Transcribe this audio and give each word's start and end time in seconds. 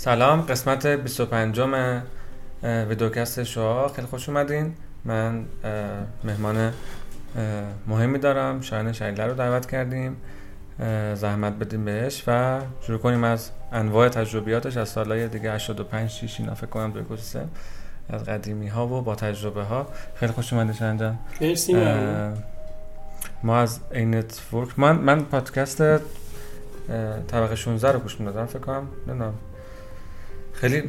سلام 0.00 0.40
قسمت 0.40 0.86
25 0.86 1.60
ویدیوکست 2.62 3.42
شما 3.42 3.88
خیلی 3.88 4.06
خوش 4.06 4.28
اومدین. 4.28 4.74
من 5.04 5.44
مهمان 6.24 6.72
مهمی 7.86 8.18
دارم. 8.18 8.60
شایان 8.60 8.92
شلیله 8.92 9.26
رو 9.26 9.34
دعوت 9.34 9.66
کردیم. 9.66 10.16
زحمت 11.14 11.52
بدیم 11.52 11.84
بهش 11.84 12.24
و 12.26 12.60
شروع 12.80 12.98
کنیم 12.98 13.24
از 13.24 13.50
انواع 13.72 14.08
تجربیاتش. 14.08 14.76
از 14.76 14.88
سالهای 14.88 15.28
دیگه 15.28 15.52
85 15.52 16.10
6 16.10 16.40
اینا 16.40 16.54
فکر 16.54 16.66
کنم 16.66 16.90
دو 16.90 17.16
از 18.08 18.24
قدیمی 18.24 18.68
ها 18.68 18.86
و 18.86 19.02
با 19.02 19.14
تجربه 19.14 19.62
ها 19.62 19.86
خیلی 20.14 20.32
خوش 20.32 20.52
اومدی 20.52 20.74
شنجان 20.74 21.18
مرسی 21.40 21.76
ما 23.42 23.58
از 23.58 23.80
این 23.90 24.14
network 24.14 24.78
من 24.78 24.96
من 24.96 25.20
پادکست 25.20 25.82
طبقه 27.28 27.54
16 27.54 27.92
رو 27.92 27.98
گوش 27.98 28.20
می‌دادم 28.20 28.46
فکر 28.46 28.58
کنم. 28.58 28.88
نمی‌دونم. 29.06 29.34
خیلی 30.60 30.82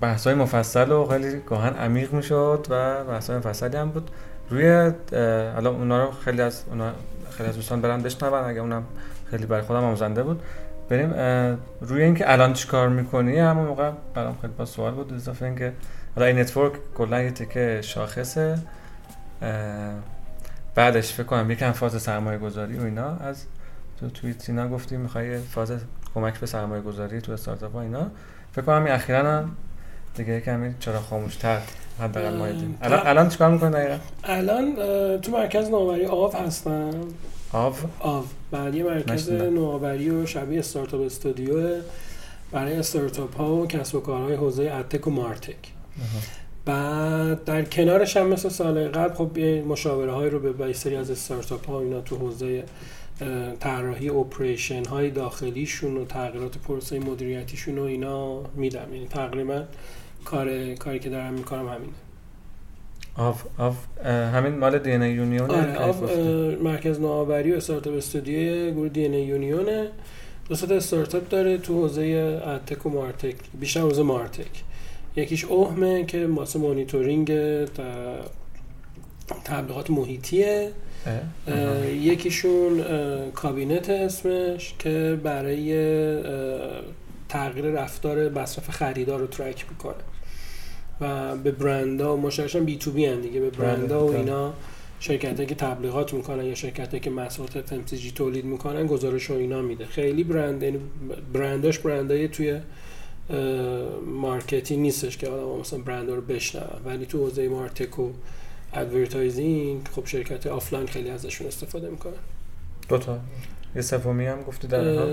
بحث 0.00 0.26
های 0.26 0.36
مفصل 0.36 0.92
و 0.92 1.06
خیلی 1.06 1.40
گاهن 1.40 1.72
عمیق 1.72 2.12
می‌شد 2.12 2.66
و 2.70 3.04
بحث 3.04 3.30
های 3.30 3.38
مفصلی 3.38 3.76
هم 3.76 3.90
بود. 3.90 4.10
روی 4.50 4.92
حالا 5.54 5.70
اونا 5.70 6.04
رو 6.04 6.10
خیلی 6.10 6.42
از 6.42 6.64
اونا 6.70 6.92
خیلی 7.30 7.48
از 7.48 7.54
دوستان 7.54 7.80
برن 7.80 8.02
بشنون 8.02 8.32
اگه 8.34 8.60
اونم 8.60 8.84
خیلی 9.30 9.46
برای 9.46 9.62
خودم 9.62 9.84
آموزنده 9.84 10.22
بود. 10.22 10.42
بریم 10.88 11.12
روی 11.80 12.02
اینکه 12.02 12.32
الان 12.32 12.52
چیکار 12.52 12.88
می‌کنی 12.88 13.38
همون 13.38 13.66
موقع 13.66 13.90
برام 14.14 14.36
خیلی 14.40 14.52
با 14.58 14.64
سوال 14.64 14.94
بود 14.94 15.12
اضافه 15.12 15.44
اینکه 15.44 15.72
حالا 16.16 16.26
این 16.26 16.38
نتورک 16.38 16.72
کلا 16.94 17.22
یه 17.22 17.30
تکه 17.30 17.80
شاخصه. 17.82 18.58
بعدش 20.74 21.12
فکر 21.12 21.26
کنم 21.26 21.50
یکم 21.50 21.72
فاز 21.72 22.02
سرمایه 22.02 22.38
گذاری 22.38 22.78
و 22.78 22.82
اینا. 22.82 23.16
از 23.16 23.44
تو 24.00 24.10
توییت 24.10 24.50
اینا 24.50 24.68
گفتی 24.68 24.96
می‌خوای 24.96 25.38
فاز 25.38 25.72
کمک 26.14 26.40
به 26.40 26.46
سرمایه 26.46 26.82
گذاری 26.82 27.20
تو 27.20 27.32
استارتاپ 27.32 27.76
اینا. 27.76 28.10
فکر 28.52 28.62
کنم 28.62 28.86
اخیرا 28.88 29.18
هم 29.18 29.50
دیگه 30.14 30.40
کمی 30.40 30.74
چرا 30.80 31.00
خاموشتر 31.00 31.60
حداقل 32.00 32.36
ما 32.36 32.46
الان 32.82 33.06
الان 33.06 33.28
چیکار 33.28 33.50
می‌کنی 33.50 33.70
دقیقا؟ 33.70 33.98
الان 34.24 34.74
تو 35.20 35.32
مرکز 35.32 35.68
نوآوری 35.68 36.06
آف 36.06 36.34
هستم. 36.34 36.90
آف 37.52 37.84
آف 38.00 38.24
بعد 38.50 38.74
یه 38.74 38.84
مرکز 38.84 39.30
نوآوری 39.30 40.10
و 40.10 40.26
شبیه 40.26 40.58
استارتاپ 40.58 41.00
استودیو 41.00 41.80
برای 42.52 42.76
استارتاپ 42.76 43.36
ها 43.36 43.52
و 43.52 43.66
کسب 43.66 43.94
و 43.94 44.00
کارهای 44.00 44.34
حوزه 44.34 44.62
AdTech 44.62 45.06
و 45.06 45.10
MarTech. 45.10 45.56
بعد 46.64 47.44
در 47.44 47.62
کنارش 47.62 48.16
هم 48.16 48.26
مثل 48.26 48.48
سال 48.48 48.88
قبل 48.88 49.14
خب 49.14 49.38
مشاوره 49.38 50.12
های 50.12 50.30
رو 50.30 50.52
به 50.52 50.72
سری 50.72 50.96
از 50.96 51.10
استارتاپ 51.10 51.68
ها 51.68 51.80
اینا 51.80 52.00
تو 52.00 52.16
حوزه 52.16 52.64
طراحی 53.60 54.08
operation 54.08 54.84
های 54.84 55.10
داخلیشون 55.10 55.96
و 55.96 56.04
تغییرات 56.04 56.58
پروسه 56.58 56.98
مدیریتیشون 56.98 57.78
و 57.78 57.82
اینا 57.82 58.40
میدم. 58.54 58.94
یعنی 58.94 59.06
تقریبا 59.06 59.62
کار 60.24 60.74
کاری 60.74 60.98
که 60.98 61.10
دارم 61.10 61.34
می‌کنم 61.34 61.68
همینه. 61.68 61.92
آف 63.16 63.44
آف 63.58 64.06
همین 64.06 64.58
مال 64.58 64.78
دی 64.78 64.92
ان 64.92 65.02
یونیون؟ 65.02 65.50
آره 65.50 66.56
مرکز 66.62 67.00
نوآوری 67.00 67.52
و 67.52 67.56
استارتاپ 67.56 67.94
استودیو 67.94 68.70
گروه 68.70 68.88
دی 68.88 69.04
ان 69.04 69.14
یونیونه. 69.14 69.90
دو 70.48 70.56
تا 70.56 70.74
استارتاپ 70.74 71.28
داره 71.28 71.58
تو 71.58 71.74
حوزه 71.74 72.02
اتک 72.46 72.86
و 72.86 72.90
مارتک 72.90 73.36
بیشتر 73.60 73.80
حوزه 73.80 74.02
مارتک. 74.02 74.62
یکیش 75.16 75.44
اوهمه 75.44 76.04
که 76.04 76.26
واسه 76.26 76.58
مانیتورینگ 76.58 77.32
تبلیغات 79.44 79.90
محیطیه. 79.90 80.70
یکیشون 82.00 82.84
کابینت 83.30 83.90
اسمش 83.90 84.74
که 84.78 85.20
برای 85.22 85.72
تغییر 87.28 87.64
رفتار 87.64 88.28
مصرف 88.28 88.70
خریدار 88.70 89.20
رو 89.20 89.26
ترک 89.26 89.66
می‌کنه. 89.70 89.94
و 91.00 91.36
به 91.36 91.50
برندا 91.50 92.16
و 92.16 92.20
مشتریشان 92.20 92.64
بی 92.64 92.76
تو 92.76 92.90
بی 92.90 93.06
هم 93.06 93.20
دیگه. 93.20 93.40
به 93.40 93.50
برندا 93.50 94.06
و 94.06 94.16
اینا 94.16 94.52
شرکت 95.00 95.48
که 95.48 95.54
تبلیغات 95.54 96.14
می‌کنن 96.14 96.44
یا 96.44 96.54
شرکت 96.54 97.02
که 97.02 97.10
محصولات 97.10 97.66
FMCG 97.66 98.12
تولید 98.14 98.44
می‌کنن 98.44 98.86
گزارش 98.86 99.30
و 99.30 99.34
اینا 99.34 99.62
میده. 99.62 99.86
خیلی 99.86 100.24
برند 100.24 100.62
یعنی 100.62 100.78
برنداش 101.32 101.78
برندای 101.78 102.28
توی 102.28 102.60
مارکتینگ 104.06 104.82
نیستش 104.82 105.16
که 105.16 105.28
آدم 105.28 105.60
مثلا 105.60 105.78
برند 105.78 106.10
رو 106.10 106.20
بشنون. 106.20 106.64
ولی 106.84 107.06
تو 107.06 107.18
حوزه 107.18 107.48
مارتک 107.48 107.98
و 107.98 108.10
ادورتایزینگ 108.74 109.88
خب 109.96 110.06
شرکت 110.06 110.46
آفلاین 110.46 110.86
خیلی 110.86 111.10
ازشون 111.10 111.46
استفاده 111.46 111.88
می‌کنن. 111.88 112.12
دو 112.88 112.98
تا. 112.98 113.18
یه 113.76 113.82
سومی 113.82 114.26
هم 114.26 114.42
گفتی 114.42 114.68
در 114.68 115.06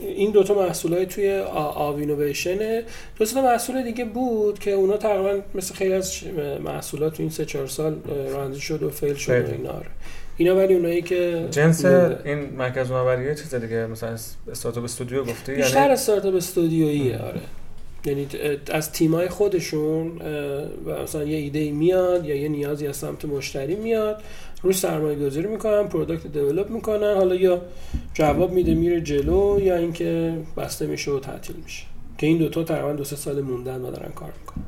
این 0.00 0.30
دوتا 0.30 0.54
محصول 0.54 0.94
های 0.94 1.06
توی 1.06 1.38
آو 1.54 1.96
اینویشنه 1.96 2.84
دو 3.18 3.24
تا 3.26 3.42
محصول 3.42 3.82
دیگه 3.82 4.04
بود 4.04 4.58
که 4.58 4.70
اونا 4.70 4.96
تقریبا 4.96 5.40
مثل 5.54 5.74
خیلی 5.74 5.92
از 5.94 6.12
محصولات 6.64 7.14
تو 7.14 7.22
این 7.22 7.30
سه 7.30 7.44
چهار 7.44 7.66
سال 7.66 7.96
رانده 8.32 8.58
شد 8.58 8.82
و 8.82 8.90
فیل 8.90 9.14
شد 9.14 9.48
و 9.48 9.52
اینا 9.52 9.82
اینا 10.36 10.56
ولی 10.56 10.74
اونایی 10.74 11.02
که 11.02 11.48
جنس 11.50 11.84
این 11.84 12.38
مرکز 12.38 12.90
نوآوری 12.90 13.34
چیز 13.34 13.54
دیگه 13.54 13.86
مثلا 13.86 14.16
استارتاپ 14.50 14.84
استودیو 14.84 15.24
گفتی؟ 15.24 15.54
بیشتر 15.54 15.80
یعنی 15.80 15.92
استارتاپ 15.92 16.34
استودیویی 16.34 17.14
آره. 17.14 17.40
یعنی 18.04 18.26
از 18.70 18.92
تیمای 18.92 19.28
خودشون 19.28 20.12
مثلا 21.02 21.24
یه 21.24 21.36
ایده 21.36 21.70
میاد 21.70 22.26
یا 22.26 22.36
یه 22.36 22.48
نیازی 22.48 22.86
از 22.86 22.96
سمت 22.96 23.24
مشتری 23.24 23.76
میاد 23.76 24.22
روی 24.62 24.72
سرمایه 24.72 25.26
گذاری 25.26 25.46
می‌کنن 25.46 25.88
product 25.88 26.26
develop 26.26 26.70
می‌کنن 26.70 27.14
حالا 27.14 27.34
یا 27.34 27.62
جواب 28.14 28.52
میده 28.52 28.74
میره 28.74 29.00
جلو 29.00 29.60
یا 29.60 29.76
اینکه 29.76 30.38
بسته 30.56 30.86
میشه 30.86 31.10
و 31.10 31.20
تعطیل 31.20 31.56
میشه. 31.64 31.84
که 32.18 32.26
این 32.26 32.38
دوتا 32.38 32.64
تقریبا 32.64 32.92
دو 32.92 33.04
سه 33.04 33.16
سال 33.16 33.40
موندن 33.40 33.80
و 33.80 33.90
دارن 33.90 34.12
کار 34.12 34.32
می‌کنن. 34.40 34.64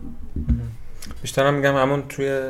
بیشتر 1.22 1.47
هم 1.47 1.55
میگم 1.55 1.77
همون 1.77 2.03
توی 2.09 2.41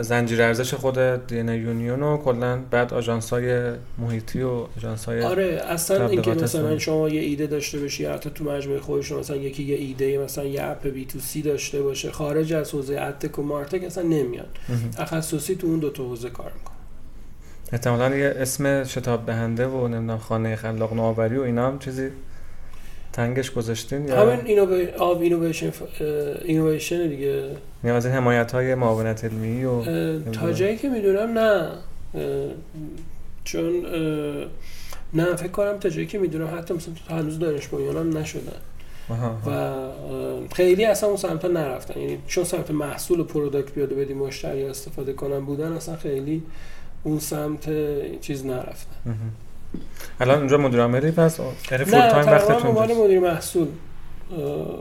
زنجیره 0.00 0.44
ارزش 0.44 0.74
خود 0.74 1.26
دی 1.26 1.36
یونیون 1.36 2.02
و 2.02 2.16
کلا 2.16 2.58
بعد 2.70 2.94
آژانس 2.94 3.30
های 3.30 3.72
محیطی 3.98 4.42
و 4.42 4.66
آژانس 4.76 5.04
های 5.04 5.22
آره 5.22 5.62
اصلا 5.68 6.06
اینکه 6.08 6.30
مثلا 6.30 6.78
شما 6.78 7.08
یه 7.08 7.20
ایده 7.20 7.46
داشته 7.46 7.78
باشی 7.78 8.04
حتی 8.04 8.30
تو 8.30 8.44
مجموعه 8.44 8.80
خودشون 8.80 9.18
مثلا 9.18 9.36
یکی 9.36 9.62
یه 9.62 9.76
ایده 9.76 10.18
مثلا 10.18 10.44
یه 10.44 10.64
اپ 10.64 10.86
بی 10.86 11.04
تو 11.04 11.18
سی 11.18 11.42
داشته 11.42 11.82
باشه 11.82 12.10
خارج 12.10 12.52
از 12.52 12.70
حوزه 12.70 13.00
اتک 13.00 13.38
و 13.38 13.42
مارتک 13.42 13.84
اصلا 13.84 14.04
نمیاد. 14.04 14.48
تخصصی 14.96 15.56
تو 15.56 15.66
اون 15.66 15.78
دو 15.78 15.90
تا 15.90 16.04
حوزه 16.04 16.30
کار 16.30 16.52
می‌کنه. 16.58 16.74
احتمالاً 17.72 18.16
یه 18.16 18.34
اسم 18.36 18.84
شتاب 18.84 19.26
دهنده 19.26 19.66
و 19.66 19.88
نمی‌دونم 19.88 20.18
خانه 20.18 20.56
خلاق 20.56 20.94
نوآوری 20.94 21.36
و 21.36 21.42
اینا 21.42 21.66
هم 21.66 21.78
چیزی 21.78 22.08
تنگش 23.12 23.50
گذاشتین 23.50 24.08
یا 24.08 24.30
همین 24.30 24.46
اینووی... 24.46 24.86
آب 24.86 25.20
اینویشن 25.20 25.72
اینویشن 26.44 27.08
دیگه 27.08 27.50
یا 27.84 27.96
از 27.96 28.06
این 28.06 28.14
حمایت 28.14 28.52
های 28.52 28.74
معاونت 28.74 29.24
علمی 29.24 29.64
و 29.64 29.82
تا 30.30 30.52
جایی 30.52 30.76
که 30.76 30.88
می‌دونم 30.88 31.38
نه. 31.38 31.68
چون 33.44 33.86
نه 35.14 35.36
فکر 35.36 35.48
کنم 35.48 35.78
تا 35.78 35.88
جایی 35.88 36.06
که 36.06 36.18
می‌دونم 36.18 36.58
حتی 36.58 36.74
مثلا 36.74 36.94
تو 37.08 37.14
هنوز 37.14 37.38
دانش 37.38 37.68
هم 37.74 38.18
نشدن. 38.18 38.52
و 39.46 39.72
خیلی 40.52 40.84
اصلا 40.84 41.08
اون 41.08 41.18
سمت 41.18 41.44
نرفتن. 41.44 42.00
یعنی 42.00 42.18
چون 42.26 42.44
سمت 42.44 42.70
محصول 42.70 43.20
و 43.20 43.24
پروداکت 43.24 43.74
بیاد 43.74 43.92
بدی 43.92 44.14
مشتری 44.14 44.64
استفاده 44.64 45.12
کنن 45.12 45.40
بودن 45.40 45.72
اصلا 45.72 45.96
خیلی 45.96 46.42
اون 47.04 47.18
سمت 47.18 47.68
چیز 48.20 48.46
نرفتن. 48.46 48.96
الان 50.20 50.38
اونجا 50.38 50.58
مدیر 50.58 50.80
عاملی 50.80 51.10
پس 51.10 51.40
یعنی 51.70 51.84
full 51.84 52.08
time 52.08 52.26
وقتتون 52.26 52.86
نه 52.86 52.94
مدیر 52.94 53.20
محصول 53.20 53.68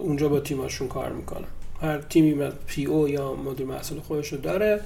اونجا 0.01 0.29
با 0.29 0.39
تیماشون 0.39 0.87
کار 0.87 1.09
می‌کنم. 1.09 1.47
هر 1.81 1.97
تیمی 1.97 2.49
PO 2.67 3.09
یا 3.09 3.33
مدیر 3.33 3.65
محصول 3.65 3.99
خودش 3.99 4.33
رو 4.33 4.37
داره. 4.37 4.79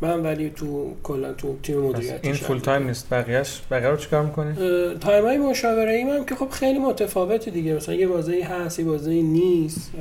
من 0.00 0.22
ولی 0.22 0.50
تو 0.50 0.94
کلا 1.02 1.32
تو 1.32 1.56
تیم 1.62 1.80
مدیریتی 1.80 2.28
این 2.28 2.36
full 2.36 2.58
time 2.58 2.86
نیست 2.86 3.06
بقیه‌اش 3.10 3.60
بقیه 3.70 3.88
رو 3.88 3.96
چیکار 3.96 4.22
می‌کنی؟ 4.22 4.54
time 5.00 5.24
های 5.24 5.38
مشاوره 5.38 5.92
ایم 5.92 6.08
هم 6.08 6.24
که 6.24 6.34
خب 6.34 6.48
خیلی 6.50 6.78
متفاوته 6.78 7.50
دیگه. 7.50 7.74
مثلا 7.74 7.94
یه 7.94 8.06
بازه‌ای 8.06 8.40
هست 8.40 8.78
یه 8.78 8.84
بازه‌ای 8.84 9.22
نیست. 9.22 9.92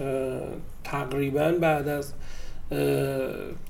تقریبا 0.84 1.52
بعد 1.62 1.88
از 1.88 2.14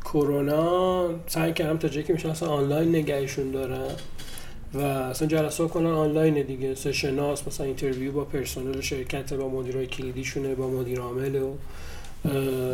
کرونا 0.05 1.09
سعی 1.27 1.53
کردم 1.53 1.77
تا 1.77 1.87
جایی 1.87 2.05
که 2.05 2.13
میشه 2.13 2.45
آنلاین 2.45 2.89
نگهشون 2.89 3.51
دارم 3.51 3.95
و 4.73 4.79
اصلا 4.79 5.27
جلسات 5.27 5.69
کنن 5.69 5.91
آنلاین 5.91 6.41
دیگه. 6.41 6.75
session 6.75 7.26
هاست 7.26 7.47
مثلا 7.47 7.65
interview 7.65 8.11
با 8.11 8.23
پرسنل 8.23 8.81
شرکت 8.81 9.33
با 9.33 9.49
مدیرای 9.49 9.87
کلیدیشونه 9.87 10.55
با 10.55 10.67
مدیر 10.67 10.99
عامل 10.99 11.35
و 11.35 11.53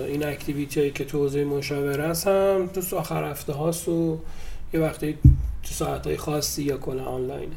این 0.07 0.25
activity 0.25 0.79
هایی 0.79 0.91
که 0.91 1.05
تو 1.05 1.17
حوزه 1.17 1.43
مشاوره 1.43 2.03
هست 2.03 2.27
هم 2.27 2.67
تو 2.67 2.97
آخر 2.97 3.31
هفته 3.31 3.53
هاست 3.53 3.87
و 3.87 4.19
یه 4.73 4.79
وقتی 4.79 5.17
تو 5.63 5.73
ساعت 5.73 6.07
های 6.07 6.17
خاصی 6.17 6.63
یا 6.63 6.77
کلا 6.77 7.03
آنلاینه. 7.03 7.55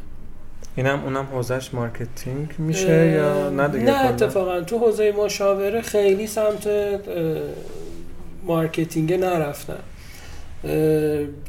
اینم 0.77 1.05
اونم 1.05 1.25
حوزهش 1.33 1.75
marketing 1.75 2.55
میشه 2.59 3.07
یا 3.07 3.51
نه 3.51 3.69
دیگه 3.69 3.85
نه 3.85 4.07
اتفاقا 4.07 4.61
تو 4.61 4.79
حوزه 4.79 5.13
مشاوره 5.13 5.81
خیلی 5.81 6.27
سمت 6.27 6.69
marketing 8.47 9.13
نرفتم. 9.13 9.79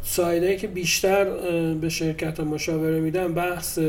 side 0.04 0.45
ی 0.45 0.56
که 0.56 0.68
بیشتر 0.68 1.26
به 1.74 1.90
شرکت 1.90 2.40
ها 2.40 2.46
مشاوره 2.46 3.00
میدن 3.00 3.34
بحث 3.34 3.80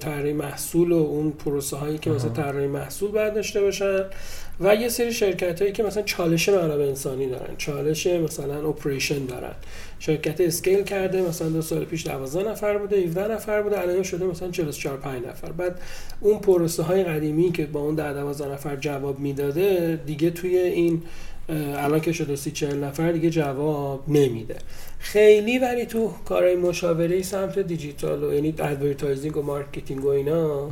طراحی 0.00 0.32
محصول 0.32 0.92
و 0.92 0.96
اون 0.96 1.30
پروسه 1.30 1.76
هایی 1.76 1.98
که 1.98 2.10
مثلا 2.10 2.30
طراحی 2.30 2.66
محصول 2.66 3.10
باید 3.10 3.34
داشته 3.34 3.60
باشن 3.60 4.04
و 4.60 4.74
یه 4.74 4.88
سری 4.88 5.12
شرکت 5.12 5.60
هایی 5.62 5.72
که 5.72 5.82
مثلا 5.82 6.02
چالش 6.02 6.48
منابع 6.48 6.84
انسانی 6.84 7.28
دارن 7.28 7.56
چالش 7.56 8.06
مثلا 8.06 8.68
operation 8.68 9.26
دارن. 9.26 9.52
شرکت 9.98 10.40
scale 10.40 10.82
کرده 10.82 11.22
مثلا 11.22 11.48
دو 11.48 11.62
سال 11.62 11.84
پیش 11.84 12.06
12 12.06 12.50
نفر 12.50 12.78
بوده 12.78 12.96
17 12.96 13.32
نفر 13.32 13.62
بوده 13.62 13.80
الان 13.80 14.02
شده 14.02 14.24
مثلا 14.24 14.50
44 14.50 14.96
5 14.96 15.26
نفر. 15.26 15.52
بعد 15.52 15.80
اون 16.20 16.38
پروسه 16.38 16.82
های 16.82 17.04
قدیمی 17.04 17.52
که 17.52 17.66
با 17.66 17.80
اون 17.80 17.94
10 17.94 18.14
12 18.14 18.52
نفر 18.52 18.76
جواب 18.76 19.18
می‌داده 19.18 20.00
دیگه 20.06 20.30
توی 20.30 20.58
این 20.58 21.02
الان 21.48 22.00
که 22.00 22.12
شده 22.12 22.36
سی 22.36 22.50
چهل 22.50 22.84
نفر 22.84 23.12
دیگه 23.12 23.30
جواب 23.30 24.08
نمیده. 24.08 24.56
خیلی 24.98 25.58
ولی 25.58 25.86
تو 25.86 26.12
کارهای 26.24 26.56
مشاوره 26.56 27.22
سمت 27.22 27.58
دیجیتال 27.58 28.24
و 28.24 28.34
یعنی 28.34 28.54
advertising 28.58 29.36
و 29.36 29.42
marketing 29.42 30.04
و 30.04 30.08
اینا 30.08 30.70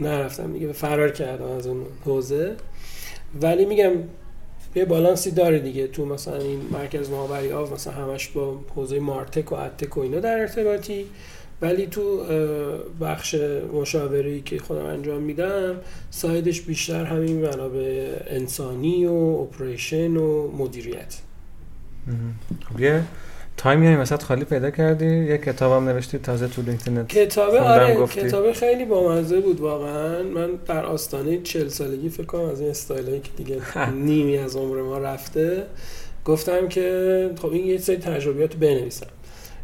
نرفتم 0.00 0.52
دیگه 0.52 0.72
فرار 0.72 1.10
کردم 1.10 1.50
از 1.50 1.66
اون 1.66 1.86
حوزه. 2.04 2.56
ولی 3.42 3.64
میگم 3.64 3.92
یه 4.74 4.84
بالانسی 4.84 5.30
داره 5.30 5.58
دیگه 5.58 5.86
تو 5.86 6.06
مثلا 6.06 6.36
این 6.36 6.60
مرکز 6.70 7.10
نوآوری 7.10 7.52
آف 7.52 7.72
مثلا 7.72 7.92
همش 7.92 8.28
با 8.28 8.58
حوزه 8.74 9.00
martech 9.00 9.52
و 9.52 9.54
adtech 9.54 9.96
و 9.96 10.00
اینا 10.00 10.20
در 10.20 10.40
ارتباطی. 10.40 11.06
ولی 11.62 11.86
تو 11.86 12.24
بخش 13.00 13.34
مشاوره 13.72 14.40
که 14.40 14.58
خودم 14.58 14.84
انجام 14.84 15.22
میدم 15.22 15.76
side 16.10 16.43
ش 16.43 16.60
بیشتر 16.60 17.04
همین 17.04 17.36
منابع 17.36 18.12
انسانی 18.26 19.06
و 19.06 19.12
operation 19.12 20.16
و 20.16 20.50
مدیریت. 20.56 21.14
خب 22.72 22.80
یه 22.80 23.02
time 23.56 23.80
ی 23.80 23.86
همین 23.86 23.98
وسط 23.98 24.22
خالی 24.22 24.44
پیدا 24.44 24.70
کردی. 24.70 25.06
یه 25.06 25.38
کتاب 25.38 25.72
هم 25.72 25.88
نوشتی 25.88 26.18
تازه 26.18 26.48
تو 26.48 26.62
LinkedIn 26.62 27.06
کتاب 27.06 27.54
آره 27.54 27.94
گفتی. 27.94 28.20
کتاب 28.20 28.52
خیلی 28.52 28.84
بامزه 28.84 29.40
بود 29.40 29.60
واقعا. 29.60 30.22
من 30.22 30.50
در 30.66 30.86
آستانه 30.86 31.40
چل 31.42 31.68
سالگی 31.68 32.08
فکر 32.08 32.26
کنم 32.26 32.44
از 32.44 32.60
این 32.60 32.70
استایلایی 32.70 33.20
که 33.20 33.30
دیگه 33.36 33.60
نیمی 33.90 34.38
از 34.38 34.56
عمر 34.56 34.82
ما 34.82 34.98
رفته 34.98 35.66
گفتم 36.24 36.68
که 36.68 37.30
خب 37.38 37.52
این 37.52 37.66
یه 37.66 37.78
سری 37.78 37.96
تجربیات 37.96 38.56
بنویسم. 38.56 39.06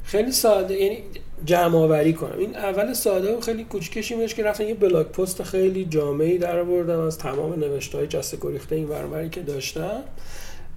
خیلی 0.05 0.33
ساده 0.33 0.75
یعنی 0.75 0.99
جمع 1.45 1.79
آوری 1.79 2.13
کنم. 2.13 2.39
این 2.39 2.57
اول 2.57 2.93
ساده 2.93 3.37
و 3.37 3.41
خیلی 3.41 3.65
کوچیکشی 3.65 4.15
میشه 4.15 4.37
که 4.37 4.43
رفتم 4.45 4.65
یه 4.65 4.75
blog 4.75 5.07
post 5.07 5.43
خیلی 5.43 5.85
جامعی 5.85 6.39
در 6.39 6.59
آوردم 6.59 7.01
از 7.01 7.19
تمام 7.19 7.53
نوشته 7.53 7.99
های 7.99 8.07
جسته 8.07 8.39
گریخته 8.41 8.77
این 8.77 8.89
ور 8.89 9.00
اون 9.00 9.12
وری 9.12 9.29
که 9.29 9.41
داشتم 9.41 10.03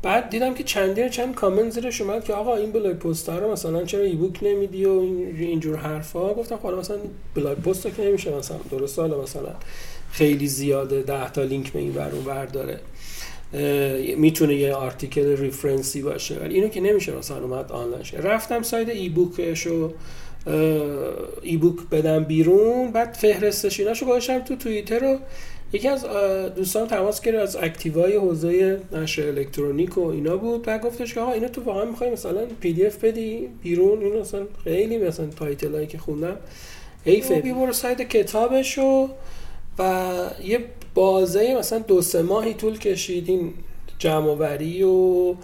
بعد 0.02 0.30
دیدم 0.30 0.54
که 0.54 0.64
چندین 0.64 1.10
چند 1.10 1.36
کامنت 1.36 1.70
زیرش 1.70 2.02
اومد 2.02 2.24
که 2.24 2.34
آقا 2.34 2.56
این 2.56 2.72
blog 2.72 2.96
post 2.96 3.30
رو 3.30 3.52
مثلا 3.52 3.84
چرا 3.84 4.04
ebook 4.04 4.40
نمیدی 4.44 4.86
و 4.86 4.92
این 4.92 5.36
اینجور 5.38 5.76
حرفا؟ 5.76 6.34
گفتم 6.34 6.58
خب 6.58 6.68
مثلا 6.68 6.98
blog 7.36 7.58
post 7.58 7.96
که 7.96 8.04
نمیشه 8.04 8.38
مثلا 8.38 8.58
درست 8.72 9.00
حالا 9.00 9.22
مثلا 9.22 9.52
خیلی 10.12 10.48
زیاده 10.48 11.02
10 11.02 11.32
تا 11.32 11.44
لینک 11.44 11.72
به 11.74 11.80
این 11.80 11.96
ور 11.96 12.12
اون 12.12 12.46
داره. 12.46 12.80
می‌تونه 14.18 14.56
یه 14.56 14.74
article 14.74 15.38
reference 15.38 15.95
ی 15.95 16.02
باشه. 16.02 16.40
ولی 16.40 16.54
اینو 16.56 16.68
که 16.68 16.82
نمیشه 16.82 17.18
مثلا 17.18 17.44
اومد 17.44 17.72
آنلاین 17.72 18.04
رفتم 18.24 18.64
سایت 18.64 18.90
ebook 18.90 19.10
شو 19.10 19.94
ebook 21.42 21.76
بدم 21.92 22.24
بیرون. 22.24 22.92
بعد 22.92 23.14
فهرستش 23.14 23.80
ایناشو 23.80 24.06
گذاشتم 24.06 24.40
تو 24.40 24.56
توییتر 24.56 25.00
رو 25.00 25.18
یکی 25.74 25.88
از 25.88 26.06
دوستان 26.56 26.88
تماس 26.88 27.22
گرفت 27.22 27.42
از 27.42 27.56
active 27.56 28.07
ای 28.07 28.16
حوزه 28.16 28.80
نشر 28.92 29.28
الکترونیک 29.28 29.98
و 29.98 30.08
اینا 30.08 30.38
بود. 30.38 30.62
بعد 30.62 30.82
گفتش 30.82 31.14
که 31.14 31.20
آقا 31.20 31.32
اینو 31.32 31.48
تو 31.48 31.62
واقعا 31.62 31.86
می‌خوای 31.86 32.12
مثلا 32.12 32.46
PDF 32.60 33.04
بدی 33.04 33.50
بیرون؟ 33.64 34.04
اینو 34.04 34.20
مثلا 34.20 34.42
خیلی 34.64 34.98
مثلا 34.98 35.26
title 35.26 35.70
ایی 35.70 35.88
که 35.88 35.98
خوندم. 35.98 36.38
حیفه 37.06 37.42
بی 37.42 37.54
برو 37.54 37.74
سایت 37.74 38.02
کتابشو 38.02 39.10
و 39.80 40.12
یه 40.44 40.60
بازه 40.94 41.56
مثلا 41.60 41.80
دو 41.80 42.02
سه 42.02 42.22
ماهی 42.22 42.54
طول 42.54 42.78
کشید 42.78 43.30
این 43.30 43.54
جمع‌آوری 44.00 44.84
و 44.84 45.36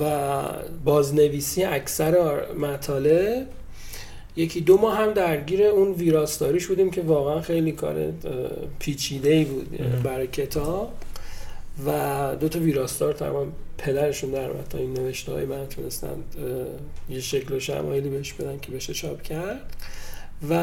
و 0.00 0.42
بازنویسی 0.84 1.64
اکثر 1.64 2.42
مطالب. 2.54 3.46
یکی 4.36 4.60
دو 4.60 4.76
ماه 4.76 4.98
هم 4.98 5.12
درگیر 5.12 5.62
اون 5.62 5.92
ویراستاریش 5.92 6.66
بودیم 6.66 6.90
که 6.90 7.02
واقعا 7.02 7.40
خیلی 7.40 7.72
کار 7.72 8.12
پیچیده 8.78 9.30
ای 9.30 9.44
بود 9.44 10.02
برای 10.02 10.26
کتاب 10.26 10.92
و 11.86 12.36
دو 12.40 12.48
تا 12.48 12.58
ویراستار 12.58 13.12
تمام 13.12 13.52
پدرشون 13.78 14.30
در 14.30 14.50
تا 14.70 14.78
این 14.78 14.92
نوشته 14.92 15.32
های 15.32 15.44
من 15.44 15.66
تونستن 15.66 16.16
یه 17.10 17.20
شکل 17.20 17.54
و 17.54 17.60
شمایلی 17.60 18.08
بهش 18.08 18.32
بدن 18.32 18.58
که 18.58 18.72
بشه 18.72 18.94
چاپ 18.94 19.22
کرد. 19.22 19.60
و 20.48 20.54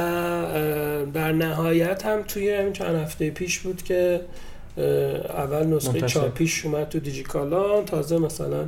در 1.13 1.31
نهایت 1.31 2.06
هم 2.06 2.24
توی 2.24 2.50
همین 2.50 2.74
چند 2.74 2.95
هفته 2.95 3.30
پیش 3.30 3.60
بود 3.60 3.83
که 3.83 4.22
اول 5.30 5.65
نسخه 5.65 6.01
چاپیش 6.01 6.65
اومد 6.65 6.89
تو 6.89 7.00
دیجیکالا 7.00 7.81
تازه 7.83 8.18
مثلا 8.18 8.65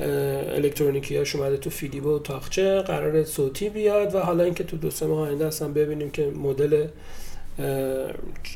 الکترونیکی 0.00 1.16
هاش 1.16 1.36
اومده 1.36 1.56
تو 1.56 1.70
فیدیبو 1.70 2.16
و 2.16 2.18
تاخچه 2.18 2.82
قرار 2.82 3.24
صوتی 3.24 3.68
بیاد 3.68 4.14
و 4.14 4.18
حالا 4.18 4.44
اینکه 4.44 4.64
تو 4.64 4.76
دو 4.76 4.90
سه 4.90 5.06
ماه 5.06 5.28
آینده 5.28 5.46
اصلا 5.46 5.68
ببینیم 5.68 6.10
که 6.10 6.30
مدل 6.30 6.86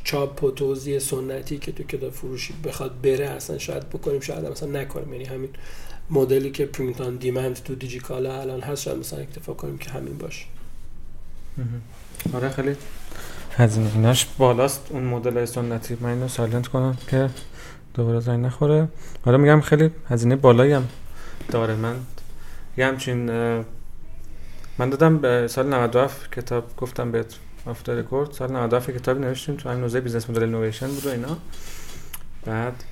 چاپ 0.04 0.44
و 0.44 0.50
توزیع 0.50 0.98
سنتی 0.98 1.58
که 1.58 1.72
تو 1.72 1.82
کتاب 1.82 2.10
فروشی 2.10 2.54
بخواد 2.64 3.00
بره 3.02 3.26
اصلا 3.26 3.58
شاید 3.58 3.88
بکنیم 3.88 4.20
شاید 4.20 4.46
مثلا 4.46 4.68
نکنیم. 4.80 5.12
یعنی 5.12 5.24
همین 5.24 5.50
مدلی 6.10 6.50
که 6.50 6.66
پرینت 6.66 7.00
آن 7.00 7.16
دیمند 7.16 7.60
تو 7.64 7.74
دیجیکالا 7.74 8.40
الان 8.40 8.60
هست 8.60 8.82
شاید 8.82 8.98
مثلا 8.98 9.18
اکتفا 9.18 9.52
کنیم 9.52 9.78
که 9.78 9.90
همین 9.90 10.18
باشه. 10.18 10.44
آره 12.34 12.48
خیلی. 12.48 12.76
هزینه 13.56 13.90
ایناش 13.94 14.26
بالاست 14.38 14.86
اون 14.90 15.04
مدل 15.04 15.44
سنتی. 15.44 15.96
من 16.00 16.10
اینو 16.10 16.28
سالنت 16.28 16.66
کنم 16.66 16.98
که 17.10 17.30
دوباره 17.94 18.20
زنگ 18.20 18.44
نخوره. 18.44 18.88
حالا 19.24 19.38
میگم 19.38 19.60
خیلی 19.60 19.90
هزینه 20.08 20.36
بالایی 20.36 20.72
هم. 20.72 20.88
داره. 21.48 21.74
من 21.74 21.96
یه 22.76 22.86
همچین 22.86 23.30
من 24.78 24.90
دادم 24.90 25.18
به 25.18 25.48
سال 25.48 25.74
97 25.74 26.34
کتاب 26.34 26.76
گفتم 26.76 27.12
بهت 27.12 27.34
off 27.66 27.80
the 27.80 27.94
record 27.94 28.32
سال 28.32 28.52
97 28.52 28.90
کتابی 28.90 29.20
نوشتیم 29.20 29.56
تو 29.56 29.68
همین 29.68 29.82
حوزه 29.82 30.00
business 30.00 30.30
model 30.30 30.42
innovation 30.42 30.88
بود 30.88 31.06
و 31.06 31.10
اینا. 31.10 31.36
بعد 32.44 32.84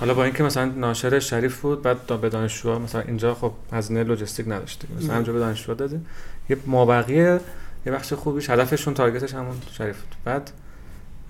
حالا 0.00 0.14
با 0.14 0.24
اینکه 0.24 0.42
مثلا 0.42 0.64
ناشر 0.64 1.18
شریف 1.18 1.60
بود 1.60 1.82
بعد 1.82 2.20
به 2.20 2.28
دانشجوها 2.28 2.78
مثلا 2.78 3.00
اینجا 3.00 3.34
خب 3.34 3.52
هزینه 3.72 4.04
لوجستیک 4.04 4.48
نداشتیم. 4.48 4.90
مثلا 4.96 5.12
همونجا 5.12 5.32
به 5.32 5.38
دانشجوها 5.38 5.74
دادیم. 5.74 6.06
یه 6.48 6.56
مابقی 6.66 7.14
یه 7.14 7.92
بخش 7.92 8.12
خوبیش 8.12 8.50
هدفشون 8.50 8.94
target 8.94 9.24
ش 9.24 9.34
همون 9.34 9.56
شریف 9.72 10.00
بود. 10.00 10.14
بعد 10.24 10.50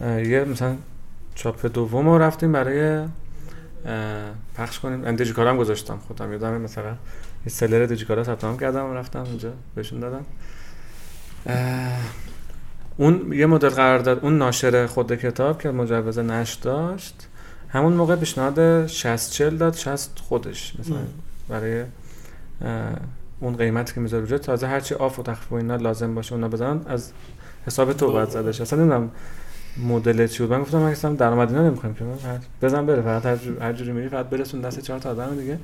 یه 0.01 0.45
مثلا 0.45 0.77
چاپ 1.35 1.67
دوم 1.67 2.09
رو 2.09 2.19
رفتیم 2.19 2.53
برای 2.53 3.07
پخش 4.55 4.79
کنیم. 4.79 4.99
من 4.99 5.15
دیجیکالا 5.15 5.51
هم 5.51 5.57
گذاشتم. 5.57 5.99
خودم 6.09 6.33
یادم 6.33 6.61
مثلا 6.61 6.91
یه 7.47 7.49
سلر 7.49 7.87
دیجیکالا 7.87 8.25
ثبت 8.25 8.45
نام 8.45 8.59
کردم 8.59 8.91
و 8.91 8.95
رفتم 8.95 9.21
اونجا 9.21 9.53
بهشون 9.75 10.01
دادم. 10.01 10.25
اون 12.97 13.33
یه 13.33 13.47
مدل 13.47 13.69
قرار 13.69 13.99
داد. 13.99 14.19
اون 14.23 14.39
ناشر 14.39 14.87
خود 14.87 15.15
کتاب 15.15 15.63
که 15.63 15.71
مجوز 15.71 16.19
نشر 16.19 16.59
داشت 16.63 17.29
همون 17.69 17.93
موقع 17.93 18.17
پیشنهاد 18.17 18.87
60 18.87 19.31
40 19.31 19.57
داد 19.57 19.75
60 19.75 20.19
خودش. 20.19 20.77
مثلا 20.79 20.97
برای 21.49 21.85
اون 23.41 23.57
قیمتی 23.57 23.95
که 23.95 24.01
می‌ذاره 24.01 24.25
روی 24.25 24.39
تازه 24.39 24.67
هرچی 24.67 24.95
آف 24.95 25.19
و 25.19 25.23
تخفیف 25.23 25.53
و 25.53 25.55
اینا 25.55 25.77
لازم 25.77 26.15
باشه 26.15 26.33
اونا 26.33 26.49
بزنن. 26.49 26.81
از 26.87 27.13
حساب 27.67 27.93
تو 27.93 28.13
بعد 28.13 28.31
زده 28.31 28.49
اصلا 28.49 28.79
نمی‌دونم 28.79 29.11
مدل 29.77 30.27
چی 30.27 30.43
بود؟ 30.43 30.53
من 30.53 30.63
گفتم 30.63 30.79
من 30.79 30.91
اصلا 30.91 31.15
درآمد 31.15 31.49
اینا 31.49 31.69
نمی‌خوام 31.69 31.95
که. 31.95 32.05
بزن 32.63 32.87
بره 32.87 33.03
فقط 33.03 33.39
هر 33.61 33.73
جوری 33.73 33.93
میری 33.93 34.09
فقط 34.09 34.27
برسون 34.27 34.61
دست 34.61 34.81
چهار 34.81 34.99
تا 34.99 35.11
آدم 35.11 35.37
دیگه. 35.37 35.59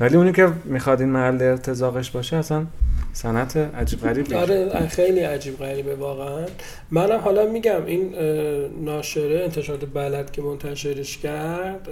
ولی 0.00 0.16
اونی 0.16 0.32
که 0.32 0.48
می‌خواد 0.64 1.00
این 1.00 1.10
محل 1.10 1.42
ارتزاقش 1.42 2.10
باشه 2.10 2.36
اصلا 2.36 2.66
سنت 3.12 3.56
عجیب 3.56 4.00
غریب 4.00 4.34
آره 4.34 4.88
خیلی 4.88 5.20
عجیب 5.20 5.58
غریبه 5.58 5.94
واقعا. 5.94 6.46
منم 6.90 7.18
حالا 7.18 7.46
میگم 7.46 7.86
این 7.86 8.14
ناشره 8.84 9.40
انتشارات 9.44 9.84
بلد 9.94 10.30
که 10.30 10.42
منتشرش 10.42 11.18
کرد 11.18 11.88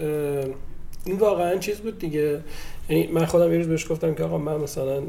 این 1.04 1.19
واقعا 1.19 1.57
چیز 1.57 1.76
بود 1.76 1.99
دیگه. 1.99 2.40
یعنی 2.90 3.06
من 3.06 3.25
خودم 3.25 3.52
یه 3.52 3.59
روز 3.59 3.68
بهش 3.68 3.90
گفتم 3.90 4.14
که 4.14 4.23
آقا 4.23 4.38
من 4.38 4.56
مثلا 4.56 5.02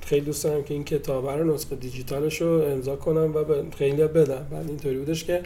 خیلی 0.00 0.26
دوست 0.26 0.44
دارم 0.44 0.64
که 0.64 0.74
این 0.74 0.84
کتاب 0.84 1.28
رو 1.28 1.54
نسخه 1.54 1.76
دیجیتالش 1.76 2.40
رو 2.40 2.48
امضا 2.48 2.96
کنم 2.96 3.34
و 3.34 3.44
به 3.44 3.62
خیلی 3.78 4.02
بدم. 4.02 4.46
بعد 4.50 4.68
اینطوری 4.68 4.98
بودش 4.98 5.24
که 5.24 5.42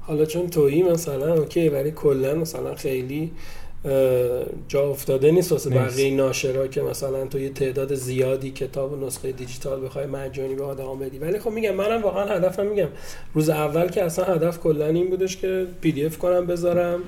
حالا 0.00 0.24
چون 0.24 0.50
تویی 0.50 0.82
مثلا 0.82 1.34
OK 1.34 1.68
ولی 1.68 1.90
کلا 1.90 2.34
مثلا 2.34 2.74
خیلی 2.74 3.30
جا 4.68 4.90
افتاده 4.90 5.30
نیست 5.30 5.52
واسه 5.52 5.70
بقیه 5.70 6.14
ناشرا 6.14 6.66
که 6.66 6.82
مثلا 6.82 7.26
تو 7.26 7.38
یه 7.38 7.48
تعداد 7.48 7.94
زیادی 7.94 8.50
کتاب 8.50 8.92
و 8.92 9.06
نسخه 9.06 9.32
دیجیتال 9.32 9.84
بخوای 9.84 10.06
مجانی 10.06 10.54
به 10.54 10.64
آدم 10.64 10.98
بدی. 10.98 11.18
ولی 11.18 11.38
خب 11.38 11.50
میگم 11.50 11.74
منم 11.74 12.02
واقعا 12.02 12.26
هدفم 12.26 12.66
میگم. 12.66 12.88
روز 13.34 13.48
اول 13.48 13.88
که 13.88 14.04
اصلا 14.04 14.24
هدف 14.24 14.60
کلا 14.60 14.86
این 14.86 15.10
بودش 15.10 15.36
که 15.36 15.66
PDF 15.80 16.18
کنم 16.18 16.46
بذارم 16.46 17.00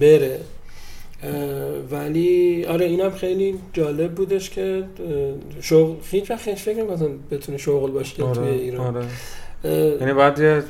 بره. 0.00 0.40
ولی 1.90 2.64
آره 2.64 2.86
اینم 2.86 3.10
خیلی 3.10 3.54
جالب 3.72 4.14
بودش 4.14 4.50
که 4.50 4.84
شغل 5.60 5.94
هیچ 6.10 6.30
وقت 6.30 6.54
فکر 6.54 6.82
مثلا 6.82 7.08
بتونه 7.30 7.58
شغل 7.58 7.90
باشه 7.90 8.22
آره، 8.22 8.34
توی 8.34 8.48
ایران. 8.48 8.96
آره. 8.96 9.06
یعنی 10.00 10.12
بعد 10.12 10.38
یه 10.38 10.62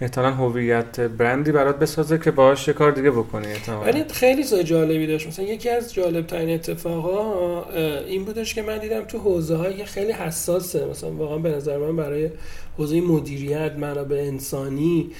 احتمالا 0.00 0.30
هویت 0.30 1.00
برندی 1.00 1.52
برات 1.52 1.78
بسازه 1.78 2.18
که 2.18 2.30
باهاش 2.30 2.68
یه 2.68 2.74
کار 2.74 2.90
دیگه 2.90 3.10
بکنی 3.10 3.46
ولی 3.84 4.04
خیلی 4.12 4.64
جالبی 4.64 5.06
داشت. 5.06 5.26
مثلا 5.26 5.44
یکی 5.44 5.68
از 5.68 5.94
جالب 5.94 6.26
ترین 6.26 6.54
اتفاقا 6.54 7.64
این 8.06 8.24
بودش 8.24 8.54
که 8.54 8.62
من 8.62 8.78
دیدم 8.78 9.04
تو 9.04 9.18
حوزه 9.18 9.56
های 9.56 9.84
خیلی 9.84 10.12
حساسه. 10.12 10.86
مثلا 10.86 11.10
واقعا 11.10 11.38
به 11.38 11.50
نظر 11.50 11.78
من 11.78 11.96
برای 11.96 12.30
حوزه 12.78 13.00
مدیریت 13.00 13.72
منابع 13.78 14.16
انسانی 14.16 15.10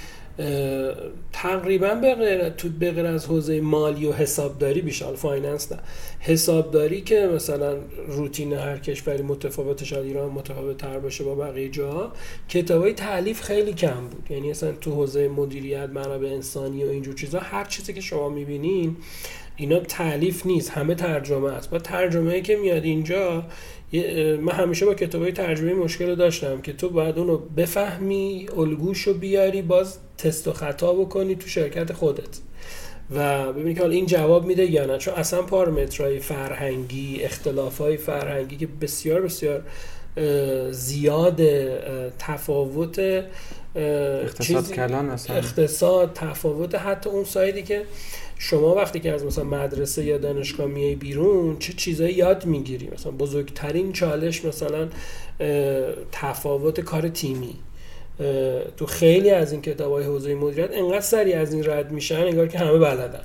تقریبا 1.32 1.94
به 1.94 2.14
غیر 2.14 2.48
تو 2.48 2.68
به 2.68 3.08
از 3.08 3.26
حوزه 3.26 3.60
مالی 3.60 4.06
و 4.06 4.12
حسابداری 4.12 4.80
بیشال 4.80 5.16
finance 5.16 5.72
نه. 5.72 5.78
حسابداری 6.20 7.00
که 7.00 7.30
مثلا 7.34 7.76
روتین 8.08 8.52
هر 8.52 8.78
کشوری 8.78 9.22
متفاوت 9.22 9.84
شاید 9.84 10.06
ایران 10.06 10.30
متفاوت 10.30 10.76
تر 10.76 10.98
باشه 10.98 11.24
با 11.24 11.34
بقیه 11.34 11.68
جاها 11.68 12.12
کتابای 12.48 12.92
تعلیف 12.92 13.42
خیلی 13.42 13.72
کم 13.72 14.08
بود. 14.10 14.26
یعنی 14.30 14.50
مثلا 14.50 14.72
تو 14.72 14.90
حوزه 14.90 15.28
مدیریت 15.28 15.88
منابع 15.94 16.28
انسانی 16.28 16.84
و 16.84 16.88
اینجور 16.88 17.14
چیزا 17.14 17.38
هر 17.38 17.64
چیزی 17.64 17.92
که 17.92 18.00
شما 18.00 18.28
می‌بینین 18.28 18.96
اینا 19.56 19.80
تعلیف 19.80 20.46
نیست. 20.46 20.70
همه 20.70 20.94
ترجمه 20.94 21.52
است. 21.52 21.70
با 21.70 21.78
ترجمه 21.78 22.40
که 22.40 22.56
میاد 22.56 22.84
اینجا 22.84 23.44
من 24.40 24.52
همیشه 24.52 24.86
با 24.86 24.94
کتاب 24.94 25.22
های 25.22 25.32
ترجمه 25.32 25.74
مشکل 25.74 26.14
داشتم 26.14 26.60
که 26.60 26.72
تو 26.72 26.90
باید 26.90 27.18
اونو 27.18 27.38
بفهمی 27.38 28.48
الگوش 28.56 29.02
رو 29.02 29.14
بیاری 29.14 29.62
باز 29.62 29.98
تست 30.18 30.48
و 30.48 30.52
خطا 30.52 30.92
بکنی 30.92 31.34
تو 31.34 31.48
شرکت 31.48 31.92
خودت. 31.92 32.38
و 33.14 33.52
ببینی 33.52 33.74
که 33.74 33.80
حالا 33.80 33.92
این 33.92 34.06
جواب 34.06 34.46
میده 34.46 34.70
یا 34.70 34.86
نه. 34.86 34.98
چون 34.98 35.14
اصلا 35.14 35.42
پارامترهای 35.42 36.18
فرهنگی 36.18 37.22
اختلاف 37.22 37.78
های 37.78 37.96
فرهنگی 37.96 38.56
که 38.56 38.68
بسیار 38.80 39.20
بسیار 39.20 39.62
زیاد 40.70 41.40
تفاوت 42.18 43.24
اقتصاد 43.74 44.72
کلان 44.72 45.10
اقتصاد 45.10 46.12
تفاوت 46.14 46.74
حتی 46.74 47.10
اون 47.10 47.24
سایدی 47.24 47.62
که 47.62 47.82
شما 48.38 48.74
وقتی 48.74 49.00
که 49.00 49.12
از 49.12 49.24
مثلا 49.24 49.44
مدرسه 49.44 50.04
یا 50.04 50.18
دانشگاه 50.18 50.66
میای 50.66 50.94
بیرون 50.94 51.58
چه 51.58 51.72
چیزایی 51.72 52.14
یاد 52.14 52.46
می‌گیری؟ 52.46 52.88
مثلا 52.94 53.12
بزرگترین 53.12 53.92
چالش 53.92 54.44
مثلا 54.44 54.88
تفاوت 56.12 56.80
کار 56.80 57.08
تیمی. 57.08 57.54
تو 58.76 58.86
خیلی 58.86 59.30
از 59.30 59.52
این 59.52 59.62
کتاب 59.62 59.92
های 59.92 60.04
حوزه 60.04 60.34
مدیریت 60.34 60.70
انقدر 60.72 61.00
سریع 61.00 61.38
از 61.38 61.54
این 61.54 61.64
رد 61.66 61.92
میشن 61.92 62.20
انگار 62.20 62.48
که 62.48 62.58
همه 62.58 62.78
بلدن. 62.78 63.24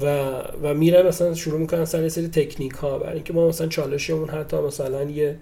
و 0.00 0.34
و 0.62 0.74
میرن 0.74 1.06
مثلا 1.06 1.34
شروع 1.34 1.60
می‌کنن 1.60 1.84
سر 1.84 2.08
سری 2.08 2.28
تکنیک 2.28 2.72
ها 2.72 2.98
برای 2.98 3.14
اینکه 3.14 3.32
ما 3.32 3.48
مثلا 3.48 3.66
چالشمون 3.66 4.28
حتی 4.28 4.56
مثلا 4.56 5.02
یه 5.02 5.36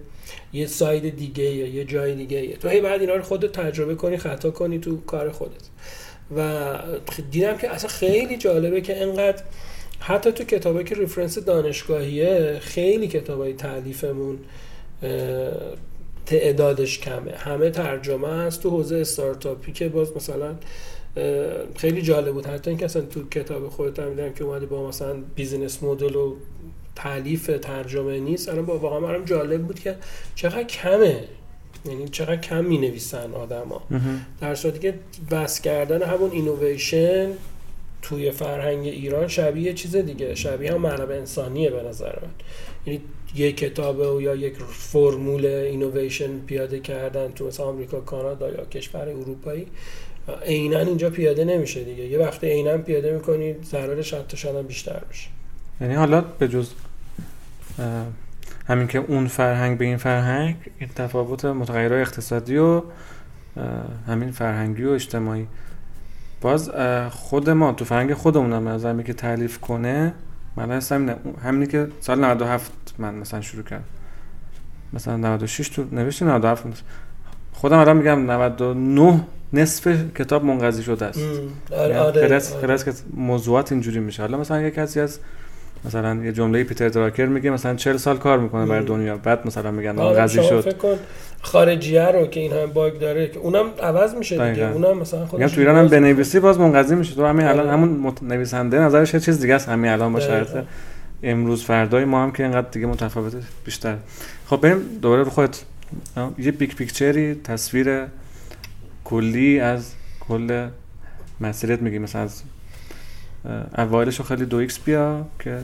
یه 0.53 0.67
side 0.67 1.17
دیگه 1.17 1.45
یا 1.45 1.67
یه 1.67 1.85
جای 1.85 2.15
دیگه 2.15 2.57
تو 2.57 2.69
هی 2.69 2.81
بعد 2.81 3.01
اینا 3.01 3.15
رو 3.15 3.23
خودت 3.23 3.53
تجربه 3.53 3.95
کنی 3.95 4.17
خطا 4.17 4.51
کنی 4.51 4.79
تو 4.79 5.01
کار 5.01 5.31
خودت. 5.31 5.63
و 6.37 6.59
دیدم 7.31 7.57
که 7.57 7.71
اصلا 7.71 7.91
خیلی 7.91 8.37
جالبه 8.37 8.81
که 8.81 9.03
انقدر 9.03 9.43
حتی 10.01 10.33
تو 10.33 10.45
کتابی 10.45 10.85
که 10.85 10.95
reference 10.95 11.39
دانشگاهیه 11.39 12.59
خیلی 12.61 13.09
کتابای 13.09 13.53
تألیفیمون 13.53 14.39
تعدادش 16.27 16.99
کمه. 16.99 17.33
همه 17.33 17.71
ترجمه 17.71 18.29
است 18.29 18.63
تو 18.63 18.71
حوزه 18.71 18.97
استارتاپی 18.97 19.73
که 19.73 19.89
باز 19.89 20.17
مثلا 20.17 20.55
خیلی 21.77 22.03
جالب 22.03 22.35
بود. 22.35 22.47
حتی 22.47 22.71
اینکه 22.71 22.85
اصلا 22.85 23.03
تو 23.03 23.29
کتاب 23.29 23.69
خودت 23.69 23.99
هم 23.99 24.11
دیدم 24.11 24.33
که 24.33 24.45
اومدی 24.45 24.67
با 24.67 24.89
مثلا 24.89 25.15
business 25.35 25.83
model 25.83 26.17
و 26.17 26.35
تألیف 26.97 27.51
ترجمه 27.63 28.19
نیست. 28.19 28.49
الان 28.49 28.67
با 28.67 28.79
واقعا 28.79 29.01
برام 29.01 29.25
جالب 29.25 29.63
بود 29.63 29.81
که 29.81 29.97
چقدر 30.35 30.63
کمه. 30.65 31.25
یعنی 31.87 32.09
چقدر 32.09 32.37
کم 32.37 32.65
می 32.65 32.79
نویسن 32.79 33.35
آدما 33.35 33.83
در 34.41 34.55
صورتی 34.55 34.79
که 34.79 34.95
بس 35.31 35.61
کردن 35.61 36.03
همون 36.03 36.31
اینویشن 36.31 37.31
توی 38.03 38.31
فرهنگ 38.31 38.87
ایران 38.87 39.29
شبیه 39.29 39.73
چیز 39.73 39.97
دیگه 39.97 40.35
شبیه 40.35 40.73
هم 40.73 40.81
منابع 40.81 41.15
انسانیه 41.15 41.71
به 41.71 41.83
نظر 41.83 42.13
من. 42.23 42.31
یعنی 42.87 43.01
یک 43.35 43.57
کتاب 43.57 43.99
و 43.99 44.21
یا 44.21 44.35
یک 44.35 44.55
فرمول 44.71 45.47
اینویشن 45.47 46.39
پیاده 46.39 46.81
کردن 46.81 47.33
تو 47.33 47.47
مثلا 47.47 47.67
آمریکا 47.67 48.01
کانادا 48.01 48.51
یا 48.51 48.65
کشور 48.65 49.09
اروپایی 49.09 49.67
عینا 50.47 50.79
اینجا 50.79 51.11
پیاده 51.11 51.45
نمیشه 51.45 51.85
دیگه. 51.85 52.05
یه 52.05 52.19
وقتی 52.19 52.47
عینا 52.47 52.79
پیاده 52.79 53.13
می‌کنید 53.13 53.65
ضررش 53.65 54.15
حتی 54.15 54.37
شاید 54.37 54.67
بیشتر 54.67 55.01
میشه. 55.09 55.29
یعنی 55.81 55.95
حالا 55.95 56.21
به 56.21 56.49
جز 56.49 56.71
همین 58.69 58.87
که 58.87 58.99
اون 58.99 59.27
فرهنگ 59.27 59.79
به 59.79 59.85
این 59.85 59.97
فرهنگ 59.97 60.57
این 60.79 60.89
تفاوت 60.95 61.45
متغیرهای 61.45 62.01
اقتصادی 62.01 62.57
و 62.57 62.83
همین 64.07 64.31
فرهنگی 64.31 64.85
و 64.85 64.91
اجتماعی. 64.91 65.47
باز 66.41 66.71
خود 67.11 67.51
ما 67.51 67.73
تو 67.73 67.85
فرهنگ 67.85 68.15
خودمون 68.15 68.53
هم 68.53 68.67
از 68.67 69.05
که 69.05 69.13
تعلیف 69.13 69.59
کنه 69.61 70.15
من 70.57 70.71
هستم 70.71 71.17
همینی 71.45 71.67
که 71.67 71.89
سال 72.01 72.25
97 72.25 72.73
من 72.99 73.15
مثلا 73.15 73.41
شروع 73.41 73.65
کردم. 73.65 73.85
مثلا 74.93 75.17
96 75.17 75.69
تو 75.69 75.85
نوشتی 75.93 76.25
97 76.25 76.85
خودم 77.53 77.79
الان 77.79 77.97
میگم 77.97 78.31
99 78.31 79.21
نصف 79.53 80.15
کتاب 80.15 80.45
منقضی 80.45 80.83
شده 80.83 81.05
است. 81.05 81.21
آره 81.73 81.99
آره, 81.99 82.41
آره. 82.61 82.79
که 82.79 82.93
موضوعات 83.17 83.73
اینجوری 83.73 84.01
میشه. 84.01 84.23
حالا 84.23 84.39
مثلا 84.39 84.61
یه 84.61 84.71
کسی 84.71 85.01
از 85.01 85.19
مثلا 85.87 86.25
یه 86.25 86.33
جمله 86.33 86.65
پیتر 86.65 86.89
دراکر 86.89 87.27
میگه 87.27 87.51
مثلا 87.51 87.75
40 87.75 87.97
سال 87.97 88.19
کار 88.19 88.39
می‌کنه 88.39 88.67
برای 88.67 88.85
دنیا. 88.85 89.17
بعد 89.17 89.47
مثلا 89.47 89.71
میگن 89.71 89.99
آره 89.99 90.21
قضیه 90.21 90.43
شد. 90.43 90.61
فکر 90.61 90.77
کن 90.77 90.97
خارجیه 91.43 92.07
رو 92.07 92.27
که 92.27 92.41
این 92.41 92.53
هم 92.53 92.67
باگ 92.67 92.99
داره 92.99 93.29
که 93.29 93.39
اونم 93.39 93.67
عوض 93.83 94.15
میشه 94.15 94.51
دیگه. 94.51 94.73
اونم 94.73 94.99
مثلا 94.99 95.27
خودش 95.27 95.53
تو 95.53 95.61
ایران 95.61 95.77
هم 95.77 95.89
بنویسی 95.89 96.41
باز 96.41 96.59
منقضی 96.59 96.95
میشه. 96.95 97.15
تو 97.15 97.27
همین 97.27 97.47
الان 97.47 97.61
آره. 97.61 97.73
همون 97.73 98.15
نویسنده 98.23 98.79
نظرش 98.79 99.15
یه 99.15 99.21
چیز 99.21 99.41
دیگه 99.41 99.55
است. 99.55 99.69
همین 99.69 99.91
الان 99.91 100.13
با 100.13 100.21
شرط 100.21 100.65
امروز 101.23 101.65
فردای 101.65 102.05
ما 102.05 102.23
هم 102.23 102.33
که 102.33 102.43
اینقدر 102.43 102.69
دیگه 102.71 102.87
متفاوته 102.87 103.39
بیشتر. 103.65 103.97
خب 104.47 104.57
بریم 104.57 104.79
دوباره 105.03 105.23
رو 105.23 105.31
خودت. 105.31 105.63
یه 106.39 106.53
بیک 106.53 106.77
پیکچری 106.77 107.35
تصویر 107.35 108.01
کلی 109.05 109.61
از 109.61 109.93
کل 110.29 110.69
مسیرت 111.41 111.83
میگی. 111.83 111.99
مثلا 111.99 112.23
از 112.23 112.43
اوایلش 113.79 114.21
خیلی 114.21 114.45
دو 114.45 114.57
x 114.57 114.79
بیا 114.79 115.27
که 115.41 115.59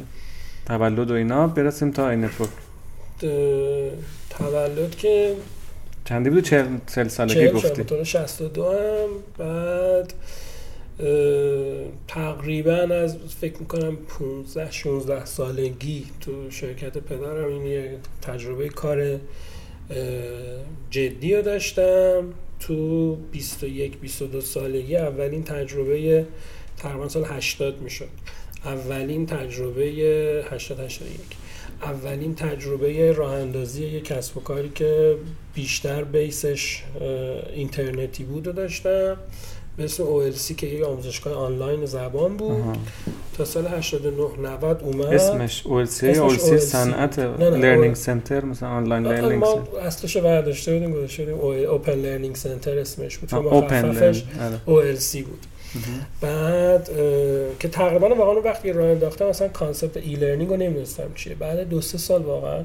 تولد 0.66 1.10
و 1.10 1.14
اینا 1.14 1.46
برسیم 1.46 1.90
تا 1.90 2.10
Anetwork. 2.10 2.50
تولد 4.30 4.96
که 4.96 5.34
چندی 6.04 6.30
بود؟ 6.30 6.44
چهل, 6.44 6.66
چهل 6.94 7.08
سالگی 7.08 7.48
گفتی. 7.48 7.84
چهل 7.84 8.02
62 8.02 8.64
هم 8.72 9.08
بعد 9.38 10.14
تقریبا 12.08 12.94
از 12.94 13.16
فکر 13.40 13.58
می‌کنم 13.58 13.96
15 13.96 14.70
16 14.70 15.24
سالگی 15.24 16.06
تو 16.20 16.50
شرکت 16.50 16.98
پدرم 16.98 17.48
این 17.48 17.66
یه 17.66 17.96
تجربه 18.22 18.68
کار 18.68 19.18
جدی 20.90 21.34
رو 21.34 21.42
داشتم. 21.42 22.24
تو 22.60 23.16
21 23.32 23.98
22 23.98 24.40
سالگی 24.40 24.96
اولین 24.96 25.44
تجربه 25.44 26.26
تقریبا 26.78 27.08
سال 27.08 27.24
80 27.24 27.82
می‌شد. 27.82 28.08
اولین 28.64 29.26
تجربه 29.26 29.84
80 30.50 30.80
81 30.80 31.20
اولین 31.82 32.34
تجربه 32.34 33.12
راه 33.12 33.32
اندازی 33.32 33.84
یک 33.84 34.04
کسب 34.04 34.36
و 34.36 34.40
کاری 34.40 34.70
که 34.74 35.16
بیشتر 35.54 36.04
بیسش 36.04 36.82
اینترنتی 37.54 38.24
بود 38.24 38.46
و 38.46 38.52
داشتم. 38.52 39.16
مثل 39.78 40.04
OLC 40.04 40.54
که 40.54 40.66
یک 40.66 40.82
آموزشگاه 40.82 41.34
آنلاین 41.34 41.86
زبان 41.86 42.36
بود. 42.36 42.78
تا 43.36 43.44
سال 43.44 43.66
89 43.66 44.22
90 44.42 44.82
اومد. 44.82 45.06
اسمش 45.06 45.62
OLC 45.62 46.16
OLC 46.16 46.56
صنعت 46.56 47.18
لرنینگ 47.18 47.94
سنتر 47.94 48.44
مثلا 48.44 48.68
online 48.68 49.06
learning 49.06 49.44
ما 49.44 49.68
اصلش 49.82 50.16
برداشته 50.16 50.72
بودیم 50.72 50.92
گذاشته 50.92 51.24
بودیم 51.24 51.68
Open 51.70 51.92
Learning 51.92 52.36
Center 52.36 52.78
اسمش 52.78 53.18
بود. 53.18 53.30
چون 53.30 53.44
مخففش 53.44 54.22
OLC 54.66 55.16
بود. 55.16 55.46
بعد 56.20 56.90
که 57.60 57.68
تقریبا 57.68 58.14
واقعا 58.14 58.42
وقتی 58.42 58.72
راه 58.72 58.86
انداختم 58.86 59.26
مثلا 59.26 59.48
concept 59.48 59.96
e-learning 59.96 60.50
رو 60.50 60.56
نمی‌دونستم 60.56 61.14
چیه. 61.14 61.34
بعد 61.34 61.68
دو 61.68 61.80
سه 61.80 61.98
سال 61.98 62.22
واقعا 62.22 62.64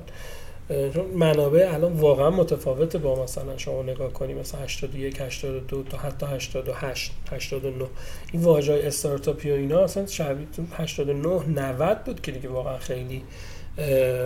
منابع 1.15 1.69
الان 1.73 1.93
واقعا 1.93 2.29
متفاوته 2.29 2.97
با 2.97 3.23
مثلا 3.23 3.57
شما 3.57 3.83
نگاه 3.83 4.13
کنی 4.13 4.33
مثلا 4.33 4.61
81 4.61 5.21
82 5.21 5.83
تا 5.83 5.97
حتی 5.97 6.25
88 6.25 7.11
89 7.31 7.85
این 8.33 8.41
واژه 8.41 8.81
استارتاپی 8.83 9.51
و 9.51 9.53
اینا 9.53 9.83
اصلا 9.83 10.05
شبیه 10.05 10.47
89 10.77 11.49
90 11.49 12.03
بود 12.03 12.21
که 12.21 12.31
دیگه 12.31 12.49
واقعا 12.49 12.77
خیلی 12.77 13.23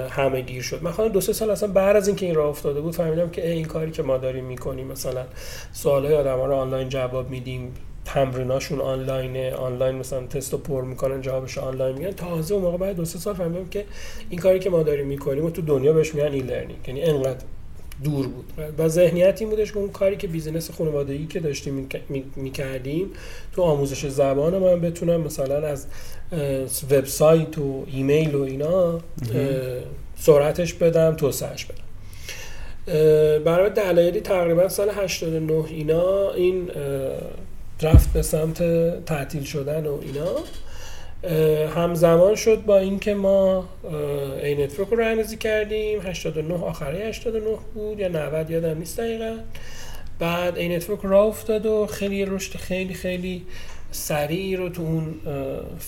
همه 0.10 0.42
گیر 0.42 0.62
شد. 0.62 0.84
من 0.84 0.92
خودم 0.92 1.10
دو 1.10 1.22
سه 1.22 1.34
سال 1.34 1.50
اصلا 1.50 1.70
بعد 1.70 1.96
از 1.96 2.08
اینکه 2.08 2.26
این 2.26 2.36
راه 2.36 2.50
افتاده 2.50 2.82
بود 2.82 2.96
فهمیدم 2.96 3.30
که 3.30 3.52
این 3.52 3.66
کاری 3.66 3.92
که 3.92 4.04
ما 4.04 4.18
داریم 4.18 4.46
می‌کنیم 4.46 4.88
مثلا 4.88 5.26
سوالای 5.74 6.16
آدم 6.16 6.38
ها 6.38 6.46
رو 6.46 6.56
آنلاین 6.56 6.90
جواب 6.90 7.30
میدیم. 7.30 7.74
تمریناشون 8.06 8.80
آنلاینه. 8.80 9.54
آنلاین 9.54 9.96
مثلا 9.96 10.28
تست 10.28 10.52
رو 10.52 10.58
پر 10.58 10.82
می‌کنن 10.84 11.22
جوابش 11.22 11.58
آنلاین 11.58 11.98
میگن 11.98 12.12
تازه 12.12 12.54
اون 12.54 12.64
موقع 12.64 12.78
بعد 12.78 12.96
دو 12.96 13.06
سه 13.06 13.20
سال 13.20 13.34
فهمیدم 13.34 13.70
که 13.70 13.86
این 14.30 14.40
کاری 14.40 14.60
که 14.60 14.70
ما 14.70 14.84
داریم 14.84 15.08
می‌کنیم 15.08 15.46
و 15.46 15.50
تو 15.50 15.62
دنیا 15.62 15.94
بهش 15.94 16.16
میگن 16.16 16.32
e-learning 16.32 16.88
یعنی 16.88 17.02
انقدر 17.02 17.46
دور 18.04 18.28
بود. 18.28 18.46
و 18.78 18.88
ذهنیت 18.88 19.42
این 19.42 19.50
بودش 19.50 19.72
که 19.72 19.78
اون 19.78 19.90
کاری 19.90 20.18
که 20.18 20.28
business 20.28 20.72
خانوادگی 20.72 21.28
که 21.28 21.40
داشتیم 21.40 21.90
می‌کردیم 22.36 23.10
تو 23.54 23.62
آموزش 23.62 24.06
زبان 24.06 24.58
من 24.58 24.82
بتونم 24.82 25.22
مثلا 25.22 25.68
از 25.68 25.88
وبسایت 26.92 27.58
و 27.58 27.86
ایمیل 27.88 28.36
و 28.36 28.42
اینا 28.42 29.00
سرعتش 30.16 30.74
بدم 30.74 31.16
توسعهش 31.16 31.66
بدم 31.66 31.84
برای 33.44 33.70
دلایلی 33.70 34.22
تقریبا 34.22 34.70
سال 34.70 34.90
89 34.90 35.66
اینا 35.68 36.32
این 36.32 36.72
رفت 37.84 38.14
به 38.14 38.22
سمت 38.22 38.64
تعطیل 39.06 39.44
شدن 39.44 39.88
و 39.88 40.00
اینا. 40.02 40.36
همزمان 41.68 42.36
شد 42.36 42.66
با 42.66 42.78
اینکه 42.78 43.14
ما 43.14 43.70
Anetwork 44.44 44.90
رو 44.90 45.00
راه‌اندازی 45.00 45.38
کردیم. 45.38 46.00
89 46.02 46.54
آخره 46.54 47.08
89 47.08 47.58
بود 47.74 48.00
یا 48.00 48.08
90 48.08 48.50
یادم 48.50 48.78
نیست 48.78 49.00
دقیقا. 49.00 49.38
بعد 50.20 50.58
Anetwork 50.58 51.00
راه 51.04 51.24
افتاد 51.24 51.66
و 51.66 51.86
خیلی 51.86 52.26
رشد 52.26 52.58
خیلی 52.58 52.94
خیلی 52.94 53.46
سریع 53.92 54.58
رو 54.58 54.70
تو 54.70 54.82
اون 54.82 55.14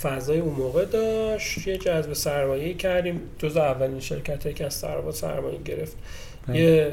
فضای 0.02 0.40
اون 0.40 0.54
موقع 0.54 0.86
داشت. 0.86 1.68
یه 1.68 1.78
جذب 1.78 2.14
سرمایه 2.14 2.74
کردیم. 2.74 3.22
جز 3.40 3.58
اولین 3.58 4.00
شرکت 4.00 4.56
که 4.56 4.66
از 4.66 4.74
سرمایه 4.74 5.12
سرمایه 5.12 5.60
گرفت. 5.66 5.98
بله. 6.48 6.60
یه 6.60 6.92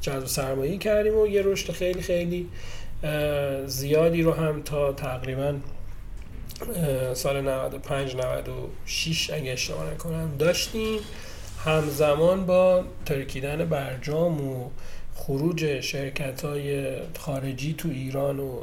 جذب 0.00 0.26
سرمایه 0.26 0.78
کردیم 0.78 1.18
و 1.18 1.26
یه 1.26 1.42
رشد 1.42 1.72
خیلی 1.72 2.02
خیلی 2.02 2.48
زیادی 3.66 4.22
رو 4.22 4.32
هم 4.32 4.62
تا 4.62 4.92
تقریبا 4.92 5.54
سال 7.14 7.40
95 7.40 8.16
96 8.16 9.30
اگه 9.30 9.52
اشتباه 9.52 9.92
نکنم 9.94 10.36
داشتیم. 10.38 10.98
همزمان 11.64 12.46
با 12.46 12.84
ترکیدن 13.06 13.64
برجام 13.64 14.48
و 14.48 14.70
خروج 15.14 15.80
شرکت 15.80 16.44
های 16.44 16.96
خارجی 17.18 17.74
تو 17.78 17.88
ایران 17.88 18.40
و 18.40 18.60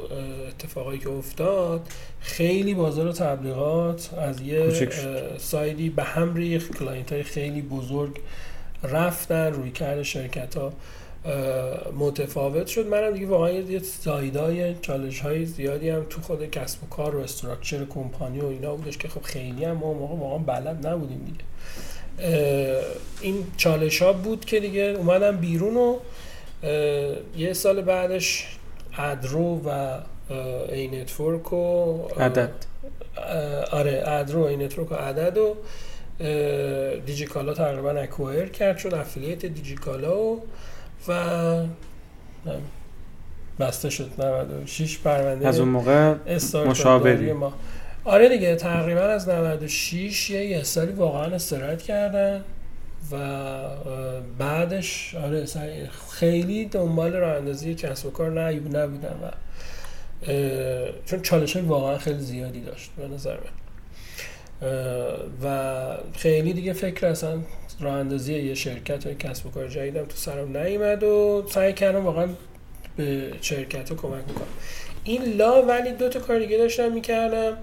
اتفاقایی 0.48 0.98
که 0.98 1.10
افتاد 1.10 1.80
خیلی 2.20 2.74
بازار 2.74 3.12
تبلیغات 3.12 4.14
از 4.14 4.40
یه 4.40 4.88
side 5.38 5.80
ی 5.80 5.90
به 5.90 6.02
هم 6.02 6.34
ریخت. 6.34 6.78
client 6.78 7.12
های 7.12 7.22
خیلی 7.22 7.62
بزرگ 7.62 8.20
رفتن 8.82 9.52
رویکرد 9.52 10.02
شرکت 10.02 10.56
ها 10.56 10.72
متفاوت 11.98 12.66
شد. 12.66 12.86
منم 12.86 13.12
دیگه 13.12 13.26
واقعا 13.26 13.50
یه 13.50 13.78
side 13.78 14.55
ای 14.55 14.74
چالش 14.74 15.20
های 15.20 15.44
زیادی 15.44 15.90
هم 15.90 16.06
تو 16.10 16.20
خود 16.20 16.50
کسب 16.50 16.84
و 16.84 16.86
کار 16.86 17.16
و 17.16 17.20
structure 17.20 17.84
company 17.84 18.40
و 18.40 18.46
اینا 18.46 18.74
بودش 18.76 18.98
که 18.98 19.08
خب 19.08 19.22
خیلی 19.22 19.64
هم 19.64 19.72
ما 19.72 19.92
موقع 19.92 20.14
واقعا 20.14 20.38
بلد 20.38 20.86
نبودیم 20.86 21.24
دیگه. 21.24 21.44
این 23.20 23.44
چالش 23.56 24.02
ها 24.02 24.12
بود 24.12 24.44
که 24.44 24.60
دیگه 24.60 24.82
اومدم 24.82 25.36
بیرون 25.36 25.76
و 25.76 25.96
یه 27.36 27.52
سال 27.52 27.82
بعدش 27.82 28.56
Adro 28.98 29.60
و 29.66 29.98
Anetwork 30.68 31.52
و 31.52 31.94
عدد. 32.08 32.50
آره 33.70 34.02
Adro 34.06 34.42
Anetwork 34.42 34.92
و 34.92 34.94
عدد 34.94 35.38
و 35.38 35.56
دیجیکالا 37.06 37.54
تقریبا 37.54 37.90
acquire 37.90 38.48
کرد 38.48 38.78
شد 38.78 38.94
affiliate 38.94 39.46
دیجیکالا 39.46 40.18
و 40.18 40.42
و 41.08 41.64
بسته 43.60 43.90
شد 43.90 44.10
96 44.18 44.98
پرونده 44.98 45.48
از 45.48 45.60
اون 45.60 45.68
موقع 45.68 46.14
مشاوری. 46.66 47.32
ما. 47.32 47.52
آره 48.04 48.28
دیگه 48.28 48.56
تقریبا 48.56 49.00
از 49.00 49.28
96 49.28 50.30
یه 50.30 50.62
سالی 50.62 50.92
واقعا 50.92 51.34
استراحت 51.34 51.82
کردن 51.82 52.44
و 53.12 53.16
بعدش 54.38 55.14
آره 55.14 55.46
خیلی 56.10 56.64
دنبال 56.64 57.12
راه 57.12 57.36
اندازی 57.36 57.74
کسب 57.74 58.06
و 58.06 58.10
کار 58.10 58.30
نبودن 58.30 59.16
و 59.22 59.30
چون 61.06 61.22
چالش 61.22 61.56
های 61.56 61.64
واقعا 61.64 61.98
خیلی 61.98 62.20
زیادی 62.20 62.60
داشت 62.60 62.90
به 62.96 63.08
نظر 63.08 63.34
من. 63.34 63.58
و 65.44 65.96
خیلی 66.16 66.52
دیگه 66.52 66.72
فکر 66.72 67.06
اصلا 67.06 67.38
راه 67.80 67.94
اندازی 67.94 68.34
یه 68.34 68.54
شرکت 68.54 69.06
و 69.06 69.14
کسب 69.14 69.46
و 69.46 69.50
کار 69.50 69.68
جدیدم 69.68 70.04
تو 70.04 70.16
سرم 70.16 70.56
نیومد 70.56 71.02
و 71.02 71.44
سعی 71.50 71.72
کردم 71.72 72.04
واقعا 72.04 72.28
به 72.96 73.32
شرکت 73.40 73.90
رو 73.90 73.96
کمک 73.96 74.24
می‌کنم 74.28 74.46
این 75.04 75.24
لا 75.24 75.62
ولی 75.62 75.92
دو 75.92 76.08
تا 76.08 76.20
کار 76.20 76.38
دیگه 76.38 76.58
داشتم 76.58 76.92
می‌کردم. 76.92 77.56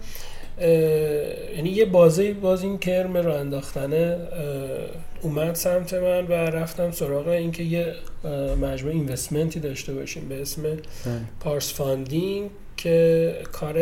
یعنی 1.56 1.70
یه 1.70 1.86
بازه 1.86 2.34
باز 2.34 2.64
این 2.64 2.78
کرم 2.78 3.18
رو 3.18 3.34
انداختنه 3.34 4.18
اومد 5.22 5.56
سمت 5.56 5.94
من 5.94 6.28
و 6.28 6.32
رفتم 6.34 6.92
سراغ 6.92 7.28
اینکه 7.28 7.64
یه 7.64 7.94
مجموعه 8.62 8.96
investment 8.96 9.54
ی 9.54 9.60
داشته 9.60 9.94
باشیم 9.94 10.30
به 10.30 10.42
اسم 10.42 10.62
پارس 11.40 11.74
فاندینگ 11.74 12.50
که 12.78 13.36
کار 13.52 13.76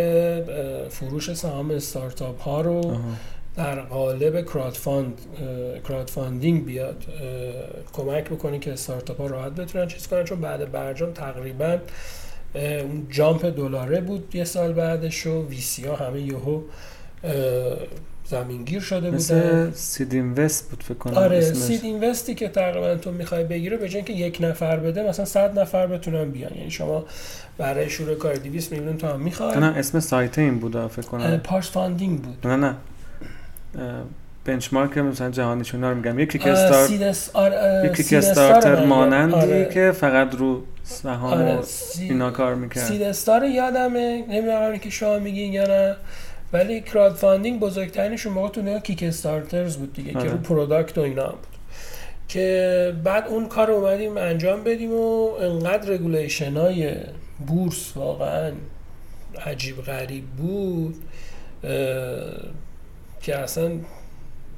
فروش 0.90 1.34
سهام 1.34 1.72
استارتاپ 1.72 2.42
ها 2.42 2.62
رو 2.62 2.98
در 3.56 3.82
قالب 3.82 4.46
crowd, 4.46 4.74
fund، 4.74 5.22
crowdfunding 5.88 6.66
بیاد 6.66 7.04
کمک 7.94 8.24
بکنه 8.24 8.60
که 8.60 8.74
استارتاپ 8.74 9.22
ها 9.22 9.28
راحت 9.28 9.52
بتونن 9.52 9.88
چیز 9.88 10.08
کنن. 10.08 10.24
چون 10.24 10.42
بعد 10.42 10.72
برجام 10.72 11.12
تقریبا 11.12 11.78
اون 12.56 13.08
jump 13.10 13.46
دلاره 13.46 14.02
بود 14.02 14.36
یه 14.36 14.44
سال 14.44 14.74
بعدش 14.74 15.28
و 15.28 15.48
VC 15.48 15.86
ها 15.86 15.96
همه 15.96 16.22
یهو 16.22 16.62
زمینگیر 18.26 18.80
شده 18.80 19.12
بودن. 19.12 19.72
سید 19.72 20.14
اینوست 20.14 20.70
بود 20.70 20.84
فکر 20.84 20.94
کنم. 20.94 21.14
آره 21.14 21.42
سید 21.42 21.84
اینوستی 21.84 22.36
که 22.36 22.48
تقریبا 22.48 22.96
تو 22.96 23.12
می‌خوای 23.12 23.44
بگیره 23.44 23.78
به 23.78 23.90
که 23.90 24.14
یک 24.14 24.38
نفر 24.42 24.78
بده 24.78 25.10
مثلا 25.10 25.26
100 25.26 25.60
نفر 25.60 25.88
بتونن 25.88 26.32
بیان. 26.32 26.56
یعنی 26.56 26.72
شما 26.72 27.06
برای 27.58 27.90
شروع 27.90 28.16
کار 28.16 28.36
200 28.36 28.72
میلیون 28.72 28.98
تومان 28.98 29.22
می‌خوای. 29.22 29.60
نه 29.60 29.78
اسم 29.78 30.00
سایت 30.00 30.40
این 30.40 30.60
بود 30.60 30.88
فکر 30.88 31.08
کنم. 31.08 31.38
پارس 31.38 31.72
فاندینگ 31.72 32.22
بود. 32.22 32.48
نه 32.48 32.56
نه. 32.56 32.76
بنچمارک 34.46 34.98
مثلا 34.98 35.30
جهانیشون 35.30 35.84
رو 35.84 35.96
میگم 35.96 36.20
یکی 36.20 36.40
که 36.40 36.52
استارتر 38.18 38.86
مانندی 38.86 39.36
آره. 39.36 39.70
که 39.74 39.92
فقط 39.92 40.36
رو 40.36 40.64
سهام 40.84 41.34
آره. 41.34 41.60
اینا 42.00 42.32
کار 42.32 42.56
می‌کرد 42.56 42.84
سید 42.84 43.02
استار 43.02 43.46
یادمه 43.46 44.26
نمی‌دونم 44.30 44.78
که 44.78 44.90
شما 44.90 45.20
میگین 45.20 45.54
یا 45.54 45.68
نه 45.68 45.96
ولی 46.54 46.82
crowdfunding 46.82 47.60
بزرگترینشون 47.60 48.34
موقع 48.34 48.50
تو 48.50 48.80
Kickstarters 48.80 49.78
بود 49.78 49.94
دیگه 49.94 50.18
آره. 50.18 50.28
که 50.28 50.32
رو 50.34 50.38
product 50.38 50.98
و 50.98 51.02
اینا 51.02 51.28
بود 51.28 51.48
که 52.28 52.96
بعد 53.04 53.28
اون 53.28 53.48
کار 53.48 53.68
رو 53.68 53.74
اومدیم 53.74 54.18
انجام 54.18 54.64
بدیم 54.64 54.92
و 54.92 55.34
انقدر 55.42 55.90
regulation 55.90 56.54
های 56.58 56.96
بورس 57.48 57.92
واقعا 57.96 58.52
عجیب 59.46 59.82
غریب 59.82 60.26
بود 60.26 60.96
که 63.24 63.38
اصلا 63.38 63.72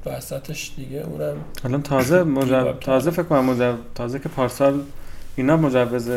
وسطش 0.06 0.70
دیگه 0.76 0.98
اونم 0.98 1.36
الان 1.64 1.82
تازه 1.82 2.22
مجب... 2.38 2.80
تازه 2.80 3.10
فکر 3.10 3.22
کنم 3.22 3.44
مجب... 3.44 3.76
تازه 3.94 4.18
که 4.18 4.28
پارسال 4.28 4.82
اینا 5.36 5.56
مجوز 5.56 6.10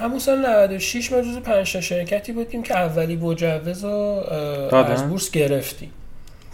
همون 0.00 0.18
سال 0.18 0.46
96 0.46 1.12
ما 1.12 1.20
جزو 1.20 1.40
5 1.40 1.80
شرکتی 1.80 2.32
بودیم 2.32 2.62
که 2.62 2.76
اولی 2.78 3.16
مجوز 3.16 3.84
رو 3.84 3.90
از 4.72 5.08
بورس 5.08 5.30
گرفتیم. 5.30 5.90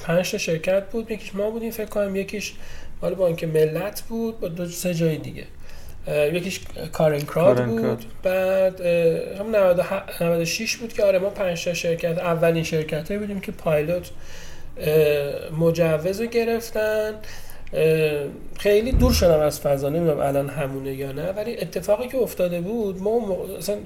5 0.02 0.30
تا 0.30 0.38
شرکت 0.38 0.90
بود 0.90 1.10
یکیش 1.10 1.34
ما 1.34 1.50
بودیم 1.50 1.70
فکر 1.70 1.86
کنم 1.86 2.16
یکیش 2.16 2.54
مال 3.02 3.14
بانک 3.14 3.44
ملت 3.44 4.02
بود 4.08 4.40
با 4.40 4.48
دو 4.48 4.66
سه 4.66 4.94
جای 4.94 5.16
دیگه. 5.16 5.44
یکیش 6.08 6.60
کارن 6.92 7.20
کراد 7.20 7.64
بود. 7.64 8.04
بعد 8.22 8.80
هم 8.80 9.56
96 10.20 10.76
بود 10.76 10.92
که 10.92 11.04
آره 11.04 11.18
ما 11.18 11.30
5 11.30 11.64
تا 11.64 11.74
شرکت 11.74 12.18
اولین 12.18 12.62
شرکت 12.62 13.12
بودیم 13.12 13.40
که 13.40 13.52
پایلوت 13.52 14.10
مجوز 15.58 16.20
رو 16.20 16.26
گرفتن. 16.26 17.14
خیلی 18.58 18.92
دور 18.92 19.12
شدم 19.12 19.40
از 19.40 19.60
فضا. 19.60 19.88
نمی‌دونم 19.88 20.20
الان 20.20 20.48
همونه 20.48 20.94
یا 20.94 21.12
نه 21.12 21.32
ولی 21.32 21.56
اتفاقی 21.58 22.08
که 22.08 22.16
افتاده 22.16 22.60
بود 22.60 23.02
ما 23.02 23.36
اصلا 23.58 23.76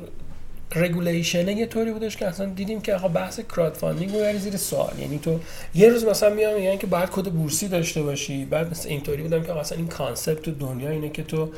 regulation 0.75 1.49
یه 1.49 1.67
طوری 1.67 1.93
بودش 1.93 2.17
که 2.17 2.27
اصلا 2.27 2.47
دیدیم 2.47 2.81
که 2.81 2.95
آقا 2.95 3.09
بحث 3.09 3.41
crowdfunding 3.41 4.15
رو 4.15 4.39
زیر 4.39 4.57
سوال. 4.57 4.93
یعنی 4.99 5.19
تو 5.19 5.41
یه 5.75 5.89
روز 5.89 6.05
مثلا 6.05 6.35
میام 6.35 6.55
میگن 6.55 6.77
که 6.77 6.87
باید 6.87 7.11
کد 7.11 7.25
بورسی 7.25 7.69
داشته 7.69 8.03
باشی. 8.03 8.45
بعد 8.45 8.71
مثلا 8.71 8.91
اینطوری 8.91 9.23
بودم 9.23 9.43
که 9.43 9.57
اصلا 9.57 9.79
این 9.79 9.89
concept 9.89 10.43
تو 10.43 10.51
دنیا 10.51 10.91
اینه 10.91 11.09
که 11.09 11.23
تو 11.23 11.51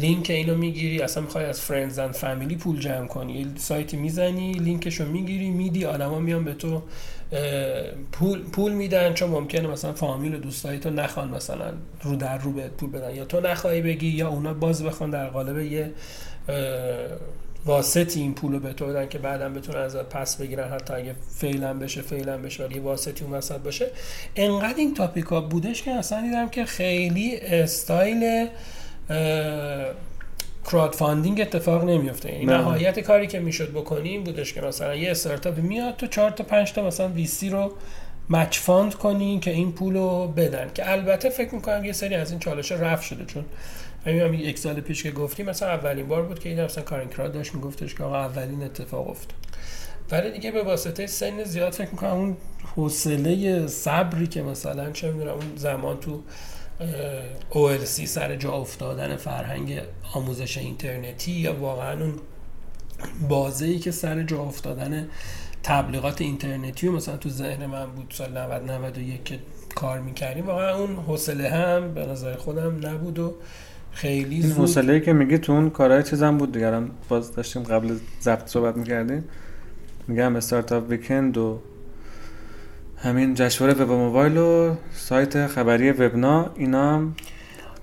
لینک 0.00 0.30
اینو 0.30 0.54
می‌گیری 0.54 1.02
اصلا 1.02 1.22
می‌خوای 1.22 1.44
از 1.44 1.60
friends 1.60 1.98
and 1.98 2.14
family 2.14 2.56
پول 2.56 2.80
جمع 2.80 3.06
کنی. 3.06 3.46
سایتی 3.56 3.96
می‌زنی 3.96 4.52
لینکشو 4.52 5.04
می‌گیری 5.04 5.50
میدی 5.50 5.84
آدما 5.84 6.18
میان 6.18 6.44
به 6.44 6.54
تو 6.54 6.82
پول 8.12 8.42
پول 8.42 8.72
میدن. 8.72 9.14
چون 9.14 9.30
ممکنه 9.30 9.68
مثلا 9.68 9.92
فامیل 9.92 10.34
و 10.34 10.38
دوستایی 10.38 10.78
تو 10.78 10.90
نخوان 10.90 11.28
مثلا 11.28 11.72
رو 12.02 12.16
در 12.16 12.38
رو 12.38 12.52
بهت 12.52 12.70
پول 12.70 12.90
بدن. 12.90 13.14
یا 13.14 13.24
تو 13.24 13.40
نخواهی 13.40 13.80
بگی 13.80 14.08
یا 14.08 14.28
اونا 14.28 14.54
باز 14.54 14.82
بخوان 14.82 15.10
در 15.10 15.26
قالب 15.26 15.58
یه 15.58 15.92
واسطی 17.66 18.20
این 18.20 18.34
پول 18.34 18.52
رو 18.52 18.60
به 18.60 18.72
تو 18.72 18.86
بدن 18.86 19.08
که 19.08 19.18
بعدا 19.18 19.48
بتونن 19.48 19.78
ازت 19.78 20.08
پس 20.08 20.36
بگیرن 20.36 20.68
حتی 20.68 20.94
اگه 20.94 21.14
فعلا 21.38 21.74
بشه 21.74 22.02
فعلا 22.02 22.38
بشه 22.38 22.64
ولی 22.64 22.78
واسطی 22.78 23.24
اون 23.24 23.32
وسط 23.32 23.58
باشه. 23.58 23.86
انقدر 24.36 24.78
این 24.78 24.94
topic 24.94 25.32
ا 25.32 25.40
بودش 25.40 25.82
که 25.82 25.90
اصلا 25.90 26.22
دیدم 26.22 26.48
که 26.48 26.64
خیلی 26.64 27.36
style 27.36 28.48
crowdfunding 30.70 31.40
اتفاق 31.40 31.84
نمیفته 31.84 32.32
یعنی 32.32 32.46
نهایت 32.46 33.00
کاری 33.00 33.26
که 33.26 33.40
می‌شد 33.40 33.70
بکنی 33.70 34.08
این 34.08 34.24
بودش 34.24 34.52
که 34.52 34.60
مثلا 34.60 34.94
یه 34.94 35.10
استارتاپ 35.10 35.58
میاد 35.58 35.96
تو 35.96 36.06
4 36.06 36.30
تا 36.30 36.44
5 36.44 36.72
تا 36.72 36.86
مثلا 36.86 37.08
VC 37.08 37.50
رو 37.50 37.72
مچ 38.30 38.58
فاند 38.58 38.94
کنی 38.94 39.38
که 39.38 39.50
این 39.50 39.72
پول 39.72 39.94
رو 39.94 40.32
بدن. 40.36 40.70
که 40.74 40.90
البته 40.90 41.30
فکر 41.30 41.54
می‌کنم 41.54 41.84
یه 41.84 41.92
سری 41.92 42.14
از 42.14 42.30
این 42.30 42.40
چالش 42.40 42.72
رفت 42.72 43.02
شده 43.02 43.24
چون 43.24 43.44
همین 44.06 44.22
هم 44.22 44.34
یک 44.34 44.58
سال 44.58 44.80
پیش 44.80 45.02
که 45.02 45.10
گفتیم 45.10 45.46
مثلا 45.46 45.68
اولین 45.68 46.08
بار 46.08 46.22
بود 46.22 46.38
که 46.38 46.48
این 46.48 46.64
مثلا 46.64 46.84
کارین 46.84 47.08
داشت 47.08 47.54
میگفتش 47.54 47.94
که 47.94 48.04
آقا 48.04 48.16
اولین 48.16 48.62
اتفاق 48.62 49.10
افتاد. 49.10 49.36
ولی 50.10 50.30
دیگه 50.30 50.50
به 50.50 50.62
واسطه 50.62 51.06
سن 51.06 51.44
زیاد 51.44 51.72
فکر 51.72 51.90
می‌کنم 51.90 52.10
اون 52.10 52.36
حوصله 52.76 53.66
صبری 53.66 54.26
که 54.26 54.42
مثلا 54.42 54.90
چه 54.92 55.10
می‌دونم 55.12 55.34
اون 55.34 55.56
زمان 55.56 56.00
تو 56.00 56.22
OLC 57.50 58.04
سر 58.04 58.36
جا 58.36 58.52
افتادن 58.52 59.16
فرهنگ 59.16 59.80
آموزش 60.14 60.58
اینترنتی 60.58 61.32
یا 61.32 61.54
واقعا 61.54 62.02
اون 62.02 62.14
بازه 63.28 63.78
که 63.78 63.90
سر 63.90 64.22
جا 64.22 64.38
افتادن 64.42 65.08
تبلیغات 65.62 66.20
اینترنتی 66.20 66.88
و 66.88 66.92
مثلا 66.92 67.16
تو 67.16 67.28
ذهن 67.28 67.66
من 67.66 67.86
بود 67.86 68.14
سال 68.16 68.38
90 68.38 68.70
91 68.70 69.24
که 69.24 69.38
کار 69.74 70.00
می‌کردیم 70.00 70.46
واقعا 70.46 70.74
اون 70.74 70.96
حوصله 70.96 71.50
هم 71.50 71.94
به 71.94 72.06
نظر 72.06 72.36
خودم 72.36 72.86
نبود 72.86 73.18
و 73.18 73.34
خیلی 73.96 74.34
این 74.34 74.52
حوصله 74.52 75.00
که 75.00 75.12
میگی 75.12 75.38
تو 75.38 75.52
اون 75.52 75.70
کارهای 75.70 76.02
چیزم 76.02 76.38
بود 76.38 76.52
دیگرم 76.52 76.90
باز 77.08 77.34
داشتیم 77.34 77.62
قبل 77.62 77.96
ضبط 78.20 78.48
صحبت 78.48 78.76
می‌کردیم. 78.76 79.24
میگم 80.08 80.36
استارتاپ 80.36 80.90
ویکند 80.90 81.38
و 81.38 81.58
همین 82.96 83.34
جشنواره 83.34 83.78
وب 83.78 83.90
موبایل 83.90 84.36
و 84.36 84.74
سایت 84.92 85.46
خبری 85.46 85.90
وبنا 85.90 86.50
اینا 86.56 86.94
هم 86.94 87.14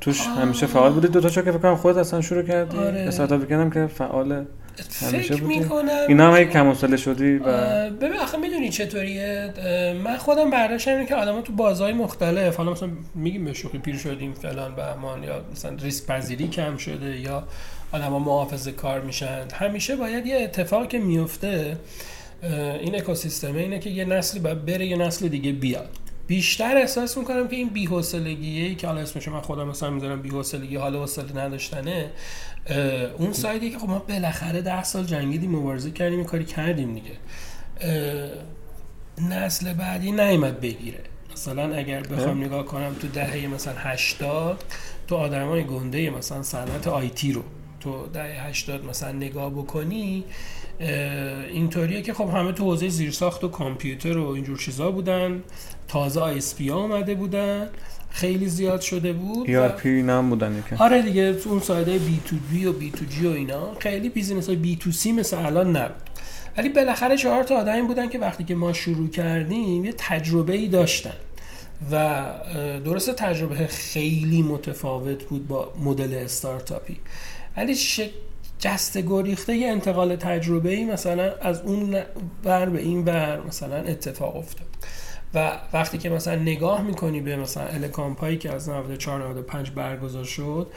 توش 0.01 0.27
همیشه 0.27 0.65
فعال 0.65 0.93
بودید 0.93 1.11
دو 1.11 1.21
تا 1.21 1.41
که 1.41 1.51
فکر 1.51 1.75
خود 1.75 1.97
اصلا 1.97 2.21
شروع 2.21 2.43
کردی. 2.43 2.77
آره. 2.77 2.99
استارتاپ 2.99 3.41
ویکند 3.41 3.73
که 3.73 3.87
فعال 3.87 4.45
فکر 4.89 5.43
می‌کنم 5.43 6.05
اینا 6.07 6.33
هم 6.33 6.43
کم 6.43 6.73
شدی 6.97 7.37
و 7.37 7.89
ببین 7.89 8.19
آخه 8.19 8.37
می‌دونی 8.37 8.69
چطوریه؟ 8.69 9.53
من 10.03 10.17
خودم 10.17 10.49
برداشت 10.49 10.87
اینه 10.87 11.05
که 11.05 11.15
آدما 11.15 11.41
تو 11.41 11.53
بازهای 11.53 11.93
مختلف 11.93 12.55
حالا 12.55 12.71
مثلا 12.71 12.89
میگیم 13.15 13.45
به 13.45 13.53
شوخی 13.53 13.77
پیر 13.77 13.97
شدیم 13.97 14.33
فلان 14.33 14.75
بهمان 14.75 15.23
یا 15.23 15.45
مثلا 15.51 15.75
ریسک 15.81 16.05
پذیری 16.05 16.47
کم 16.47 16.77
شده 16.77 17.19
یا 17.19 17.43
آدما 17.91 18.19
محافظه 18.19 18.71
کار 18.71 19.01
میشن. 19.01 19.47
همیشه 19.53 19.95
باید 19.95 20.25
یه 20.25 20.35
اتفاقی 20.35 20.87
که 20.87 20.99
میفته 20.99 21.77
این 22.81 22.95
اکوسیستمه 22.95 23.59
اینه 23.59 23.79
که 23.79 23.89
یه 23.89 24.05
نسلی 24.05 24.39
باید 24.39 24.65
بره 24.65 24.85
یه 24.85 24.97
نسل 24.97 25.27
دیگه 25.27 25.51
بیاد. 25.51 25.89
بیشتر 26.27 26.77
احساس 26.77 27.17
می‌کنم 27.17 27.47
که 27.47 27.55
این 27.55 27.69
بی‌حوصلگیه 27.69 28.75
که 28.75 28.87
حالا 28.87 29.01
اسمش 29.01 29.27
من 29.27 29.41
خودم 29.41 29.67
مثلا 29.67 29.89
می‌ذارم 29.89 30.21
بی‌حوصلگی 30.21 30.75
حالا 30.75 30.99
حوصله 30.99 31.37
نداشتنه 31.37 32.09
اون 33.17 33.33
side 33.33 33.62
ی 33.62 33.69
که 33.69 33.79
خب 33.79 33.89
ما 33.89 33.99
بالاخره 33.99 34.61
ده 34.61 34.83
سال 34.83 35.03
جنگیدیم 35.03 35.51
مبارزه 35.51 35.91
کردیم 35.91 36.23
کاری 36.23 36.45
کردیم 36.45 36.93
دیگه. 36.93 37.11
نسل 39.29 39.73
بعدی 39.73 40.11
نیمد 40.11 40.61
بگیره. 40.61 40.99
مثلا 41.33 41.75
اگر 41.75 42.01
بخوام 42.01 42.43
نگاه 42.43 42.65
کنم 42.65 42.93
تو 43.01 43.07
دهه 43.07 43.47
مثلا 43.47 43.73
80 43.77 44.63
تو 45.07 45.15
آدمای 45.15 45.63
گنده 45.63 46.09
مثلا 46.09 46.43
صنعت 46.43 46.87
IT 46.87 47.31
رو. 47.33 47.43
تو 47.79 48.07
دهه 48.07 48.47
80 48.47 48.85
مثلا 48.85 49.11
نگاه 49.11 49.49
بکنی 49.49 50.23
اینطوریه 51.49 52.01
که 52.01 52.13
خب 52.13 52.29
همه 52.29 52.51
تو 52.51 52.63
حوزه 52.63 52.89
زیرساخت 52.89 53.43
و 53.43 53.47
کامپیوتر 53.47 54.17
و 54.17 54.27
اینجور 54.27 54.57
چیزا 54.57 54.91
بودن. 54.91 55.43
تازه 55.87 56.21
ISP 56.21 56.71
آمده 56.71 57.15
بودن. 57.15 57.69
خیلی 58.13 58.47
زیاد 58.47 58.81
شده 58.81 59.13
بود 59.13 59.47
ERP 59.47 59.85
نام 59.85 60.29
بودن 60.29 60.63
که 60.69 60.75
آره 60.79 61.01
دیگه 61.01 61.33
تو 61.33 61.49
اون 61.49 61.59
side 61.59 61.90
ه 61.90 61.97
B2B 61.97 62.65
و 62.65 62.73
B2G 62.73 63.27
و 63.27 63.31
اینا 63.31 63.73
خیلی 63.79 64.09
business 64.09 64.47
های 64.47 64.55
B2C 64.55 65.11
مثل 65.11 65.45
الان 65.45 65.77
نبود. 65.77 66.09
ولی 66.57 66.69
بالاخره 66.69 67.17
چهار 67.17 67.43
تا 67.43 67.55
آدمی 67.55 67.81
بودن 67.81 68.09
که 68.09 68.19
وقتی 68.19 68.43
که 68.43 68.55
ما 68.55 68.73
شروع 68.73 69.09
کردیم 69.09 69.85
یه 69.85 69.93
تجربه 69.97 70.53
ای 70.53 70.67
داشتن 70.67 71.13
و 71.91 72.23
درست 72.85 73.15
تجربه 73.15 73.67
خیلی 73.67 74.41
متفاوت 74.41 75.23
بود 75.23 75.47
با 75.47 75.73
مدل 75.83 76.13
استارتاپی. 76.13 76.97
ولی 77.57 77.75
جسته 78.59 78.97
گریخته 78.97 79.55
یه 79.55 79.67
انتقال 79.67 80.15
تجربه 80.15 80.69
ای 80.69 80.85
مثلا 80.85 81.31
از 81.41 81.61
اون 81.61 81.95
ور 82.45 82.65
به 82.65 82.81
این 82.81 83.05
ور 83.05 83.41
مثلا 83.47 83.75
اتفاق 83.75 84.35
افتاد. 84.35 84.67
و 85.33 85.51
وقتی 85.73 85.97
که 85.97 86.09
مثلا 86.09 86.35
نگاه 86.35 86.81
می‌کنی 86.81 87.21
به 87.21 87.35
مثلا 87.35 87.63
الکامپایی 87.63 88.37
که 88.37 88.51
از 88.51 88.69
94 88.69 89.27
95 89.27 89.71
برگزار 89.71 90.23
شد 90.23 90.67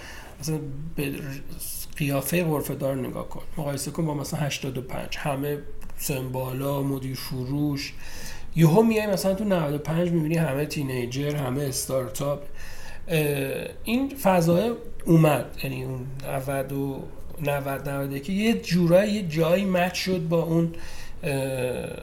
مثلا 0.40 0.58
به 0.96 1.12
قیافه 1.96 2.44
غرفه 2.44 2.74
دار 2.74 2.96
نگاه 2.96 3.28
کن. 3.28 3.42
مقایسه 3.58 3.90
کن 3.90 4.06
با 4.06 4.14
مثلا 4.14 4.40
85 4.40 5.16
همه 5.16 5.58
سمبالا 5.98 6.82
مدیر 6.82 7.16
فروش. 7.16 7.94
یهو 8.56 8.82
میای 8.82 9.06
مثلا 9.06 9.34
تو 9.34 9.44
95 9.44 10.10
می‌بینی 10.10 10.36
همه 10.36 10.66
تینیجر 10.66 11.36
همه 11.36 11.62
استارتاپ. 11.62 12.42
این 13.84 14.08
فضای 14.22 14.72
اومد. 15.04 15.44
یعنی 15.64 15.84
اون 15.84 16.06
90 16.48 16.72
و 16.72 17.02
90 17.42 17.88
91 17.88 18.30
یه 18.30 18.54
جورایی 18.54 19.12
یه 19.12 19.22
جایی 19.22 19.64
مچ 19.64 19.94
شد 19.94 20.28
با 20.28 20.42
اون 20.42 20.72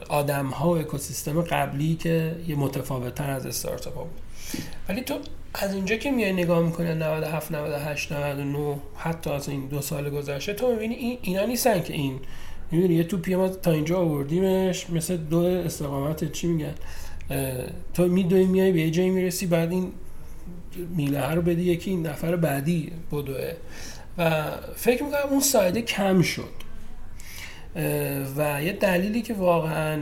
آدم 0.08 0.46
ها 0.46 0.68
و 0.68 0.78
اکوسیستم 0.78 1.40
قبلی 1.40 1.94
که 1.94 2.36
یه 2.48 2.56
متفاوت 2.56 3.14
تر 3.14 3.30
از 3.30 3.46
استارتاپ 3.46 3.94
بود. 3.94 4.20
ولی 4.88 5.00
تو 5.00 5.14
از 5.54 5.74
اینجا 5.74 5.96
که 5.96 6.10
میای 6.10 6.32
نگاه 6.32 6.62
می‌کنه 6.62 6.94
97 6.94 7.52
98 7.52 8.12
99 8.12 8.76
حتی 8.96 9.30
از 9.30 9.48
این 9.48 9.66
دو 9.66 9.80
سال 9.80 10.10
گذشته 10.10 10.52
تو 10.52 10.72
می‌بینی 10.72 10.94
این 10.94 11.18
اینا 11.22 11.44
نیستن 11.44 11.82
که 11.82 11.92
این 11.92 12.20
می‌بینی 12.70 12.94
یه 12.94 13.04
توپی 13.04 13.34
ما 13.34 13.48
تا 13.48 13.70
اینجا 13.70 13.98
آوردیمش 13.98 14.90
مثل 14.90 15.16
دو 15.16 15.38
استقامت 15.38 16.32
چی 16.32 16.46
میگن؟ 16.46 16.74
تو 17.94 18.08
میدوی 18.08 18.44
میای 18.44 18.72
به 18.72 18.80
یه 18.80 18.90
جایی 18.90 19.10
می‌رسی 19.10 19.46
بعد 19.46 19.70
این 19.70 19.92
میله 20.96 21.34
رو 21.34 21.42
بدی 21.42 21.62
یکی 21.62 21.90
این 21.90 22.06
نفر 22.06 22.36
بعدی 22.36 22.92
بدوه. 23.12 23.52
و 24.18 24.44
فکر 24.76 25.02
می‌کنم 25.02 25.30
اون 25.30 25.40
سایده 25.40 25.82
کم 25.82 26.22
شد. 26.22 26.63
و 28.36 28.62
یه 28.62 28.72
دلیلی 28.72 29.22
که 29.22 29.34
واقعا 29.34 29.98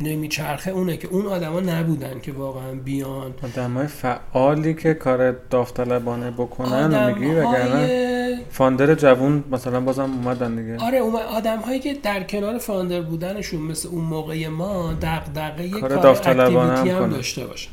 نمیچرخه 0.00 0.70
اونه 0.70 0.96
که 0.96 1.08
اون 1.08 1.26
آدما 1.26 1.60
نبودن 1.60 2.20
که 2.20 2.32
واقعا 2.32 2.72
بیان. 2.72 3.34
آدمای 3.42 3.86
فعالی 3.86 4.74
که 4.74 4.94
کار 4.94 5.32
داوطلبانه 5.32 6.30
بکنن 6.30 7.12
میگی 7.12 7.26
وگرنه 7.26 8.38
فاندر 8.50 8.94
جوون 8.94 9.44
مثلا 9.50 9.80
بازم 9.80 10.02
اومدن 10.02 10.56
دیگه. 10.56 10.78
آره 10.78 11.00
آدم 11.36 11.58
هایی 11.58 11.80
که 11.80 11.94
در 11.94 12.22
کنار 12.22 12.58
فاندر 12.58 13.00
بودنشون 13.00 13.60
مثل 13.60 13.88
اون 13.88 14.04
موقع 14.04 14.48
ما 14.48 14.92
دغدغه 15.02 15.70
کار, 15.70 15.80
کار 15.80 16.02
داوطلبانه 16.02 16.78
هم, 16.78 16.88
هم 16.88 17.10
داشته 17.10 17.46
باشن. 17.46 17.70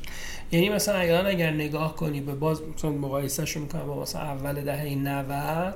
یعنی 0.51 0.69
مثلا 0.69 0.95
اگر 0.95 1.27
اگر 1.27 1.51
نگاه 1.51 1.95
کنی 1.95 2.21
به 2.21 2.35
باز 2.35 2.61
مثلا 2.75 2.91
مقایسهشون 2.91 3.67
کنم 3.67 3.87
با 3.87 4.01
مثلا 4.01 4.21
اول 4.21 4.61
دهه 4.61 4.95
90 4.95 5.73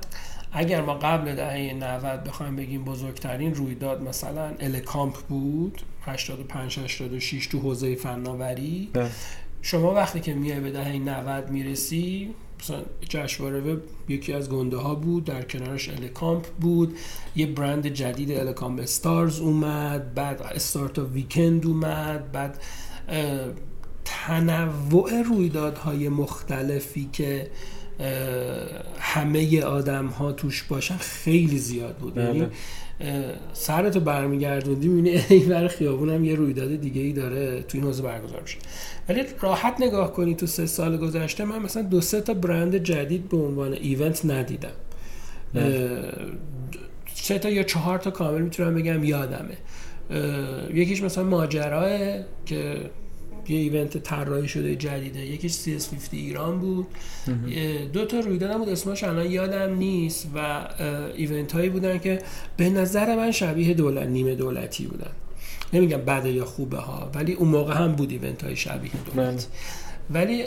اگر 0.51 0.81
ما 0.81 0.93
قبل 0.93 1.35
دهه 1.35 1.73
90 1.73 2.23
بخوایم 2.23 2.55
بگیم 2.55 2.83
بزرگترین 2.83 3.55
رویداد 3.55 4.01
مثلا 4.01 4.53
الکامپ 4.59 5.17
بود 5.17 5.81
85 6.05 6.79
86 6.79 7.47
تو 7.47 7.59
حوزه 7.59 7.95
فناوری 7.95 8.89
ده. 8.93 9.09
شما 9.61 9.93
وقتی 9.93 10.19
که 10.19 10.33
میای 10.33 10.59
به 10.59 10.71
دهه 10.71 10.97
90 10.97 11.49
می‌رسی 11.49 12.33
مثلا 12.59 12.81
جشنواره 13.09 13.59
وب 13.59 13.81
یکی 14.07 14.33
از 14.33 14.49
گنده 14.49 14.77
ها 14.77 14.95
بود 14.95 15.25
در 15.25 15.41
کنارش 15.41 15.89
الکامپ 15.89 16.47
بود 16.47 16.97
یه 17.35 17.45
برند 17.45 17.87
جدید 17.87 18.31
الکامپ 18.31 18.79
استارز 18.79 19.39
اومد 19.39 20.13
بعد 20.13 20.41
استارت 20.41 20.99
ویکند 20.99 21.65
اومد 21.65 22.31
بعد 22.31 22.63
تنوع 24.05 25.21
رویدادهای 25.21 26.09
مختلفی 26.09 27.09
که 27.13 27.51
همه 28.99 29.63
آدم 29.63 30.05
ها 30.05 30.31
توش 30.31 30.63
باشن 30.63 30.97
خیلی 30.97 31.57
زیاد 31.57 31.95
بود. 31.95 32.13
بله. 32.13 32.25
یعنی 32.25 32.47
سرتو 33.53 33.99
برمیگردوندی 33.99 34.87
می‌بینی 34.87 35.23
این 35.29 35.49
بر 35.49 35.67
خیابون 35.67 36.09
هم 36.09 36.25
یه 36.25 36.35
رویداد 36.35 36.75
دیگه 36.75 37.01
ای 37.01 37.13
داره 37.13 37.61
توی 37.61 37.79
این 37.79 37.87
حوزه 37.87 38.03
برگزار 38.03 38.41
میشه. 38.41 38.57
ولی 39.09 39.23
راحت 39.39 39.75
نگاه 39.79 40.13
کنی 40.13 40.35
تو 40.35 40.45
سه 40.45 40.65
سال 40.65 40.97
گذشته 40.97 41.45
من 41.45 41.59
مثلا 41.59 41.83
دو 41.83 42.01
سه 42.01 42.21
تا 42.21 42.33
برند 42.33 42.77
جدید 42.77 43.29
به 43.29 43.37
عنوان 43.37 43.73
ایونت 43.73 44.25
ندیدم. 44.25 44.69
سه 47.15 47.39
تا 47.39 47.49
یا 47.49 47.63
چهار 47.63 47.97
تا 47.97 48.11
کامل 48.11 48.41
می‌تونم 48.41 48.75
بگم 48.75 49.03
یادمه. 49.03 49.57
یکیش 50.73 51.03
مثلا 51.03 51.23
ماجراه 51.23 51.89
که 52.45 52.77
یه 53.51 53.59
ایونت 53.59 53.97
طراحی 53.97 54.47
شده 54.47 54.75
جدیده. 54.75 55.25
یکیش 55.25 55.53
CS50 55.53 56.07
ایران 56.11 56.59
بود. 56.59 56.87
دو 57.93 58.05
تا 58.05 58.19
رویداد 58.19 58.57
بود. 58.57 58.69
اسمش 58.69 59.03
الان 59.03 59.31
یادم 59.31 59.75
نیست 59.75 60.27
و 60.35 60.67
ایونت 61.15 61.51
هایی 61.51 61.69
بودن 61.69 61.97
که 61.97 62.21
به 62.57 62.69
نظر 62.69 63.15
من 63.15 63.31
شبیه 63.31 63.73
دولت 63.73 64.07
نیمه 64.07 64.35
دولتی 64.35 64.85
بودن. 64.85 65.11
نمیگم 65.73 65.97
بده 65.97 66.31
یا 66.31 66.45
خوبه 66.45 66.77
ها 66.77 67.11
ولی 67.15 67.33
اون 67.33 67.47
موقع 67.47 67.73
هم 67.73 67.91
بود 67.91 68.11
ایونت 68.11 68.43
های 68.43 68.55
شبیه 68.55 68.91
دولتی 69.05 69.17
بله. 69.19 69.45
ولی 70.09 70.43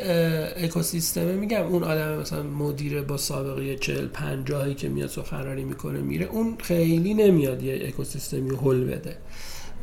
اکوسیستم 0.56 1.24
میگم 1.24 1.62
اون 1.62 1.82
آدم 1.84 2.18
مثلا 2.18 2.42
مدیر 2.42 3.02
با 3.02 3.16
سابقه 3.16 3.76
40 3.76 4.06
50 4.06 4.74
که 4.74 4.88
میاد 4.88 5.08
سخنرانی 5.08 5.64
می‌کنه 5.64 6.00
میره. 6.00 6.26
اون 6.26 6.56
خیلی 6.62 7.14
نمیاد 7.14 7.62
یه 7.62 7.88
اکوسیستمی 7.88 8.50
هول 8.50 8.84
بده. 8.84 9.16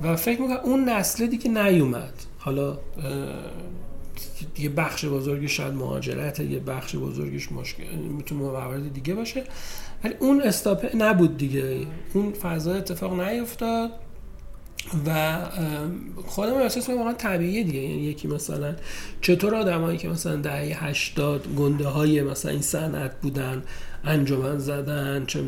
و 0.04 0.16
فکر 0.16 0.42
می‌کنم 0.42 0.60
اون 0.64 0.90
نسل 0.90 1.28
دیگه 1.28 1.52
نیومد. 1.52 2.14
حالا 2.44 2.78
یه 4.58 4.70
بخش 4.70 5.06
بزرگی 5.06 5.48
شاید 5.48 5.74
مهاجرت 5.74 6.40
یه 6.40 6.60
بخش 6.60 6.96
بزرگیش 6.96 7.52
مشکل 7.52 7.84
می‌تونه 7.96 8.42
موارد 8.42 8.94
دیگه 8.94 9.14
باشه. 9.14 9.44
ولی 10.04 10.14
اون 10.20 10.42
استاپه 10.42 10.96
نبود 10.96 11.38
دیگه. 11.38 11.88
اون 12.14 12.34
فضا 12.34 12.74
اتفاق 12.74 13.22
نیفتاد 13.22 13.92
و 15.08 15.38
خودم 16.26 16.54
احساس 16.54 16.90
می‌کنم 16.90 16.98
واقعا 16.98 17.14
طبیعیه 17.14 17.64
دیگه. 17.64 17.80
یعنی 17.80 18.02
یکی 18.02 18.28
مثلا 18.28 18.76
چطور 19.22 19.56
آدمایی 19.56 19.98
که 19.98 20.10
مثلا 20.10 20.36
دهه 20.36 20.86
80 20.86 21.48
گنده 21.58 21.88
های 21.88 22.22
مثلا 22.22 22.52
این 22.52 22.62
صنعت 22.62 23.22
بودن 23.22 23.64
انجمن 24.04 24.58
زدن 24.58 25.26
چه 25.28 25.42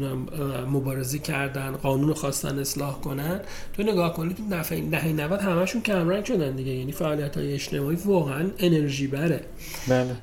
مبارزه 0.72 1.20
کردن 1.20 1.72
قانون 1.72 2.14
خواستن 2.14 2.60
اصلاح 2.60 3.02
کنن. 3.02 3.40
تو 3.74 3.84
نگاه 3.84 4.14
کنید 4.14 4.38
تو 4.38 4.44
دفعه 4.52 4.82
دهه 4.82 5.08
90 5.08 5.40
همشون 5.40 5.82
کمرنگ 5.82 6.26
شدن 6.26 6.56
دیگه. 6.56 6.72
یعنی 6.72 6.92
فعالیت 6.92 7.38
های 7.38 7.54
اجتماعی 7.54 7.98
واقعا 8.06 8.46
انرژی 8.60 9.08
بره. 9.08 9.42
بله. 9.88 10.16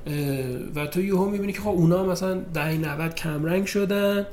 و 0.75 0.87
تو 0.87 1.01
یهو 1.01 1.29
می‌بینی 1.29 1.53
که 1.53 1.61
خب 1.61 1.67
اونا 1.67 2.05
مثلا 2.05 2.41
دهه 2.53 2.77
90 2.77 3.15
کمرنگ 3.15 3.65
شدن. 3.65 4.25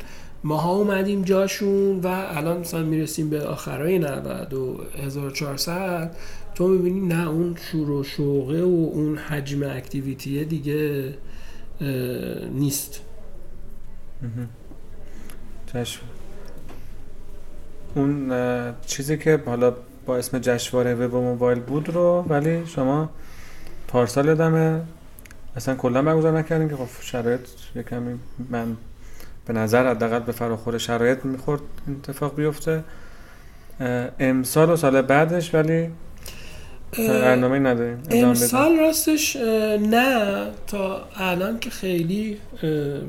ماها 0.45 0.73
اومدیم 0.73 1.23
جاشون 1.23 2.01
و 2.01 2.07
الان 2.07 2.61
مثلا 2.61 2.83
می‌رسیم 2.83 3.31
به 3.31 3.43
آخرای 3.43 3.99
90 3.99 4.55
و 4.55 4.81
1400 5.07 6.17
تو 6.55 6.69
می‌بینی 6.69 7.01
نه 7.01 7.29
اون 7.29 7.57
شور 7.71 7.91
و 7.91 8.05
شوقه 8.05 8.63
و 8.63 8.91
اون 8.93 9.17
حجم 9.17 9.63
اکتیویتی 9.63 10.45
دیگه 10.45 11.15
نیست. 12.53 13.01
چشم 15.73 16.01
اون 17.95 18.33
چیزی 18.87 19.19
که 19.19 19.43
حالا 19.47 19.75
با 20.07 20.17
اسم 20.17 20.39
جشنواره 20.39 20.95
وب 20.95 21.15
و 21.15 21.21
موبایل 21.21 21.61
بود 21.61 21.89
رو 21.89 22.25
ولی 22.29 22.67
شما 22.67 23.11
پارسال 23.89 24.27
یادمه 24.27 24.81
اصلا 25.57 25.75
کلا 25.75 26.03
برگزار 26.03 26.39
نکردیم 26.39 26.69
که 26.69 26.77
خب 26.77 26.89
شرایط 27.01 27.41
یکمی 27.75 28.19
من 28.51 28.77
به 29.47 29.53
نظر 29.53 29.91
حداقل 29.91 30.19
به 30.19 30.33
فراخور 30.33 30.79
شرایط 30.79 31.25
می‌خورد 31.25 31.61
اتفاق 31.89 32.37
بیفته. 32.37 32.85
امسال 34.21 34.71
و 34.71 34.77
سال 34.77 35.03
بعدش 35.03 35.55
ولی 35.55 35.91
برنامه 36.97 37.59
نداریم. 37.59 37.99
امسال 38.11 38.79
راستش 38.79 39.37
نه. 39.91 40.47
تا 40.67 41.09
الان 41.17 41.59
که 41.61 41.71
خیلی 41.71 42.37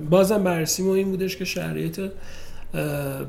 بازم 0.10 0.44
بررسی 0.44 0.84
ما 0.84 0.96
این 0.96 1.10
بودش 1.10 1.38
که 1.38 1.46
شرایط 1.46 2.02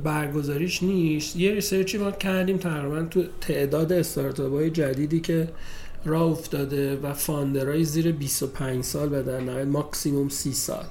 برگزاریش 0.05 0.83
نیست. 0.83 1.37
یه 1.37 1.51
ریسرچی 1.51 1.99
ما 1.99 2.11
کردیم 2.11 2.57
تقریبا 2.57 3.03
تو 3.03 3.23
تعداد 3.41 3.93
استارتاپ 3.93 4.53
های 4.53 4.71
جدیدی 4.71 5.21
که 5.21 5.49
راه 6.05 6.23
افتاده 6.23 6.97
و 6.97 7.13
فاندرهای 7.13 7.85
زیر 7.85 8.13
25 8.13 8.85
سال 8.85 9.09
به 9.09 9.23
در 9.23 9.41
نهایت 9.41 9.67
ماکسیموم 9.67 10.29
30 10.29 10.53
سال. 10.53 10.85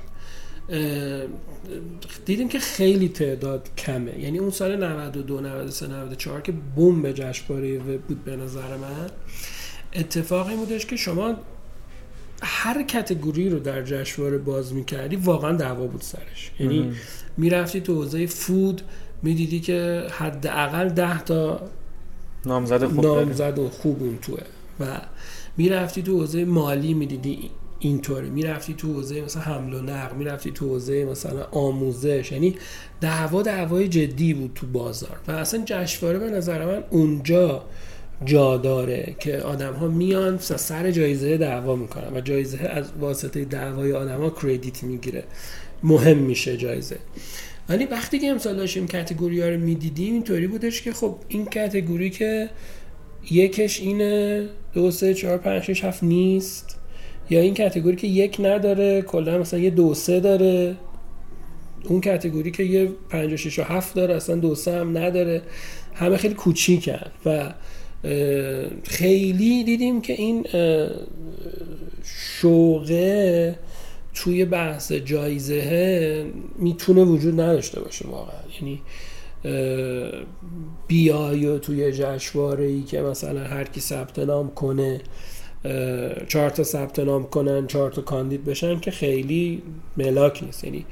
دیدیم 2.25 2.49
که 2.49 2.59
خیلی 2.59 3.09
تعداد 3.09 3.69
کمه. 3.77 4.19
یعنی 4.19 4.37
اون 4.37 4.49
سال 4.49 4.83
92 4.83 5.41
93 5.41 5.87
94 5.87 6.41
که 6.41 6.51
بوم 6.51 7.01
به 7.01 7.13
جشنواره 7.13 7.77
بود 7.77 8.23
به 8.23 8.35
نظر 8.35 8.77
من 8.77 9.09
اتفاقی 9.93 10.55
بودش 10.55 10.85
که 10.85 10.95
شما 10.95 11.35
هر 12.41 12.83
کتگوری 12.83 13.49
رو 13.49 13.59
در 13.59 13.83
جشنواره 13.83 14.37
باز 14.37 14.73
می‌کردی 14.73 15.15
واقعا 15.15 15.51
دعوا 15.51 15.87
بود 15.87 16.01
سرش. 16.01 16.51
یعنی 16.59 16.91
می‌رفتی 17.37 17.81
تو 17.81 17.95
حوزه 17.95 18.25
فود 18.25 18.81
می‌دیدی 19.23 19.59
که 19.59 20.07
حداقل 20.11 20.89
ده 20.89 21.23
تا 21.23 21.61
نامزد 22.45 22.85
خوب 22.85 23.05
نامزد 23.05 23.59
و 23.59 23.69
خوب 23.69 24.03
اون 24.03 24.17
توه. 24.21 24.43
و 24.79 25.01
می‌رفتی 25.57 26.03
تو 26.03 26.19
حوزه 26.19 26.45
مالی 26.45 26.93
می‌دیدی 26.93 27.49
اینطوره 27.79 28.29
می‌رفتی 28.29 28.73
تو 28.73 28.93
حوزه 28.93 29.21
مثلا 29.21 29.41
حمل 29.41 29.73
و 29.73 29.81
نقل 29.81 30.15
می‌رفتی 30.15 30.51
تو 30.51 30.67
حوزه 30.67 31.05
مثلا 31.05 31.43
آموزش. 31.51 32.31
یعنی 32.31 32.55
دعوا 33.01 33.41
دعوای 33.41 33.87
جدی 33.87 34.33
بود 34.33 34.51
تو 34.55 34.67
بازار. 34.67 35.19
و 35.27 35.31
اصلا 35.31 35.61
جشنواره 35.65 36.19
به 36.19 36.29
نظر 36.29 36.65
من 36.65 36.83
اونجا 36.89 37.63
جا 38.25 38.57
داره 38.57 39.15
که 39.19 39.37
آدم 39.37 39.73
ها 39.73 39.87
میان 39.87 40.37
سر 40.37 40.91
جایزه 40.91 41.37
دعوا 41.37 41.75
می‌کنن 41.75 42.13
و 42.17 42.21
جایزه 42.21 42.57
از 42.57 42.85
واسطه 42.99 43.45
دعوای 43.45 43.93
آدم 43.93 44.21
ها 44.21 44.29
کردیت 44.29 44.83
می‌گیره. 44.83 45.23
مهم 45.83 46.17
میشه 46.17 46.57
جایزه. 46.57 46.97
ولی 47.69 47.85
وقتی 47.85 48.19
که 48.19 48.27
امسال 48.27 48.55
داشتیم 48.55 48.87
کتگوری 48.87 49.41
ها 49.41 49.49
رو 49.49 49.59
می‌دیدیم 49.59 50.13
اینطوری 50.13 50.47
بودش 50.47 50.81
که 50.81 50.93
خب 50.93 51.15
این 51.27 51.45
کتگوری 51.45 52.09
که 52.09 52.49
یکش 53.31 53.79
اینه 53.79 54.47
دو 54.73 54.91
سه 54.91 55.13
چهار 55.13 55.37
پنج 55.37 55.63
شش 55.63 55.83
هفت 55.83 56.03
نیست. 56.03 56.78
یا 57.29 57.41
این 57.41 57.53
کتگوری 57.53 57.95
که 57.95 58.07
یک 58.07 58.37
نداره 58.39 59.01
کلا 59.01 59.37
مثلا 59.37 59.59
یه 59.59 59.69
دو 59.69 59.93
سه 59.93 60.19
داره. 60.19 60.75
اون 61.83 62.01
کتگوری 62.01 62.51
که 62.51 62.63
یه 62.63 62.89
پنج 63.09 63.33
و 63.33 63.37
شش 63.37 63.59
و 63.59 63.63
هفت 63.63 63.95
داره 63.95 64.15
اصلا 64.15 64.35
دو 64.35 64.55
سه 64.55 64.79
هم 64.79 64.97
نداره. 64.97 65.41
همه 65.93 66.17
خیلی 66.17 66.33
کوچیکن 66.33 67.11
و 67.25 67.53
خیلی 68.83 69.63
دیدیم 69.63 70.01
که 70.01 70.13
این 70.13 70.45
شوقه 72.03 73.55
توی 74.13 74.45
بحث 74.45 74.91
جایزه 74.91 76.25
می‌تونه 76.59 77.03
وجود 77.03 77.41
نداشته 77.41 77.79
باشه 77.81 78.07
واقعا. 78.07 78.39
یعنی 78.61 78.81
بیای 80.87 81.59
توی 81.59 81.91
جشنواره 81.91 82.65
ای 82.65 82.81
که 82.81 83.01
مثلا 83.01 83.43
هر 83.43 83.63
کی 83.63 83.79
ثبت 83.79 84.19
نام 84.19 84.49
کنه 84.49 85.01
چهار 86.27 86.49
تا 86.49 86.63
ثبت 86.63 86.99
نام 86.99 87.23
کنن 87.23 87.67
چهار 87.67 87.91
تا 87.91 88.01
کاندید 88.01 88.45
بشن 88.45 88.79
که 88.79 88.91
خیلی 88.91 89.61
ملاک 89.97 90.43
نیست. 90.43 90.63
یعنی 90.63 90.85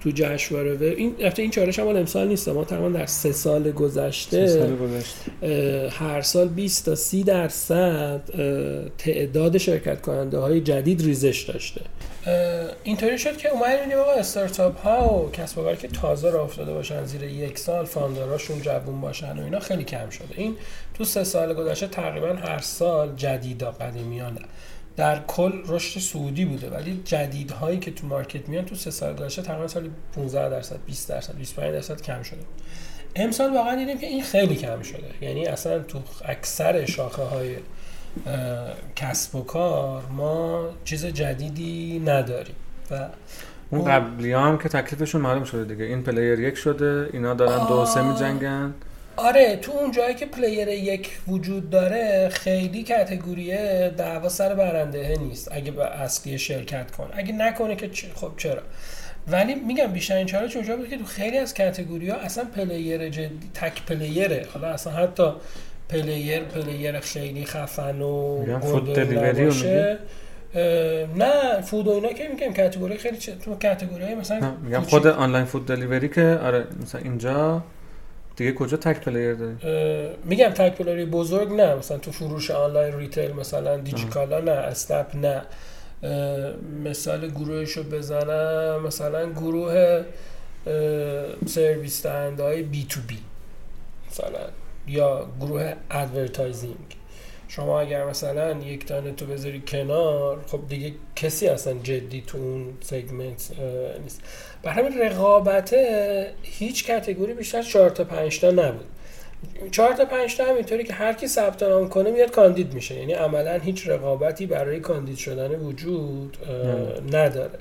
تو 0.00 0.10
جشنواره 0.14 0.94
این 0.96 1.14
این 1.36 1.50
چالش 1.50 1.78
هم 1.78 1.86
امسال 1.86 2.28
نیست. 2.28 2.48
ما 2.48 2.64
تقریبا 2.64 2.88
در 2.88 3.06
سه 3.06 3.32
سال 3.32 3.70
گذشته, 3.70 4.46
سال 4.46 4.76
گذشته. 4.76 5.88
هر 5.90 6.22
سال 6.22 6.48
20 6.48 6.84
تا 6.84 6.94
30 6.94 7.22
درصد 7.24 8.20
تعداد 8.98 9.58
شرکت 9.58 10.00
کننده 10.00 10.38
های 10.38 10.60
جدید 10.60 11.02
ریزش 11.02 11.42
داشته. 11.42 11.80
اینطوری 12.84 13.18
شد 13.18 13.36
که 13.36 13.48
اومدیم 13.48 13.98
آقا 13.98 14.12
استارتاپ 14.12 14.80
ها 14.80 15.14
و 15.14 15.30
کسب 15.30 15.58
و 15.58 15.74
که 15.74 15.88
تازه 15.88 16.30
راه 16.30 16.44
افتاده 16.44 16.72
باشن 16.72 17.04
زیر 17.04 17.22
یک 17.22 17.58
سال 17.58 17.84
فاندراشون 17.84 18.62
جوون 18.62 19.00
باشن 19.00 19.38
و 19.38 19.44
اینا 19.44 19.60
خیلی 19.60 19.84
کم 19.84 20.10
شده. 20.10 20.34
این 20.36 20.56
تو 20.94 21.04
سه 21.04 21.24
سال 21.24 21.54
گذشته 21.54 21.86
تقریبا 21.86 22.34
هر 22.34 22.58
سال 22.58 23.16
جدیدا 23.16 23.70
قدیمیان. 23.70 24.38
در 24.96 25.20
کل 25.26 25.62
رشد 25.66 26.00
سعودی 26.00 26.44
بوده 26.44 26.70
ولی 26.70 27.02
جدیدهایی 27.04 27.78
که 27.78 27.90
تو 27.90 28.06
مارکت 28.06 28.48
میان 28.48 28.64
تو 28.64 28.74
سه 28.74 28.90
سال 28.90 29.14
گذشته 29.14 29.42
تقریبا 29.42 29.68
سالی 29.68 29.90
15 30.14 30.48
درصد 30.48 30.78
20 30.86 31.08
درصد 31.08 31.36
25 31.36 31.72
درصد 31.72 32.02
کم 32.02 32.22
شده. 32.22 32.40
امسال 33.16 33.54
واقعا 33.54 33.76
دیدیم 33.76 33.98
که 33.98 34.06
این 34.06 34.22
خیلی 34.22 34.56
کم 34.56 34.82
شده. 34.82 35.10
یعنی 35.20 35.46
اصلا 35.46 35.78
تو 35.78 35.98
اکثر 36.24 36.86
شاخه 36.86 37.22
های 37.22 37.56
کسب 38.96 39.34
و 39.34 39.42
کار 39.42 40.02
ما 40.10 40.68
چیز 40.84 41.06
جدیدی 41.06 42.02
نداریم 42.06 42.54
و 42.90 43.08
اون 43.70 43.84
قبلی 43.84 44.32
هم 44.32 44.58
که 44.58 44.68
تکلیفشون 44.68 45.20
معلوم 45.20 45.44
شده 45.44 45.64
دیگه. 45.64 45.84
این 45.84 46.02
player 46.02 46.40
یک 46.40 46.54
شده 46.54 47.08
اینا 47.12 47.34
دارن 47.34 47.66
دو 47.68 47.86
سه 47.86 48.02
می 48.02 48.14
جنگن 48.14 48.74
آره 49.16 49.56
تو 49.56 49.72
اون 49.72 49.90
جایی 49.90 50.14
که 50.14 50.26
player 50.26 50.68
یک 50.68 51.18
وجود 51.28 51.70
داره 51.70 52.28
خیلی 52.32 52.82
category 52.82 53.82
ه 53.82 53.94
دعوا 53.96 54.28
سر 54.28 54.54
برنده 54.54 55.16
نیست 55.20 55.52
اگه 55.52 55.70
به 55.70 55.84
اصلی 55.84 56.38
شرکت 56.38 56.90
کنه 56.90 57.10
اگه 57.12 57.32
نکنه 57.32 57.76
که 57.76 57.90
خب 58.14 58.32
چرا؟ 58.36 58.62
ولی 59.28 59.54
میگم 59.54 59.86
بیشتر 59.86 60.16
این 60.16 60.26
چالش 60.26 60.56
اونجا 60.56 60.76
بود 60.76 60.88
که 60.88 60.96
تو 60.96 61.04
خیلی 61.04 61.38
از 61.38 61.54
category 61.54 62.08
ها 62.10 62.16
اصلا 62.16 62.44
player 62.44 63.08
جدی 63.08 63.50
تک 63.54 63.86
player 63.86 64.31
ه. 64.31 64.46
حالا 64.54 64.68
اصلا 64.68 64.92
حتی 64.92 65.32
player 65.92 66.40
player 66.40 67.00
خیلی 67.00 67.44
خفن 67.44 68.02
و 68.02 68.44
delivery 68.94 69.44
باشه. 69.44 69.98
نه 71.16 71.60
food 71.60 71.86
و 71.86 71.90
اینا 71.90 72.12
که 72.12 72.28
میگم 72.28 72.54
category 72.54 72.96
خیلی 72.96 73.16
چه... 73.16 73.32
تو 73.34 73.54
category 73.62 74.14
مثلا 74.14 74.54
میگم 74.62 74.80
خود 74.80 75.06
online 75.06 75.44
food 75.44 75.66
delivery 75.66 76.08
که 76.08 76.38
آره 76.42 76.64
مثلا 76.82 77.00
اینجا 77.00 77.62
دیگه 78.36 78.52
کجا 78.52 78.76
تک 78.76 79.00
player 79.00 79.34
داری؟ 79.34 79.56
میگم 80.24 80.48
تک 80.48 80.74
player 80.74 81.06
بزرگ 81.06 81.52
نه 81.52 81.74
مثلا 81.74 81.98
تو 81.98 82.12
فروش 82.12 82.50
آنلاین 82.50 82.98
retail 82.98 83.32
مثلا 83.32 83.76
دیجیکالا 83.76 84.40
نه 84.40 84.50
اسنپ 84.50 85.16
نه. 85.16 85.42
مثال 86.84 87.30
گروهش 87.30 87.72
رو 87.72 87.82
بزنم 87.82 88.82
مثلا 88.86 89.32
گروه 89.32 90.02
سرویس 91.46 92.02
دهنده 92.06 92.42
های 92.42 92.62
B2B 92.62 93.18
مثلا. 94.10 94.61
یا 94.88 95.26
گروه 95.40 95.74
advertising 95.90 96.96
شما 97.48 97.80
اگر 97.80 98.04
مثلا 98.04 98.52
یکتانت 98.52 99.12
رو 99.12 99.26
بذاری 99.26 99.62
کنار 99.66 100.38
خب 100.46 100.60
دیگه 100.68 100.92
کسی 101.16 101.48
اصلا 101.48 101.74
جدی 101.82 102.24
تو 102.26 102.38
اون 102.38 102.66
segment 102.80 103.50
نیست. 104.02 104.20
بر 104.62 104.72
همین 104.72 104.98
رقابت 104.98 105.74
هیچ 106.42 106.86
category 106.86 107.34
بیشتر 107.34 107.62
4 107.62 107.90
تا 107.90 108.04
5 108.04 108.40
تا 108.40 108.50
نبود. 108.50 108.84
4 109.70 109.92
تا 109.92 110.04
5 110.04 110.36
تا 110.36 110.44
همینطوری 110.44 110.84
که 110.84 110.92
هر 110.92 111.12
کی 111.12 111.26
ثبت 111.26 111.62
نام 111.62 111.88
کنه 111.88 112.10
میاد 112.10 112.30
کاندید 112.30 112.74
میشه. 112.74 112.94
یعنی 112.94 113.12
عملا 113.12 113.58
هیچ 113.58 113.88
رقابتی 113.88 114.46
برای 114.46 114.80
کاندید 114.80 115.16
شدن 115.16 115.50
وجود 115.50 116.36
نداره. 117.12 117.58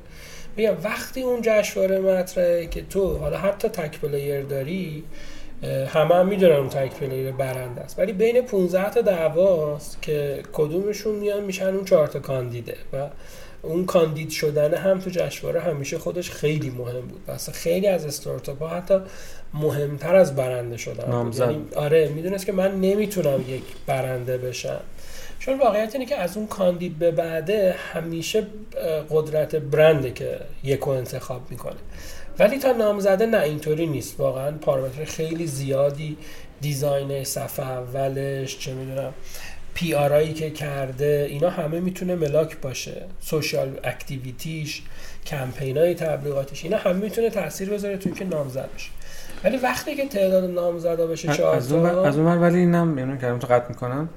میگم 0.57 0.77
وقتی 0.83 1.21
اون 1.21 1.41
جشنواره 1.43 1.99
مطرحه 1.99 2.65
که 2.65 2.81
تو 2.81 3.17
حالا 3.17 3.37
حتی 3.37 3.67
تک 3.67 3.99
player 3.99 4.41
داری 4.41 5.03
همه 5.63 6.15
هم 6.15 6.27
می‌دونن 6.27 6.55
اون 6.55 6.69
تک 6.69 6.93
player 6.93 7.31
برنده 7.31 7.81
است. 7.81 7.99
ولی 7.99 8.13
بین 8.13 8.41
15 8.41 8.89
تا 8.89 9.01
دعواست 9.01 10.01
که 10.01 10.43
کدومشون 10.53 11.15
میان 11.15 11.43
میشن 11.43 11.67
اون 11.75 11.85
4 11.85 12.07
تا 12.07 12.19
کاندیده 12.19 12.75
و 12.93 13.07
اون 13.61 13.85
کاندید 13.85 14.29
شدن 14.29 14.73
هم 14.73 14.99
تو 14.99 15.09
جشنواره 15.09 15.61
همیشه 15.61 15.97
خودش 15.97 16.31
خیلی 16.31 16.69
مهم 16.69 17.01
بود. 17.01 17.21
واسه 17.27 17.51
خیلی 17.51 17.87
از 17.87 18.05
استارتاپ 18.05 18.61
ها 18.61 18.67
حتی 18.67 18.99
مهمتر 19.53 20.15
از 20.15 20.35
برنده 20.35 20.77
شدن 20.77 21.31
یعنی 21.39 21.65
آره 21.75 22.07
می‌دونست 22.07 22.45
که 22.45 22.51
من 22.51 22.81
نمی‌تونم 22.81 23.41
یک 23.47 23.63
برنده 23.87 24.37
بشم. 24.37 24.79
چون 25.39 25.59
واقعیت 25.59 25.95
اینه 25.95 26.05
که 26.05 26.15
از 26.15 26.37
اون 26.37 26.47
کاندید 26.47 26.99
به 26.99 27.11
بعده 27.11 27.75
همیشه 27.93 28.47
قدرت 29.09 29.55
برنده 29.55 30.11
که 30.11 30.39
یک 30.63 30.87
انتخاب 30.87 31.41
می‌کنه. 31.49 31.75
ولی 32.41 32.57
تا 32.57 32.71
نامزده 32.71 33.25
نه 33.25 33.41
اینطوری 33.41 33.87
نیست. 33.87 34.19
واقعا 34.19 34.51
پارامتر 34.51 35.05
خیلی 35.05 35.47
زیادی 35.47 36.17
design 36.61 37.23
صفحه 37.23 37.71
اولش 37.71 38.59
چه 38.59 38.73
می‌دونم 38.73 39.13
PR 39.73 39.93
هایی 39.93 40.33
که 40.33 40.49
کرده 40.49 41.27
اینا 41.29 41.49
همه 41.49 41.79
می‌تونه 41.79 42.15
ملاک 42.15 42.57
باشه. 42.61 43.05
social 43.19 43.79
activity 43.83 44.62
ش 44.62 44.81
کمپین 45.25 45.77
های 45.77 45.95
تبلیغاتش 45.95 46.63
اینا 46.63 46.77
همه 46.77 46.99
می‌تونه 46.99 47.29
تاثیر 47.29 47.69
بذاره 47.69 47.97
تو 47.97 48.09
که 48.09 48.25
نامزد 48.25 48.69
بشه. 48.75 48.89
ولی 49.43 49.57
وقتی 49.57 49.95
که 49.95 50.07
تعداد 50.07 50.51
نامزدا 50.51 51.07
بشه 51.07 51.33
چهار 51.33 51.55
از 51.55 51.71
اون 51.71 51.85
از 51.85 52.17
اون 52.17 52.27
ولی 52.27 52.59
اینم 52.59 52.87
میونم 52.87 53.17
که 53.17 53.27
تو 53.39 53.47
قطع 53.47 53.69
می‌کنم. 53.69 54.09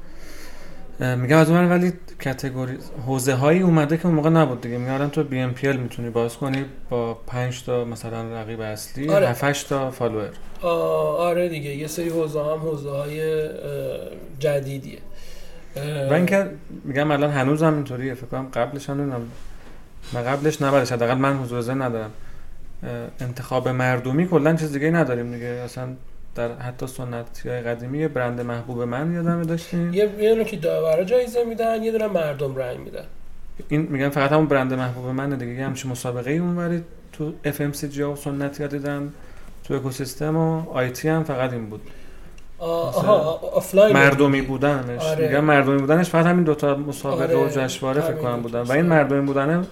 میگم 0.98 1.36
از 1.38 1.50
اون 1.50 1.70
ولی 1.70 1.92
category 2.24 2.78
حوزه 3.06 3.34
هایی 3.34 3.60
اومده 3.60 3.96
که 3.96 4.06
اون 4.06 4.14
موقع 4.14 4.30
نبود 4.30 4.60
دیگه. 4.60 4.78
میگم 4.78 5.08
تو 5.08 5.24
BNPL 5.24 5.76
می‌تونی 5.76 6.10
باز 6.10 6.36
کنی 6.36 6.64
با 6.90 7.14
5 7.14 7.64
تا 7.64 7.84
مثلا 7.84 8.40
رقیب 8.40 8.60
اصلی 8.60 9.08
آره. 9.08 9.28
7 9.28 9.68
تا 9.68 9.90
follower. 9.90 10.30
آره 10.62 11.48
دیگه. 11.48 11.70
یه 11.70 11.86
سری 11.86 12.08
حوزه 12.08 12.40
هم 12.40 12.58
حوزه 12.58 12.90
های 12.90 13.48
جدیدیه. 14.38 14.98
و 16.10 16.12
اینکه 16.12 16.50
میگم 16.84 17.10
الان 17.10 17.30
هنوز 17.30 17.62
هم 17.62 17.74
اینطوریه. 17.74 18.14
فکر 18.14 18.26
کنم 18.26 18.48
قبلش 18.54 18.90
هم 18.90 19.00
نمی‌دونم 19.00 19.28
من 20.12 20.22
قبلش 20.22 20.62
نبودش. 20.62 20.92
حداقل 20.92 21.14
من 21.14 21.36
حضور 21.36 21.74
ندارم. 21.74 22.10
انتخاب 23.20 23.68
مردمی 23.68 24.28
کلا 24.28 24.54
چیز 24.56 24.72
دیگه 24.72 24.90
نداریم 24.90 25.32
دیگه. 25.32 25.46
اصلا 25.46 25.88
در 26.34 26.52
حتی 26.52 26.86
سنتی 26.86 27.48
های 27.48 27.60
قدیمی 27.60 27.98
یه 27.98 28.08
برند 28.08 28.40
محبوب 28.40 28.82
من 28.82 29.14
یادمه 29.14 29.44
داشتیم. 29.44 29.94
یه 29.94 30.10
یه 30.18 30.44
که 30.44 30.56
داورا 30.56 31.04
جایزه 31.04 31.44
میدن 31.44 31.82
یه 31.82 31.92
دونه 31.92 32.06
مردم 32.06 32.56
رأی 32.56 32.78
میدن. 32.78 33.04
این 33.68 33.80
میگم 33.80 34.08
فقط 34.08 34.32
همون 34.32 34.46
برند 34.46 34.74
محبوب 34.74 35.06
من 35.06 35.30
دیگه 35.30 35.52
یه 35.52 35.66
همچین 35.66 35.90
مسابقه 35.90 36.30
ای 36.30 36.38
اونوری 36.38 36.82
تو 37.12 37.32
FMCG 37.44 38.02
و 38.02 38.16
سنتی 38.16 38.62
ها 38.62 38.68
دیدم 38.68 39.12
تو 39.64 39.74
اکوسیستم 39.74 40.36
و 40.36 40.70
IT 40.70 41.08
هم 41.08 41.24
فقط 41.24 41.52
این 41.52 41.66
بود. 41.66 41.80
آها 42.58 43.40
مردمی 43.74 44.42
بودنش. 44.42 45.02
آره. 45.02 45.28
میگم 45.28 45.44
مردمی 45.44 45.78
بودنش 45.78 46.10
فقط 46.10 46.26
همین 46.26 46.44
دوتا 46.44 46.76
مسابقه 46.76 47.36
آره. 47.36 47.46
و 47.46 47.48
جشنواره 47.48 48.00
فکر 48.00 48.16
کنم 48.16 48.42
بودن. 48.42 48.60
و 48.60 48.72
این 48.72 48.86
مردمی 48.86 49.26
بودن 49.26 49.66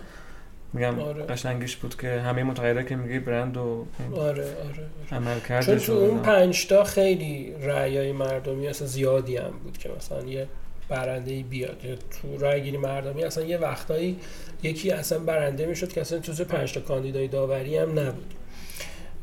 میگم 0.73 0.99
آره. 0.99 1.23
قشنگیش 1.23 1.77
بود 1.77 2.01
که 2.01 2.21
همه 2.21 2.45
متغیرها 2.45 2.83
که 2.83 2.97
میگی 2.97 3.19
برند 3.19 3.57
و 3.57 3.87
آره 4.17 4.19
آره, 4.19 4.45
آره. 4.45 4.89
عمل 5.13 5.41
کرده 5.41 5.67
چون 5.67 5.79
تو 5.79 5.93
اون 5.93 6.23
پنج 6.23 6.67
تا 6.67 6.85
خیلی 6.85 7.55
رأیای 7.61 8.13
مردمی 8.13 8.69
اصلا 8.69 8.87
زیادی 8.87 9.37
هم 9.37 9.51
بود 9.65 9.79
که 9.79 9.91
مثلا 9.97 10.25
یه 10.25 10.47
برنده 10.89 11.43
بیاد 11.43 11.85
یا 11.85 11.95
تو 11.95 12.39
رأی 12.47 12.63
گیری 12.63 12.77
مردمی 12.77 13.25
اصلا 13.25 13.45
یه 13.45 13.59
وقتایی 13.59 14.19
یکی 14.63 14.91
اصلا 14.91 15.19
برنده 15.19 15.67
می‌شد 15.67 15.93
که 15.93 16.01
اصلا 16.01 16.19
تو 16.19 16.45
پنج 16.45 16.73
تا 16.73 16.81
کاندیدای 16.81 17.29
داوری 17.29 17.77
هم 17.77 17.99
نبود 17.99 18.35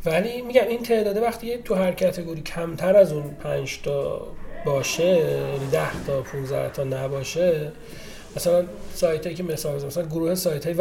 ولی 0.05 0.41
میگم 0.41 0.67
این 0.67 0.83
تعداده 0.83 1.21
وقتی 1.21 1.57
تو 1.57 1.75
هر 1.75 1.91
کتگوری 1.91 2.41
کمتر 2.41 2.95
از 2.95 3.11
اون 3.11 3.33
5 3.43 3.79
تا 3.83 4.27
باشه 4.65 5.03
یعنی 5.03 5.69
10 5.71 6.05
تا 6.07 6.21
15 6.21 6.69
تا 6.69 6.83
نباشه 6.83 7.71
مثلا 8.35 8.65
سایت 8.93 9.23
هایی 9.23 9.35
که 9.35 9.43
مثال 9.43 9.85
مثلا 9.85 10.05
گروه 10.05 10.35
سایت 10.35 10.65
های 10.65 10.73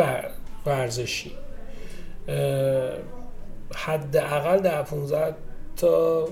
ورزشی. 0.68 1.32
حداقل 3.74 4.58
در 4.58 4.82
15 4.82 5.34
تا 5.76 6.28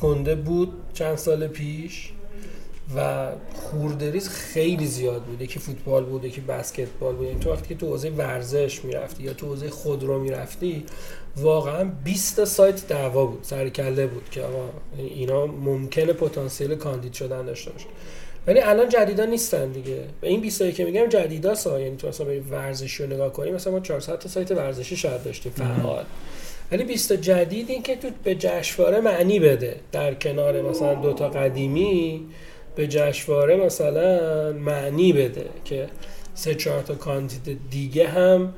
گنده 0.00 0.34
بود 0.34 0.72
چند 0.94 1.16
سال 1.16 1.46
پیش 1.46 2.10
و 2.96 3.28
خوردریز 3.54 4.28
خیلی 4.28 4.86
زیاد 4.86 5.22
بود. 5.22 5.42
یکی 5.42 5.58
فوتبال 5.58 6.04
بود 6.04 6.24
یکی 6.24 6.40
بسکتبال 6.40 7.14
بود. 7.14 7.26
یعنی 7.26 7.40
تو 7.40 7.52
وقتی 7.52 7.68
که 7.68 7.74
تو 7.74 7.86
حوزه 7.86 8.10
ورزش 8.10 8.84
می‌رفتی 8.84 9.22
یا 9.22 9.32
تو 9.32 9.46
حوزه 9.46 9.70
خودرو 9.70 10.18
می‌رفتی 10.18 10.84
واقعا 11.36 11.84
20 12.04 12.36
تا 12.36 12.44
سایت 12.44 12.88
دعوا 12.88 13.26
بود 13.26 13.40
سر 13.42 13.68
کله 13.68 14.06
بود 14.06 14.30
که 14.30 14.42
آقا 14.42 14.68
اینا 14.96 15.46
ممکنه 15.46 16.12
پتانسیل 16.12 16.74
کاندید 16.74 17.12
شدن 17.12 17.44
داشته 17.44 17.70
باشه. 17.70 17.86
ولی 18.46 18.60
الان 18.60 18.88
جدیدا 18.88 19.24
نیستن 19.24 19.72
دیگه. 19.72 20.02
و 20.22 20.26
این 20.26 20.40
20 20.40 20.70
که 20.70 20.84
میگم 20.84 21.06
جدیدا 21.06 21.54
سا 21.54 21.80
یعنی 21.80 21.96
تو 21.96 22.08
مثلا 22.08 22.26
ورزشی 22.50 23.02
رو 23.02 23.12
نگاه 23.12 23.32
کنیم 23.32 23.54
مثلا 23.54 23.72
ما 23.72 23.80
400 23.80 24.18
تا 24.18 24.28
سایت 24.28 24.50
ورزشی 24.50 24.96
شاید 24.96 25.22
داشتیم 25.22 25.52
فعال 25.52 26.04
ولی 26.72 26.84
20 26.84 27.12
جدید 27.12 27.70
این 27.70 27.82
که 27.82 27.96
تو 27.96 28.08
به 28.24 28.34
جشنواره 28.34 29.00
معنی 29.00 29.40
بده. 29.40 29.76
در 29.92 30.14
کنار 30.14 30.62
مثلا 30.62 30.94
دوتا 30.94 31.28
قدیمی 31.28 32.26
به 32.76 32.86
جشنواره 32.86 33.56
مثلا 33.56 34.52
معنی 34.52 35.12
بده 35.12 35.46
که 35.64 35.88
سه 36.34 36.54
چهار 36.54 36.82
تا 36.82 36.94
کاندید 36.94 37.58
دیگه 37.70 38.08
هم 38.08 38.54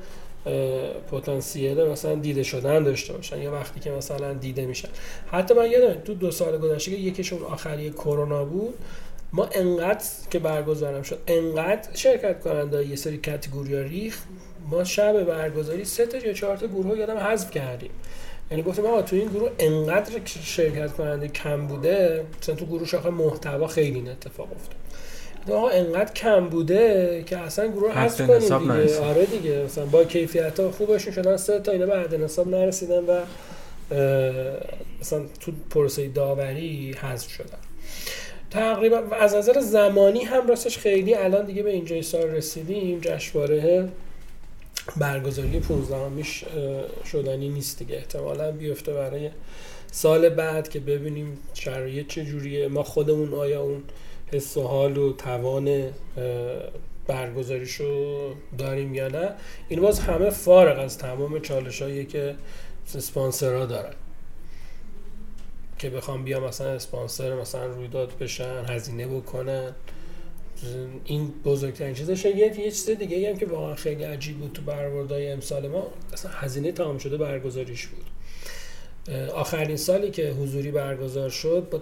پتانسیل 1.11 1.83
مثلا 1.83 2.15
دیده 2.15 2.43
شدن 2.43 2.83
داشته 2.83 3.13
باشن 3.13 3.41
یا 3.41 3.51
وقتی 3.51 3.79
که 3.79 3.91
مثلا 3.91 4.33
دیده 4.33 4.65
میشن. 4.65 4.87
حتی 5.31 5.53
من 5.53 5.71
یادم 5.71 6.01
تو 6.01 6.13
دو 6.13 6.31
سال 6.31 6.57
گذشته 6.57 6.91
که 6.91 6.97
یکیشون 6.97 7.43
آخری 7.43 7.89
کرونا 7.89 8.45
بود. 8.45 8.73
ما 9.33 9.49
انقدر 9.51 10.05
که 10.31 10.39
برگزارم 10.39 11.01
شد 11.01 11.19
انقدر 11.27 11.89
شرکت 11.93 12.39
کننده 12.39 12.85
یه 12.85 12.95
سری 12.95 13.17
کاتگوری 13.17 13.83
ریخ 13.83 14.17
ما 14.69 14.83
شب 14.83 15.23
برگزاری 15.23 15.85
سه 15.85 16.05
تا 16.05 16.17
یا 16.17 16.33
چهار 16.33 16.57
تا 16.57 16.67
گروه 16.67 16.97
یادم 16.97 17.17
حذف 17.17 17.51
کردیم. 17.51 17.91
یعنی 18.51 18.63
گفتیم 18.63 18.85
آقا 18.85 19.01
تو 19.01 19.15
این 19.15 19.27
گروه 19.27 19.51
انقدر 19.59 20.11
شرکت 20.25 20.93
کننده 20.93 21.27
کم 21.27 21.67
بوده 21.67 22.25
مثلا 22.41 22.55
تو 22.55 22.65
گروه 22.65 22.87
شاخه 22.87 23.09
محتوا 23.09 23.67
خیلی 23.67 23.95
این 23.95 24.09
اتفاق 24.09 24.47
افتاد. 24.51 24.75
آقا 25.57 25.69
انقدر 25.69 26.13
کم 26.13 26.49
بوده 26.49 27.23
که 27.25 27.37
اصلا 27.37 27.67
گروه 27.67 27.91
حذف 27.91 28.27
کنیم 28.27 28.39
دیگه. 28.39 28.99
آره 28.99 29.25
دیگه 29.25 29.63
مثلا 29.65 29.85
با 29.85 30.03
کیفیت 30.03 30.59
ها 30.59 30.71
خوبشون 30.71 31.13
شدن 31.13 31.37
سه 31.37 31.59
تا 31.59 31.71
اینا 31.71 31.85
به 31.85 31.95
عدد 31.95 32.23
حساب 32.23 32.47
نرسیدن 32.47 32.99
و 32.99 33.21
مثلا 35.01 35.25
تو 35.39 35.51
پروسه 35.69 36.07
داوری 36.07 36.95
حذف 37.01 37.29
شدن. 37.29 37.57
تقریبا 38.51 38.97
از 38.97 39.35
نظر 39.35 39.59
زمانی 39.59 40.23
هم 40.23 40.47
راستش 40.47 40.77
خیلی 40.77 41.15
الان 41.15 41.45
دیگه 41.45 41.63
به 41.63 41.69
اینجای 41.69 42.01
سال 42.01 42.23
رسیدیم. 42.23 42.99
جشنواره 42.99 43.89
برگزاری 44.97 45.59
15 45.59 46.07
میش 46.07 46.45
شدنی 47.05 47.49
نیست 47.49 47.79
دیگه. 47.79 47.95
احتمالا 47.95 48.51
بیفته 48.51 48.93
برای 48.93 49.29
سال 49.91 50.29
بعد 50.29 50.69
که 50.69 50.79
ببینیم 50.79 51.37
شرایط 51.53 52.07
چه 52.07 52.25
جوریه 52.25 52.67
ما 52.67 52.83
خودمون 52.83 53.33
آیا 53.33 53.61
اون 53.61 53.83
حس 54.31 54.57
و 54.57 54.61
حال 54.61 54.97
و 54.97 55.13
توان 55.13 55.89
برگزاریشو 57.07 58.33
داریم 58.57 58.95
یا 58.95 59.07
نه. 59.07 59.29
این 59.69 59.81
باز 59.81 59.99
همه 59.99 60.29
فارغ 60.29 60.79
از 60.79 60.97
تمام 60.97 61.39
چالش 61.39 61.81
هایی 61.81 62.05
که 62.05 62.35
ها 63.15 63.65
دارن. 63.65 63.93
که 65.79 65.89
بخوام 65.89 66.23
بیا 66.23 66.39
مثلا 66.39 66.69
اسپانسر 66.69 67.35
مثلا 67.35 67.65
رویداد 67.65 68.17
بشن 68.19 68.65
هزینه 68.69 69.07
بکنن. 69.07 69.75
این 71.05 71.33
بزرگترین 71.45 71.93
چیزشه 71.93 72.29
یه 72.29 72.59
یه 72.59 72.71
چیز 72.71 72.89
دیگه 72.89 73.29
هم 73.29 73.37
که 73.37 73.45
واقعا 73.45 73.75
خیلی 73.75 74.03
عجیب 74.03 74.37
بود 74.37 74.53
تو 74.53 74.61
برآوردهای 74.61 75.31
امسال 75.31 75.67
ما 75.67 75.87
اصلا 76.13 76.31
هزینه 76.31 76.71
تمام 76.71 76.97
شده 76.97 77.17
برگزاریش 77.17 77.87
بود. 77.87 78.05
آخرین 79.33 79.77
سالی 79.77 80.11
که 80.11 80.29
حضوری 80.29 80.71
برگزار 80.71 81.29
شد 81.29 81.67
با 81.71 81.81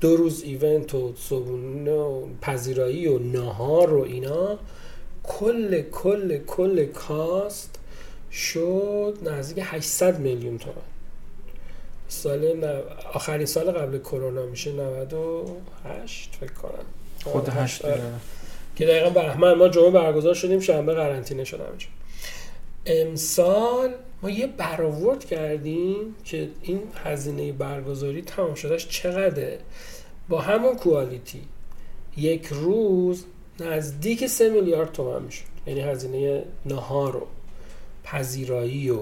دو 0.00 0.16
روز 0.16 0.42
ایونت 0.42 0.94
و 0.94 1.14
صبحونه 1.16 1.92
و 1.92 2.26
پذیرایی 2.40 3.06
و 3.06 3.18
نهار 3.18 3.94
و 3.94 4.02
اینا 4.02 4.58
کل 5.22 5.82
کل 5.82 6.38
کل 6.38 6.84
کاست 6.84 7.78
شد 8.32 9.18
نزدیک 9.22 9.64
800 9.66 10.18
میلیون 10.18 10.58
تومن 10.58 10.93
سال 12.14 12.64
آخرین 13.12 13.46
سال 13.46 13.70
قبل 13.70 13.98
کرونا 13.98 14.46
میشه 14.46 14.72
98 14.72 16.36
فکر 16.40 16.52
کنم. 16.52 16.84
خود 17.24 17.48
هشت 17.48 17.84
آره. 17.84 18.00
که 18.76 18.86
دقیقا 18.86 19.10
بهمن 19.10 19.54
ما 19.54 19.68
جمعه 19.68 19.90
برگزار 19.90 20.34
شدیم 20.34 20.60
شنبه 20.60 20.94
قرنطینه 20.94 21.44
شدم 21.44 21.72
امسال 22.86 23.94
ما 24.22 24.30
یه 24.30 24.46
برآورد 24.46 25.24
کردیم 25.24 26.14
که 26.24 26.48
این 26.62 26.82
هزینه 27.04 27.52
برگزاری 27.52 28.22
تمام 28.22 28.54
شدهش 28.54 28.88
چقدره؟ 28.88 29.58
با 30.28 30.40
همون 30.40 30.76
کوالیتی 30.76 31.42
یک 32.16 32.46
روز 32.46 33.24
نزدیک 33.60 34.26
سه 34.26 34.50
میلیارد 34.50 34.92
تومن 34.92 35.22
می‌شد. 35.22 35.44
یعنی 35.66 35.80
هزینه 35.80 36.44
نهار 36.66 37.16
و 37.16 37.26
پذیرایی 38.04 38.90
و 38.90 39.00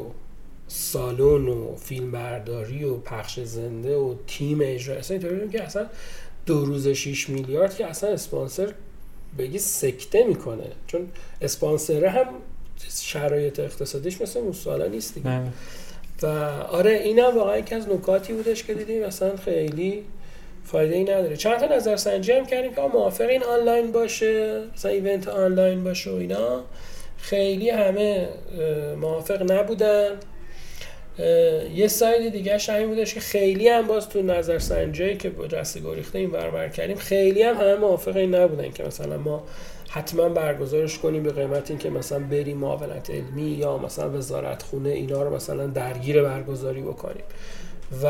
سالن 0.74 1.48
و 1.48 1.76
فیلم 1.76 2.10
برداری 2.10 2.84
و 2.84 2.96
پخش 2.96 3.40
زنده 3.40 3.96
و 3.96 4.14
تیم 4.26 4.58
اجرا 4.62 4.96
اصلا 4.96 5.16
اینطوری 5.16 5.48
که 5.48 5.62
اصلا 5.62 5.86
دو 6.46 6.64
روز 6.64 6.88
6 6.88 7.28
میلیارد 7.28 7.76
که 7.76 7.86
اصلا 7.86 8.10
اسپانسر 8.10 8.72
بگی 9.38 9.58
سکته 9.58 10.24
می‌کنه. 10.24 10.66
چون 10.86 11.08
اسپانسره 11.42 12.10
هم 12.10 12.26
شرایط 12.88 13.60
اقتصادیش 13.60 14.20
مثل 14.20 14.38
اون 14.38 14.52
سالا 14.52 14.86
نیست 14.86 15.14
دیگه. 15.14 15.26
بله. 15.26 15.52
و 16.22 16.26
آره 16.62 16.90
اینم 16.90 17.36
واقعا 17.36 17.58
یکی 17.58 17.74
از 17.74 17.88
نکاتی 17.88 18.32
بودش 18.32 18.64
که 18.64 18.74
دیدیم 18.74 19.06
مثلا 19.06 19.36
خیلی 19.36 20.04
فایده 20.64 20.96
ای 20.96 21.04
نداره. 21.04 21.36
چند 21.36 21.58
تا 21.58 21.76
نظر 21.76 21.96
سنجی 21.96 22.32
هم 22.32 22.46
کردیم 22.46 22.74
که 22.74 22.80
موافق 22.80 23.28
این 23.28 23.42
آنلاین 23.42 23.92
باشه 23.92 24.62
مثلا 24.74 24.90
ایونت 24.90 25.28
آنلاین 25.28 25.84
باشه 25.84 26.10
و 26.10 26.14
اینا. 26.14 26.62
خیلی 27.18 27.70
همه 27.70 28.28
موافق 29.00 29.52
نبودن. 29.52 30.18
یه 31.74 31.88
ساید 31.88 32.32
دیگه 32.32 32.58
همین 32.58 32.88
بودش 32.88 33.14
که 33.14 33.20
خیلی 33.20 33.68
هم 33.68 33.86
باز 33.86 34.08
تو 34.08 34.22
نظر 34.22 34.58
سنجی 34.58 35.16
که 35.16 35.32
جسته 35.48 35.80
گریخته 35.80 36.18
این 36.18 36.30
بربر 36.30 36.68
کردیم 36.68 36.96
خیلی 36.96 37.42
هم 37.42 37.54
همه 37.54 37.74
موافق 37.74 38.16
این 38.16 38.34
نبودن 38.34 38.70
که 38.70 38.84
مثلا 38.84 39.18
ما 39.18 39.44
حتما 39.88 40.28
برگزارش 40.28 40.98
کنیم 40.98 41.22
به 41.22 41.32
قیمت 41.32 41.70
این 41.70 41.78
که 41.78 41.90
مثلا 41.90 42.18
بریم 42.18 42.56
معاونت 42.56 43.10
علمی 43.10 43.50
یا 43.50 43.78
مثلا 43.78 44.10
وزارت 44.10 44.62
خونه 44.62 44.88
اینا 44.88 45.22
رو 45.22 45.34
مثلا 45.34 45.66
درگیر 45.66 46.22
برگزاری 46.22 46.80
بکنیم. 46.82 47.24
و 48.02 48.08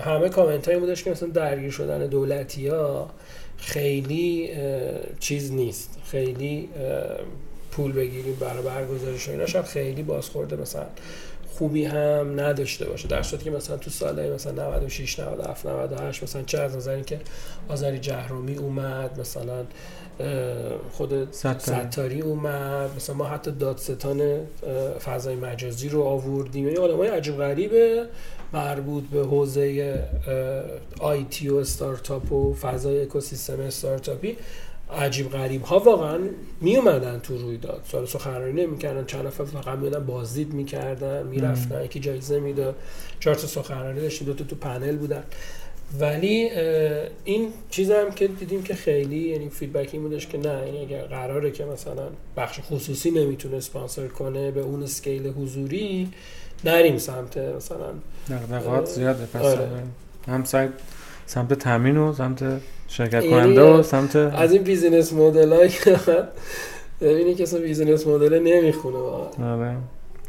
همه 0.00 0.28
کامنت 0.28 0.68
هایی 0.68 0.80
بودش 0.80 1.04
که 1.04 1.10
مثلا 1.10 1.28
درگیر 1.28 1.70
شدن 1.70 2.06
دولتی 2.06 2.68
ها 2.68 3.10
خیلی 3.58 4.50
چیز 5.20 5.52
نیست. 5.52 5.98
خیلی 6.10 6.68
پول 7.70 7.92
بگیریم 7.92 8.36
برای 8.40 8.86
اینا 9.28 9.46
شاید 9.46 9.64
خیلی 9.64 10.02
بازخورده 10.02 10.56
مثلا 10.56 10.86
خوبی 11.58 11.84
هم 11.84 12.40
نداشته 12.40 12.84
باشه. 12.84 13.08
در 13.08 13.22
صورتی 13.22 13.44
که 13.44 13.50
مثلا 13.50 13.76
تو 13.76 13.90
ساله 13.90 14.30
مثلا 14.34 14.68
96 14.68 15.20
97 15.20 15.66
98 15.66 16.22
مثلا 16.22 16.42
چه 16.42 16.58
از 16.58 16.76
نظر 16.76 17.00
که 17.00 17.20
آذری 17.68 17.98
جهرومی 17.98 18.54
اومد 18.54 19.20
مثلا 19.20 19.64
خود 20.92 21.32
ستاری. 21.32 22.20
اومد 22.20 22.90
مثلا 22.96 23.14
ما 23.14 23.24
حتی 23.24 23.50
دادستان 23.50 24.40
فضای 25.04 25.36
مجازی 25.36 25.88
رو 25.88 26.02
آوردیم. 26.02 26.64
یعنی 26.66 26.78
آدمای 26.78 27.08
عجیب 27.08 27.36
غریبه 27.36 28.06
مربوط 28.52 29.04
به 29.04 29.20
حوزه 29.20 29.94
IT 31.00 31.48
و 31.48 31.56
استارتاپ 31.56 32.32
و 32.32 32.54
فضای 32.54 33.02
اکوسیستم 33.02 33.60
استارتاپی. 33.60 34.36
عجیب 34.92 35.30
غریب 35.30 35.62
ها 35.62 35.78
واقعا 35.78 36.18
می 36.60 36.76
اومدن 36.76 37.18
تو 37.18 37.38
رویداد. 37.38 37.82
سال 37.92 38.06
سخنرانی 38.06 38.64
نمی‌کردن 38.64 39.04
چند 39.04 39.26
نفر 39.26 39.44
فقط 39.44 39.78
میادن 39.78 40.06
بازدید 40.06 40.52
می‌کردن 40.52 41.26
می‌رفتن 41.26 41.84
یکی 41.84 42.00
جایزه 42.00 42.40
می‌داد. 42.40 42.76
چهار 43.20 43.36
تا 43.36 43.46
سخنرانی 43.46 44.00
داشتیم 44.00 44.26
دو 44.26 44.34
تا 44.34 44.44
تو 44.44 44.56
پنل 44.56 44.96
بودن. 44.96 45.22
ولی 46.00 46.50
این 47.24 47.52
چیز 47.70 47.90
هم 47.90 48.10
که 48.10 48.28
دیدیم 48.28 48.62
که 48.62 48.74
خیلی 48.74 49.18
یعنی 49.18 49.48
feedback 49.48 49.90
این 49.92 50.02
بودش 50.02 50.26
که 50.26 50.38
نه 50.38 50.62
این 50.62 50.82
اگر 50.82 51.02
قراره 51.02 51.50
که 51.50 51.64
مثلا 51.64 52.08
بخش 52.36 52.60
خصوصی 52.60 53.10
نمی‌تونه 53.10 53.56
اسپانسر 53.56 54.06
کنه 54.06 54.50
به 54.50 54.60
اون 54.60 54.82
scale 54.82 55.26
حضوری 55.26 56.08
نریم 56.64 56.98
سمت 56.98 57.38
مثلا 57.38 57.86
نقدقات 58.30 58.84
زیاده. 58.84 59.26
پس 59.26 59.42
آره. 59.42 59.68
هم 60.26 60.44
سمت 61.26 61.52
تامین 61.52 61.96
و 61.96 62.12
سمت 62.12 62.60
شرکت 62.88 63.14
یعنی 63.14 63.30
کننده 63.30 63.62
و 63.62 63.82
سمت 63.82 64.16
از 64.16 64.52
این 64.52 64.62
business 64.62 65.12
model 65.12 65.52
هایی 65.52 65.68
که 65.68 65.98
ببینی 67.00 67.34
که 67.34 67.42
اصلا 67.42 67.60
business 67.60 68.06
model 68.06 68.38
نمی‌خونه 68.38 68.98
آره. 68.98 69.76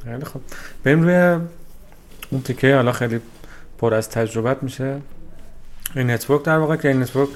خیلی 0.03 0.25
خوب. 0.25 0.41
بریم 0.83 1.01
روی 1.01 1.45
اون 2.29 2.41
تیکه 2.41 2.75
حالا 2.75 2.91
خیلی 2.91 3.19
پر 3.77 3.93
از 3.93 4.09
تجربت 4.09 4.63
میشه. 4.63 5.01
ای‌نتورک 5.95 6.43
در 6.43 6.57
واقع 6.57 6.75
که 6.75 6.87
ای‌نتورک 6.87 7.29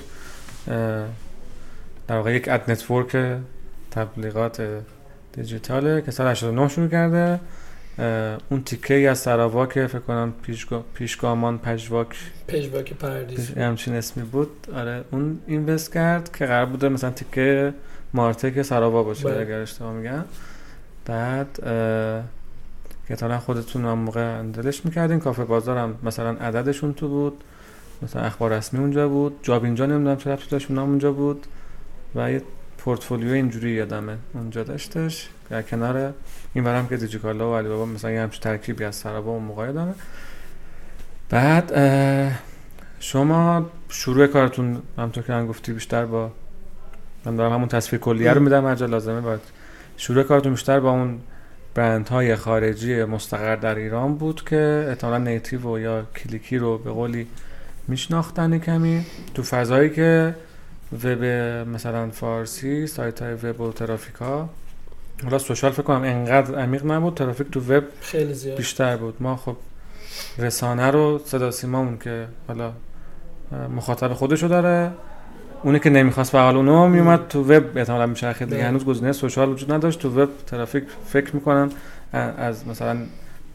در 2.07 2.17
واقع 2.17 2.33
یک 2.35 2.47
ad 2.47 2.71
network 2.71 3.17
تبلیغات 3.91 4.67
دیجیتاله 5.33 6.01
که 6.01 6.11
سال 6.11 6.27
89 6.27 6.67
شروع 6.67 6.87
کرده. 6.87 7.39
اون 8.49 8.63
تیکه 8.65 8.93
ای 8.93 9.07
از 9.07 9.19
سراوا 9.19 9.65
که 9.65 9.87
فکر 9.87 9.99
کنم 9.99 10.33
پیشگا... 10.41 10.83
پیشگامان 10.93 11.57
پژواک 11.57 12.07
پژواک 12.47 12.93
پردیس 12.93 13.57
همچین 13.57 13.95
اسمی 13.95 14.23
بود. 14.23 14.67
آره 14.75 15.03
اون 15.11 15.39
invest 15.47 15.93
کرد 15.93 16.37
که 16.37 16.45
قرار 16.45 16.65
بوده 16.65 16.89
مثلا 16.89 17.09
تیکه 17.09 17.73
martech 18.13 18.61
سراوا 18.61 19.03
باشه 19.03 19.29
بله. 19.29 19.41
اگر 19.41 19.59
اشتباه 19.59 19.93
میگم. 19.93 20.23
بعد 21.05 21.59
که 23.07 23.15
خودتون 23.37 23.85
هم 23.85 23.97
موقع 23.97 24.39
handle 24.39 24.74
ش 24.74 24.85
می‌کردین 24.85 25.19
کافه 25.19 25.43
بازار 25.43 25.77
هم 25.77 25.95
مثلا 26.03 26.29
عددشون 26.29 26.93
تو 26.93 27.07
بود. 27.07 27.43
مثلا 28.01 28.21
اخبار 28.21 28.53
رسمی 28.53 28.79
اونجا 28.79 29.09
بود. 29.09 29.39
جاب 29.41 29.63
اینجا 29.63 29.85
نمی‌دونم 29.85 30.17
چه 30.17 30.29
رفتی 30.29 30.65
اونجا 30.69 31.11
بود. 31.11 31.47
و 32.15 32.31
یه 32.31 32.41
پورتفولیو 32.83 33.31
اینجوری 33.31 33.71
یادمه. 33.71 34.17
اونجا 34.33 34.63
داشتش. 34.63 35.29
در 35.49 35.61
کنار 35.61 36.13
این 36.53 36.63
برم 36.63 36.87
که 36.87 36.97
دیجیکالا 36.97 37.51
و 37.51 37.57
علی 37.57 37.67
بابا 37.67 37.85
مثلا 37.85 38.11
یه 38.11 38.21
همچین 38.21 38.41
ترکیبی 38.41 38.83
از 38.83 38.95
سرابا 38.95 39.31
اون 39.31 39.43
موقع 39.43 39.65
یادمه. 39.65 39.93
بعد 41.29 41.73
شما 42.99 43.65
شروع 43.89 44.27
کارتون 44.27 44.81
همطور 44.97 45.23
که 45.23 45.33
من 45.33 45.47
گفتی 45.47 45.73
بیشتر 45.73 46.05
با 46.05 46.31
من 47.25 47.35
دارم 47.35 47.53
همون 47.53 47.67
تصویر 47.67 48.01
کلیه 48.01 48.33
رو 48.33 48.41
میدم 48.41 48.65
هر 48.65 48.75
لازمه 48.75 49.21
باید. 49.21 49.41
شروع 49.97 50.23
کارتون 50.23 50.51
بیشتر 50.51 50.79
با 50.79 50.91
اون 50.91 51.19
برند 51.75 52.09
های 52.09 52.35
خارجی 52.35 53.03
مستقر 53.03 53.55
در 53.55 53.75
ایران 53.75 54.15
بود 54.15 54.43
که 54.43 54.85
احتمالا 54.89 55.17
نیتیو 55.17 55.79
یا 55.79 56.03
کلیکی 56.03 56.57
رو 56.57 56.77
به 56.77 56.91
قولی 56.91 57.27
میشناختن 57.87 58.59
کمی. 58.59 59.05
تو 59.33 59.43
فضایی 59.43 59.89
که 59.89 60.35
وب 60.93 61.23
مثلا 61.67 62.09
فارسی 62.09 62.87
سایت 62.87 63.21
های 63.21 63.33
وب 63.33 63.61
و 63.61 63.71
ترافیک 63.71 64.15
ها 64.15 64.49
حالا 65.23 65.39
سوشال 65.39 65.71
فکر 65.71 65.83
کنم 65.83 66.03
انقدر 66.03 66.59
عمیق 66.59 66.85
نبود 66.85 67.15
ترافیک 67.15 67.51
تو 67.51 67.59
وب 67.59 67.83
خیلی 68.01 68.33
زیاد. 68.33 68.57
بیشتر 68.57 68.97
بود. 68.97 69.15
ما 69.19 69.35
خب 69.35 69.55
رسانه 70.37 70.91
رو 70.91 71.21
صدا 71.25 71.51
سیمامون 71.51 71.97
که 71.97 72.27
حالا 72.47 72.71
مخاطب 73.75 74.13
خودشو 74.13 74.47
داره. 74.47 74.91
اونی 75.63 75.79
که 75.79 75.89
نمی‌خواست 75.89 76.31
فعال 76.31 76.55
اونو 76.55 76.87
میومد 76.87 77.27
تو 77.27 77.43
وب. 77.43 77.77
احتمالاً 77.77 78.05
میچرخید 78.05 78.49
دیگه 78.49 78.63
هنوز 78.63 78.85
گزینه 78.85 79.11
سوشال 79.11 79.49
وجود 79.49 79.71
نداشت. 79.71 79.99
تو 79.99 80.21
وب 80.21 80.29
ترافیک 80.47 80.83
فکر 81.07 81.35
می‌کنم 81.35 81.69
از 82.37 82.67
مثلا 82.67 82.97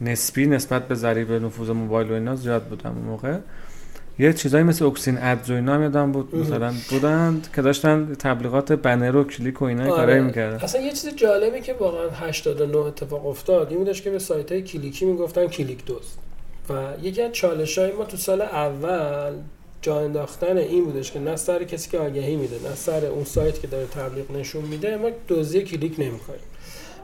نسبی 0.01 0.47
نسبت 0.47 0.87
به 0.87 0.95
ضریب 0.95 1.31
نفوذ 1.31 1.69
موبایل 1.69 2.11
و 2.11 2.13
اینا 2.13 2.35
زیاد 2.35 2.63
بودم 2.63 2.89
اون 2.89 3.05
موقع. 3.05 3.37
یه 4.19 4.33
چیزایی 4.33 4.63
مثل 4.63 4.85
اکسین 4.85 5.17
ادز 5.17 5.49
و 5.49 5.53
اینا 5.53 5.73
هم 5.73 5.81
یادم 5.81 6.11
بود. 6.11 6.35
مثلا 6.35 6.73
بودند 6.89 7.47
که 7.55 7.61
داشتن 7.61 8.15
تبلیغات 8.19 8.71
بنر 8.71 9.15
و 9.15 9.23
کلیک 9.23 9.61
و 9.61 9.65
اینا 9.65 9.83
آره. 9.83 9.91
کارایی 9.91 10.21
می‌کردن. 10.21 10.55
اصلا 10.55 10.81
یه 10.81 10.89
چیز 10.89 11.15
جالبی 11.15 11.61
که 11.61 11.73
واقعا 11.73 12.09
89 12.09 12.77
اتفاق 12.77 13.27
افتاد 13.27 13.69
این 13.69 13.79
بودش 13.79 14.01
که 14.01 14.09
به 14.09 14.19
سایت 14.19 14.51
های 14.51 14.61
کلیکی 14.61 15.05
می‌گفتن 15.05 15.47
کلیک 15.47 15.85
دزد. 15.85 16.19
و 16.69 16.73
یکی 17.01 17.21
از 17.21 17.31
چالش 17.31 17.77
های 17.77 17.91
ما 17.91 18.05
تو 18.05 18.17
سال 18.17 18.41
اول 18.41 19.33
جا 19.81 19.99
انداختن 19.99 20.57
این 20.57 20.85
بودش 20.85 21.11
که 21.11 21.19
نه 21.19 21.35
سر 21.35 21.63
کسی 21.63 21.89
که 21.89 21.99
آگهی 21.99 22.35
میده 22.35 22.55
نه 22.69 22.75
سر 22.75 23.05
اون 23.05 23.23
سایت 23.23 23.61
که 23.61 23.67
داره 23.67 23.85
تبلیغ 23.85 24.31
نشون 24.31 24.65
میده 24.65 24.97
ما 24.97 25.09
دزدی 25.29 25.61
کلیک 25.61 25.99
نمی‌کنیم 25.99 26.39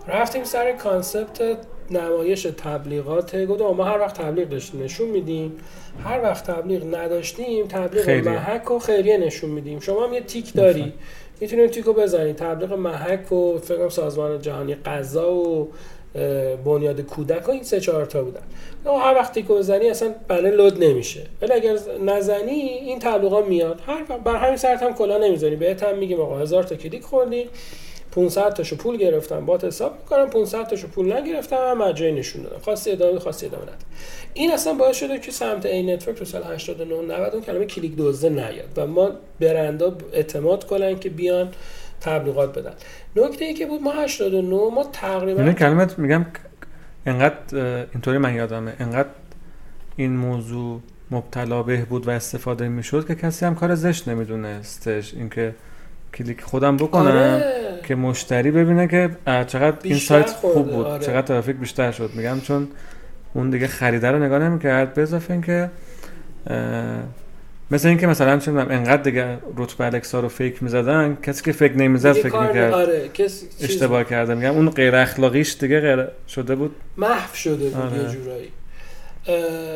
رفتیم 0.07 0.43
سر 0.43 0.71
concept 0.71 1.57
نمایش 1.91 2.43
تبلیغات. 2.43 3.35
گفتم 3.45 3.65
ما 3.65 3.83
هر 3.83 3.99
وقت 3.99 4.21
تبلیغ 4.21 4.49
داشتیم 4.49 4.83
نشون 4.83 5.09
میدیم. 5.09 5.57
هر 6.03 6.23
وقت 6.23 6.51
تبلیغ 6.51 6.95
نداشتیم 6.95 7.67
تبلیغ 7.67 8.09
محک 8.09 8.71
و 8.71 8.79
خیریه 8.79 9.17
نشون 9.17 9.49
میدیم. 9.49 9.79
شما 9.79 10.07
هم 10.07 10.13
یه 10.13 10.21
تیک 10.21 10.53
داری. 10.53 10.93
می‌تونید 11.39 11.71
تیکو 11.71 11.93
بزنید. 11.93 12.35
تبلیغ 12.35 12.73
محک 12.73 13.31
و 13.31 13.57
فکر 13.57 13.89
سازمان 13.89 14.41
جهانی 14.41 14.75
غذا 14.75 15.33
و 15.33 15.71
بنیاد 16.65 17.01
کودک 17.01 17.47
و 17.47 17.51
این 17.51 17.63
سه 17.63 17.79
چهار 17.79 18.05
تا 18.05 18.23
بودن. 18.23 18.41
هر 18.85 19.13
وقتی 19.15 19.41
که 19.41 19.53
بزنی 19.53 19.89
اصلا 19.89 20.13
بله 20.27 20.51
load 20.51 20.83
نمیشه. 20.83 21.21
ولی 21.41 21.53
اگر 21.53 21.77
نزنی 22.05 22.51
این 22.51 22.99
تبلیغا 22.99 23.41
میاد. 23.41 23.81
هر 23.87 24.03
بر 24.03 24.35
همین 24.35 24.57
سرت 24.57 24.83
هم 24.83 24.93
کلا 24.93 25.17
نمی‌زنی 25.17 25.55
بهت 25.55 25.83
هم 25.83 25.97
میگیم 25.97 26.19
آقا 26.21 26.37
هزار 26.37 26.63
تا 26.63 26.75
کلیک 26.75 27.03
خوردی. 27.03 27.49
500 28.15 28.53
تاشو 28.53 28.75
پول 28.75 28.97
گرفتم 28.97 29.45
با 29.45 29.57
حساب 29.57 29.97
می‌کنم 29.99 30.29
500 30.29 30.67
تاشو 30.67 30.87
پول 30.87 31.13
نگرفتم 31.13 31.55
هم 31.55 31.77
مجانی 31.77 32.11
نشون 32.11 32.43
دادم. 32.43 32.59
خواستی 32.59 32.91
ادامه 32.91 33.19
خواستی 33.19 33.45
ادامه 33.45 33.63
نده 33.63 33.73
این 34.33 34.51
اصلا 34.51 34.73
باعث 34.73 34.97
شده 34.97 35.19
که 35.19 35.31
سمت 35.31 35.65
این 35.65 35.89
network 35.89 36.17
تو 36.17 36.25
سال 36.25 36.43
89 36.43 37.01
90 37.01 37.33
اون 37.33 37.43
کلمه 37.43 37.65
کلیک 37.65 37.95
دزده 37.95 38.29
نیاد 38.29 38.69
و 38.77 38.87
ما 38.87 39.11
برندا 39.39 39.97
اعتماد 40.13 40.63
کنن 40.63 40.99
که 40.99 41.09
بیان 41.09 41.49
تبلیغات 42.01 42.59
بدن. 42.59 42.73
نکته 43.15 43.45
ای 43.45 43.53
که 43.53 43.65
بود 43.65 43.81
ما 43.81 43.91
89 43.91 44.55
ما 44.55 44.83
تقریبا 44.83 45.43
این 45.43 45.53
کلمه 45.53 45.87
میگم 45.97 46.25
انقدر 47.05 47.85
اینطوری 47.93 48.17
من 48.17 48.35
یادمه. 48.35 48.73
انقدر 48.79 49.09
این 49.95 50.15
موضوع 50.15 50.81
مبتلا 51.11 51.63
به 51.63 51.85
بود 51.85 52.07
و 52.07 52.11
استفاده 52.11 52.67
می‌شد 52.67 53.07
که 53.07 53.15
کسی 53.15 53.45
هم 53.45 53.55
کار 53.55 53.75
زشت 53.75 54.07
نمیدونستش. 54.07 55.13
اینکه 55.13 55.55
کلیک 56.15 56.41
خودم 56.41 56.77
بکنم 56.77 57.05
آره. 57.05 57.79
که 57.83 57.95
مشتری 57.95 58.51
ببینه 58.51 58.87
که 58.87 59.09
چقدر 59.25 59.77
این 59.83 59.97
سایت 59.97 60.29
خوب 60.29 60.71
بود 60.71 60.85
آره. 60.85 61.05
چقدر 61.05 61.21
ترافیک 61.21 61.55
بیشتر 61.55 61.91
شد 61.91 62.09
میگم 62.13 62.39
چون 62.39 62.67
اون 63.33 63.49
دیگه 63.49 63.67
خریدار 63.67 64.13
رو 64.13 64.23
نگاه 64.23 64.39
نمی‌کرد 64.39 64.93
به 64.93 65.01
اضافه 65.01 65.33
اینکه 65.33 65.69
مثل 67.71 67.87
اینکه 67.87 68.07
مثلا 68.07 68.39
چون 68.39 68.57
انقدر 68.57 69.01
دیگه 69.01 69.37
رتبه 69.57 69.85
الکسا 69.85 70.19
رو 70.19 70.29
فیک 70.29 70.63
می‌زدن 70.63 71.17
کسی 71.23 71.43
که 71.43 71.51
فکر 71.51 71.77
نمی‌زد 71.77 72.11
فکر 72.11 72.39
می‌کرد 72.39 72.73
آره. 72.73 73.09
اشتباه 73.61 74.03
کرده 74.03 74.35
میگم 74.35 74.51
اون 74.51 74.69
غیر 74.69 74.95
اخلاقیش 74.95 75.57
دیگه 75.59 75.79
غیر 75.79 76.07
شده 76.27 76.55
بود 76.55 76.75
محو 76.97 77.35
شده 77.35 77.69
بود 77.69 77.81
آره. 77.81 78.03
یه 78.03 78.09
جورایی 78.09 78.49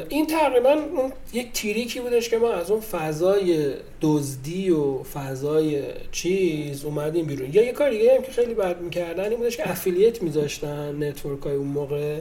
این 0.10 0.28
تقریبا 0.28 0.70
اون 0.70 1.12
یک 1.34 1.52
تیریکی 1.52 2.00
بودش 2.00 2.30
که 2.30 2.38
ما 2.38 2.52
از 2.52 2.72
اون 2.72 2.80
فضای 2.80 3.74
دزدی 4.02 4.70
و 4.70 5.04
فضای 5.04 5.84
چیز 6.12 6.86
اومدیم 6.86 7.26
بیرون. 7.26 7.50
یا 7.54 7.66
یه 7.66 7.72
کار 7.72 7.90
دیگه 7.90 8.16
هم 8.16 8.22
که 8.22 8.32
خیلی 8.32 8.54
بد 8.54 8.82
می‌کردن 8.82 9.30
این 9.30 9.38
بودش 9.38 9.58
که 9.58 9.72
affiliate 9.72 10.24
میذاشتن 10.24 11.04
network 11.04 11.42
های 11.44 11.56
اون 11.56 11.68
موقع 11.68 12.18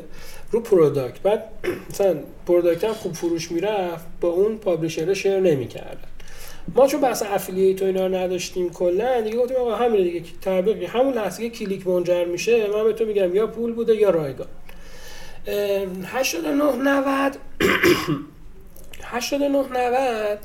رو 0.51 0.61
product 0.61 1.21
بعد 1.21 1.45
مثلا 1.91 2.17
product 2.47 2.85
هم 2.85 2.93
خوب 2.93 3.13
فروش 3.13 3.53
می‌رفت 3.53 4.07
با 4.21 4.29
اون 4.29 4.59
publisher 4.59 5.15
share 5.15 5.41
نمی‌کردن. 5.41 6.09
ما 6.75 6.87
چون 6.87 7.01
بحث 7.01 7.23
affiliate 7.23 7.83
و 7.83 7.85
اینا 7.85 8.09
نداشتیم 8.09 8.71
کلا 8.71 9.21
دیگه 9.21 9.37
گفتیم 9.37 9.57
آقا 9.57 9.77
همین 9.77 10.03
دیگه 10.03 10.23
تبلیغ 10.43 10.91
همون 10.91 11.15
لحظه 11.15 11.51
کلیک 11.51 11.87
منجر 11.87 12.25
میشه 12.25 12.67
من 12.71 12.85
به 12.85 12.93
تو 12.93 13.05
میگم 13.05 13.35
یا 13.35 13.47
پول 13.47 13.73
بوده 13.73 13.97
یا 13.97 14.11
رایگان. 14.11 14.49
89 15.47 16.65
90 16.77 17.37
89 19.03 19.65
90 19.73 20.39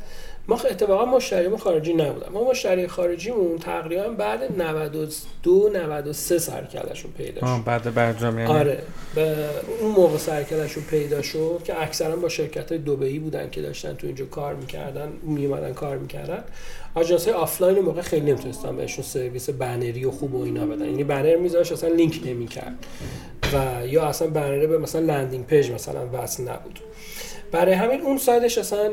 ما 0.47 0.55
اتفاقا 0.55 1.05
مشتریمون 1.05 1.57
خارجی 1.57 1.93
نبودن 1.93 2.31
ما 2.31 2.49
مشتری 2.49 2.87
خارجیمون 2.87 3.57
تقریبا 3.57 4.09
بعد 4.09 4.61
92 4.61 5.69
93 5.69 6.39
سروکلشون 6.39 7.11
پیدا 7.11 7.41
شد. 7.41 7.63
بعد 7.65 7.93
برجام 7.93 8.39
یعنی؟ 8.39 8.51
آره. 8.51 8.81
به 9.15 9.49
اون 9.79 9.91
موقع 9.91 10.17
سروکلشون 10.17 10.83
پیدا 10.83 11.21
شد 11.21 11.61
که 11.63 11.81
اکثرا 11.81 12.15
با 12.15 12.29
شرکت 12.29 12.71
های 12.71 12.77
دوبی‌ای 12.77 13.19
بودن 13.19 13.49
که 13.49 13.61
داشتن 13.61 13.93
تو 13.93 14.07
اینجا 14.07 14.25
کار 14.25 14.55
می‌کردن 14.55 15.09
میومدن 15.21 15.73
کار 15.73 15.97
می‌کردن. 15.97 16.43
آژانسای 16.95 17.27
اون 17.27 17.79
موقع 17.79 18.01
خیلی 18.01 18.31
نمی‌تونستن 18.31 18.75
بهشون 18.75 19.03
سرویس 19.03 19.49
بنری 19.49 20.05
و 20.05 20.11
خوب 20.11 20.35
و 20.35 20.43
اینا 20.43 20.65
بدن. 20.65 20.85
یعنی 20.85 21.03
بنر 21.03 21.35
میذاشت 21.35 21.71
اصلا 21.71 21.89
لینک 21.89 22.21
نمی‌کرد. 22.25 22.85
و 23.53 23.87
یا 23.87 24.05
اصلا 24.05 24.27
بنره 24.27 24.67
به 24.67 24.77
مثلا 24.77 25.01
landing 25.01 25.45
page 25.45 25.71
مثلا 25.71 26.07
وصل 26.13 26.43
نبود. 26.43 26.79
برای 27.53 27.73
همین 27.73 28.01
اون 28.01 28.17
سایدش 28.17 28.57
اصلا 28.57 28.89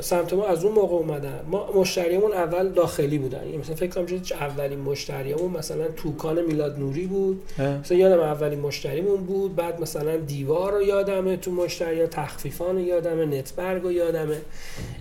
سمت 0.00 0.32
ما 0.32 0.46
از 0.46 0.64
اون 0.64 0.74
موقع 0.74 0.94
اومدن. 0.94 1.40
ما 1.50 1.72
مشتریمون 1.74 2.32
اول 2.32 2.68
داخلی 2.68 3.18
بودن. 3.18 3.44
یعنی 3.44 3.56
مثلا 3.56 3.74
فکر 3.74 3.90
کنم 3.90 4.06
اولین 4.40 4.78
مشتریمون 4.78 5.50
مثلا 5.50 5.88
توکان 5.96 6.44
میلاد 6.44 6.78
نوری 6.78 7.06
بود. 7.06 7.42
مثلا 7.58 7.98
یادم 7.98 8.20
اولین 8.20 8.60
مشتریمون 8.60 9.16
بود. 9.16 9.56
بعد 9.56 9.80
مثلا 9.80 10.16
دیوار 10.16 10.72
رو 10.72 10.82
یادمه 10.82 11.36
تو 11.36 11.50
مشتری 11.50 12.06
تخفیفان 12.06 12.76
رو 12.76 12.80
یادمه 12.80 13.24
نتبرگ 13.24 13.82
رو 13.82 13.92
یادمه. 13.92 14.36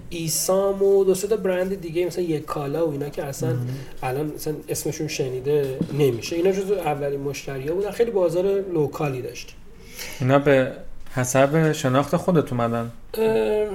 ایسام 0.09 0.83
و 0.83 1.03
دو 1.03 1.13
تا 1.13 1.35
برند 1.35 1.81
دیگه 1.81 2.05
مثلا 2.05 2.23
یک 2.23 2.45
کالا 2.45 2.87
و 2.87 2.91
اینا 2.91 3.09
که 3.09 3.23
اصلا 3.23 3.55
الان 4.03 4.31
مثلا 4.35 4.53
اسمشون 4.69 5.07
شنیده 5.07 5.77
نمیشه. 5.99 6.35
اینا 6.35 6.51
جزو 6.51 6.73
اولین 6.73 7.19
مشتری 7.19 7.67
ها 7.67 7.75
بودن. 7.75 7.91
خیلی 7.91 8.11
بازار 8.11 8.45
local 8.73 9.13
ی 9.13 9.21
داشتیم. 9.21 9.55
اینا 10.21 10.39
به 10.39 10.71
حسب 11.15 11.71
شناخت 11.71 12.15
خودت 12.15 12.51
اومدن. 12.51 12.91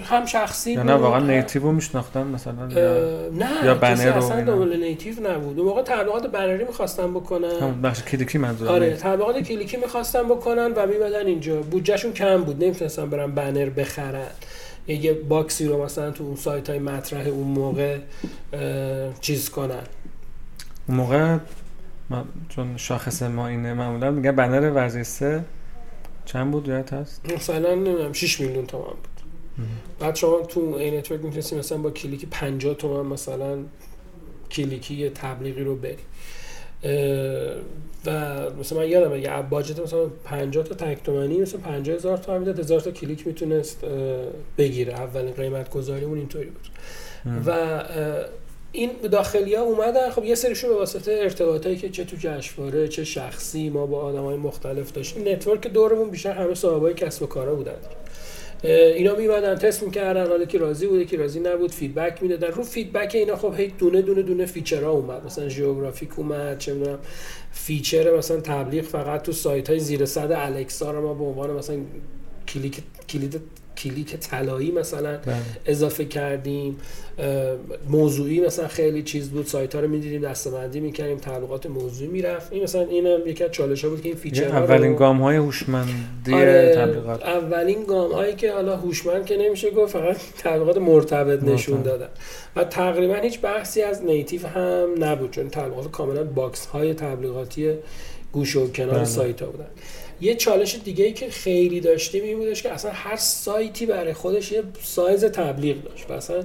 هم 0.02 0.26
شخصی 0.26 0.72
یا 0.72 0.82
نه 0.82 0.94
واقعا 0.94 1.20
native 1.20 1.62
رو 1.62 1.72
میشناختن 1.72 2.26
مثلا 2.26 2.68
یا 2.68 3.30
نه 3.30 3.64
یا 3.64 3.74
بنر 3.74 4.12
رو 4.12 4.24
اصلا 4.24 4.44
دوبل 4.44 4.76
native 4.76 5.14
نبود. 5.30 5.58
اون 5.58 5.68
موقع 5.68 5.82
تبلیغات 5.82 6.26
بنری 6.26 6.64
می‌خواستن 6.64 7.10
بکنن. 7.14 7.60
هم 7.60 7.82
بخش 7.82 8.02
کلیکی 8.02 8.38
منظور 8.38 8.68
آره 8.68 8.96
تبلیغات 8.96 9.38
کلیکی 9.38 9.76
می‌خواستن 9.76 10.22
بکنن 10.22 10.72
و 10.76 10.86
میمدن 10.86 11.26
اینجا. 11.26 11.62
بودجهشون 11.62 12.12
کم 12.12 12.44
بود 12.44 12.64
نمی‌تونستن 12.64 13.10
برن 13.10 13.30
بنر 13.30 13.70
بخرن. 13.70 14.26
یه 14.88 15.12
باکسی 15.12 15.66
رو 15.66 15.84
مثلا 15.84 16.10
تو 16.10 16.24
اون 16.24 16.36
سایت 16.36 16.70
های 16.70 16.78
مطرح 16.78 17.26
اون 17.26 17.46
موقع 17.46 17.98
چیز 19.20 19.50
کنن. 19.50 19.74
اون 20.88 20.96
موقع 20.96 21.36
ما 22.10 22.24
چون 22.48 22.76
شاخص 22.76 23.22
ما 23.22 23.48
اینه 23.48 23.74
معمولا 23.74 24.10
میگه 24.10 24.32
بنر 24.32 24.70
ورزش 24.70 25.04
چند 26.32 26.50
بود 26.50 26.68
یادت 26.68 26.92
هست؟ 26.92 27.32
مثلا 27.32 27.74
نمی‌دونم 27.74 28.12
6 28.12 28.40
میلیون 28.40 28.66
تومن 28.66 28.84
بود. 28.84 29.20
بعد 29.98 30.14
شما 30.16 30.40
تو 30.40 30.60
این 30.60 30.96
network 30.96 31.24
می‌تونستی 31.24 31.56
مثلا 31.56 31.78
با 31.78 31.90
کلیکی 31.90 32.26
50 32.26 32.74
تومن 32.74 33.06
مثلا 33.06 33.58
کلیکی 34.50 34.94
یه 34.94 35.10
تبلیغی 35.10 35.64
رو 35.64 35.76
بری. 35.76 35.96
و 38.06 38.10
مثلا 38.60 38.78
من 38.78 38.88
یادم 38.88 39.16
یه 39.16 39.42
budget 39.42 39.80
مثلا 39.80 40.06
50 40.24 40.64
تا 40.64 40.74
تک 40.74 41.02
تومنی 41.02 41.40
مثلا 41.40 41.60
50 41.60 41.96
هزار 41.96 42.16
تا 42.16 42.38
می‌داد 42.38 42.58
هزار 42.58 42.80
تا 42.80 42.90
کلیک 42.90 43.26
می‌تونست 43.26 43.84
بگیره. 44.58 44.92
اولین 44.92 45.32
قیمت 45.32 45.70
گذاریمون 45.70 46.18
اینطوری 46.18 46.50
بود. 46.50 46.68
و 47.46 47.82
این 48.72 48.90
داخلی 49.12 49.54
ها 49.54 49.62
اومدن. 49.62 50.10
خب 50.10 50.24
یه 50.24 50.34
سریشون 50.34 50.70
به 50.70 50.76
واسطه 50.76 51.12
ارتباطایی 51.12 51.76
که 51.76 51.88
چه 51.88 52.04
تو 52.04 52.16
جشنواره 52.16 52.88
چه 52.88 53.04
شخصی 53.04 53.70
ما 53.70 53.86
با 53.86 54.00
آدم 54.00 54.24
های 54.24 54.36
مختلف 54.36 54.92
داشتیم. 54.92 55.28
network 55.28 55.66
دورمون 55.66 56.10
بیشتر 56.10 56.32
همه 56.32 56.54
صاحبای 56.54 56.94
کسب 56.94 57.22
و 57.22 57.26
کارا 57.26 57.54
بودن 57.54 57.76
اینا 58.62 59.14
میمدن 59.14 59.54
تست 59.54 59.82
می‌کردن 59.82 60.26
حالا 60.26 60.44
که 60.44 60.58
راضی 60.58 60.86
بود 60.86 61.06
که 61.06 61.16
راضی 61.16 61.40
نبود 61.40 61.70
feedback 61.70 62.22
می‌دادن. 62.22 62.48
رو 62.48 62.62
feedback 62.62 63.14
اینا 63.14 63.36
خب 63.36 63.54
هی 63.56 63.66
دونه 63.78 64.02
دونه 64.02 64.22
دونه 64.22 64.46
feature 64.46 64.85
ها 64.85 64.90
اومد. 64.90 65.26
مثلا 65.26 65.48
geographic 65.48 66.18
اومد 66.18 66.58
چه 66.58 66.74
می‌دونم 66.74 66.98
feature 67.52 68.16
مثلا 68.16 68.40
تبلیغ 68.40 68.84
فقط 68.84 69.22
تو 69.22 69.32
سایت 69.32 69.70
های 69.70 69.78
زیر 69.78 70.04
صد 70.04 70.32
الکسا 70.36 70.90
رو 70.90 71.02
ما 71.02 71.14
به 71.14 71.24
عنوان 71.24 71.50
مثلا 71.50 71.76
کلیک 72.54 72.82
کلید 73.08 73.40
کلیک 73.76 74.16
طلایی 74.16 74.70
مثلا 74.70 75.16
بله. 75.16 75.36
اضافه 75.66 76.04
کردیم. 76.04 76.76
موضوعی 77.88 78.40
مثلا 78.40 78.68
خیلی 78.68 79.02
چیز 79.02 79.30
بود. 79.30 79.46
سایت 79.46 79.74
ها 79.74 79.80
رو 79.80 79.88
می‌دیدیم 79.88 80.20
دستبندی 80.20 80.80
می‌کردیم 80.80 81.16
تعلقات 81.16 81.66
موضوعی 81.66 82.10
می‌رفت. 82.10 82.52
این 82.52 82.62
مثلا 82.62 82.82
این 82.82 83.06
یکی 83.26 83.44
از 83.44 83.50
چالش 83.50 83.84
ها 83.84 83.90
بود 83.90 84.02
که 84.02 84.08
این 84.08 84.18
feature 84.18 84.44
اولین 84.44 84.96
گام 84.96 85.22
های 85.22 85.36
هوشمندی 85.36 86.34
آره 86.34 86.74
تبلیغات 86.76 87.22
اولین 87.22 87.84
گام 87.84 88.12
هایی 88.12 88.34
که 88.34 88.52
حالا 88.52 88.76
هوشمند 88.76 89.26
که 89.26 89.36
نمیشه 89.36 89.70
گفت 89.70 89.92
فقط 89.92 90.16
تبلیغات 90.38 90.78
مرتبط 90.78 91.42
نشون 91.42 91.82
دادن. 91.82 92.08
و 92.56 92.64
تقریبا 92.64 93.14
هیچ 93.14 93.40
بحثی 93.40 93.82
از 93.82 94.04
native 94.04 94.46
هم 94.46 94.88
نبود 94.98 95.30
چون 95.30 95.48
تبلیغات 95.48 95.90
کاملا 95.90 96.24
باکس 96.24 96.66
های 96.66 96.94
تبلیغاتی 96.94 97.74
گوشه 98.32 98.56
و 98.56 98.72
کنار 98.72 98.94
بله. 98.94 99.04
سایت 99.04 99.42
ها 99.42 99.48
بودن. 99.48 99.66
یه 100.20 100.34
چالش 100.34 100.78
دیگه 100.84 101.04
ای 101.04 101.12
که 101.12 101.30
خیلی 101.30 101.80
داشتیم 101.80 102.24
این 102.24 102.38
بودش 102.38 102.62
که 102.62 102.72
اصلا 102.72 102.90
هر 102.90 103.16
سایتی 103.16 103.86
برای 103.86 104.12
خودش 104.12 104.52
یه 104.52 104.62
سایز 104.82 105.24
تبلیغ 105.24 105.82
داشت 105.82 106.10
اصلا 106.10 106.44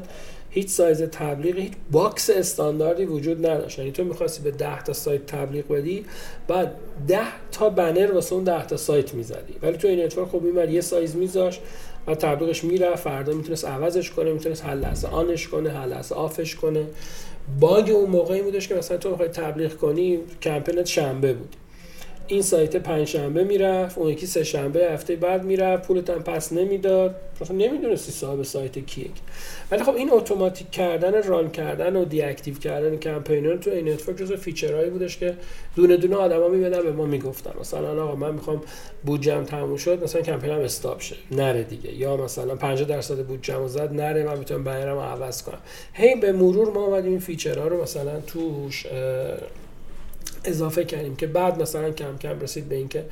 هیچ 0.49 0.69
سایز 0.69 1.01
تبلیغ 1.01 1.57
هیچ 1.57 1.71
باکس 1.91 2.30
استانداردی 2.30 3.05
وجود 3.05 3.45
نداشت. 3.45 3.80
یعنی 3.80 3.91
تو 3.91 4.03
می‌خواستی 4.03 4.43
به 4.43 4.51
10 4.51 4.84
تا 4.84 4.93
سایت 4.93 5.26
تبلیغ 5.26 5.67
بدی 5.67 6.05
بعد 6.47 6.76
10 7.07 7.19
تا 7.51 7.69
بنر 7.69 8.11
واسه 8.11 8.36
اون 8.36 8.43
10 8.43 8.65
تا 8.65 8.78
سایت 8.78 9.13
می‌زدی. 9.13 9.53
ولی 9.61 9.78
تو 9.78 9.88
این 9.88 10.03
network 10.03 10.30
خب 10.30 10.41
میمد 10.41 10.71
یه 10.71 10.82
سایز 10.82 11.15
میذاش 11.15 11.59
و 12.07 12.15
تبلیغش 12.15 12.63
میره 12.63 12.95
فردا 12.95 13.34
می‌تونست 13.34 13.65
عوضش 13.65 14.11
کنه 14.11 14.34
می‌تونست 14.34 14.65
هر 14.65 14.76
لحظه 14.76 15.07
on 15.07 15.28
ش 15.28 15.47
کنه 15.47 15.69
هر 15.69 15.86
لحظه 15.86 16.15
off 16.16 16.39
ش 16.39 16.55
کنه. 16.55 16.86
bug 17.59 17.91
اون 17.91 18.09
موقعی 18.09 18.41
بودش 18.41 18.67
که 18.67 18.76
مثلا 18.76 18.97
تو 18.97 19.11
بخوای 19.11 19.30
تبلیغ 19.30 19.73
کنی 19.73 20.19
کمپینت 20.41 20.86
شنبه 20.86 21.34
بود. 21.34 21.55
این 22.28 22.41
سایت 22.41 22.76
پنج 22.76 23.07
شنبه 23.07 23.43
می‌رفت 23.43 23.97
اون 23.97 24.09
یکی 24.09 24.26
سه 24.26 24.43
شنبه 24.43 24.91
هفته 24.91 25.15
بعد 25.15 25.43
می‌رفت 25.43 25.88
پولت 25.88 26.09
هم 26.09 26.23
پس 26.23 26.53
نمی‌داد. 26.53 27.15
مثلا 27.41 27.57
نمی‌دونستی 27.57 28.11
صاحب 28.11 28.43
سایت 28.43 28.80
کیه. 28.80 29.05
ولی 29.71 29.84
خب 29.84 29.95
این 29.95 30.09
اتوماتیک 30.13 30.71
کردن 30.71 31.23
run 31.24 31.51
کردن 31.51 31.95
و 31.95 32.05
deactive 32.05 32.55
کردن 32.55 32.97
کمپین 32.97 33.43
رو 33.43 33.57
تو 33.57 33.71
این 33.71 33.89
network 33.89 34.18
جزو 34.17 34.38
feature 34.38 34.74
هایی 34.74 34.89
بودش 34.89 35.17
که 35.17 35.34
دونه 35.76 35.97
دونه 35.97 36.15
آدما 36.15 36.47
میمدن 36.47 36.84
به 36.84 36.91
ما 36.91 37.05
می‌گفتن. 37.05 37.51
مثلا 37.59 38.03
آقا 38.03 38.15
من 38.15 38.34
می‌خوام 38.34 38.61
بودجم 39.03 39.43
تموم 39.43 39.78
شد 39.78 40.03
مثلا 40.03 40.21
کمپینم 40.21 40.59
stop 40.59 41.01
شه. 41.01 41.15
نره 41.32 41.63
دیگه. 41.63 41.93
یا 41.93 42.17
مثلا 42.17 42.55
50 42.55 42.88
درصد 42.88 43.17
بودجم 43.26 43.67
زد 43.67 43.93
نره 43.93 44.23
من 44.23 44.38
می‌تونم 44.38 44.63
بنرم 44.63 44.97
عوض 44.97 45.43
کنم. 45.43 45.59
هی 45.93 46.15
به 46.15 46.32
مرور 46.32 46.71
ما 46.71 46.86
اومدیم 46.86 47.11
این 47.11 47.19
feature 47.20 47.61
ها 47.61 47.68
رو 47.67 47.84
مثلا 47.84 48.19
توش 48.19 48.86
اضافه 50.46 50.86
کردیم 50.86 51.16
که 51.16 51.28
بعد 51.28 51.62
مثلا 51.62 51.91
کم 51.91 52.18
کم 52.18 52.39
رسید 52.39 52.70
به 52.70 52.76
اینکه 52.76 53.06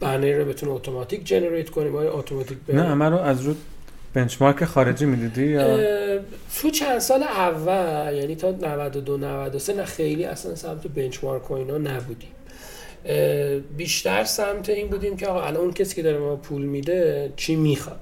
بنر 0.00 0.32
رو 0.32 0.44
بتونه 0.44 0.72
اتوماتیک 0.72 1.24
generate 1.24 1.70
کنیم 1.70 1.96
آیا 1.96 2.12
اتوماتیک 2.12 2.58
نه 2.68 2.82
همه 2.82 3.08
رو 3.08 3.16
از 3.16 3.42
رو 3.42 3.54
benchmark 4.14 4.64
خارجی 4.64 5.06
می‌دیدی 5.06 5.46
یا؟ 5.46 5.78
تو 6.60 6.70
چند 6.70 6.98
سال 6.98 7.22
اول 7.22 8.14
یعنی 8.16 8.36
تا 8.36 8.50
92 8.50 9.16
93 9.16 9.72
نه 9.72 9.84
خیلی 9.84 10.24
اصلا 10.24 10.54
سمت 10.54 10.86
benchmark 10.86 11.50
و 11.50 11.54
اینا 11.54 11.78
نبودیم. 11.78 12.28
بیشتر 13.76 14.24
سمت 14.24 14.68
این 14.68 14.88
بودیم 14.88 15.16
که 15.16 15.26
آقا 15.26 15.42
الان 15.42 15.62
اون 15.62 15.72
کسی 15.72 15.94
که 15.94 16.02
داره 16.02 16.18
ما 16.18 16.36
پول 16.36 16.62
میده 16.62 17.32
چی 17.36 17.56
می‌خواد؟ 17.56 18.00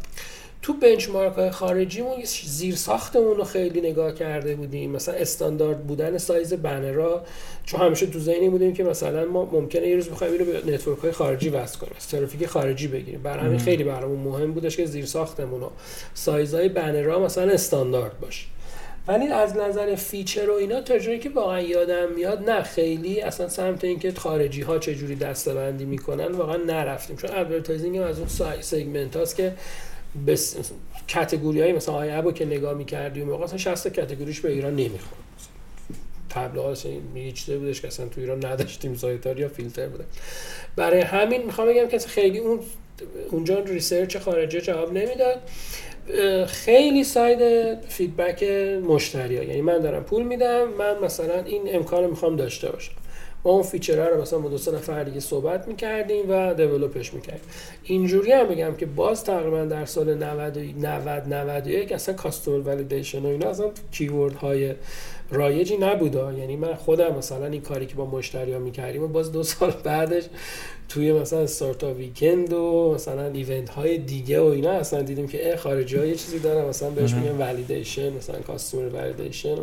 تو 0.62 0.72
benchmark 0.72 1.32
های 1.32 1.50
خارجیمون 1.50 2.24
زیر 2.44 2.76
ساختمون 2.76 3.36
رو 3.36 3.44
خیلی 3.44 3.80
نگاه 3.80 4.14
کرده 4.14 4.54
بودیم. 4.54 4.90
مثلا 4.90 5.14
استاندارد 5.14 5.86
بودن 5.86 6.18
سایز 6.18 6.54
بنرها 6.54 7.22
چون 7.64 7.80
همیشه 7.80 8.06
تو 8.06 8.18
ذهنی 8.18 8.48
بودیم 8.48 8.72
که 8.72 8.84
مثلا 8.84 9.24
ما 9.24 9.44
ممکنه 9.44 9.88
یه 9.88 9.96
روز 9.96 10.08
بخوایم 10.08 10.32
اینو 10.32 10.44
به 10.44 10.72
network 10.72 10.98
های 10.98 11.12
خارجی 11.12 11.48
وصل 11.48 11.78
کنیم 11.78 11.94
ترافیک 12.10 12.46
خارجی 12.46 12.88
بگیریم. 12.88 13.22
برای 13.22 13.46
همین 13.46 13.58
خیلی 13.58 13.84
برامون 13.84 14.18
مهم 14.18 14.52
بودش 14.52 14.76
که 14.76 14.86
زیر 14.86 15.06
ساختمون 15.06 15.62
و 15.62 15.68
سایزهای 16.14 16.68
بنرها 16.68 17.18
مثلا 17.18 17.52
استاندارد 17.52 18.20
باشه. 18.20 18.46
ولی 19.08 19.26
از 19.26 19.56
نظر 19.56 19.94
feature 19.94 20.50
و 20.50 20.54
اینا 20.54 20.80
تا 20.80 20.98
جایی 20.98 21.18
که 21.18 21.30
واقعا 21.30 21.60
یادم 21.60 22.12
میاد 22.16 22.50
نه 22.50 22.62
خیلی 22.62 23.20
اصلا 23.20 23.48
سمت 23.48 23.84
اینکه 23.84 24.12
خارجی 24.12 24.62
ها 24.62 24.78
چه 24.78 24.94
جوری 24.94 25.14
دستبندی 25.14 25.84
می‌کنن 25.84 26.32
واقعا 26.32 26.56
نرفتیم. 26.56 27.16
چون 27.16 27.30
advertising 27.30 27.98
از 27.98 28.18
اون 28.18 28.28
segment 28.60 29.16
هاست 29.16 29.36
که 29.36 29.52
بس 30.26 30.56
category 31.14 31.60
های 31.60 31.72
مثلا 31.72 31.94
IAB 31.94 32.10
و 32.10 32.32
که 32.32 32.44
نگاه 32.44 32.74
می‌کردیم 32.74 33.26
موقع 33.28 33.44
اصلا 33.44 33.58
60 33.58 33.96
category 34.00 34.32
ش 34.32 34.40
به 34.40 34.52
ایران 34.52 34.72
نمی‌خورد. 34.72 35.22
تبلیغاتش 36.30 36.86
هیچ 37.14 37.50
بودش 37.50 37.80
که 37.80 37.88
اصلا 37.88 38.06
تو 38.06 38.20
ایران 38.20 38.46
نداشتیم 38.46 38.94
سایتا 38.94 39.40
یا 39.40 39.48
فیلتر 39.48 39.86
بوده. 39.86 40.04
برای 40.76 41.00
همین 41.00 41.42
می‌خوام 41.42 41.68
بگم 41.68 41.88
که 41.88 41.98
خیلی 41.98 42.38
اون 42.38 42.60
اونجا 43.30 43.58
research 43.58 44.16
خارجی 44.16 44.60
جواب 44.60 44.92
نمی‌داد. 44.92 45.40
خیلی 46.46 47.04
side 47.04 47.74
feedback 47.88 48.42
مشتری 48.82 49.36
ها. 49.36 49.44
یعنی 49.44 49.60
من 49.60 49.78
دارم 49.78 50.04
پول 50.04 50.22
میدم 50.22 50.68
من 50.68 50.98
مثلا 50.98 51.44
این 51.44 51.62
امکان 51.76 52.04
می‌خوام 52.04 52.36
داشته 52.36 52.70
باشم. 52.72 52.92
ما 53.44 53.50
اون 53.50 53.62
feature 53.62 54.03
ه 54.03 54.08
رو 54.08 54.22
مثلا 54.22 54.38
با 54.38 54.48
دو 54.48 54.58
سه 54.58 54.72
نفر 54.72 55.04
دیگه 55.04 55.20
صحبت 55.20 55.68
می‌کردیم 55.68 56.24
و 56.28 56.54
develop 56.54 57.01
ش 57.01 57.14
می‌کردیم. 57.14 57.40
اینجوری 57.84 58.32
هم 58.32 58.48
بگم 58.48 58.74
که 58.74 58.86
باز 58.86 59.24
تقریبا 59.24 59.64
در 59.64 59.84
سال 59.84 60.14
90 60.14 60.58
90 60.58 61.34
91 61.34 61.92
اصلا 61.92 62.14
customer 62.14 62.68
validation 62.68 63.22
و 63.22 63.26
اینا 63.26 63.50
اصلا 63.50 63.70
keyword 63.90 64.34
های 64.34 64.74
رایجی 65.30 65.76
نبوده 65.76 66.38
یعنی 66.38 66.56
من 66.56 66.74
خودم 66.74 67.14
مثلا 67.18 67.46
این 67.46 67.60
کاری 67.60 67.86
که 67.86 67.94
با 67.94 68.06
مشتری 68.06 68.52
ها 68.52 68.58
می‌کردیم 68.58 69.02
و 69.02 69.08
باز 69.08 69.32
دو 69.32 69.42
سال 69.42 69.72
بعدش 69.84 70.24
توی 70.88 71.12
مثلا 71.12 71.40
startup 71.40 71.94
weekend 71.94 72.52
و 72.52 72.92
مثلا 72.94 73.26
event 73.26 73.68
های 73.70 73.98
دیگه 73.98 74.40
و 74.40 74.44
اینا 74.44 74.70
اصلا 74.70 75.02
دیدیم 75.02 75.28
که 75.28 75.56
خارجی 75.56 75.96
ها 75.96 76.04
یه 76.04 76.14
چیزی 76.14 76.38
دارن 76.38 76.68
مثلا 76.68 76.90
بهش 76.90 77.14
میگن 77.14 77.38
validation 77.38 78.12
مثلا 78.12 78.40
customer 78.40 78.88
validation 78.88 79.56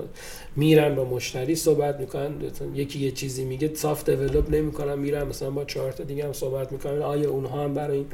میرن 0.56 0.96
با 0.96 1.04
مشتری 1.06 1.56
صحبت 1.56 2.00
می‌کنن 2.00 2.32
یکی 2.74 3.00
یه 3.00 3.12
چیزی 3.12 3.46
میگه 3.46 3.72
سافت 3.74 4.10
develop 4.10 4.50
نمی‌کنن 4.50 5.00
میرن 5.00 5.28
مثلا 5.28 5.50
با 5.50 5.66
چهار 5.66 5.92
تا 5.92 6.04
دیگه 6.04 6.26
هم 6.26 6.34
صحبت 6.34 6.72
می‌کنن 6.72 7.02
آیا 7.02 7.30
اونها 7.30 7.64
هم 7.64 7.74
برای 7.74 7.98
این 7.98 8.08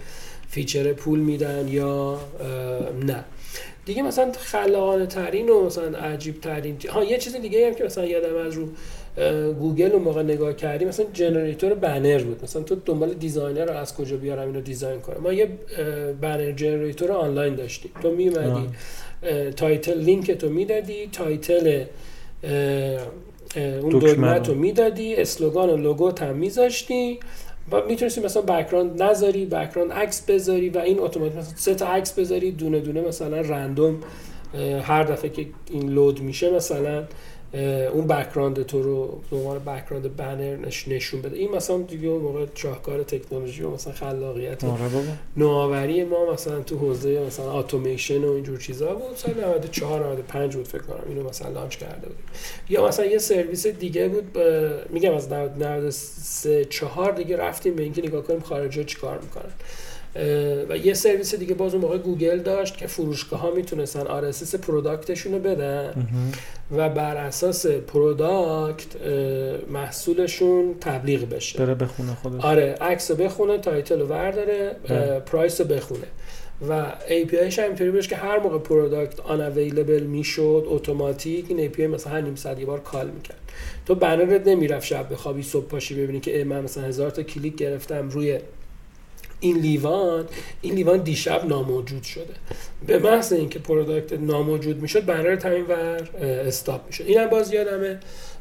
feature 0.49 0.93
پول 0.93 1.19
میدن 1.19 1.67
یا 1.67 2.19
نه. 3.03 3.23
دیگه 3.85 4.01
مثلا 4.03 4.31
خلاقانه 4.31 5.05
ترین 5.05 5.49
و 5.49 5.65
مثلا 5.65 5.97
عجیب 5.97 6.41
ترین 6.41 6.77
ها 6.89 7.03
یه 7.03 7.17
چیز 7.17 7.35
دیگه 7.35 7.67
هم 7.67 7.73
که 7.73 7.83
مثلا 7.83 8.05
یادم 8.05 8.35
از 8.35 8.53
رو 8.53 8.67
گوگل 9.53 9.91
اون 9.91 10.01
موقع 10.01 10.23
نگاه 10.23 10.53
کردیم 10.53 10.87
مثلا 10.87 11.05
generator 11.13 11.73
بنر 11.73 12.23
بود. 12.23 12.43
مثلا 12.43 12.63
تو 12.63 12.75
دنبال 12.85 13.13
designer 13.13 13.65
رو 13.65 13.77
از 13.77 13.95
کجا 13.95 14.17
بیارم 14.17 14.47
اینو 14.47 14.61
design 14.61 14.99
کنم؟ 14.99 15.21
ما 15.21 15.33
یه 15.33 15.49
بنر 16.21 16.51
generator 16.51 17.11
آنلاین 17.11 17.55
داشتیم. 17.55 17.91
تو 18.01 18.11
میومدی 18.11 18.69
title 19.55 19.99
لینک 19.99 20.31
تو 20.31 20.49
می‌دادی 20.49 21.09
title 21.11 21.83
اون 23.81 23.99
دکمت 23.99 24.49
رو. 24.49 24.55
می‌دادی 24.55 25.15
slogan 25.15 25.69
و 25.69 25.77
لوگو 25.77 26.11
هم 26.19 26.35
میذاشتی 26.35 27.19
و 27.71 27.81
می‌تونستی 27.87 28.21
مثلا 28.21 28.41
background 28.41 29.03
نذاری 29.03 29.45
background 29.45 29.91
عکس 29.91 30.21
بذاری 30.21 30.69
و 30.69 30.77
این 30.77 30.99
اتوماتیک 30.99 31.37
مثلا 31.37 31.53
سه 31.55 31.75
تا 31.75 31.87
عکس 31.87 32.19
بذاری 32.19 32.51
دونه 32.51 32.79
دونه 32.79 33.01
مثلا 33.01 33.41
random 33.41 33.99
هر 34.83 35.03
دفعه 35.03 35.29
که 35.29 35.47
این 35.69 35.89
load 35.89 36.21
میشه 36.21 36.51
مثلا 36.51 37.03
اون 37.93 38.07
background 38.07 38.63
تو 38.63 38.83
رو 38.83 39.21
به 39.31 39.37
عنوان 39.37 39.59
background 39.59 40.15
بنر 40.15 40.57
نشون 40.87 41.21
بده. 41.21 41.37
این 41.37 41.51
مثلا 41.51 41.77
دیگه 41.77 42.07
اون 42.07 42.21
موقع 42.21 42.45
شاهکار 42.55 43.03
تکنولوژی 43.03 43.63
و 43.63 43.69
مثلا 43.69 43.93
خلاقیت 43.93 44.63
آره 44.63 44.81
نوآوری 45.37 46.03
ما 46.03 46.33
مثلا 46.33 46.61
تو 46.61 46.77
حوزه 46.77 47.19
مثلا 47.27 47.59
اتوماسیون 47.59 48.23
و 48.23 48.31
اینجور 48.31 48.59
چیزا 48.59 48.93
بود. 48.93 49.15
سال 49.15 49.33
94 49.33 50.05
95 50.05 50.55
بود 50.55 50.67
فکر 50.67 50.81
کنم 50.81 51.03
اینو 51.09 51.29
مثلا 51.29 51.49
launch 51.49 51.77
کرده 51.77 52.07
بودیم. 52.07 52.25
یا 52.69 52.87
مثلا 52.87 53.05
یه 53.05 53.17
سرویس 53.17 53.67
دیگه 53.67 54.07
بود 54.07 54.37
میگم 54.89 55.13
از 55.13 55.31
93 55.31 56.65
4 56.65 57.11
دیگه 57.11 57.37
رفتیم 57.37 57.75
به 57.75 57.83
اینکه 57.83 58.01
نگاه 58.01 58.23
کنیم 58.23 58.39
خارجا 58.39 58.83
چیکار 58.83 59.19
می‌کنن. 59.19 59.51
و 60.69 60.77
یه 60.77 60.93
سرویس 60.93 61.35
دیگه 61.35 61.53
باز 61.53 61.73
اون 61.73 61.81
موقع 61.81 61.97
گوگل 61.97 62.39
داشت 62.39 62.77
که 62.77 62.87
فروشگاه 62.87 63.39
ها 63.39 63.51
می‌تونستن 63.51 64.31
RSS 64.31 64.55
product 64.55 65.05
شون 65.05 65.33
رو 65.33 65.39
بدن. 65.39 66.07
و 66.77 66.89
بر 66.89 67.17
اساس 67.17 67.65
product 67.65 68.87
محصولشون 69.69 70.75
تبلیغ 70.81 71.29
بشه. 71.29 71.59
بره 71.59 71.75
بخونه 71.75 72.15
خودش. 72.15 72.45
آره 72.45 72.75
عکس 72.81 73.11
رو 73.11 73.17
بخونه 73.17 73.57
title 73.57 73.99
رو 73.99 74.07
ورداره 74.07 74.75
price 75.25 75.61
رو 75.61 75.67
بخونه. 75.67 76.07
و 76.69 76.85
API 77.07 77.59
هم 77.59 77.63
اینطوری 77.63 78.01
که 78.01 78.15
هر 78.15 78.39
موقع 78.39 78.57
product 78.57 79.19
unavailable 79.19 80.03
می‌شد 80.03 80.63
اتوماتیک 80.67 81.45
این 81.49 81.71
API 81.71 81.79
مثلا 81.79 82.13
هر 82.13 82.21
نیم 82.21 82.35
ساعت 82.35 82.59
یه 82.59 82.65
بار 82.65 82.79
call 82.79 83.09
می‌کرد. 83.09 83.39
تو 83.85 83.95
بنرت 83.95 84.47
نمی‌رفت 84.47 84.85
شب 84.85 85.13
بخوابی 85.13 85.43
صبح 85.43 85.65
پاشی 85.65 85.95
ببینی 85.95 86.19
که 86.19 86.43
من 86.43 86.63
مثلا 86.63 86.83
هزار 86.83 87.09
تا 87.09 87.23
کلیک 87.23 87.55
گرفتم 87.55 88.09
روی 88.09 88.39
این 89.41 89.57
لیوان 89.57 90.25
این 90.61 90.75
لیوان 90.75 90.97
دیشب 90.97 91.45
ناموجود 91.45 92.03
شده. 92.03 92.33
به 92.87 92.99
محض 92.99 93.33
اینکه 93.33 93.59
product 93.59 94.13
ناموجود 94.13 94.81
می‌شد 94.81 95.05
بنر 95.05 95.35
تامین 95.35 95.65
ور 95.65 96.09
stop 96.21 96.87
می‌شد. 96.87 97.03
اینم 97.07 97.29
باز 97.29 97.53
یادمه. 97.53 97.99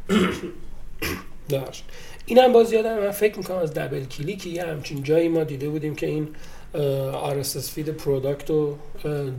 داشت 1.49 1.85
اینم 2.27 2.53
باز 2.53 2.73
یادم 2.73 2.99
من 2.99 3.11
فکر 3.11 3.39
می‌کنم 3.39 3.57
از 3.57 3.75
DoubleClick 3.75 4.05
ی 4.05 4.51
یه 4.51 4.65
همچین 4.65 5.03
جایی 5.03 5.29
ما 5.29 5.45
دیده 5.45 5.69
بودیم 5.69 5.95
که 5.95 6.07
این 6.07 6.29
RSS 7.33 7.71
feed 7.71 7.89
product 7.89 8.51
رو 8.51 8.77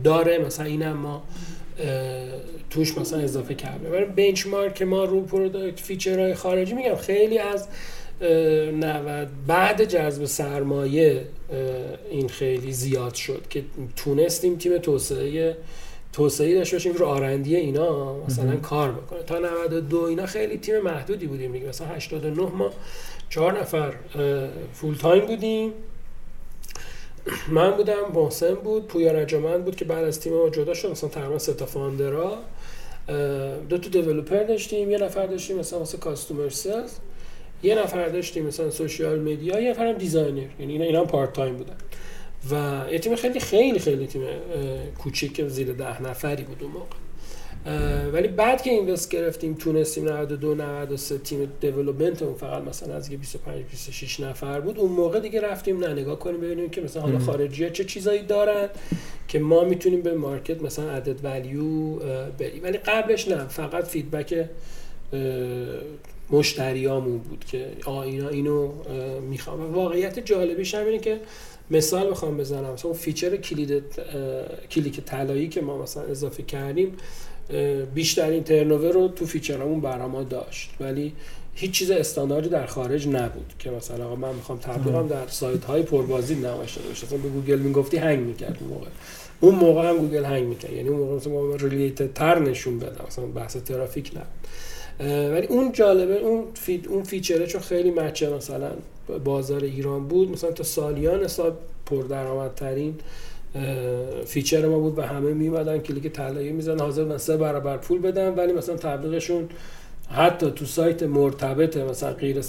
داره. 0.04 0.38
مثلا 0.38 0.66
اینم 0.66 0.96
ما 0.96 1.22
توش 2.70 2.98
مثلا 2.98 3.18
اضافه 3.18 3.54
کرده 3.54 3.88
برای 3.88 4.04
benchmark 4.04 4.82
ما 4.82 5.04
رو 5.04 5.20
product 5.20 5.80
feature 5.80 6.22
های 6.22 6.34
خارجی 6.34 6.74
میگم. 6.74 6.96
خیلی 6.96 7.38
از 7.38 7.68
90 8.22 9.28
بعد 9.46 9.84
جذب 9.84 10.24
سرمایه 10.24 11.26
این 12.10 12.28
خیلی 12.28 12.72
زیاد 12.72 13.14
شد 13.14 13.42
که 13.50 13.64
تونستیم 13.96 14.56
تیم 14.56 14.78
توسعه 14.78 15.56
توسعه 16.12 16.54
داشته 16.54 16.76
باشیم 16.76 16.92
رو 16.92 17.06
R&D 17.06 17.56
اینا 17.56 18.18
مثلا 18.26 18.56
کار 18.56 18.92
بکنه. 18.92 19.22
تا 19.22 19.38
92 19.38 20.02
اینا 20.02 20.26
خیلی 20.26 20.58
تیم 20.58 20.80
محدودی 20.80 21.26
بودیم 21.26 21.52
دیگه. 21.52 21.68
مثلا 21.68 21.86
89 21.86 22.42
ما 22.42 22.70
چهار 23.30 23.60
نفر 23.60 23.94
full 24.72 24.94
time 24.94 25.26
بودیم. 25.26 25.72
من 27.48 27.70
بودم 27.70 28.12
محسن 28.14 28.54
بود 28.54 28.86
پویا 28.86 29.12
رجامند 29.12 29.64
بود 29.64 29.76
که 29.76 29.84
بعد 29.84 30.04
از 30.04 30.20
تیم 30.20 30.32
ما 30.32 30.48
جدا 30.48 30.74
شد 30.74 30.90
مثلا 30.90 31.10
تقریبا 31.10 31.38
سه 31.38 31.54
تا 31.54 31.66
founder 31.66 32.29
ا. 32.29 32.38
دو 33.68 33.78
تا 33.78 33.88
developer 33.90 34.42
داشتیم 34.42 34.90
یه 34.90 34.98
نفر 34.98 35.26
داشتیم 35.26 35.58
مثلا 35.58 35.78
واسه 35.78 35.98
customer 35.98 36.48
sales 36.48 36.92
یه 37.62 37.74
نفر 37.82 38.08
داشتیم 38.08 38.46
مثلا 38.46 38.70
social 38.70 39.20
media 39.20 39.60
یه 39.60 39.70
نفرم 39.70 39.92
designer. 39.92 40.46
یعنی 40.60 40.72
اینا 40.72 40.84
اینا 40.84 41.04
part 41.04 41.32
time 41.32 41.56
بودن. 41.56 41.76
و 42.50 42.84
یه 42.92 42.98
تیم 42.98 43.16
خیلی 43.16 43.40
خیلی 43.40 43.78
خیلی 43.78 44.06
تیم 44.06 44.22
کوچیک 44.98 45.48
زیر 45.48 45.72
ده 45.72 46.02
نفری 46.02 46.44
بود 46.44 46.62
اون 46.62 46.72
موقع. 46.72 46.96
ولی 48.12 48.28
بعد 48.28 48.62
که 48.62 48.70
invest 48.70 49.10
گرفتیم 49.10 49.54
تونستیم 49.54 50.08
92 50.08 50.54
93 50.54 51.18
تیم 51.18 51.52
development 51.60 52.22
اون 52.22 52.34
فقط 52.34 52.62
مثلا 52.62 52.94
از 52.94 53.10
25 53.10 53.64
26 53.70 54.20
نفر 54.20 54.60
بود. 54.60 54.78
اون 54.78 54.92
موقع 54.92 55.20
دیگه 55.20 55.40
رفتیم 55.40 55.84
نه 55.84 55.92
نگاه 55.92 56.18
کنیم 56.18 56.40
ببینیم 56.40 56.70
که 56.70 56.80
مثلا 56.80 57.02
حالا 57.02 57.18
خارجی 57.18 57.64
ها 57.64 57.70
چه 57.70 57.84
چیزایی 57.84 58.22
دارن 58.22 58.68
که 59.28 59.38
ما 59.38 59.64
می‌تونیم 59.64 60.02
به 60.02 60.14
market 60.14 60.62
مثلا 60.62 60.90
added 60.90 61.24
value 61.24 61.96
بریم. 62.38 62.62
ولی 62.62 62.78
قبلش 62.78 63.28
نه 63.28 63.48
فقط 63.48 63.84
feedback 63.84 64.48
مشتریامون 66.30 67.18
بود 67.18 67.44
که 67.44 67.66
آ 67.84 68.00
اینا 68.00 68.28
اینو 68.28 68.72
می‌خوام. 69.20 69.74
واقعیت 69.74 70.18
جالبیش 70.18 70.74
هم 70.74 70.86
اینه 70.86 70.98
که 70.98 71.20
مثال 71.70 72.10
بخوام 72.10 72.36
بزنم. 72.36 72.72
مثلا 72.72 72.90
اون 72.90 73.00
feature 73.00 73.36
کلید 73.36 73.82
کلیک 74.70 75.00
طلایی 75.00 75.48
که 75.48 75.60
ما 75.60 75.82
مثلا 75.82 76.02
اضافه 76.02 76.42
کردیم 76.42 76.96
بیشترین 77.94 78.44
turnover 78.44 78.92
رو 78.92 79.08
تو 79.08 79.26
feature 79.26 79.64
مون 79.64 79.80
برای 79.80 80.24
داشت. 80.24 80.70
ولی 80.80 81.12
هیچ 81.54 81.70
چیز 81.70 81.90
استانداردی 81.90 82.48
در 82.48 82.66
خارج 82.66 83.08
نبود 83.08 83.54
که 83.58 83.70
مثلا 83.70 84.06
آقا 84.06 84.16
من 84.16 84.34
می‌خوام 84.34 84.58
تبلیغم 84.58 85.08
در 85.08 85.26
سایت 85.26 85.64
های 85.64 85.82
پربازدید 85.82 86.34
نمایش 86.34 86.76
داده 86.76 86.88
بشه 86.88 87.06
به 87.06 87.28
گوگل 87.28 87.58
می‌گفتی 87.58 87.96
hang 87.96 88.18
می‌کرد 88.18 88.58
اون 88.60 88.70
موقع. 88.70 88.86
اون 89.40 89.54
موقع 89.54 89.88
هم 89.88 89.96
گوگل 89.96 90.24
hang 90.24 90.44
می‌کرد. 90.44 90.72
یعنی 90.72 90.88
اون 90.88 90.98
موقع 90.98 91.16
مثلا 91.16 91.54
related 91.68 92.12
تر 92.12 92.38
نشون 92.38 92.78
بدم. 92.78 93.04
مثلا 93.06 93.26
بحث 93.26 93.56
ترافیک 93.56 94.10
نبود. 94.14 94.26
ولی 95.02 95.46
اون 95.46 95.72
جالبه 95.72 96.18
اون 96.18 96.44
فی... 96.54 96.82
اون 96.88 97.02
feature 97.02 97.40
ه 97.40 97.46
چون 97.46 97.60
خیلی 97.60 97.90
match 97.90 98.23
ه 98.23 98.30
مثلا 98.30 98.70
بازار 99.24 99.64
ایران 99.64 100.08
بود 100.08 100.30
مثلا 100.30 100.50
تا 100.50 100.64
سالیان 100.64 101.24
حساب 101.24 101.58
پردرآمدترین 101.86 102.94
feature 104.26 104.66
ما 104.66 104.78
بود 104.78 104.98
و 104.98 105.02
همه 105.02 105.34
میمدن 105.34 105.78
کلیک 105.78 106.06
طلایی 106.12 106.52
می‌زنن 106.52 106.80
حاضر 106.80 107.04
من 107.04 107.18
سه 107.18 107.36
برابر 107.36 107.76
پول 107.76 107.98
بدن 107.98 108.34
ولی 108.34 108.52
مثلا 108.52 108.76
تبلیغشون 108.76 109.48
حتی 110.10 110.50
تو 110.50 110.64
سایت 110.64 111.02
مرتبط 111.02 111.76
مثلا 111.76 112.12
غیر 112.12 112.40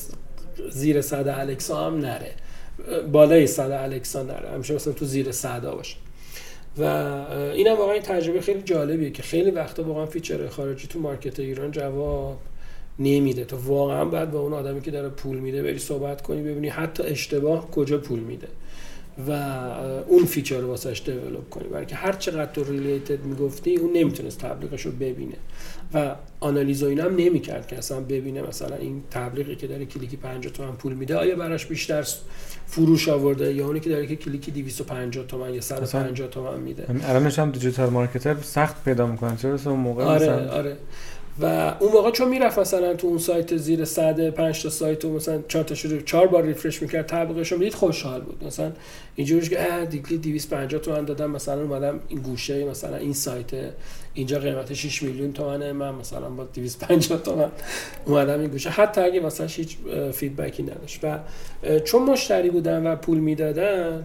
زیر 0.71 1.01
صد 1.01 1.27
الکسا 1.27 1.87
هم 1.87 1.99
نره. 1.99 2.31
بالای 3.11 3.47
صد 3.47 3.71
الکسا 3.71 4.23
نره. 4.23 4.49
همیشه 4.49 4.75
مثلا 4.75 4.93
تو 4.93 5.05
زیر 5.05 5.31
صدا 5.31 5.75
باشه. 5.75 5.95
و 6.77 6.83
اینم 7.53 7.77
واقعا 7.77 7.93
این 7.93 8.01
تجربه 8.01 8.41
خیلی 8.41 8.61
جالبیه 8.61 9.09
که 9.09 9.23
خیلی 9.23 9.51
وقتا 9.51 9.83
واقعا 9.83 10.05
feature 10.05 10.47
خارجی 10.47 10.87
تو 10.87 10.99
market 10.99 11.39
ایران 11.39 11.71
جواب 11.71 12.37
نمیده. 12.99 13.45
تو 13.45 13.57
واقعا 13.57 14.05
بعد 14.05 14.31
با 14.31 14.39
اون 14.39 14.53
آدمی 14.53 14.81
که 14.81 14.91
داره 14.91 15.09
پول 15.09 15.37
میده 15.37 15.63
بری 15.63 15.79
صحبت 15.79 16.21
کنی 16.21 16.41
ببینی 16.41 16.69
حتی 16.69 17.03
اشتباه 17.03 17.71
کجا 17.71 17.97
پول 17.97 18.19
میده. 18.19 18.47
و 19.27 19.31
اون 20.07 20.25
feature 20.25 20.59
رو 20.59 20.67
واسش 20.67 21.01
develop 21.05 21.49
کنی. 21.49 21.67
برای 21.67 21.85
که 21.85 21.95
هر 21.95 22.11
چقدر 22.11 22.51
تو 22.51 22.63
related 22.63 23.23
می‌گفتی 23.25 23.75
اون 23.75 23.93
نمی‌تونست 23.93 24.39
تبلیغش 24.39 24.85
رو 24.85 24.91
ببینه. 24.91 25.35
و 25.93 26.15
آنالیز 26.39 26.83
و 26.83 26.87
اینا 26.87 27.03
هم 27.03 27.15
نمی‌کرد 27.15 27.67
که 27.67 27.77
اصلا 27.77 27.99
ببینه 27.99 28.41
مثلا 28.41 28.75
این 28.75 29.03
تبلیغی 29.11 29.55
که 29.55 29.67
داره 29.67 29.85
کلیکی 29.85 30.17
50 30.17 30.53
تومن 30.53 30.71
پول 30.71 30.93
میده 30.93 31.15
آیا 31.15 31.35
براش 31.35 31.65
بیشتر 31.65 32.07
فروش 32.67 33.09
آورده 33.09 33.53
یا 33.53 33.67
اونی 33.67 33.79
که 33.79 33.89
داره 33.89 34.07
که 34.07 34.15
کلیکی 34.15 34.51
250 34.51 35.25
تومن 35.25 35.53
یا 35.53 35.61
150 35.61 36.27
تومن 36.27 36.59
میده. 36.59 36.85
الانش 37.03 37.39
هم 37.39 37.51
دیجیتال 37.51 37.89
مارکتر 37.89 38.35
سخت 38.41 38.83
پیدا 38.83 39.07
می‌کنن 39.07 39.37
چرا؟ 39.37 39.57
اون 39.65 39.79
موقع 39.79 40.03
آره 40.03 40.25
مثلا... 40.25 40.51
آره. 40.51 40.77
و 41.41 41.75
اون 41.79 41.91
موقع 41.91 42.11
چون 42.11 42.29
می‌رفت 42.29 42.59
مثلا 42.59 42.93
تو 42.93 43.07
اون 43.07 43.17
سایت 43.17 43.57
زیر 43.57 43.85
صد 43.85 44.29
5 44.29 44.63
تا 44.63 44.69
سایت 44.69 45.05
و 45.05 45.13
مثلا 45.13 45.41
4 45.47 45.63
تا 45.63 45.75
شروع 45.75 46.01
4 46.01 46.27
بار 46.27 46.43
ریفرش 46.43 46.81
می‌کرد 46.81 47.05
تبلیغش 47.05 47.51
رو 47.51 47.57
دید 47.57 47.73
خوشحال 47.73 48.21
بود. 48.21 48.43
مثلا 48.43 48.71
اینجوریش 49.15 49.49
که 49.49 49.73
اه 49.73 49.85
دیگلی 49.85 50.17
250 50.17 50.81
تومن 50.81 51.05
دادم 51.05 51.31
مثلا 51.31 51.61
اومدم 51.61 51.99
این 52.07 52.19
گوشه 52.19 52.65
مثلا 52.65 52.97
این 52.97 53.13
سایت 53.13 53.51
اینجا 54.13 54.39
قیمت 54.39 54.73
6 54.73 55.03
میلیون 55.03 55.33
تومنه 55.33 55.73
من 55.73 55.95
مثلا 55.95 56.29
با 56.29 56.43
250 56.43 57.21
تومن 57.21 57.51
اومدم 58.05 58.39
این 58.39 58.49
گوشه. 58.49 58.69
حتی 58.69 59.01
اگه 59.01 59.19
مثلا 59.19 59.47
هیچ 59.47 59.77
feedback 60.11 60.57
ی 60.57 60.63
نداشت. 60.63 60.99
و 61.03 61.19
چون 61.79 62.03
مشتری 62.03 62.49
بودن 62.49 62.87
و 62.87 62.95
پول 62.95 63.17
می‌دادن 63.17 64.03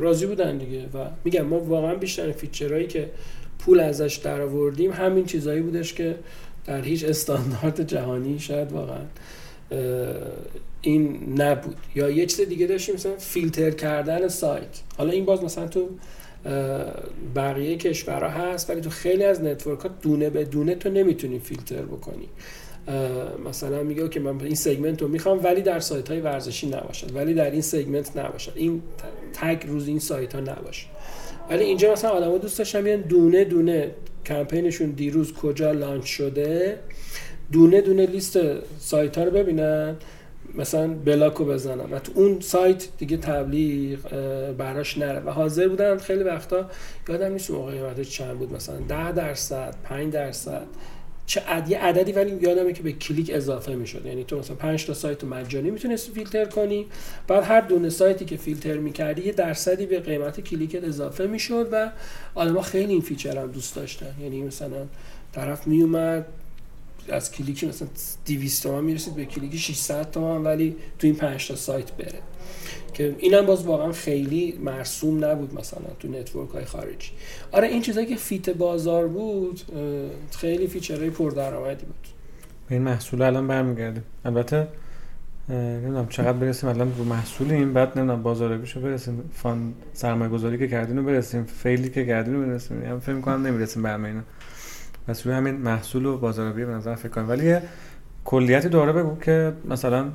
راضی 0.00 0.26
بودن 0.26 0.58
دیگه. 0.58 0.82
و 0.82 1.06
میگم 1.24 1.42
ما 1.42 1.60
واقعا 1.60 1.94
بیشتر 1.94 2.32
feature 2.32 2.70
هایی 2.70 2.86
که 2.86 3.10
پول 3.58 3.80
ازش 3.80 4.20
در 4.24 4.40
آوردیم 4.40 4.92
همین 4.92 5.24
چیزایی 5.24 5.60
بودش 5.60 5.94
که 5.94 6.14
در 6.66 6.82
هیچ 6.82 7.04
استاندارد 7.04 7.82
جهانی 7.86 8.38
شاید 8.38 8.72
واقعا 8.72 9.02
این 10.82 11.34
نبود. 11.40 11.76
یا 11.94 12.10
یه 12.10 12.26
چیز 12.26 12.48
دیگه 12.48 12.66
داشتیم 12.66 12.94
مثلا 12.94 13.16
فیلتر 13.18 13.70
کردن 13.70 14.28
سایت. 14.28 14.80
حالا 14.98 15.12
این 15.12 15.24
باز 15.24 15.44
مثلا 15.44 15.66
تو 15.66 15.88
بقیه 17.34 17.76
کشورها 17.76 18.28
هست 18.28 18.70
ولی 18.70 18.80
تو 18.80 18.90
خیلی 18.90 19.24
از 19.24 19.42
network 19.42 19.80
ها 19.80 19.90
دونه 20.02 20.30
به 20.30 20.44
دونه 20.44 20.74
تو 20.74 20.90
نمی‌تونی 20.90 21.38
فیلتر 21.38 21.82
بکنی. 21.82 22.28
مثلا 23.48 23.82
میگه 23.82 24.08
که 24.08 24.20
من 24.20 24.40
این 24.40 24.54
segment 24.54 25.02
رو 25.02 25.08
می‌خوام 25.08 25.44
ولی 25.44 25.62
در 25.62 25.80
سایت 25.80 26.08
های 26.08 26.20
ورزشی 26.20 26.66
نباشد 26.66 27.16
ولی 27.16 27.34
در 27.34 27.50
این 27.50 27.60
segment 27.60 28.16
نباشد. 28.16 28.52
این 28.54 28.82
target 29.32 29.66
روز 29.66 29.88
این 29.88 29.98
سایت 29.98 30.34
ها 30.34 30.40
نباشه. 30.40 30.86
ولی 31.50 31.64
اینجا 31.64 31.92
مثلا 31.92 32.10
آدم‌ها 32.10 32.38
دوست 32.38 32.58
داشتن 32.58 32.96
دونه 32.96 33.44
دونه 33.44 33.90
کمپینشون 34.26 34.90
دیروز 34.90 35.32
کجا 35.32 35.72
launch 35.72 36.04
شده 36.04 36.78
دونه 37.52 37.80
دونه 37.80 38.06
لیست 38.06 38.38
سایت 38.78 39.18
ها 39.18 39.24
رو 39.24 39.30
ببینن 39.30 39.96
مثلا 40.54 40.88
block 40.88 41.35
و 41.35 41.44
بزنن. 41.44 41.92
و 41.92 41.98
تو 41.98 42.12
اون 42.14 42.40
سایت 42.40 42.88
دیگه 42.98 43.16
تبلیغ 43.16 43.98
براش 44.58 44.98
نره. 44.98 45.20
و 45.20 45.30
حاضر 45.30 45.68
بودن 45.68 45.98
خیلی 45.98 46.22
وقتا 46.22 46.70
یادم 47.08 47.32
نیست 47.32 47.50
موقع 47.50 48.02
چند 48.02 48.38
بود 48.38 48.52
مثلا 48.52 48.76
10 48.88 49.12
درصد 49.12 49.74
5 49.84 50.12
درصد. 50.12 50.66
چه 51.32 51.40
عد... 51.40 51.68
یه 51.68 51.78
عددی 51.78 52.12
ولی 52.12 52.38
یادمه 52.40 52.72
که 52.72 52.82
به 52.82 52.92
کلیک 52.92 53.30
اضافه 53.34 53.74
می‌شد. 53.74 54.06
یعنی 54.06 54.24
تو 54.24 54.38
مثلا 54.38 54.56
5 54.56 54.86
تا 54.86 54.94
سایت 54.94 55.24
مجانی 55.24 55.70
می‌تونستی 55.70 56.12
فیلتر 56.12 56.44
کنی. 56.44 56.86
بعد 57.28 57.44
هر 57.44 57.60
دونه 57.60 57.90
سایتی 57.90 58.24
که 58.24 58.36
فیلتر 58.36 58.76
می‌کردی 58.76 59.22
یه 59.22 59.32
درصدی 59.32 59.86
به 59.86 60.00
قیمت 60.00 60.40
کلیکت 60.40 60.84
اضافه 60.84 61.26
می‌شد 61.26 61.68
و 61.72 61.90
آدما 62.34 62.62
خیلی 62.62 62.92
این 62.92 63.00
feature 63.00 63.38
هم 63.38 63.50
دوست 63.50 63.76
داشتن. 63.76 64.14
یعنی 64.22 64.42
مثلا 64.42 64.86
طرف 65.32 65.66
میومد 65.66 66.26
از 67.08 67.32
کلیکی 67.32 67.66
مثلا 67.66 67.88
200 68.26 68.62
تومن 68.62 68.84
می‌رسید 68.84 69.14
به 69.14 69.24
کلیکی 69.24 69.58
600 69.58 70.10
تومن 70.10 70.42
ولی 70.42 70.76
تو 70.98 71.06
این 71.06 71.16
5 71.16 71.48
تا 71.48 71.56
سایت 71.56 71.92
بره. 71.92 72.18
که 72.94 73.16
اینم 73.18 73.46
باز 73.46 73.66
واقعا 73.66 73.92
خیلی 73.92 74.58
مرسوم 74.64 75.24
نبود 75.24 75.54
مثلا 75.54 75.86
تو 76.00 76.08
network 76.08 76.50
های 76.50 76.64
خارجی. 76.64 77.10
آره 77.52 77.68
این 77.68 77.82
چیزایی 77.82 78.06
که 78.06 78.16
fit 78.16 78.50
بازار 78.50 79.08
بود 79.08 79.60
خیلی 80.30 80.66
feature 80.66 81.00
های 81.00 81.10
پردرآمدی 81.10 81.84
بود. 81.84 82.08
به 82.68 82.74
این 82.74 82.82
محصول 82.82 83.22
الان 83.22 83.48
برمیگردیم. 83.48 84.02
البته 84.24 84.68
نمی‌دونم 85.48 86.08
چقدر 86.08 86.32
برسیم 86.32 86.68
الان 86.68 86.94
رو 86.98 87.04
محصولیم 87.04 87.72
بعد 87.72 87.98
نمی‌دونم 87.98 88.22
بازاریابیشو 88.22 88.80
برسیم. 88.80 89.30
فاند 89.34 89.74
سرمایه 89.94 90.30
گذاری 90.30 90.58
که 90.58 90.68
کردین 90.68 90.96
رو 90.96 91.02
برسیم 91.02 91.44
fail 91.44 91.81
ی 91.81 91.90
که 91.90 92.06
کردین 92.06 92.34
رو 92.34 92.40
برسیم. 92.40 92.82
یعنی 92.82 93.00
فکر 93.00 93.20
کنم 93.20 93.46
نمی‌رسیم 93.46 93.82
به 93.82 93.94
اینا. 93.94 94.22
بس 95.08 95.26
روی 95.26 95.36
همین 95.36 95.54
محصول 95.54 96.06
و 96.06 96.18
بازاریابی 96.18 96.64
به 96.64 96.72
نظر 96.72 96.94
فکر 96.94 97.08
کنم. 97.08 97.28
ولی 97.28 97.56
کلیتی 98.24 98.68
دوره 98.68 98.92
بگو 98.92 99.18
که 99.18 99.52
مثلا 99.64 100.08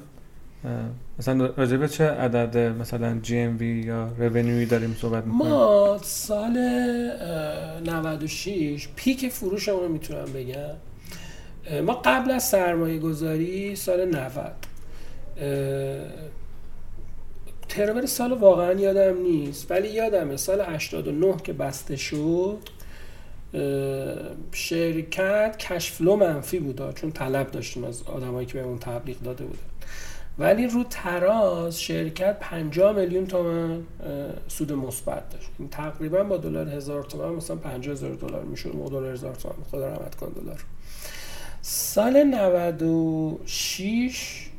مثلا 1.19 1.45
راجع 1.45 1.77
به 1.77 1.87
چه 1.87 2.03
عدد 2.03 2.57
مثلا 2.57 3.19
GMV 3.21 3.67
یا 3.67 4.09
revenue 4.17 4.59
ی 4.59 4.65
داریم 4.65 4.95
صحبت 5.01 5.25
می‌کنیم؟ 5.25 5.51
ما 5.51 5.97
سال 6.01 6.57
96 7.85 8.87
پیک 8.95 9.29
فروشمون 9.29 9.79
رو 9.83 9.89
می‌تونم 9.89 10.25
بگم. 10.25 10.75
ما 11.85 11.93
قبل 11.93 12.31
از 12.31 12.43
سرمایه 12.43 12.99
گذاری 12.99 13.75
سال 13.75 14.05
90 14.05 14.51
ترور 17.69 18.05
سال 18.05 18.33
واقعا 18.33 18.73
یادم 18.73 19.21
نیست 19.21 19.71
ولی 19.71 19.87
یادمه 19.87 20.37
سال 20.37 20.61
89 20.61 21.35
که 21.43 21.53
بسته 21.53 21.95
شد. 21.95 22.57
شرکت 24.51 25.55
کشفلو 25.59 26.15
منفی 26.15 26.59
بود 26.59 26.95
چون 26.95 27.11
طلب 27.11 27.51
داشتیم 27.51 27.83
از 27.83 28.03
آدمایی 28.03 28.47
که 28.47 28.53
به 28.53 28.61
اون 28.61 28.79
تبلیغ 28.79 29.19
داده 29.19 29.43
بودن. 29.43 29.59
ولی 30.39 30.67
رو 30.67 30.83
تراز 30.89 31.81
شرکت 31.81 32.39
50 32.39 32.95
میلیون 32.95 33.27
تومن 33.27 33.83
سود 34.47 34.73
مثبت 34.73 35.29
داشت. 35.29 35.49
این 35.59 35.69
تقریبا 35.69 36.23
با 36.23 36.37
دلار 36.37 36.69
هزار 36.69 37.03
تومن 37.03 37.35
مثلا 37.35 37.55
50 37.55 37.91
هزار 37.91 38.13
دلار 38.13 38.43
می‌شد 38.43 38.75
مو 38.75 38.89
دلار 38.89 39.13
هزار 39.13 39.35
تومن. 39.35 39.55
خدا 39.71 39.87
رحمت 39.87 40.15
کن 40.15 40.29
دلار. 40.29 40.63
سال 41.61 42.23
96 42.23 44.49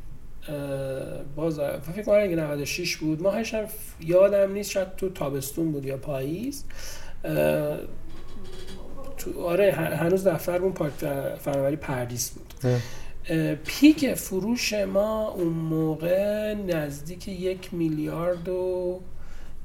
باز 1.35 1.59
فکر 1.59 2.03
کنم 2.03 2.23
اگه 2.23 2.35
96 2.35 2.97
بود 2.97 3.21
ماهش 3.21 3.53
هم 3.53 3.65
یادم 3.99 4.53
نیست 4.53 4.71
شاید 4.71 4.95
تو 4.95 5.09
تابستون 5.09 5.71
بود 5.71 5.85
یا 5.85 5.97
پاییز. 5.97 6.63
تو 9.19 9.43
آره 9.43 9.71
هنوز 9.71 10.27
دفترمون 10.27 10.71
پارک 10.71 10.93
فناوری 11.39 11.75
پردیس 11.75 12.29
بود. 12.29 12.53
پیک 13.65 14.13
فروش 14.13 14.73
ما 14.73 15.27
اون 15.27 15.47
موقع 15.47 16.53
نزدیک 16.53 17.27
یک 17.27 17.73
میلیارد 17.73 18.49
و 18.49 18.99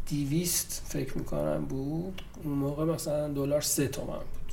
دیویست 0.07 0.83
فکر 0.89 1.19
می‌کنم 1.19 1.65
بود. 1.65 2.23
اون 2.45 2.55
موقع 2.55 2.85
مثلا 2.85 3.29
دلار 3.29 3.61
سه 3.61 3.89
تومن 3.89 4.19
بود. 4.19 4.53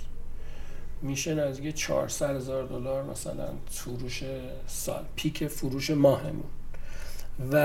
میشه 1.02 1.36
نزدیک 1.36 1.76
400 1.76 2.36
هزار 2.36 2.64
دلار 2.64 3.04
مثلا 3.04 3.48
فروش 3.70 4.24
سال 4.68 5.04
پیک 5.16 5.48
فروش 5.48 5.90
ماهمون. 5.90 6.44
و 7.52 7.56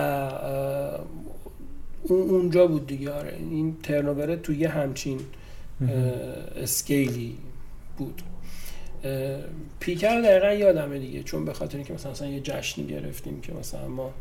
اون 2.02 2.30
اونجا 2.30 2.66
بود 2.66 2.86
دیگه 2.86 3.12
آره. 3.12 3.36
این 3.38 3.76
ترنوبره 3.82 4.36
توی 4.36 4.64
همچین 4.64 5.20
اسکیلی 6.56 7.38
بود. 7.96 8.22
پیکر 9.80 10.20
دقیقا 10.20 10.52
یادمه 10.52 10.98
دیگه 10.98 11.22
چون 11.22 11.44
به 11.44 11.52
خاطر 11.52 11.76
اینکه 11.76 11.94
مثلا, 11.94 12.12
مثلا 12.12 12.28
یه 12.28 12.40
جشنی 12.40 12.86
گرفتیم 12.86 13.40
که 13.40 13.52
مثلا 13.52 13.88
ما 13.88 14.12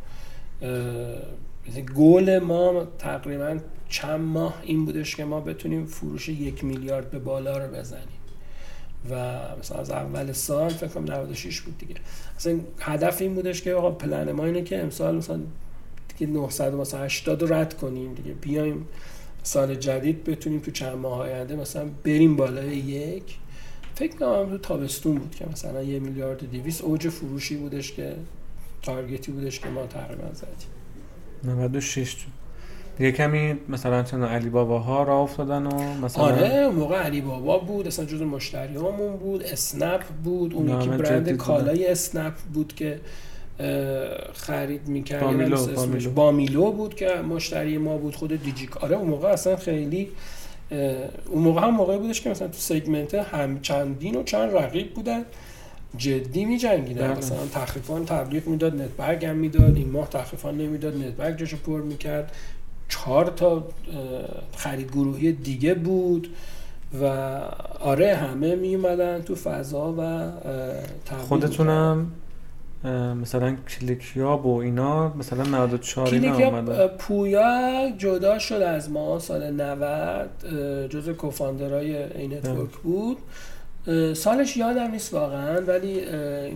گل 1.96 2.40
ما 2.40 2.88
تقریبا 3.00 3.60
چند 3.90 4.20
ماه 4.20 4.60
این 4.64 4.86
بودش 4.86 5.16
که 5.16 5.26
ما 5.26 5.42
بتونیم 5.42 5.86
فروش 5.86 6.30
یک 6.30 6.64
میلیارد 6.64 7.12
به 7.12 7.20
بالا 7.20 7.58
رو 7.58 7.74
بزنیم. 7.74 8.08
و 9.10 9.40
مثلا 9.60 9.78
از 9.78 9.92
اول 9.92 10.32
سال 10.32 10.70
فکر 10.70 10.88
کنم 10.88 11.12
96 11.12 11.62
بود 11.62 11.78
دیگه. 11.78 11.96
اصلا 12.38 12.60
هدف 12.80 13.22
این 13.22 13.36
بودش 13.36 13.62
که 13.62 13.74
آقا 13.74 13.92
پلن 13.92 14.32
ما 14.32 14.46
اینه 14.46 14.64
که 14.64 14.80
امسال 14.80 15.16
مثلا 15.16 15.40
دیگه 16.18 16.32
980 16.32 17.42
رو 17.42 17.54
رد 17.54 17.74
کنیم 17.74 18.14
دیگه. 18.14 18.34
بیایم 18.34 18.88
سال 19.46 19.76
جدید 19.76 20.24
بتونیم 20.24 20.60
تو 20.60 20.72
چند 20.72 20.98
ماه 20.98 21.20
آینده 21.20 21.56
مثلا 21.56 21.86
بریم 22.04 22.36
بالای 22.36 22.78
یک. 22.78 23.24
فکر 23.96 24.16
کنم 24.16 24.50
تو 24.50 24.58
تابستون 24.58 25.16
بود 25.16 25.36
که 25.36 25.46
مثلا 25.52 25.84
یه 25.84 26.00
میلیارد 26.00 26.52
دیویس 26.52 26.82
اوج 26.82 27.10
فروشی 27.10 27.56
بودش 27.56 27.94
که 27.94 28.16
تارگتی 28.82 29.32
بودش 29.32 29.60
که 29.60 29.70
ما 29.70 29.88
تقریبا 29.88 30.34
زدیم. 30.34 30.70
96 31.44 32.16
دیگه 32.98 33.12
کمی 33.12 33.56
مثلا 33.70 34.04
چند 34.04 34.24
علی 34.24 34.50
بابا 34.50 34.80
ها 34.80 35.04
را 35.04 35.20
افتادن 35.20 35.66
و 35.66 35.94
مثلا 36.06 36.24
آره 36.24 36.70
موقع 36.70 36.96
علی 36.96 37.22
بابا 37.22 37.58
بود 37.58 37.88
اصلا 37.88 38.06
جز 38.06 38.22
مشتریامون 38.22 39.18
بود 39.18 39.44
اسنپ 39.44 40.04
بود 40.24 40.54
اون 40.54 40.70
یکی 40.70 40.90
برند 40.90 41.32
کالای 41.32 41.88
اسنپ 41.88 42.34
بود 42.54 42.76
که 42.76 43.00
خرید 44.34 44.88
می‌کرد 44.88 45.22
بامیلو, 45.22 45.66
بامیلو. 45.66 46.12
بامیلو 46.12 46.72
بود 46.72 46.96
که 46.96 47.08
مشتری 47.08 47.78
ما 47.78 47.98
بود 47.98 48.16
خود 48.16 48.44
دیجیک 48.44 48.78
آره 48.78 48.96
اون 48.96 49.10
موقع 49.10 49.28
اصلا 49.28 49.56
خیلی 49.56 50.10
اون 51.30 51.44
موقع 51.44 51.62
هم 51.62 51.70
موقعی 51.70 51.98
بودش 51.98 52.22
که 52.22 52.30
مثلا 52.30 52.48
تو 52.48 52.58
سگمنت 52.58 53.16
هم 53.16 53.62
چندین 53.62 54.16
و 54.16 54.24
چند 54.24 54.56
رقیب 54.56 54.94
بودن 54.94 55.24
جدی 55.98 56.46
می 56.46 56.58
جنگیدن 56.58 57.08
بله. 57.08 57.18
مثلا 57.18 57.46
تخفیفان 57.54 58.06
تبلیغ 58.06 58.48
می‌داد 58.48 58.82
نتبرگ 58.82 59.26
هم 59.26 59.36
می‌داد 59.36 59.76
این 59.76 59.90
ماه 59.90 60.10
تخفیفان 60.10 60.58
نمی‌داد 60.58 60.96
نتبرگ 60.96 61.38
جاشو 61.38 61.58
پر 61.58 61.82
می‌کرد. 61.82 62.32
چهار 62.90 63.26
تا 63.26 63.68
خرید 64.58 64.92
گروهی 64.92 65.32
دیگه 65.32 65.74
بود 65.74 66.28
و 67.02 67.06
آره 67.80 68.16
همه 68.16 68.56
می 68.56 68.76
اومدن 68.76 69.22
تو 69.22 69.36
فضا 69.36 69.96
و 69.98 70.32
خودتونم 71.28 72.12
مثلا 73.22 73.56
کلیکیاب 73.56 74.46
و 74.46 74.58
اینا 74.58 75.14
مثلا 75.14 75.44
94 75.44 76.08
اینا 76.14 76.36
اومدن 76.36 76.88
پویا 76.88 77.90
جدا 77.98 78.40
شد 78.40 78.62
از 78.62 78.92
ما 78.92 79.20
سال 79.20 79.52
90 79.52 80.90
جز 80.90 81.10
کوفاندرای 81.10 82.04
این 82.04 82.34
نتورک 82.34 82.72
بود. 82.84 83.18
سالش 84.14 84.58
یادم 84.58 84.92
نیست 84.92 85.14
واقعا 85.14 85.62
ولی 85.62 86.02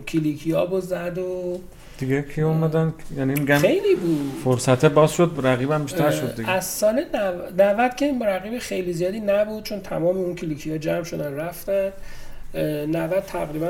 کلیکیاب 0.08 0.74
و 0.74 0.82
زد 0.82 1.18
و 1.18 1.60
دیگه 1.98 2.22
کی 2.36 2.42
اومدن؟ 2.42 2.94
یعنی 3.18 3.40
میگم 3.40 3.58
خیلی 3.58 3.96
بود. 3.96 4.32
فرصت 4.44 4.86
باز 4.86 5.12
شد 5.12 5.32
رقیبم 5.44 5.84
بیشتر 5.84 6.12
شد 6.12 6.36
دیگه. 6.36 6.50
از 6.50 6.66
سال 6.66 7.04
90 7.58 7.96
که 7.96 8.14
رقیب 8.22 8.60
خیلی 8.60 8.94
زیادی 8.94 9.20
نبود 9.20 9.64
چون 9.64 9.80
تمام 9.80 10.18
اون 10.18 10.36
کلیکی 10.36 10.72
ها 10.72 10.78
جمع 10.78 11.04
شدن 11.04 11.34
رفتن. 11.34 11.90
90 12.54 13.20
تقریبا 13.20 13.68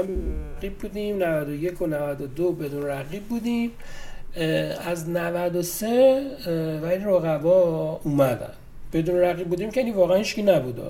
رقیب 0.57 0.77
بودیم 0.77 1.23
91 1.23 1.81
و 1.81 1.87
92 1.87 2.51
بدون 2.51 2.83
رقیب 2.83 3.23
بودیم. 3.23 3.71
از 4.85 5.09
93 5.09 6.21
ولی 6.83 7.03
رقبا 7.03 7.99
اومدن. 8.03 8.53
بدون 8.93 9.15
رقیب 9.15 9.47
بودیم 9.47 9.71
که 9.71 9.79
یعنی 9.79 9.91
واقعا 9.91 10.17
هیچکی 10.17 10.43
نبود 10.43 10.81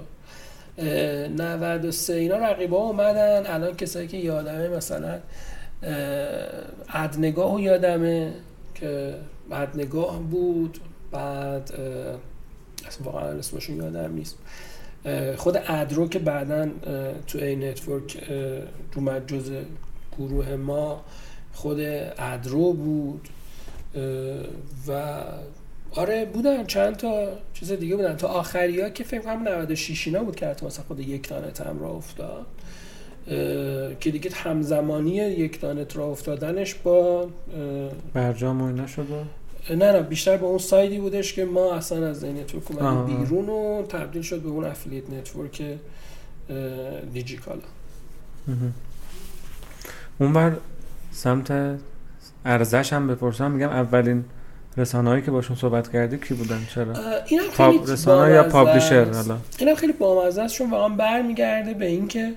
93 0.78 2.14
اینا 2.14 2.38
رقیبا 2.38 2.78
اومدن. 2.78 3.44
الان 3.46 3.76
کسایی 3.76 4.08
که 4.08 4.18
یادمه 4.18 4.68
مثلا 4.68 5.20
ادنگاه 6.94 7.62
یادمه 7.62 8.34
که 8.76 9.16
ادنگاه 9.52 10.20
بود. 10.20 10.80
بعد 11.12 11.74
اصلا 12.88 13.04
واقعا 13.04 13.30
اسمشون 13.30 13.76
یادم 13.76 14.14
نیست. 14.14 14.38
خود 15.38 15.58
ادرو 15.68 16.08
که 16.08 16.20
بعدا 16.20 16.70
تو 17.28 17.38
ای 17.38 17.56
نتورک 17.56 18.18
اومد 18.96 19.28
جز 19.28 19.52
گروه 20.18 20.56
ما 20.56 21.04
خود 21.54 21.80
ادرو 22.18 22.74
بود 22.74 23.30
و 24.88 25.24
آره 25.92 26.26
بودن 26.26 26.66
چند 26.66 26.96
تا 26.96 27.28
چیز 27.54 27.72
دیگه 27.72 27.96
بودن. 27.96 28.16
تا 28.16 28.28
آخری 28.28 28.82
ها 28.82 28.90
که 28.90 29.04
فکر 29.04 29.22
کنم 29.22 29.48
96 29.48 30.08
اینا 30.08 30.24
بود 30.24 30.36
که 30.36 30.48
حتی 30.48 30.66
خود 30.88 31.00
یکتانت 31.00 31.52
هم 31.66 31.80
را 31.80 31.90
افتاد. 31.90 32.46
که 34.00 34.12
دیگه 34.12 34.32
همزمانی 34.34 35.16
یکتانت 35.16 35.98
را 35.98 36.06
افتادنش 36.06 36.76
با 36.76 37.30
برجام 38.14 38.62
و 38.62 38.66
اینا 38.66 38.88
شده 38.88 39.26
نه 39.70 39.92
نه 39.92 40.02
بیشتر 40.02 40.38
به 40.38 40.46
اون 40.46 40.58
سایدی 40.58 41.00
بودش 41.00 41.34
که 41.34 41.46
ما 41.46 41.74
اصلا 41.74 42.08
از 42.08 42.26
network 42.26 42.72
اومدیم 42.72 43.18
بیرون 43.18 43.50
و 43.50 43.84
تبدیل 43.84 44.22
شد 44.22 44.42
به 44.42 44.50
اون 44.50 44.66
affiliate 44.66 45.10
network 45.10 45.62
دیجیکالا. 47.14 47.62
اون 50.20 50.34
بر 50.34 50.52
سمت 51.12 51.78
ارزش 52.46 52.94
هم 52.94 53.08
بپرسم 53.08 53.52
میگم 53.52 53.70
اولین 53.70 54.26
رسانه‌ای 54.78 55.22
که 55.22 55.32
باشون 55.32 55.56
صحبت 55.56 55.92
کردی 55.92 56.18
کی 56.18 56.34
بودن؟ 56.34 56.68
چرا؟ 56.76 56.94
این 57.28 57.42
خیلی 57.52 57.80
رسانه 57.88 58.34
یا 58.34 58.44
publisher؟ 58.44 59.14
حالا. 59.14 59.38
اینم 59.60 59.76
خیلی 59.76 59.94
بامزه 59.94 60.42
است 60.42 60.56
چون 60.56 60.70
واقعا 60.70 60.90
برمیگرده 60.90 61.74
به 61.74 61.86
اینکه 61.86 62.34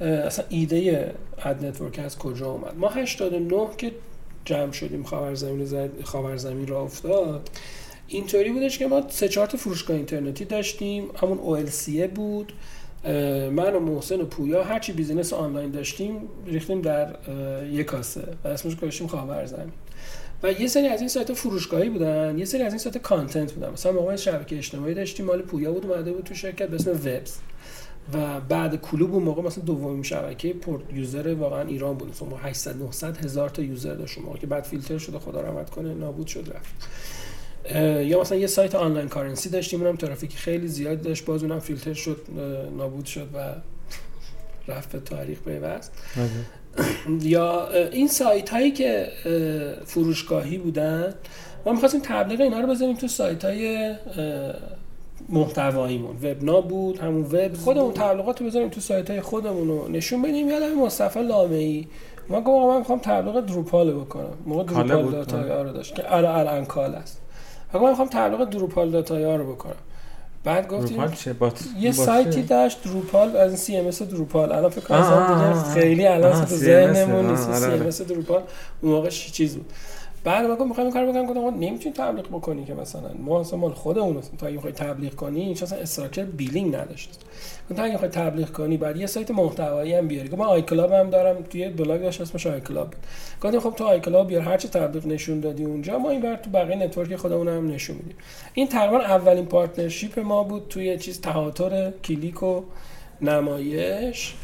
اصلا 0.00 0.44
ایده 0.48 1.14
ad 1.44 1.64
network 1.64 2.00
از 2.04 2.18
کجا 2.18 2.46
اومد. 2.46 2.74
ما 2.76 2.88
89 2.88 3.66
که 3.78 3.92
جمع 4.44 4.72
شدیم 4.72 5.02
خاورزمین 5.02 5.64
زد 5.64 6.02
خاورزمین 6.02 6.66
را 6.66 6.80
افتاد. 6.80 7.50
اینطوری 8.08 8.52
بودش 8.52 8.78
که 8.78 8.86
ما 8.86 9.08
سه 9.08 9.28
چهار 9.28 9.46
تا 9.46 9.58
فروشگاه 9.58 9.96
اینترنتی 9.96 10.44
داشتیم. 10.44 11.04
همون 11.22 11.38
OLC 11.38 11.88
بود. 12.14 12.52
من 13.50 13.74
و 13.74 13.80
محسن 13.80 14.20
و 14.20 14.24
پویا 14.24 14.64
هرچی 14.64 14.92
business 14.92 15.32
online 15.32 15.70
داشتیم 15.70 16.28
ریختیم 16.46 16.80
در 16.80 17.16
یک 17.70 17.86
کاسه. 17.86 18.28
و 18.44 18.48
اسمش 18.48 18.76
گذاشتیم 18.76 19.06
خاورزمین. 19.06 19.72
و 20.42 20.52
یه 20.52 20.66
سری 20.66 20.86
از 20.86 21.00
این 21.00 21.08
سایت 21.08 21.32
فروشگاهی 21.32 21.88
بودن 21.88 22.38
یه 22.38 22.44
سری 22.44 22.62
از 22.62 22.72
این 22.72 22.78
سایت 22.78 22.98
content 22.98 23.52
بودن. 23.52 23.70
مثلا 23.70 23.92
موقع 23.92 24.16
شبکه 24.16 24.56
اجتماعی 24.56 24.94
داشتیم 24.94 25.26
مال 25.26 25.42
پویا 25.42 25.72
بود 25.72 25.86
اومده 25.86 26.12
بود 26.12 26.24
تو 26.24 26.34
شرکت 26.34 26.68
به 26.68 26.74
اسم 26.74 26.90
وبز 26.90 27.36
و 28.12 28.40
بعد 28.40 28.80
کلوب 28.80 29.14
اون 29.14 29.22
موقع 29.22 29.42
مثلا 29.42 29.64
دومین 29.64 30.02
شبکه 30.02 30.52
پر 30.52 30.80
user 30.94 31.34
واقعا 31.34 31.62
ایران 31.62 31.96
بود. 31.96 32.10
مثلا 32.10 32.28
800 32.28 32.76
900 32.76 33.24
هزار 33.24 33.48
تا 33.48 33.62
user 33.62 33.94
داشت 33.94 34.18
موقع 34.18 34.38
که 34.38 34.46
بعد 34.46 34.64
فیلتر 34.64 34.98
شده 34.98 35.18
خدا 35.18 35.40
رحمت 35.40 35.70
کنه 35.70 35.94
نابود 35.94 36.26
شد 36.26 36.56
رفت. 36.56 36.74
یا 38.06 38.20
مثلا 38.20 38.38
یه 38.38 38.46
سایت 38.46 38.74
online 38.74 39.08
currency 39.08 39.48
داشتیم 39.50 39.82
اونم 39.82 39.96
ترافیک 39.96 40.36
خیلی 40.36 40.68
زیاد 40.68 41.02
داشت. 41.02 41.24
باز 41.24 41.42
اونم 41.42 41.60
فیلتر 41.60 41.94
شد 41.94 42.20
نابود 42.76 43.04
شد 43.04 43.28
و 43.34 43.54
رفت 44.68 44.92
به 44.92 45.00
تاریخ 45.00 45.38
پیوست 45.40 45.92
یا 47.22 47.68
این 47.72 48.08
سایت 48.08 48.50
هایی 48.50 48.70
که 48.70 49.08
فروشگاهی 49.84 50.58
بودن 50.58 51.14
ما 51.66 51.72
می‌خواستیم 51.72 52.00
تبلیغ 52.04 52.40
اینا 52.40 52.60
رو 52.60 52.66
بزنیم 52.66 52.96
تو 52.96 53.08
سایت 53.08 53.44
های 53.44 53.94
محتواییمون. 55.28 56.16
وبنا 56.22 56.60
بود 56.60 56.98
همون 56.98 57.22
وب 57.22 57.54
خودمون 57.54 57.92
تبلیغات 57.92 58.40
رو 58.40 58.46
بذاریم 58.46 58.68
تو 58.68 58.80
سایت 58.80 59.10
های 59.10 59.20
خودمون 59.20 59.68
رو 59.68 59.88
نشون 59.88 60.22
بدیم. 60.22 60.48
یادم 60.48 60.74
مصطفی 60.74 61.22
لامعی 61.22 61.88
ما 62.28 62.40
گفتم 62.40 62.68
من 62.68 62.78
می‌خوام 62.78 62.98
تبلیغ 62.98 63.40
دروپال 63.40 63.92
بکنم. 63.92 64.34
موقع 64.46 64.64
دروپال 64.64 65.10
داتا 65.10 65.62
رو 65.62 65.72
داشت. 65.72 65.94
که 65.94 66.14
الان 66.14 66.36
الان 66.36 66.64
کال 66.64 66.94
است. 66.94 67.20
من 67.74 67.90
می‌خوام 67.90 68.08
تبلیغ 68.08 68.44
دروپال 68.44 68.90
داتا 68.90 69.36
رو 69.36 69.52
بکنم. 69.54 69.74
بعد 70.44 70.68
گفتیم 70.68 71.12
یه 71.80 71.92
سایتی 71.92 72.42
داشت 72.42 72.84
دروپال 72.84 73.36
از 73.36 73.58
سی 73.58 73.76
ام 73.76 73.86
اس 73.86 74.02
دروپال. 74.02 74.52
الان 74.52 74.70
فکر 74.70 74.84
کنم 74.84 75.64
خیلی 75.74 76.06
الان 76.06 76.44
تو 76.44 76.54
ذهنمون 76.54 77.30
نیست. 77.30 77.52
سی 77.52 77.64
ام 77.64 77.86
اس 77.86 78.02
دروپال 78.02 78.42
اون 78.82 78.92
موقع 78.92 79.08
چیز 79.08 79.56
بود. 79.56 79.72
بعد 80.24 80.46
ما 80.46 80.64
می‌خوایم 80.64 80.90
کار 80.90 81.06
بکنم. 81.06 81.26
گفتم 81.26 81.58
نمی‌تونی 81.58 81.94
تبلیغ 81.94 82.28
بکنی 82.28 82.64
که 82.64 82.74
مثلا. 82.74 83.10
ما 83.18 83.40
اصلا 83.40 83.58
مال 83.58 83.72
خودمون 83.72 84.22
تا 84.38 84.46
اگه 84.46 84.56
می‌خوای 84.56 84.72
تبلیغ 84.72 85.14
کنی 85.14 85.40
این 85.40 85.52
اصلا 85.52 85.78
استراکچر 85.78 86.24
بیلینگ 86.24 86.76
نداشت. 86.76 87.20
تا 87.76 87.82
اگه 87.82 87.92
می‌خوای 87.92 88.10
تبلیغ 88.10 88.50
کنی 88.50 88.76
بعد 88.76 88.96
یه 88.96 89.06
سایت 89.06 89.30
محتوایی 89.30 89.94
هم 89.94 90.08
بیاری. 90.08 90.28
من 90.28 90.44
آی 90.44 90.62
کلاب 90.62 90.92
هم 90.92 91.10
دارم. 91.10 91.42
توی 91.42 91.68
بلاگ 91.68 92.00
داشت 92.02 92.20
اسمش 92.20 92.46
آی 92.46 92.60
کلاب 92.60 92.94
گفتم 93.40 93.60
خب 93.60 93.70
تو 93.70 93.84
آی 93.84 94.00
کلاب 94.00 94.28
بیار. 94.28 94.42
هر 94.42 94.56
چه 94.56 94.68
تبلیغ 94.68 95.06
نشون 95.06 95.40
دادی 95.40 95.64
اونجا 95.64 95.98
ما 95.98 96.10
این 96.10 96.20
بر 96.20 96.36
تو 96.36 96.50
بقیه 96.50 96.76
نتورک 96.76 97.16
خودمون 97.16 97.48
هم 97.48 97.70
نشون 97.70 97.96
میدیم. 97.96 98.16
این 98.54 98.68
تقریبا 98.68 98.98
اولین 98.98 99.46
partnership 99.46 100.18
ما 100.18 100.42
بود 100.44 100.66
توی 100.68 100.98
چیز 100.98 101.20
تهاتر 101.20 101.90
کلیک 102.04 102.42
و 102.42 102.62
نمایش. 103.20 104.34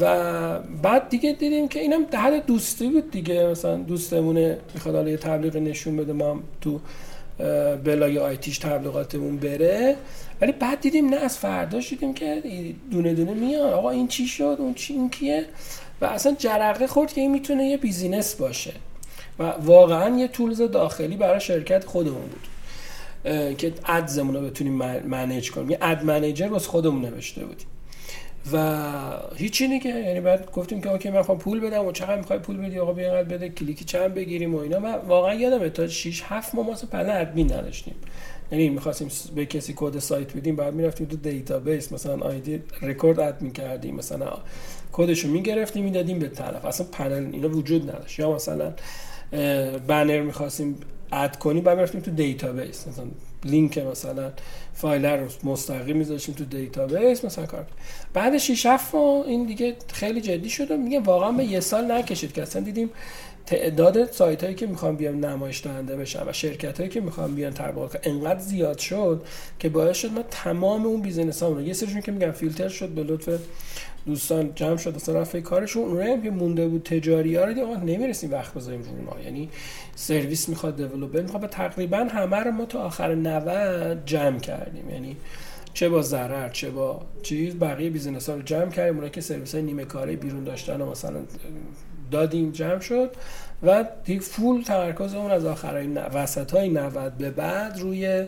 و 0.00 0.58
بعد 0.58 1.08
دیگه 1.08 1.32
دیدیم 1.32 1.68
که 1.68 1.80
اینم 1.80 2.04
در 2.04 2.42
دوستی 2.46 2.88
بود 2.88 3.10
دیگه. 3.10 3.46
مثلا 3.46 3.76
دوستمونه 3.76 4.58
می‌خواد 4.74 4.94
حالا 4.94 5.10
یه 5.10 5.16
تبلیغ 5.16 5.56
نشون 5.56 5.96
بده 5.96 6.12
ما 6.12 6.30
هم 6.30 6.42
تو 6.60 6.80
بلای 7.84 8.18
آیتیش 8.18 8.58
تبلیغاتمون 8.58 9.36
بره. 9.36 9.96
ولی 10.40 10.52
بعد 10.52 10.80
دیدیم 10.80 11.08
نه 11.08 11.16
از 11.16 11.38
فرداش 11.38 11.90
دیدیم 11.90 12.14
که 12.14 12.42
دونه 12.90 13.14
دونه 13.14 13.34
میاد 13.34 13.72
آقا 13.72 13.90
این 13.90 14.08
چی 14.08 14.26
شد؟ 14.26 14.56
اون 14.58 14.74
چی 14.74 14.92
این 14.92 15.10
کیه؟ 15.10 15.44
و 16.00 16.04
اصلا 16.04 16.34
جرقه 16.38 16.86
خورد 16.86 17.12
که 17.12 17.20
این 17.20 17.30
می‌تونه 17.30 17.64
یه 17.64 17.76
business 17.76 18.34
باشه. 18.34 18.72
و 19.38 19.42
واقعا 19.42 20.18
یه 20.18 20.28
tools 20.28 20.60
داخلی 20.62 21.16
برای 21.16 21.40
شرکت 21.40 21.84
خودمون 21.84 22.22
بود. 22.22 22.46
که 23.56 23.72
ads 23.86 24.10
مون 24.10 24.34
رو 24.34 24.40
بتونیم 24.40 24.74
manage 25.06 25.50
کنیم. 25.50 25.70
یه 25.70 25.78
ad 25.80 26.04
manager 26.04 26.46
واسه 26.46 26.68
خودمون 26.68 27.04
نوشته 27.04 27.44
بودیم. 27.44 27.66
و 28.52 28.82
هیچی 29.36 29.68
دیگه 29.68 29.90
یعنی 29.90 30.20
بعد 30.20 30.50
گفتیم 30.50 30.80
که 30.80 30.90
okay 30.90 31.10
من 31.10 31.22
خواهم 31.22 31.40
پول 31.40 31.60
بدم 31.60 31.86
و 31.86 31.92
چقدر 31.92 32.16
می‌خوای 32.16 32.38
پول 32.38 32.56
بدی؟ 32.56 32.78
آقا 32.78 32.92
بیا 32.92 33.24
بده 33.24 33.48
کلیکی 33.48 33.84
چند 33.84 34.14
بگیریم 34.14 34.54
و 34.54 34.58
اینا. 34.58 34.78
من 34.78 34.94
واقعا 34.94 35.34
یادم 35.34 35.68
تا 35.68 35.88
6 35.88 36.22
7 36.24 36.54
ماه 36.54 36.66
واسه 36.66 36.86
panel 36.86 37.20
admin 37.20 37.52
نداشتیم. 37.52 37.94
یعنی 38.52 38.68
می‌خواستیم 38.68 39.08
به 39.34 39.46
کسی 39.46 39.72
کد 39.76 39.98
سایت 39.98 40.36
بدیم 40.36 40.56
بعد 40.56 40.74
می‌رفتیم 40.74 41.06
تو 41.06 41.16
database 41.16 41.92
مثلا 41.92 42.18
ID 42.18 42.62
record 42.82 43.20
add 43.20 43.42
می‌کردیم 43.42 43.94
مثلا 43.94 44.32
کدشو 44.92 45.28
می‌گرفتیم 45.28 45.84
می‌دادیم 45.84 46.18
به 46.18 46.28
طرف. 46.28 46.64
اصلا 46.64 46.86
پنل 46.92 47.30
اینا 47.32 47.48
وجود 47.48 47.90
نداشت. 47.90 48.18
یا 48.18 48.32
مثلا 48.32 48.72
بنر 49.86 50.20
می‌خواستیم 50.20 50.76
add 51.12 51.38
کنیم 51.38 51.64
بعد 51.64 51.78
رفتیم 51.78 52.00
تو 52.00 52.10
database. 52.10 52.88
مثلا 52.88 53.04
لینک 53.44 53.78
مثلا 53.78 54.32
فایل 54.80 55.06
رو 55.06 55.26
مستقیم 55.44 55.96
میذاشیم 55.96 56.34
تو 56.34 56.44
database 56.44 57.24
مثلا 57.24 57.46
کار 57.46 57.66
بعد 58.14 58.38
6 58.38 58.66
7 58.66 58.94
این 58.94 59.46
دیگه 59.46 59.76
خیلی 59.92 60.20
جدی 60.20 60.50
شد 60.50 60.70
و 60.70 60.76
میگه 60.76 61.00
واقعا 61.00 61.32
به 61.32 61.44
یه 61.44 61.60
سال 61.60 61.92
نکشید 61.92 62.32
که 62.32 62.42
اصلا 62.42 62.62
دیدیم 62.62 62.90
تعداد 63.46 64.12
سایت 64.12 64.44
هایی 64.44 64.54
که 64.54 64.66
می‌خوان 64.66 64.96
بیان 64.96 65.24
نمایش 65.24 65.64
دهنده 65.64 65.96
بشن 65.96 66.28
و 66.28 66.32
شرکت 66.32 66.78
هایی 66.78 66.90
که 66.90 67.00
می‌خوان 67.00 67.34
بیان 67.34 67.52
تبلیغات 67.52 68.00
انقدر 68.02 68.40
زیاد 68.40 68.78
شد 68.78 69.24
که 69.58 69.68
باعث 69.68 69.96
شد 69.96 70.12
ما 70.12 70.22
تمام 70.30 70.86
اون 70.86 71.00
business 71.00 71.42
ها 71.42 71.60
یه 71.60 71.72
سریشون 71.72 72.00
که 72.00 72.12
میگن 72.12 72.30
فیلتر 72.30 72.68
شد 72.68 72.88
به 72.88 73.02
لطف 73.02 73.40
دوستان 74.06 74.52
جمع 74.54 74.76
شد 74.76 74.96
اصلا 74.96 75.20
رفت 75.20 75.36
کارشون. 75.36 75.82
اونایی 75.82 76.12
هم 76.12 76.22
که 76.22 76.30
مونده 76.30 76.68
بود 76.68 76.82
تجاری 76.82 77.36
ها 77.36 77.44
رو 77.44 77.52
دیگه 77.52 77.84
نمی‌رسیم 77.84 78.32
وقت 78.32 78.54
بذاریم 78.54 78.82
رو 78.82 78.88
اونها 78.88 79.20
یعنی 79.24 79.48
سرویس 79.94 80.48
می‌خواد 80.48 80.76
developer 80.76 81.22
می‌خواد 81.22 81.46
تقریبا 81.46 81.98
همه 81.98 82.36
رو 82.36 82.50
ما 82.50 82.64
تا 82.64 82.82
آخر 82.82 83.14
90 83.14 83.98
جمع 84.06 84.38
کردیم. 84.38 84.90
یعنی 84.90 85.16
چه 85.74 85.88
با 85.88 86.02
ضرر 86.02 86.48
چه 86.48 86.70
با 86.70 87.00
چیز 87.22 87.54
بقیه 87.54 87.90
business 87.90 88.28
ها 88.28 88.34
رو 88.34 88.42
جمع 88.42 88.70
کردیم. 88.70 88.94
اونایی 88.94 89.12
که 89.12 89.20
سرویس 89.20 89.54
های 89.54 89.64
نیمه 89.64 89.84
کاری 89.84 90.16
بیرون 90.16 90.44
داشتن 90.44 90.80
و 90.80 90.90
مثلا 90.90 91.20
دادیم 92.10 92.50
جمع 92.50 92.80
شد. 92.80 93.10
و 93.62 93.84
دیگه 94.04 94.20
full 94.20 94.62
تمرکز 94.62 95.14
اون 95.14 95.30
از 95.30 95.44
آخرای 95.44 95.86
وسط 95.88 96.50
های 96.50 96.68
90 96.68 97.18
به 97.18 97.30
بعد 97.30 97.78
روی 97.78 98.26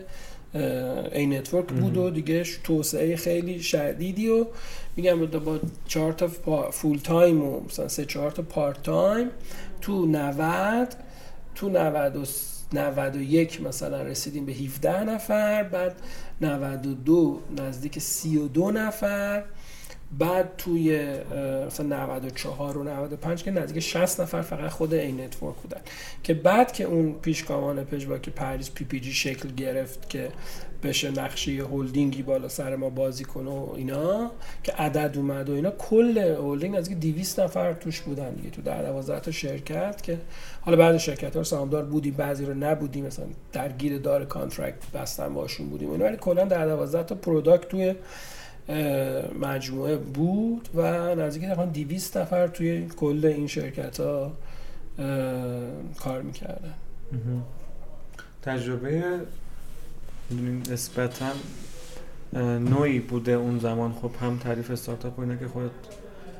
این 1.11 1.33
network 1.33 1.67
بود 1.67 1.97
و 1.97 2.09
دیگه 2.09 2.43
توسعه 2.63 3.15
خیلی 3.15 3.59
شدیدی 3.59 4.29
و 4.29 4.45
میگم 4.95 5.25
با 5.25 5.59
چهار 5.87 6.13
تا 6.13 6.27
full 6.71 6.97
time 6.97 7.43
و 7.43 7.59
مثلا 7.59 7.87
سه 7.87 8.05
چهار 8.05 8.31
تا 8.31 8.41
part 8.41 8.83
time 8.83 9.29
تو 9.81 10.05
90 10.05 10.95
تو 11.55 11.69
90 11.69 12.15
و 12.15 12.25
91 12.73 13.61
مثلا 13.61 14.01
رسیدیم 14.01 14.45
به 14.45 14.51
17 14.51 15.03
نفر 15.03 15.63
بعد 15.63 15.95
92 16.41 17.41
نزدیک 17.57 17.99
32 17.99 18.71
نفر 18.71 19.43
بعد 20.19 20.49
توی 20.57 21.13
مثلا 21.67 21.87
94 21.87 22.77
و 22.77 22.83
95 22.83 23.43
که 23.43 23.51
نزدیک 23.51 23.83
60 23.83 24.21
نفر 24.21 24.41
فقط 24.41 24.71
خود 24.71 24.93
این 24.93 25.21
network 25.21 25.55
بودن. 25.55 25.81
که 26.23 26.33
بعد 26.33 26.71
که 26.71 26.83
اون 26.83 27.13
پیشگامان 27.13 27.83
پژواک 27.83 28.29
پارس 28.29 28.71
PPG 28.71 29.13
شکل 29.13 29.49
گرفت 29.49 30.09
که 30.09 30.29
بشه 30.83 31.11
نقش 31.11 31.51
هولدینگی 31.51 32.23
بالا 32.23 32.47
سر 32.47 32.75
ما 32.75 32.89
بازی 32.89 33.23
کنه 33.23 33.51
و 33.51 33.73
اینا 33.75 34.31
که 34.63 34.71
عدد 34.71 35.17
اومد 35.17 35.49
و 35.49 35.53
اینا. 35.53 35.71
کل 35.71 36.17
هولدینگ 36.17 36.75
از 36.75 36.89
200 36.89 37.39
نفر 37.39 37.73
توش 37.73 38.01
بودن 38.01 38.33
دیگه. 38.33 38.49
تو 38.49 38.61
در 38.61 38.83
12 38.83 39.19
تا 39.19 39.31
شرکت 39.31 40.01
که 40.03 40.17
حالا 40.61 40.77
بعد 40.77 40.97
شرکت 40.97 41.35
ها 41.35 41.43
سهامدار 41.43 41.85
بودی 41.85 42.11
بعضی 42.11 42.45
رو 42.45 42.53
نبودی 42.53 43.01
مثلا 43.01 43.25
درگیر 43.53 43.97
دار 43.97 44.25
contract 44.25 44.91
بستن 44.93 45.33
باشون 45.33 45.69
بودیم 45.69 45.91
اینا. 45.91 46.05
ولی 46.05 46.17
کلا 46.17 46.45
در 46.45 46.67
12 46.67 47.03
تا 47.03 47.15
product 47.15 47.67
توی 47.67 47.95
مجموعه 49.41 49.97
بود 49.97 50.69
و 50.75 51.15
نزدیک 51.15 51.43
تقریبا 51.43 51.65
200 51.65 52.17
نفر 52.17 52.47
توی 52.47 52.87
کل 52.87 53.25
این 53.25 53.47
شرکت 53.47 53.99
ها 53.99 54.31
کار 55.99 56.21
می‌کردن. 56.21 56.73
تجربه 58.41 59.03
نسبتا 60.69 61.31
نوعی 62.59 62.99
بوده 62.99 63.31
اون 63.31 63.59
زمان. 63.59 63.93
خب 63.93 64.11
هم 64.21 64.37
تعریف 64.37 64.71
استارتاپ 64.71 65.19
و 65.19 65.35
که 65.35 65.47
خودت 65.47 65.71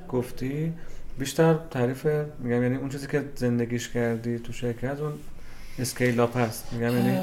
گفتی 0.09 0.73
بیشتر 1.19 1.55
تعریف 1.71 2.05
میگم 2.39 2.63
یعنی 2.63 2.75
اون 2.75 2.89
چیزی 2.89 3.07
که 3.07 3.23
زندگیش 3.35 3.89
کردی 3.89 4.39
تو 4.39 4.53
شرکت 4.53 4.99
اون 4.99 5.13
اسکیل 5.79 6.19
اپ 6.19 6.37
هست. 6.37 6.73
میگم 6.73 6.97
یعنی 6.97 7.17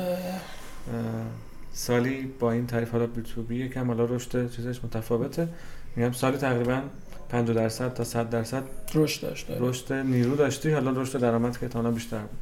سالی 1.72 2.32
با 2.40 2.52
این 2.52 2.66
تعریف 2.66 2.90
حالا 2.90 3.06
بی 3.06 3.22
تو 3.22 3.42
بی 3.42 3.56
یکم 3.56 3.86
حالا 3.86 4.04
رشد 4.04 4.50
چیزش 4.50 4.84
متفاوته. 4.84 5.48
میگم 5.96 6.12
سالی 6.12 6.36
تقریبا 6.36 6.82
50 7.28 7.56
درصد 7.56 7.94
تا 7.94 8.04
100 8.04 8.30
درصد 8.30 8.62
رشد 8.94 9.22
داشت 9.22 9.46
رشد 9.50 9.92
نیرو 9.92 10.36
داشتی. 10.36 10.70
حالا 10.70 10.90
رشد 10.90 11.20
درآمد 11.20 11.58
که 11.58 11.68
تا 11.68 11.90
بیشتر 11.90 12.18
بود. 12.18 12.38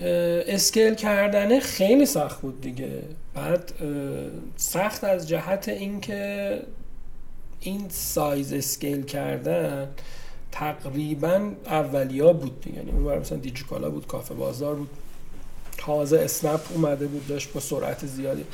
scale 0.00 0.94
کردنه 0.94 1.60
خیلی 1.60 2.06
سخت 2.06 2.40
بود 2.40 2.60
دیگه. 2.60 3.02
بعد 3.34 3.72
سخت 4.56 5.04
از 5.04 5.28
جهت 5.28 5.68
اینکه 5.68 6.58
این 7.60 7.86
size 7.88 8.52
scale 8.52 9.02
کردن 9.02 9.88
تقریبا 10.52 11.50
اولیا 11.66 12.32
بود 12.32 12.60
دیگه. 12.60 12.76
یعنی 12.76 12.90
اون 12.90 13.18
مثلا 13.18 13.38
دیجیکالا 13.38 13.90
بود 13.90 14.06
کافه 14.06 14.34
بازار 14.34 14.74
بود 14.74 14.90
تازه 15.78 16.18
اسنپ 16.20 16.60
اومده 16.74 17.06
بود 17.06 17.26
داشت 17.26 17.52
با 17.52 17.60
سرعت 17.60 18.06
زیادی. 18.06 18.44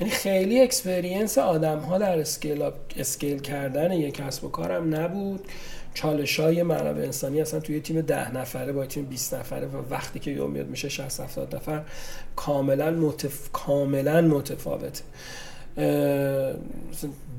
یعنی 0.00 0.12
خیلی 0.12 0.60
experience 0.60 1.38
آدم 1.38 1.78
ها 1.78 1.98
در 1.98 2.18
scale, 2.18 2.70
scale 2.96 3.38
کردن 3.38 3.92
یک 3.92 4.14
کسب 4.14 4.44
و 4.44 4.48
کارم 4.48 4.94
نبود. 4.94 5.40
چالش 5.94 6.40
های 6.40 6.62
منابع 6.62 7.02
انسانی 7.02 7.40
اصلا 7.40 7.60
توی 7.60 7.80
تیم 7.80 8.00
ده 8.00 8.34
نفره 8.36 8.72
با 8.72 8.86
تیم 8.86 9.04
20 9.04 9.34
نفره 9.34 9.66
و 9.66 9.76
وقتی 9.90 10.18
که 10.18 10.30
یهو 10.30 10.50
میاد 10.50 10.68
میشه 10.68 10.88
60 10.88 11.20
70 11.20 11.56
نفر 11.56 11.82
کاملا 12.36 12.90
متف... 12.90 13.52
کاملا 13.52 14.20
متفاوته. 14.20 15.02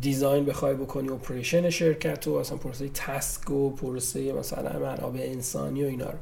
design 0.01 0.45
بخوای 0.45 0.73
بکنی 0.73 1.09
operation 1.09 1.69
شرکت 1.69 2.27
و 2.27 2.33
اصلا 2.33 2.57
پروسه 2.57 2.89
task 2.93 3.51
و 3.51 3.69
پروسه 3.69 4.33
مثلا 4.33 4.79
منابع 4.79 5.19
انسانی 5.19 5.83
و 5.83 5.87
اینا 5.87 6.09
رو. 6.09 6.17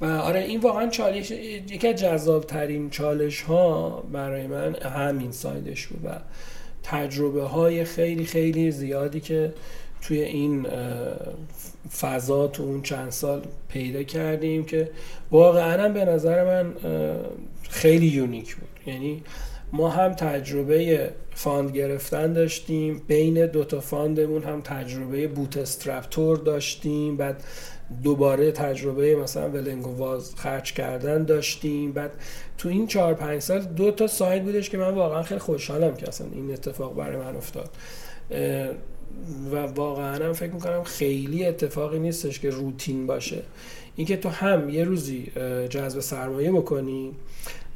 و 0.00 0.04
آره 0.04 0.40
این 0.40 0.60
واقعا 0.60 0.88
چالش 0.88 1.30
یکی 1.30 1.88
از 1.88 1.94
جذاب 1.94 2.44
ترین 2.44 2.90
چالش 2.90 3.42
ها 3.42 3.90
برای 4.12 4.46
من 4.46 4.74
همین 4.74 5.32
side 5.32 5.68
ش 5.68 5.86
بود 5.86 6.04
و 6.04 6.18
تجربه 6.82 7.42
های 7.42 7.84
خیلی 7.84 8.24
خیلی 8.24 8.70
زیادی 8.70 9.20
که 9.20 9.52
توی 10.06 10.20
این 10.20 10.66
فضا 12.00 12.46
تو 12.46 12.62
اون 12.62 12.82
چند 12.82 13.10
سال 13.10 13.42
پیدا 13.68 14.02
کردیم 14.02 14.64
که 14.64 14.90
واقعا 15.30 15.88
به 15.88 16.04
نظر 16.04 16.44
من 16.44 16.74
خیلی 17.70 18.06
unique 18.06 18.56
بود. 18.56 18.68
یعنی 18.86 19.22
ما 19.72 19.88
هم 19.88 20.12
تجربه 20.12 21.10
fund 21.34 21.76
گرفتن 21.76 22.32
داشتیم 22.32 23.02
بین 23.08 23.46
دوتا 23.46 23.80
fund 23.80 24.15
مون 24.15 24.42
هم 24.42 24.60
تجربه 24.60 25.28
bootstrap 25.28 25.56
طور 25.56 26.36
داشتیم 26.36 27.16
بعد 27.16 27.44
دوباره 28.02 28.52
تجربه 28.52 29.16
مثلا 29.16 29.48
ولنگ 29.50 29.79
و 29.79 29.86
واز 29.86 30.34
خرج 30.34 30.72
کردن 30.72 31.24
داشتیم. 31.24 31.92
بعد 31.92 32.10
تو 32.58 32.68
این 32.68 32.86
چهار 32.86 33.14
پنج 33.14 33.42
سال 33.42 33.60
دو 33.60 33.90
تا 33.90 34.06
سایت 34.06 34.42
بودش 34.42 34.70
که 34.70 34.78
من 34.78 34.94
واقعا 34.94 35.22
خیلی 35.22 35.40
خوشحالم 35.40 35.94
که 35.94 36.08
اصلا 36.08 36.26
این 36.34 36.52
اتفاق 36.52 36.96
برای 36.96 37.16
من 37.16 37.36
افتاد. 37.36 37.70
و 39.52 39.56
واقعا 39.56 40.26
هم 40.26 40.32
فکر 40.32 40.52
می‌کنم 40.52 40.84
خیلی 40.84 41.44
اتفاقی 41.46 41.98
نیستش 41.98 42.40
که 42.40 42.50
روتین 42.50 43.06
باشه. 43.06 43.42
اینکه 43.96 44.16
تو 44.16 44.28
هم 44.28 44.68
یه 44.68 44.84
روزی 44.84 45.32
جذب 45.68 46.00
سرمایه 46.00 46.52
بکنی 46.52 47.12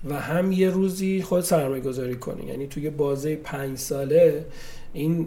و 0.05 0.21
هم 0.21 0.53
یه 0.53 0.71
روزی 0.71 1.23
خود 1.23 1.41
سرمایه 1.41 1.83
گذاری 1.83 2.15
کنی. 2.15 2.47
یعنی 2.47 2.67
توی 2.67 2.91
بازه 2.91 3.37
پنج 3.37 3.79
ساله 3.79 4.45
این 4.93 5.25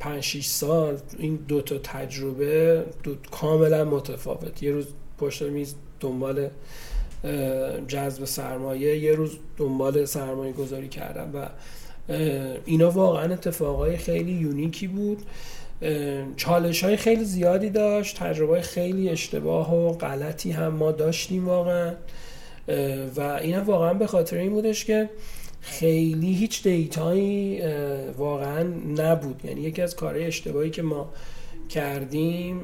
پنج 0.00 0.20
شیش 0.20 0.46
سال 0.46 0.96
این 1.18 1.38
دو 1.48 1.60
تا 1.60 1.78
تجربه 1.78 2.84
دو 3.02 3.14
کاملا 3.30 3.84
متفاوت. 3.84 4.62
یه 4.62 4.72
روز 4.72 4.86
پشت 5.18 5.42
میز 5.42 5.74
دنبال 6.00 6.48
جذب 7.88 8.24
سرمایه 8.24 8.98
یه 8.98 9.12
روز 9.12 9.30
دنبال 9.56 10.04
سرمایه 10.04 10.52
گذاری 10.52 10.88
کردم 10.88 11.30
و 11.34 11.48
اینا 12.64 12.90
واقعا 12.90 13.32
اتفاقای 13.32 13.96
خیلی 13.96 14.32
یونیکی 14.32 14.86
بود. 14.86 15.22
چالش 16.36 16.84
های 16.84 16.96
خیلی 16.96 17.24
زیادی 17.24 17.70
داشت 17.70 18.16
تجربه 18.18 18.60
خیلی 18.60 19.08
اشتباه 19.08 19.74
و 19.74 19.92
غلطی 19.92 20.50
هم 20.50 20.68
ما 20.68 20.92
داشتیم 20.92 21.48
واقعا. 21.48 21.94
و 23.16 23.20
این 23.20 23.58
واقعا 23.58 23.94
به 23.94 24.06
خاطر 24.06 24.36
این 24.36 24.52
بودش 24.52 24.84
که 24.84 25.10
خیلی 25.60 26.34
هیچ 26.34 26.62
دیتایی 26.62 27.62
واقعا 28.18 28.62
نبود. 28.96 29.40
یعنی 29.44 29.60
یکی 29.60 29.82
از 29.82 29.96
کارهای 29.96 30.24
اشتباهی 30.24 30.70
که 30.70 30.82
ما 30.82 31.12
کردیم 31.68 32.60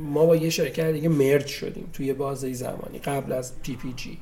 ما 0.00 0.26
با 0.26 0.36
یه 0.36 0.50
شرکت 0.50 0.92
دیگه 0.92 1.08
merge 1.08 1.46
شدیم 1.46 1.90
توی 1.92 2.12
بازه 2.12 2.52
زمانی 2.52 2.98
قبل 3.04 3.32
از 3.32 3.52
پی 3.62 3.76
پی 3.76 3.92
جی 3.96 4.18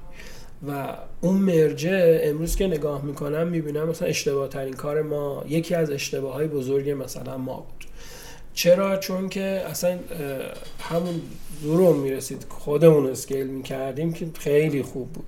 و 0.68 0.96
اون 1.20 1.34
merge 1.34 2.06
ه 2.06 2.20
امروز 2.22 2.56
که 2.56 2.66
نگاه 2.66 3.04
می‌کنم 3.04 3.48
می‌بینم 3.48 3.88
مثلا 3.88 4.08
اشتباه 4.08 4.48
ترین 4.48 4.74
کار 4.74 5.02
ما 5.02 5.44
یکی 5.48 5.74
از 5.74 5.90
اشتباه 5.90 6.32
های 6.34 6.46
بزرگ 6.46 6.90
مثلا 6.90 7.38
ما 7.38 7.56
بود. 7.56 7.86
چرا؟ 8.54 8.96
چون 8.96 9.28
که 9.28 9.42
اصلا 9.42 9.98
همون 10.80 11.20
دورم 11.62 11.98
می‌رسید. 11.98 12.46
خودمون 12.48 13.10
scale 13.10 13.46
می‌کردیم 13.46 14.12
که 14.12 14.26
خیلی 14.38 14.82
خوب 14.82 15.12
بود. 15.12 15.26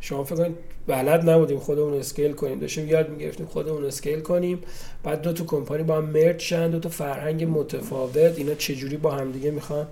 شما 0.00 0.24
فکر 0.24 0.36
کنید 0.36 0.56
بلد 0.86 1.30
نبودیم 1.30 1.58
خودمون 1.58 1.94
scale 1.94 2.32
کنیم. 2.32 2.58
داشتیم 2.58 2.88
یاد 2.88 3.10
می‌گرفتیم 3.10 3.46
خودمون 3.46 3.84
scale 3.84 4.20
کنیم. 4.20 4.58
بعد 5.04 5.22
دو 5.22 5.32
تا 5.32 5.44
کمپانی 5.44 5.82
با 5.82 5.96
هم 5.96 6.04
مرج 6.04 6.40
شن 6.40 6.70
دو 6.70 6.78
تا 6.78 6.88
فرهنگ 6.88 7.44
متفاوت. 7.44 8.38
اینا 8.38 8.54
چجوری 8.54 8.96
با 8.96 9.10
هم 9.10 9.32
دیگه 9.32 9.50
می‌خوان 9.50 9.86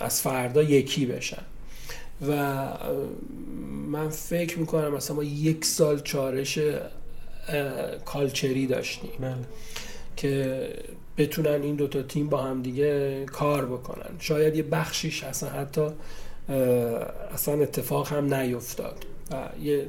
از 0.00 0.20
فردا 0.20 0.62
یکی 0.62 1.06
بشن؟ 1.06 1.42
و 2.28 2.64
من 3.86 4.08
فکر 4.08 4.58
می‌کنم 4.58 4.94
مثلا 4.94 5.16
ما 5.16 5.24
یک 5.24 5.64
سال 5.64 6.00
چارش 6.00 6.58
کالچری 8.04 8.66
داشتیم. 8.66 9.10
بله. 9.20 9.34
که 10.16 10.68
بتونن 11.18 11.62
این 11.62 11.76
دوتا 11.76 12.02
تیم 12.02 12.28
با 12.28 12.42
هم 12.42 12.62
دیگه 12.62 13.24
کار 13.24 13.66
بکنن. 13.66 14.10
شاید 14.18 14.56
یه 14.56 14.62
بخشیش 14.62 15.24
اصلا 15.24 15.50
حتی 15.50 15.88
اصلا 17.34 17.62
اتفاق 17.62 18.08
هم 18.08 18.34
نیفتاد. 18.34 19.04
و 19.30 19.48
یه 19.62 19.88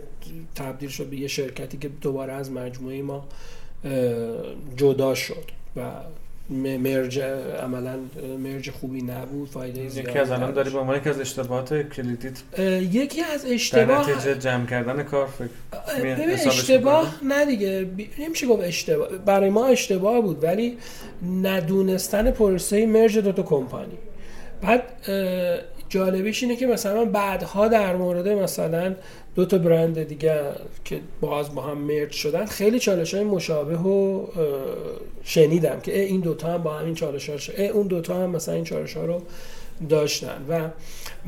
تبدیل 0.56 0.90
شد 0.90 1.06
به 1.06 1.18
یه 1.18 1.28
شرکتی 1.28 1.78
که 1.78 1.88
دوباره 1.88 2.34
از 2.34 2.52
مجموعه 2.52 3.02
ما 3.02 3.28
جدا 4.76 5.16
شد. 5.16 5.52
و 5.76 5.92
مرج 6.50 7.20
عملا 7.64 7.96
مرج 8.40 8.72
خوبی 8.72 9.02
نبود 9.02 9.50
فایده 9.50 9.90
زیادی 9.90 10.10
یکی 10.10 10.20
از 10.20 10.32
الان 10.32 10.52
داری 10.52 10.70
به 10.70 10.80
عنوان 10.80 10.98
یکی 10.98 11.10
از 11.10 11.20
اشتباهات 11.20 11.82
کلیدیت 11.90 12.60
یکی 12.94 13.22
از 13.22 13.46
اشتباه 13.46 14.26
در 14.26 14.34
جمع 14.34 14.66
کردن 14.66 15.04
کار 15.04 15.28
فکر 15.28 15.50
اشتباه 16.48 17.16
نه 17.24 17.46
دیگه. 17.46 17.88
نمیشه 18.20 18.48
گفت 18.48 18.64
اشتباه. 18.64 19.10
برای 19.10 19.50
ما 19.50 19.68
اشتباه 19.68 20.22
بود 20.22 20.44
ولی 20.44 20.78
ندونستن 21.42 22.32
پروسه 22.32 22.86
مرج 22.86 23.18
دو 23.18 23.32
تا 23.32 23.44
کمپانی. 23.44 23.98
بعد 24.62 24.84
جالبیش 25.90 26.44
اینه 26.44 26.56
که 26.56 26.68
مثلا 26.68 27.06
بعدها 27.06 27.68
در 27.68 27.96
مورد 27.96 28.28
مثلا 28.28 28.96
دو 29.36 29.46
تا 29.46 29.58
برند 29.58 30.04
دیگه 30.04 30.42
که 30.86 31.00
باز 31.22 31.56
با 31.56 31.62
هم 31.62 31.78
merge 31.78 32.12
شدن 32.12 32.46
خیلی 32.46 32.80
چالش 32.80 33.14
های 33.14 33.24
مشابه 33.24 33.78
و 33.78 34.26
شنیدم 35.24 35.80
که 35.80 36.00
این 36.00 36.22
دوتا 36.22 36.48
هم 36.48 36.64
با 36.64 36.74
همین 36.74 36.96
چالش 36.96 37.30
ها 37.30 37.64
اون 37.74 37.88
دوتا 37.88 38.24
هم 38.24 38.30
مثلا 38.30 38.56
این 38.56 38.64
چالش 38.64 38.98
ها 38.98 39.06
رو 39.06 39.22
داشتن 39.90 40.46
و 40.50 40.70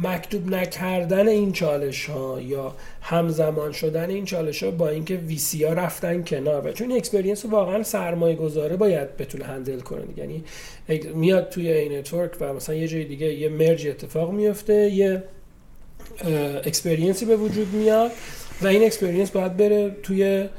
مکتوب 0.04 0.56
نکردن 0.56 1.28
این 1.28 1.52
چالش 1.52 2.10
ها 2.10 2.42
یا 2.42 2.76
همزمان 3.02 3.72
شدن 3.72 4.10
این 4.10 4.26
چالش 4.26 4.64
ها 4.64 4.72
با 4.72 4.90
اینکه 4.90 5.16
VC 5.16 5.64
ها 5.64 5.74
رفتن 5.74 6.24
کنار. 6.24 6.68
و 6.68 6.72
چون 6.72 6.92
experience 6.92 7.46
واقعا 7.46 7.84
سرمایه 7.84 8.36
گذاره 8.36 8.76
باید 8.76 9.18
بتونه 9.18 9.46
handle 9.46 9.80
کنه 9.80 10.04
یعنی 10.18 10.44
میاد 11.16 11.50
توی 11.50 11.72
این 11.72 11.98
network 11.98 12.32
و 12.40 12.54
مثلا 12.54 12.76
یه 12.76 12.88
جای 12.88 13.04
دیگه 13.04 13.34
یه 13.34 13.50
merge 13.50 13.88
اتفاق 13.88 14.32
میفته 14.32 14.74
یه 14.74 15.24
experience 16.66 17.20
ی 17.20 17.26
به 17.26 17.36
وجود 17.36 17.74
میاد 17.74 18.12
و 18.62 18.68
این 18.68 18.84
experience 18.84 19.32
باید 19.32 19.58
بره 19.58 19.96
توی 20.04 20.50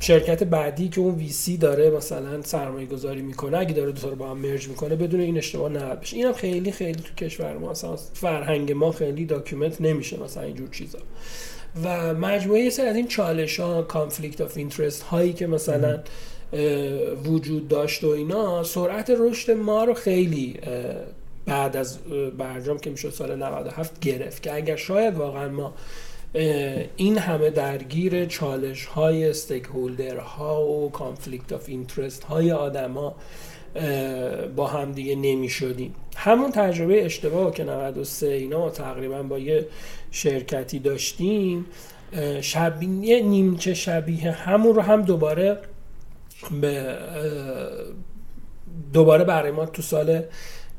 شرکت 0.00 0.44
بعدی 0.44 0.88
که 0.88 1.00
اون 1.00 1.14
VC 1.14 1.56
داره 1.56 1.90
مثلا 1.90 2.42
سرمایه 2.42 2.86
گذاری 2.86 3.22
می‌کنه 3.22 3.58
اگه 3.58 3.72
داره 3.72 3.92
دو 3.92 4.10
رو 4.10 4.16
با 4.16 4.30
هم 4.30 4.38
merge 4.38 4.68
می‌کنه 4.68 4.96
بدون 4.96 5.20
این 5.20 5.38
اشتباه 5.38 5.72
نه 5.72 5.94
بشه. 5.94 6.16
اینم 6.16 6.32
خیلی 6.32 6.72
خیلی 6.72 7.02
تو 7.02 7.24
کشور 7.24 7.58
ما 7.58 7.70
مثلا 7.70 7.96
فرهنگ 7.96 8.72
ما 8.72 8.92
خیلی 8.92 9.24
document 9.24 9.80
نمیشه 9.80 10.20
مثلا 10.20 10.42
اینجور 10.42 10.68
چیزا. 10.70 10.98
و 11.84 12.14
مجموعه 12.14 12.60
یه 12.60 12.70
سر 12.70 12.86
از 12.86 12.96
این 12.96 13.06
چالش 13.06 13.60
ها 13.60 13.82
conflict 13.82 14.40
of 14.40 14.56
interest 14.56 15.02
هایی 15.02 15.32
که 15.32 15.46
مثلا 15.46 15.98
وجود 17.24 17.68
داشت 17.68 18.04
و 18.04 18.08
اینا 18.08 18.62
سرعت 18.62 19.12
رشد 19.18 19.50
ما 19.50 19.84
رو 19.84 19.94
خیلی 19.94 20.60
بعد 21.46 21.76
از 21.76 21.98
برجام 22.38 22.78
که 22.78 22.90
می‌شد 22.90 23.10
سال 23.10 23.36
97 23.36 24.00
گرفت 24.00 24.42
که 24.42 24.54
اگر 24.54 24.76
شاید 24.76 25.14
واقعا 25.14 25.48
ما 25.48 25.74
این 26.96 27.18
همه 27.18 27.50
درگیر 27.50 28.26
چالش 28.26 28.84
های 28.84 29.30
stakeholder 29.30 30.16
ها 30.16 30.66
و 30.66 30.90
conflict 30.90 31.52
of 31.52 31.64
interest 31.68 32.24
های 32.24 32.52
آدما 32.52 33.16
با 34.56 34.66
هم 34.66 34.92
دیگه 34.92 35.16
نمی 35.16 35.48
شدیم 35.48 35.94
همون 36.16 36.50
تجربه 36.50 37.04
اشتباه 37.04 37.54
که 37.54 37.64
93 37.64 38.26
اینا 38.26 38.70
تقریبا 38.70 39.22
با 39.22 39.38
یه 39.38 39.66
شرکتی 40.10 40.78
داشتیم. 40.78 41.66
شبیه 42.40 43.22
نیمچه 43.22 43.74
شبیه 43.74 44.30
همون 44.30 44.74
رو 44.74 44.82
هم 44.82 45.02
دوباره 45.02 45.58
به 46.60 46.96
دوباره 48.92 49.24
برای 49.24 49.50
ما 49.50 49.66
تو 49.66 49.82
سال 49.82 50.22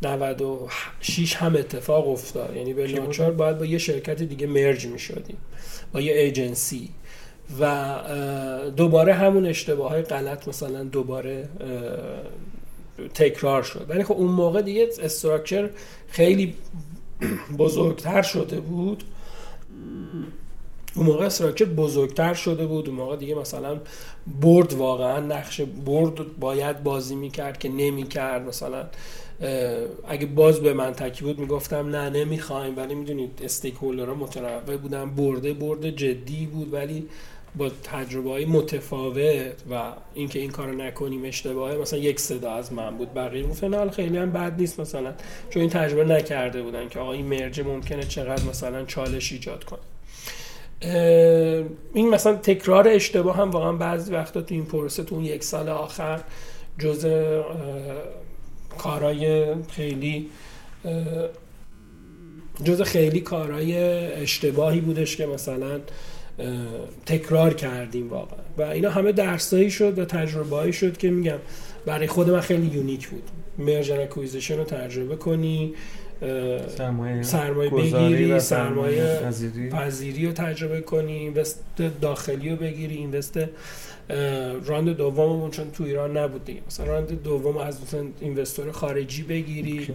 96 0.02 1.36
هم 1.36 1.56
اتفاق 1.56 2.10
افتاد. 2.10 2.56
یعنی 2.56 2.74
به 2.74 2.88
ناچار 2.88 3.32
باید 3.32 3.58
با 3.58 3.66
یه 3.66 3.78
شرکت 3.78 4.24
دیگه 4.24 4.48
مرج 4.48 4.86
می 4.88 5.00
شدیم 5.00 5.38
با 5.94 6.02
یه 6.02 6.14
ایجنسی 6.14 6.90
و 7.60 7.96
دوباره 8.78 9.14
همون 9.14 9.46
اشتباه 9.46 9.90
های 9.90 10.02
غلط 10.02 10.48
مثلا 10.48 10.84
دوباره 10.84 11.50
تکرار 13.14 13.64
شد. 13.64 13.86
ولی 13.90 14.04
خب 14.04 14.14
اون 14.14 14.32
موقع 14.32 14.62
دیگه 14.62 14.90
استراکچر 15.02 15.70
خیلی 16.08 16.56
بزرگتر 17.58 18.22
شده 18.22 18.60
بود. 18.60 19.04
اون 20.96 21.06
موقع 21.06 21.26
استراکچر 21.26 21.66
بزرگتر 21.66 22.34
شده 22.34 22.66
بود. 22.66 22.88
اون 22.88 22.98
موقع 22.98 23.16
دیگه 23.16 23.36
مثلا 23.36 23.80
برد 24.42 24.74
واقعا 24.74 25.20
نقش 25.20 25.62
برد 25.62 26.40
باید 26.40 26.84
بازی 26.84 27.16
می‌کرد 27.16 27.60
که 27.60 27.70
نمی‌کرد. 27.70 28.48
مثلا 28.48 28.86
اگه 30.08 30.26
باز 30.26 30.60
به 30.60 30.74
من 30.74 30.94
تکی 30.94 31.24
بود 31.24 31.40
می‌گفتم 31.40 31.96
نه 31.96 32.10
نمی‌خوایم. 32.10 32.78
ولی 32.78 32.96
می‌دونید 32.96 33.42
استیک 33.44 33.76
هولدرها 33.76 34.14
متنوع 34.14 34.78
بودن. 34.78 35.10
برده 35.16 35.54
برد 35.54 35.90
جدی 35.90 36.46
بود 36.46 36.74
ولی 36.74 37.08
با 37.56 37.70
تجربه 37.84 38.30
های 38.30 38.46
متفاوت 38.46 39.54
و 39.72 39.92
اینکه 40.14 40.40
این 40.40 40.52
کارو 40.52 40.72
نکنیم 40.72 41.26
اشتباهه. 41.26 41.78
مثلا 41.78 42.00
یک 42.00 42.20
صدا 42.20 42.52
از 42.52 42.74
من 42.74 42.98
بود. 42.98 43.14
بقیه 43.14 43.44
گفتن 43.44 43.90
خیلی 43.90 44.18
هم 44.18 44.32
بد 44.32 44.60
نیست 44.60 44.80
مثلا. 44.80 45.14
چون 45.50 45.62
این 45.62 45.70
تجربه 45.70 46.04
نکرده 46.04 46.62
بودن 46.62 46.90
که 46.90 47.00
آقا 47.00 47.14
این 47.14 47.26
مرج 47.26 47.62
ممکنه 47.62 48.04
چقدر 48.04 48.44
مثلا 48.50 48.86
چالش 48.86 49.32
ایجاد 49.32 49.64
کنه. 49.64 49.80
این 51.94 52.10
مثلا 52.10 52.36
تکرار 52.36 52.88
اشتباه 52.88 53.38
هم 53.38 53.52
واقعا 53.52 53.74
بعضی 53.74 54.14
وقتا 54.14 54.42
تو 54.42 54.56
این 54.56 54.66
پروسه 54.66 55.04
تو 55.04 55.16
اون 55.16 55.26
یک 55.26 55.44
سال 55.44 55.70
آخر 55.70 56.20
جز 56.80 57.06
کارهای 58.78 59.46
خیلی 59.72 60.30
جز 62.64 62.82
خیلی 62.82 63.20
کارهای 63.20 63.78
اشتباهی 64.14 64.82
بودش 64.82 65.16
که 65.16 65.26
مثلا 65.26 65.80
تکرار 67.06 67.54
کردیم 67.54 68.10
واقعا. 68.10 68.40
و 68.58 68.62
اینا 68.62 68.90
همه 68.90 69.12
درسایی 69.12 69.72
شد 69.72 70.00
و 70.00 70.06
تجربه 70.06 70.72
شد 70.72 70.98
که 70.98 71.10
میگم 71.10 71.38
برای 71.86 72.08
خود 72.08 72.30
من 72.30 72.42
خیلی 72.42 72.68
unique 72.68 73.08
بود. 73.08 73.24
merge 73.58 73.84
and 73.84 74.00
acquisition 74.02 74.58
رو 74.58 74.64
تجربه 74.64 75.16
کنی 75.16 75.74
سرمایه, 76.78 77.24
سرمایه 77.24 77.70
بگیری 77.70 78.40
سرمایه 78.40 79.20
پذیری 79.72 80.26
رو 80.26 80.32
تجربه 80.32 80.82
کنی 80.82 81.14
invest 81.14 81.64
داخلی 82.02 82.50
رو 82.50 82.56
بگیری 82.56 82.96
invest 82.96 83.40
round 84.66 84.90
دوممون 84.90 85.52
چون 85.52 85.72
تو 85.72 85.84
ایران 85.84 86.18
نبود 86.18 86.46
دیگه. 86.46 86.62
مثلا 86.68 86.86
round 86.86 87.24
دوم 87.24 87.58
از 87.58 87.82
مثلا 87.82 88.06
investor 88.20 88.72
خارجی 88.72 89.24
بگیری. 89.24 89.88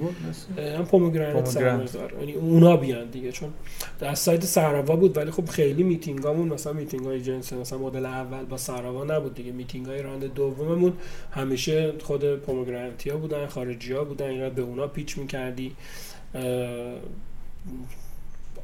هم 0.79 0.85
Pomegranate 0.85 1.47
سرمایه‌دار 1.47 2.13
یعنی 2.21 2.33
اونا 2.33 2.77
بیان 2.77 3.11
دیگه 3.11 3.33
چون 3.33 3.53
در 4.01 4.15
سایت 4.15 4.45
سراوا 4.45 4.97
بود 4.97 5.17
ولی 5.17 5.31
خب 5.31 5.49
خیلی 5.49 5.83
میتینگامون 5.83 6.49
مثلا 6.49 6.73
میتینگ 6.73 7.05
های 7.05 7.23
جنس 7.23 7.53
مثلا 7.53 7.79
مدل 7.79 8.07
اول 8.07 8.45
با 8.45 8.57
سراوا 8.57 9.05
نبود 9.05 9.35
دیگه. 9.35 9.53
میتینگ 9.53 9.87
های 9.87 10.03
round 10.03 10.35
دوممون 10.35 10.93
همیشه 11.31 11.93
خود 12.03 12.37
Pomegranate 12.37 13.05
ی 13.05 13.11
ها 13.11 13.17
بودن 13.17 13.47
خارجی 13.47 13.93
ها 13.93 14.05
بودن 14.05 14.33
یا 14.33 14.51
به 14.51 14.63
اونا 14.63 14.87
pitch 14.87 15.19
می‌کردی. 15.19 15.73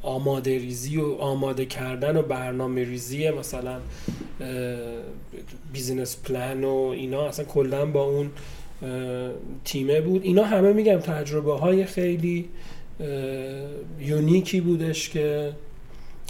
آماده 0.02 0.58
ریزی 0.58 0.96
و 0.96 1.14
آماده 1.14 1.66
کردن 1.66 2.16
و 2.16 2.22
برنامه 2.22 2.84
ریزی 2.84 3.30
مثلا 3.30 3.80
business 5.72 6.16
plan 6.16 6.64
و 6.64 6.74
اینا 6.74 7.26
اصلا 7.26 7.44
کلا 7.44 7.86
با 7.86 8.04
اون 8.04 8.30
تیمه 9.64 10.00
بود. 10.00 10.22
اینا 10.22 10.44
همه 10.44 10.72
میگم 10.72 10.96
تجربه 10.96 11.54
های 11.54 11.84
خیلی 11.84 12.48
unique 14.00 14.52
ی 14.52 14.60
بودش 14.60 15.08
که 15.08 15.52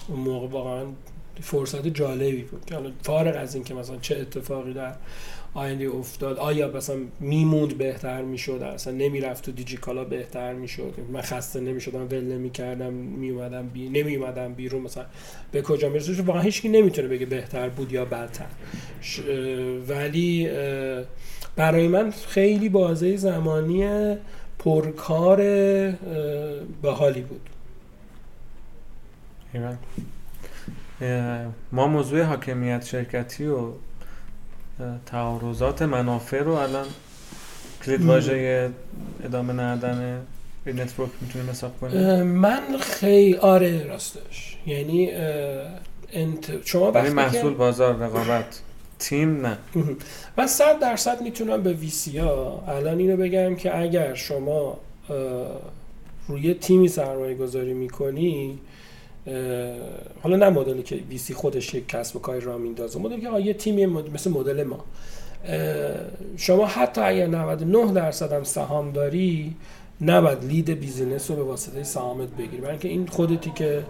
اون 0.09 0.21
موقع 0.21 0.47
واقعا 0.47 0.85
فرصت 1.41 1.87
جالبی 1.87 2.43
بود. 2.43 2.65
که 2.65 2.77
فارغ 3.03 3.37
از 3.37 3.55
اینکه 3.55 3.75
مثلا 3.75 3.97
چه 3.97 4.17
اتفاقی 4.17 4.73
در 4.73 4.95
آینده 5.55 5.89
افتاد. 5.89 6.39
آیا 6.39 6.71
مثلا 6.77 6.97
میموند 7.21 7.79
بهتر 7.79 8.23
می‌شد؟ 8.23 8.63
اصلا 8.63 8.93
نمی‌رفت 8.93 9.45
تو 9.45 9.53
دیجیکالا 9.53 10.05
بهتر 10.05 10.53
می‌شد؟ 10.53 10.95
من 11.13 11.21
خسته 11.21 11.61
نمی‌شدم 11.61 12.05
ول 12.05 12.21
نمی‌کردم 12.21 12.93
میومدم 12.93 13.69
بی 13.69 13.89
نمیومدم 13.89 14.55
بیرون 14.55 14.83
مثلا. 14.83 15.05
به 15.53 15.63
کجا 15.63 15.89
می‌رسه؟ 15.89 16.23
واقعا 16.23 16.43
هیچکی 16.43 16.69
نمی‌تونه 16.69 17.09
بگه 17.09 17.27
بهتر 17.27 17.69
بود 17.69 17.93
یا 17.93 18.05
بدتر. 18.05 18.47
ولی 19.89 20.49
برای 21.57 21.89
من 21.89 22.11
خیلی 22.11 22.69
بازه 22.69 23.17
زمانی 23.17 24.17
پرکار 24.59 25.37
به 26.83 26.91
حالی 26.93 27.21
بود. 27.21 27.41
ما 31.73 31.87
موضوع 31.87 32.23
حاکمیت 32.23 32.85
شرکتی 32.85 33.47
و 33.47 33.69
تعارضات 35.07 35.83
منافع 35.83 36.43
رو 36.43 36.53
الان 36.53 36.87
کلید 37.85 38.05
واژه 38.05 38.71
ادامه 39.25 39.53
ندادن 39.53 40.23
نتورک 40.67 41.11
می‌تونیم 41.21 41.51
حساب 41.51 41.81
کنیم؟ 41.81 42.23
من 42.23 42.63
خیلی 42.81 43.37
آره 43.37 43.85
راستش. 43.85 44.57
یعنی 44.67 45.11
انت... 46.13 46.67
شما 46.67 46.93
وقتی 46.93 47.11
محصول 47.11 47.55
بازار 47.55 47.97
رقابت. 47.97 48.61
تیم 48.99 49.47
نه. 49.47 49.59
من 50.37 50.47
صد 50.47 50.79
درصد 50.81 51.23
می‌تونم 51.23 51.63
به 51.63 51.73
ویسی 51.73 52.19
ها 52.19 52.65
الان 52.69 52.99
اینو 52.99 53.17
بگم 53.17 53.57
که 53.57 53.79
اگر 53.79 54.15
شما 54.15 54.79
روی 56.29 56.55
تیمی 56.55 56.89
سرمایه 56.89 57.35
گذاری 57.35 57.75
می‌کنی 57.75 58.59
حالا 60.23 60.37
نه 60.37 60.49
مدلی 60.49 60.83
که 60.83 60.97
VC 60.97 61.35
خودش 61.35 61.75
یک 61.75 61.89
کسب 61.89 62.17
و 62.17 62.19
کاری 62.19 62.41
را 62.41 62.59
میندازه 62.59 62.99
مدلی 62.99 63.21
که 63.21 63.41
یه 63.41 63.55
تیمی 63.55 63.87
مثل 63.87 64.31
مدل 64.31 64.65
ما. 64.65 64.85
شما 66.37 66.67
حتی 66.67 67.01
اگر 67.01 67.27
99 67.27 67.93
درصد 67.93 68.33
هم 68.33 68.45
سهام 68.45 68.93
داری 68.93 69.57
نباید 70.01 70.45
lead 70.45 70.71
business 70.71 71.31
رو 71.31 71.37
به 71.37 71.43
واسطه 71.43 71.83
سهامت 71.83 72.29
بگیری. 72.29 72.57
برای 72.57 72.79
اینکه 72.83 73.07
خودتی 73.07 73.51
که 73.51 73.83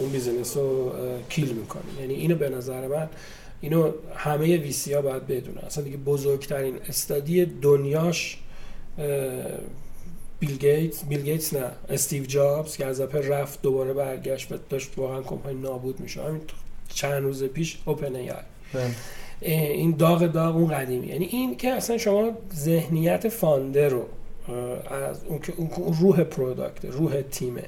اون 0.00 0.10
business 0.12 0.56
رو 0.56 0.92
kill 1.28 1.52
می‌کنی. 1.52 2.00
یعنی 2.00 2.14
اینو 2.14 2.34
به 2.34 2.48
نظر 2.48 2.88
من 2.88 3.08
اینو 3.60 3.90
همه 4.14 4.56
VC 4.56 4.92
ها 4.92 5.02
باید 5.02 5.26
بدونن. 5.26 5.58
اصلا 5.66 5.84
دیگه 5.84 5.96
بزرگترین 5.96 6.74
study 6.88 7.46
دنیاش 7.46 8.38
بیل 10.38 10.56
گیتس 10.56 11.04
بیل 11.04 11.22
گیتس 11.22 11.54
نه 11.54 11.70
استیو 11.88 12.24
جابز 12.24 12.76
که 12.76 12.86
از 12.86 13.00
اپل 13.00 13.22
رفت 13.22 13.62
دوباره 13.62 13.92
برگشت 13.92 14.52
و 14.52 14.56
داشت 14.70 14.90
واقعا 14.96 15.22
کمپانی 15.22 15.60
نابود 15.60 16.00
میشه. 16.00 16.22
همین 16.22 16.40
چند 16.88 17.22
روز 17.22 17.44
پیش 17.44 17.78
OpenAI 17.84 18.30
این 19.40 19.96
داغ 19.96 20.26
داغ 20.26 20.56
اون 20.56 20.68
قدیمی. 20.68 21.06
یعنی 21.06 21.24
این 21.24 21.56
که 21.56 21.70
اصلا 21.70 21.98
شما 21.98 22.32
ذهنیت 22.54 23.28
founder 23.28 23.88
رو 23.88 24.06
از 24.90 25.24
اون 25.24 25.38
که 25.38 25.52
اون 25.56 25.96
روح 26.00 26.24
product 26.24 26.84
روح 26.84 27.22
تیمه 27.22 27.64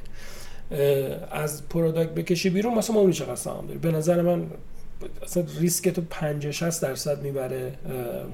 از 1.30 1.68
product 1.68 2.10
بکشی 2.10 2.51
بیرون 2.51 2.74
مثلا 2.74 2.97
ما 3.02 3.10
چقدر 3.10 3.34
سهام 3.34 3.66
داری 3.66 3.78
به 3.78 3.93
نظر 3.93 4.22
من 4.22 4.47
اصلا 5.23 5.44
ریسک 5.60 5.89
تو 5.89 6.02
50 6.10 6.52
60 6.52 6.82
درصد 6.82 7.23
می‌بره 7.23 7.73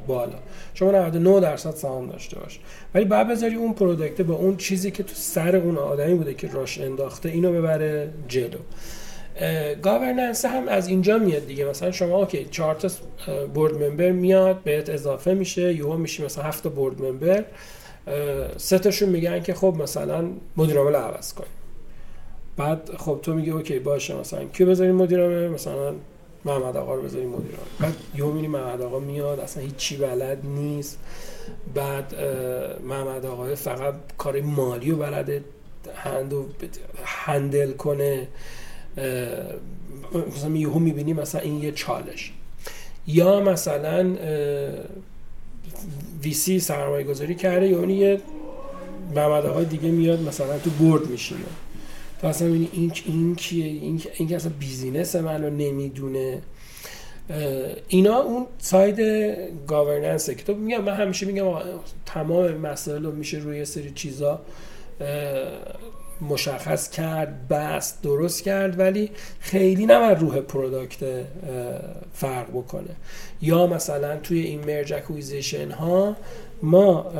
بالا. 0.06 0.38
شما 0.74 0.90
99 0.90 1.40
درصد 1.40 1.70
سهام 1.70 2.06
داشته 2.06 2.38
باش. 2.40 2.60
ولی 2.94 3.04
بعد 3.04 3.28
بذاری 3.28 3.54
اون 3.54 3.72
product 3.72 4.20
با 4.20 4.34
اون 4.34 4.56
چیزی 4.56 4.90
که 4.90 5.02
تو 5.02 5.14
سر 5.14 5.56
اون 5.56 5.78
آدمی 5.78 6.14
بوده 6.14 6.34
که 6.34 6.48
راش 6.48 6.80
انداخته 6.80 7.28
اینو 7.28 7.52
ببره 7.52 8.10
جلو. 8.28 8.58
governance 9.82 10.44
هم 10.44 10.68
از 10.68 10.88
اینجا 10.88 11.18
میاد 11.18 11.46
دیگه. 11.46 11.64
مثلا 11.64 11.90
شما 11.90 12.16
OK 12.16 12.44
چهار 12.44 12.74
تا 12.74 12.88
board 13.54 13.82
member 13.82 14.10
میاد 14.10 14.62
بهت 14.62 14.90
اضافه 14.90 15.34
میشه 15.34 15.74
یهو 15.74 15.96
میشی 15.96 16.24
مثلا 16.24 16.44
هفت 16.44 16.66
board 16.68 17.02
member 17.02 17.44
سه 18.56 18.78
تاشون 18.78 19.08
میگن 19.08 19.40
که 19.40 19.54
خب 19.54 19.74
مثلا 19.78 20.24
مدیر 20.56 20.78
عامل 20.78 20.96
عوض 20.96 21.32
کنیم 21.34 21.50
بعد 22.56 22.90
خب 22.98 23.18
تو 23.22 23.34
میگی 23.34 23.50
OK 23.50 23.78
باشه 23.78 24.14
مثلا 24.14 24.44
کی 24.44 24.64
بذاریم 24.64 24.94
مدیر 24.94 25.20
عامل؟ 25.20 25.48
مثلا 25.48 25.94
محمد 26.44 26.76
آقا 26.76 26.94
رو 26.94 27.02
بذاریم 27.02 27.28
مدیر 27.28 27.50
بعد 27.80 27.94
یه 28.16 28.24
می‌بینی 28.24 28.48
محمد 28.48 28.82
آقا 28.82 28.98
میاد 28.98 29.40
اصلا 29.40 29.62
هیچی 29.62 29.96
بلد 29.96 30.38
نیست. 30.44 30.98
بعد 31.74 32.14
محمد 32.84 33.26
آقا 33.26 33.54
فقط 33.54 33.94
کار 34.18 34.40
مالی 34.40 34.90
رو 34.90 34.96
بلده 34.96 35.44
هندو 35.94 36.46
هندل 37.04 37.72
کنه. 37.72 38.28
مثلا 40.36 40.56
یهو 40.56 40.78
می‌بینی 40.78 41.12
مثلا 41.12 41.40
این 41.40 41.62
یه 41.62 41.72
چالش. 41.72 42.32
یا 43.06 43.40
مثلا 43.40 44.16
ویسی 46.22 46.60
سرمایه 46.60 47.04
گذاری 47.04 47.34
کرده 47.34 47.68
یا 47.68 47.84
یه 47.84 48.20
محمد 49.14 49.46
آقا 49.46 49.62
دیگه 49.62 49.90
میاد 49.90 50.20
مثلا 50.20 50.58
تو 50.58 50.70
برد 50.70 51.06
میشینه. 51.06 51.40
تو 52.22 52.28
اصلا 52.28 52.48
این 52.48 52.92
این 53.06 53.34
کیه؟ 53.36 53.66
این 53.66 54.02
این 54.14 54.28
که 54.28 54.36
اصلا 54.36 54.52
business 54.58 55.16
منو 55.16 55.50
نمی‌دونه. 55.50 56.42
اینا 57.88 58.18
اون 58.18 58.46
side 58.58 59.00
governance 59.66 60.28
ه 60.28 60.34
که 60.34 60.44
تو 60.44 60.54
میگم 60.54 60.84
من 60.84 60.94
همیشه 60.94 61.26
میگم 61.26 61.52
تمام 62.06 62.52
مسائل 62.52 63.04
رو 63.04 63.12
میشه 63.12 63.38
روی 63.38 63.64
سری 63.64 63.90
چیزا 63.90 64.40
مشخص 66.20 66.90
کرد 66.90 67.48
بست 67.48 68.02
درست 68.02 68.42
کرد 68.42 68.78
ولی 68.78 69.10
خیلی 69.40 69.86
نباید 69.86 70.18
روح 70.18 70.40
product 70.40 71.24
فرق 72.14 72.50
بکنه. 72.50 72.96
یا 73.40 73.66
مثلا 73.66 74.16
توی 74.16 74.40
این 74.40 74.64
merge 74.64 74.92
acquisition 74.92 75.70
ها 75.70 76.16
ما 76.62 77.12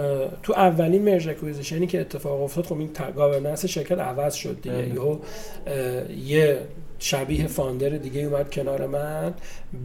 تو 0.43 0.53
اولین 0.53 1.03
merge 1.03 1.29
acquisition 1.29 1.82
ی 1.82 1.87
که 1.87 2.01
اتفاق 2.01 2.43
افتاد 2.43 2.65
خب 2.67 2.79
این 2.79 2.91
governance 3.17 3.67
شرکت 3.67 3.99
عوض 3.99 4.35
شد 4.35 4.61
دیگه. 4.63 4.77
بله. 4.77 4.95
یا 4.95 5.21
یه 6.27 6.59
شبیه 6.99 7.47
founder 7.47 7.89
دیگه 7.89 8.21
اومد 8.21 8.51
کنار 8.51 8.87
من. 8.87 9.35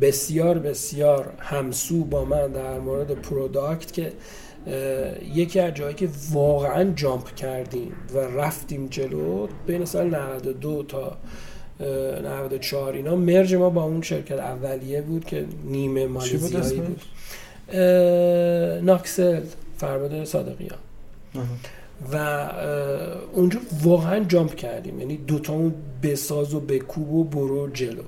بسیار 0.02 0.60
بسیار 0.60 1.34
همسو 1.40 2.04
با 2.04 2.26
من 2.26 2.52
در 2.52 2.80
مورد 2.80 3.12
product 3.12 3.94
که 3.94 4.12
یکی 5.36 5.60
از 5.60 5.74
جایی 5.74 5.96
که 5.96 6.10
واقعا 6.32 6.94
jump 6.94 7.36
کردیم 7.36 7.92
و 8.14 8.18
رفتیم 8.18 8.88
جلو 8.88 9.48
بین 9.68 9.86
سال 9.86 10.16
92 10.16 10.84
تا 10.84 11.18
94 11.80 12.94
اینا 12.94 13.16
merge 13.16 13.56
ما 13.56 13.70
با 13.70 13.84
اون 13.84 14.02
شرکت 14.02 14.40
اولیه 14.40 15.02
بود 15.02 15.26
که 15.26 15.46
نیمه 15.66 16.08
مالیزیایی 16.08 16.80
بود. 16.80 17.02
ناکسل 18.84 19.42
فرمانده 19.78 20.26
صادقیان. 20.26 20.80
و 22.14 22.16
اونجا 23.34 23.60
واقعا 23.84 24.24
جامپ 24.24 24.56
کردیم. 24.56 25.00
یعنی 25.00 25.18
دوتامون 25.18 25.74
بساز 26.04 26.54
و 26.54 26.60
بکوب 26.60 27.14
و 27.14 27.24
برو 27.24 27.70
جلو. 27.70 28.04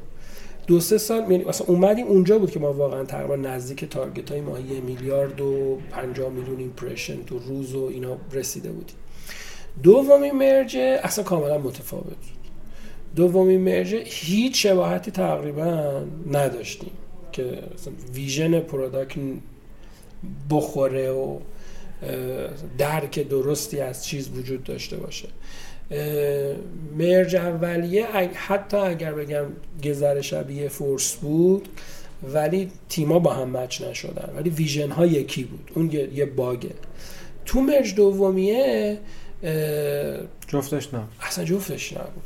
دو 0.68 0.80
سه 0.80 0.98
سال 0.98 1.22
یعنی 1.22 1.44
مثلا 1.44 1.68
اومدیم 1.68 2.08
اونجا 2.08 2.40
بود 2.40 2.52
که 2.52 2.60
ما 2.60 2.74
واقعا 2.74 3.04
تقریبا 3.04 3.36
نزدیک 3.36 3.86
تارگت 3.86 4.32
های 4.32 4.42
ماهی 4.42 4.64
یه 4.64 4.82
میلیارد 4.82 5.42
و 5.42 5.78
50 5.92 6.30
میلیون 6.30 6.60
ایمپرشن 6.60 7.24
تو 7.24 7.40
روز 7.40 7.76
و 7.76 7.84
اینا 7.94 8.18
رسیده 8.32 8.72
بودیم. 8.72 8.96
دومی 9.84 10.32
مرجه 10.32 11.00
اصلا 11.04 11.24
کاملا 11.24 11.58
متفاوت 11.58 12.04
بود. 12.06 12.40
دومی 13.16 13.58
مرجه 13.58 14.02
هیچ 14.06 14.68
شباهتی 14.68 15.12
تقریبا 15.12 16.02
نداشتیم. 16.32 16.92
که 17.40 17.64
vision 18.14 18.60
product 18.60 19.20
بخوره 20.50 21.12
و 21.12 21.40
درک 22.78 23.20
درستی 23.20 23.80
از 23.80 24.06
چیز 24.06 24.30
وجود 24.30 24.64
داشته 24.64 24.98
باشه. 24.98 25.28
merge 26.98 27.36
اولیه 27.36 28.06
حتی 28.34 28.78
اگر 28.78 29.14
بگم 29.14 29.46
گذر 29.84 30.22
شبیه 30.22 30.68
force 30.68 31.16
بود 31.16 31.70
ولی 32.34 32.72
تیما 32.90 33.20
با 33.20 33.34
هم 33.34 33.58
match 33.58 33.82
نشدن. 33.82 34.34
ولی 34.36 34.50
vision 34.50 34.92
ها 34.92 35.06
یکی 35.06 35.44
بود. 35.44 35.72
اون 35.76 35.92
یه 35.92 36.26
bug 36.26 36.52
ه. 36.52 36.70
تو 37.46 37.62
merge 37.62 37.96
دومیه 37.96 39.00
جفتش 40.48 40.94
نه. 40.94 41.04
اصلا 41.22 41.46
جفتش 41.46 41.94
نبود. 41.94 42.24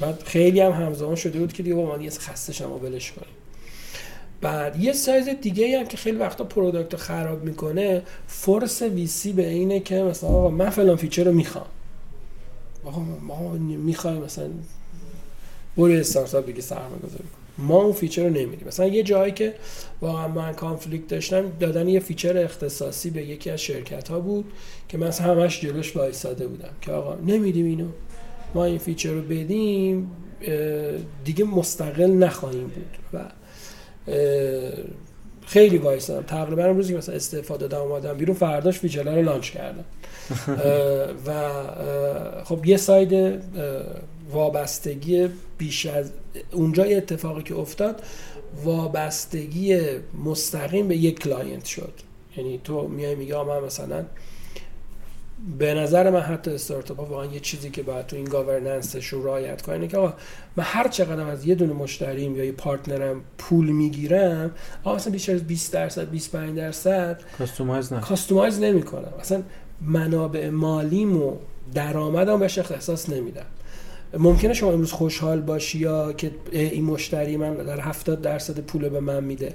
بعد 0.00 0.22
خیلی 0.22 0.60
هم 0.60 0.72
همزمان 0.72 1.14
شده 1.14 1.38
بود 1.38 1.52
که 1.52 1.62
دیگه 1.62 1.74
با 1.74 1.96
من 1.96 2.02
یه 2.02 2.10
خسته 2.10 2.52
شما 2.52 2.78
ولش 2.78 3.12
کنیم. 3.12 3.34
بعد 4.42 4.80
یه 4.80 4.92
side 4.92 5.28
دیگه 5.28 5.78
هم 5.78 5.86
که 5.86 5.96
خیلی 5.96 6.16
وقتا 6.16 6.44
product 6.44 6.96
خراب 6.96 7.44
می‌کنه 7.44 8.02
force 8.26 8.82
VC 8.82 9.32
به 9.32 9.48
اینه 9.48 9.80
که 9.80 9.94
مثلا 9.94 10.30
آقا 10.30 10.50
من 10.50 10.70
فلان 10.70 10.96
feature 10.96 11.24
رو 11.24 11.32
می‌خوام. 11.32 11.66
ما 13.22 13.52
می‌خوایم 13.58 14.22
مثلا 14.22 14.48
برو 15.76 15.92
استارتاپ 15.92 16.46
دیگه 16.46 16.60
سرمایه 16.60 17.02
گذاری 17.06 17.24
ما 17.58 17.82
اون 17.82 17.92
feature 17.92 18.22
رو 18.22 18.30
نمیدیم. 18.30 18.66
مثلا 18.66 18.86
یه 18.86 19.02
جایی 19.02 19.32
که 19.32 19.54
واقعا 20.00 20.28
من 20.28 20.52
conflict 20.52 21.08
داشتم 21.08 21.52
دادن 21.60 21.88
یه 21.88 22.00
feature 22.00 22.38
اختصاصی 22.38 23.10
به 23.10 23.22
یکی 23.22 23.50
از 23.50 23.60
شرکت 23.60 24.08
ها 24.08 24.20
بود 24.20 24.44
که 24.88 24.98
من 24.98 25.10
همش 25.10 25.60
جلوش 25.60 25.96
وایساده 25.96 26.46
بودم 26.46 26.72
که 26.80 26.92
آقا 26.92 27.14
نمیدیم 27.26 27.66
اینو. 27.66 27.88
ما 28.54 28.64
این 28.64 28.78
feature 28.78 29.10
رو 29.10 29.22
بدیم 29.22 30.10
دیگه 31.24 31.44
مستقل 31.44 32.10
نخواهیم 32.10 32.68
بود. 32.68 32.98
و 33.12 33.18
خیلی 35.46 35.78
وایسادم. 35.78 36.26
تقریبا 36.26 36.66
روزی 36.66 36.92
که 36.92 36.98
مثلا 36.98 37.14
استعفا 37.14 37.68
دادم 37.68 37.84
اومدم 37.84 38.16
بیرون 38.16 38.36
فرداش 38.36 38.78
feature 38.78 39.16
رو 39.16 39.22
launch 39.22 39.50
کردن. 39.50 39.84
و 41.26 41.50
خب 42.44 42.66
یه 42.66 42.76
side 42.76 43.42
وابستگی 44.30 45.28
بیش 45.58 45.86
از 45.86 46.10
اونجا 46.52 46.86
یه 46.86 46.96
اتفاقی 46.96 47.42
که 47.42 47.54
افتاد 47.54 48.02
وابستگی 48.64 49.80
مستقیم 50.24 50.88
به 50.88 50.96
یک 50.96 51.18
client 51.18 51.64
شد. 51.64 51.92
یعنی 52.36 52.60
تو 52.64 52.88
میای 52.88 53.14
میگه 53.14 53.42
من 53.42 53.60
مثلا 53.60 54.04
به 55.58 55.74
نظر 55.74 56.10
من 56.10 56.20
حتی 56.20 56.50
استارتاپ 56.50 57.00
ها 57.00 57.04
واقعا 57.04 57.26
یه 57.26 57.40
چیزی 57.40 57.70
که 57.70 57.82
باید 57.82 58.06
تو 58.06 58.16
این 58.16 58.24
governance 58.24 58.92
ش 58.92 59.06
رو 59.06 59.26
رعایت 59.26 59.62
کنه 59.62 59.88
که 59.88 59.96
آقا 59.96 60.14
من 60.56 60.64
هر 60.64 60.88
چقدر 60.88 61.28
از 61.28 61.46
یه 61.46 61.54
دونه 61.54 61.72
مشتریم 61.72 62.36
یا 62.36 62.44
یه 62.44 62.52
partner 62.52 63.11
م 63.11 63.20
پول 63.38 63.70
می‌گیرم 63.70 64.50
آقا 64.84 64.96
مثلا 64.96 65.12
بیشتر 65.12 65.34
از 65.34 65.44
20 65.44 65.72
درصد 65.72 66.10
25 66.10 66.56
درصد 66.56 67.20
customize 67.38 67.92
نه 67.92 68.00
customize 68.00 68.60
نمی‌کنم. 68.60 69.12
مثلا 69.20 69.42
منابع 69.80 70.48
مالیم 70.48 71.22
و 71.22 71.36
درآمدم 71.74 72.38
بهش 72.38 72.58
اختصاص 72.58 73.08
نمیدم. 73.08 73.46
ممکنه 74.18 74.54
شما 74.54 74.72
امروز 74.72 74.92
خوشحال 74.92 75.40
باشی 75.40 75.78
یا 75.78 76.12
که 76.12 76.30
این 76.52 76.84
مشتری 76.84 77.36
من 77.36 77.54
در 77.54 77.80
70 77.80 78.22
درصد 78.22 78.60
پول 78.60 78.88
به 78.88 79.00
من 79.00 79.24
میده. 79.24 79.54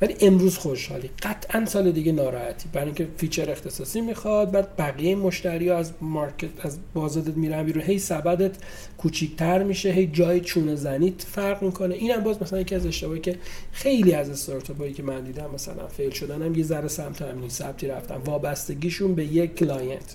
ولی 0.00 0.16
امروز 0.20 0.58
خوشحالی. 0.58 1.10
قطعا 1.22 1.66
سال 1.66 1.92
دیگه 1.92 2.12
ناراحتی. 2.12 2.68
برای 2.72 2.86
اینکه 2.86 3.08
feature 3.16 3.50
اختصاصی 3.50 4.00
می‌خواد 4.00 4.50
بعد 4.50 4.76
بقیه 4.76 5.14
مشتری 5.14 5.68
ها 5.68 5.76
از 5.76 5.92
market 6.00 6.48
از 6.62 6.78
بازارت 6.94 7.36
میرن 7.36 7.62
بیرون. 7.62 7.82
هی 7.82 7.98
سبدت 7.98 8.56
کوچیکتر 8.98 9.62
میشه 9.62 9.90
هی 9.90 10.06
جای 10.06 10.40
چونه 10.40 10.74
زنیت 10.74 11.22
فرق 11.22 11.62
می‌کنه. 11.62 11.94
اینم 11.94 12.20
باز 12.20 12.42
مثلا 12.42 12.60
یکی 12.60 12.74
از 12.74 12.86
اشتباهی 12.86 13.20
که 13.20 13.36
خیلی 13.72 14.14
از 14.14 14.30
استارتاپایی 14.30 14.92
که 14.92 15.02
من 15.02 15.24
دیدم 15.24 15.50
مثلا 15.54 15.88
fail 15.88 16.10
شدن 16.10 16.42
هم 16.42 16.54
یه 16.54 16.64
ذره 16.64 16.88
سمت 16.88 17.22
همین 17.22 17.48
سبتی 17.48 17.86
رفتن 17.86 18.16
وابستگیشون 18.16 19.14
به 19.14 19.24
یک 19.24 19.54
client 19.54 20.14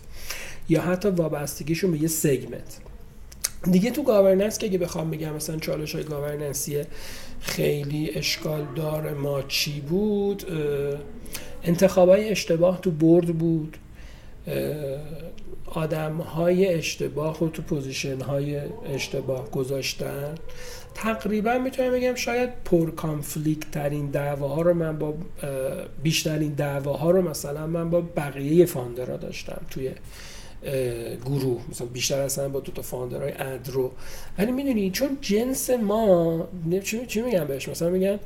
یا 0.70 0.82
حتی 0.82 1.10
وابستگیشون 1.10 1.92
به 1.92 2.02
یه 2.02 2.08
segment 2.08 2.78
دیگه 3.72 3.92
تو 3.92 4.04
governance 4.04 4.58
که 4.58 4.68
اگه 4.68 4.78
بخوام 4.78 5.12
بگم 5.12 5.34
مثلا 5.34 5.58
چالش 5.58 5.96
های 5.96 6.04
governance 6.04 6.75
ی 6.75 6.82
خیلی 7.44 8.12
اشکال 8.16 8.68
دار 8.76 9.14
ما 9.14 9.42
چی 9.42 9.82
بود؟ 9.82 10.44
انتخاب 11.64 12.10
های 12.10 12.30
اشتباه 12.30 12.82
تو 12.82 12.92
board 12.92 13.28
بود. 13.28 13.78
آدم 15.66 16.18
های 16.18 16.74
اشتباه 16.74 17.44
و 17.44 17.50
تو 17.50 17.62
position 17.62 18.22
های 18.22 18.62
اشتباه 18.86 19.52
گذاشتن. 19.52 20.36
تقریبا 20.96 21.58
می‌تونم 21.58 21.92
بگم 21.92 22.16
شاید 22.16 22.50
پر 22.66 22.92
conflict 22.92 23.72
ترین 23.72 24.12
دعواها 24.12 24.62
رو 24.62 24.74
من 24.74 25.00
با 25.00 25.14
بیشترین 26.04 26.54
دعواها 26.54 27.12
رو 27.12 27.22
مثلا 27.30 27.68
من 27.68 27.90
با 27.90 28.02
بقیه 28.02 28.66
founder 28.66 29.11
ها 29.11 29.18
داشتم 29.18 29.62
توی 29.70 29.92
گروه 31.26 31.62
مثلا 31.72 31.88
بیشتر 31.88 32.22
اصلا 32.22 32.50
با 32.50 32.60
دو 32.60 32.72
تا 32.72 32.82
founder 32.82 33.21
های 33.21 33.32
ادرو. 33.40 33.92
ولی 34.38 34.52
می‌دونی 34.52 34.92
چون 34.92 35.18
جنس 35.22 35.70
ما 35.70 36.48
چی, 36.84 37.06
چی 37.06 37.22
میگن 37.22 37.46
بهش؟ 37.46 37.70
مثلا 37.70 37.90
میگن 37.90 38.20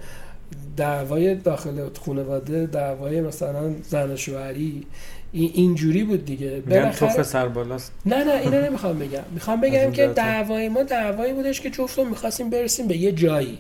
دعوای 0.78 1.36
داخل 1.36 1.90
خانواده 2.06 2.66
دعوای 2.66 3.22
مثلا 3.22 3.74
زن 3.90 4.16
شوهری. 4.16 4.86
اینجوری 5.34 6.04
بود 6.04 6.26
دیگه. 6.26 6.60
بالاخره 6.60 7.24
سر 7.24 7.48
بالاست. 7.48 7.92
نه 8.06 8.24
نه 8.24 8.34
اینو 8.34 8.62
نمی‌خوام 8.62 9.00
بگم. 9.00 9.24
می‌خوام 9.32 9.62
بگم 9.66 9.92
که 9.92 10.08
دعوای 10.08 10.70
ما 10.70 10.84
دعوایی 10.84 11.34
بودش 11.34 11.62
که 11.62 11.70
جفتمون 11.70 12.10
می‌خواستیم 12.10 12.50
برسیم 12.50 12.88
به 12.88 12.98
یه 12.98 13.12
جایی. 13.12 13.58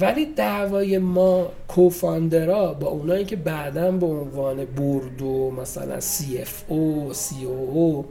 ولی 0.00 0.26
دعوای 0.36 0.98
ما 0.98 1.50
co-founder 1.68 2.64
ا 2.64 2.74
با 2.74 2.88
اونایی 2.88 3.24
که 3.24 3.36
بعدا 3.36 3.90
به 3.90 4.06
عنوان 4.06 4.64
board 4.64 5.22
و 5.22 5.50
مثلا 5.50 6.00
سی 6.00 6.38
اف 6.38 6.64
او 6.68 7.10
سی 7.12 7.44
او 7.44 8.06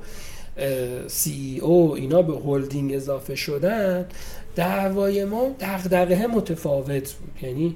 سی 1.08 1.60
او 1.62 1.96
اینا 1.96 2.22
به 2.22 2.34
هلدینگ 2.46 2.94
اضافه 2.94 3.36
شدن 3.36 4.06
دعوای 4.56 5.26
ما 5.26 5.48
دغدغه 5.60 6.28
متفاوت 6.28 7.14
بود. 7.14 7.44
یعنی 7.44 7.76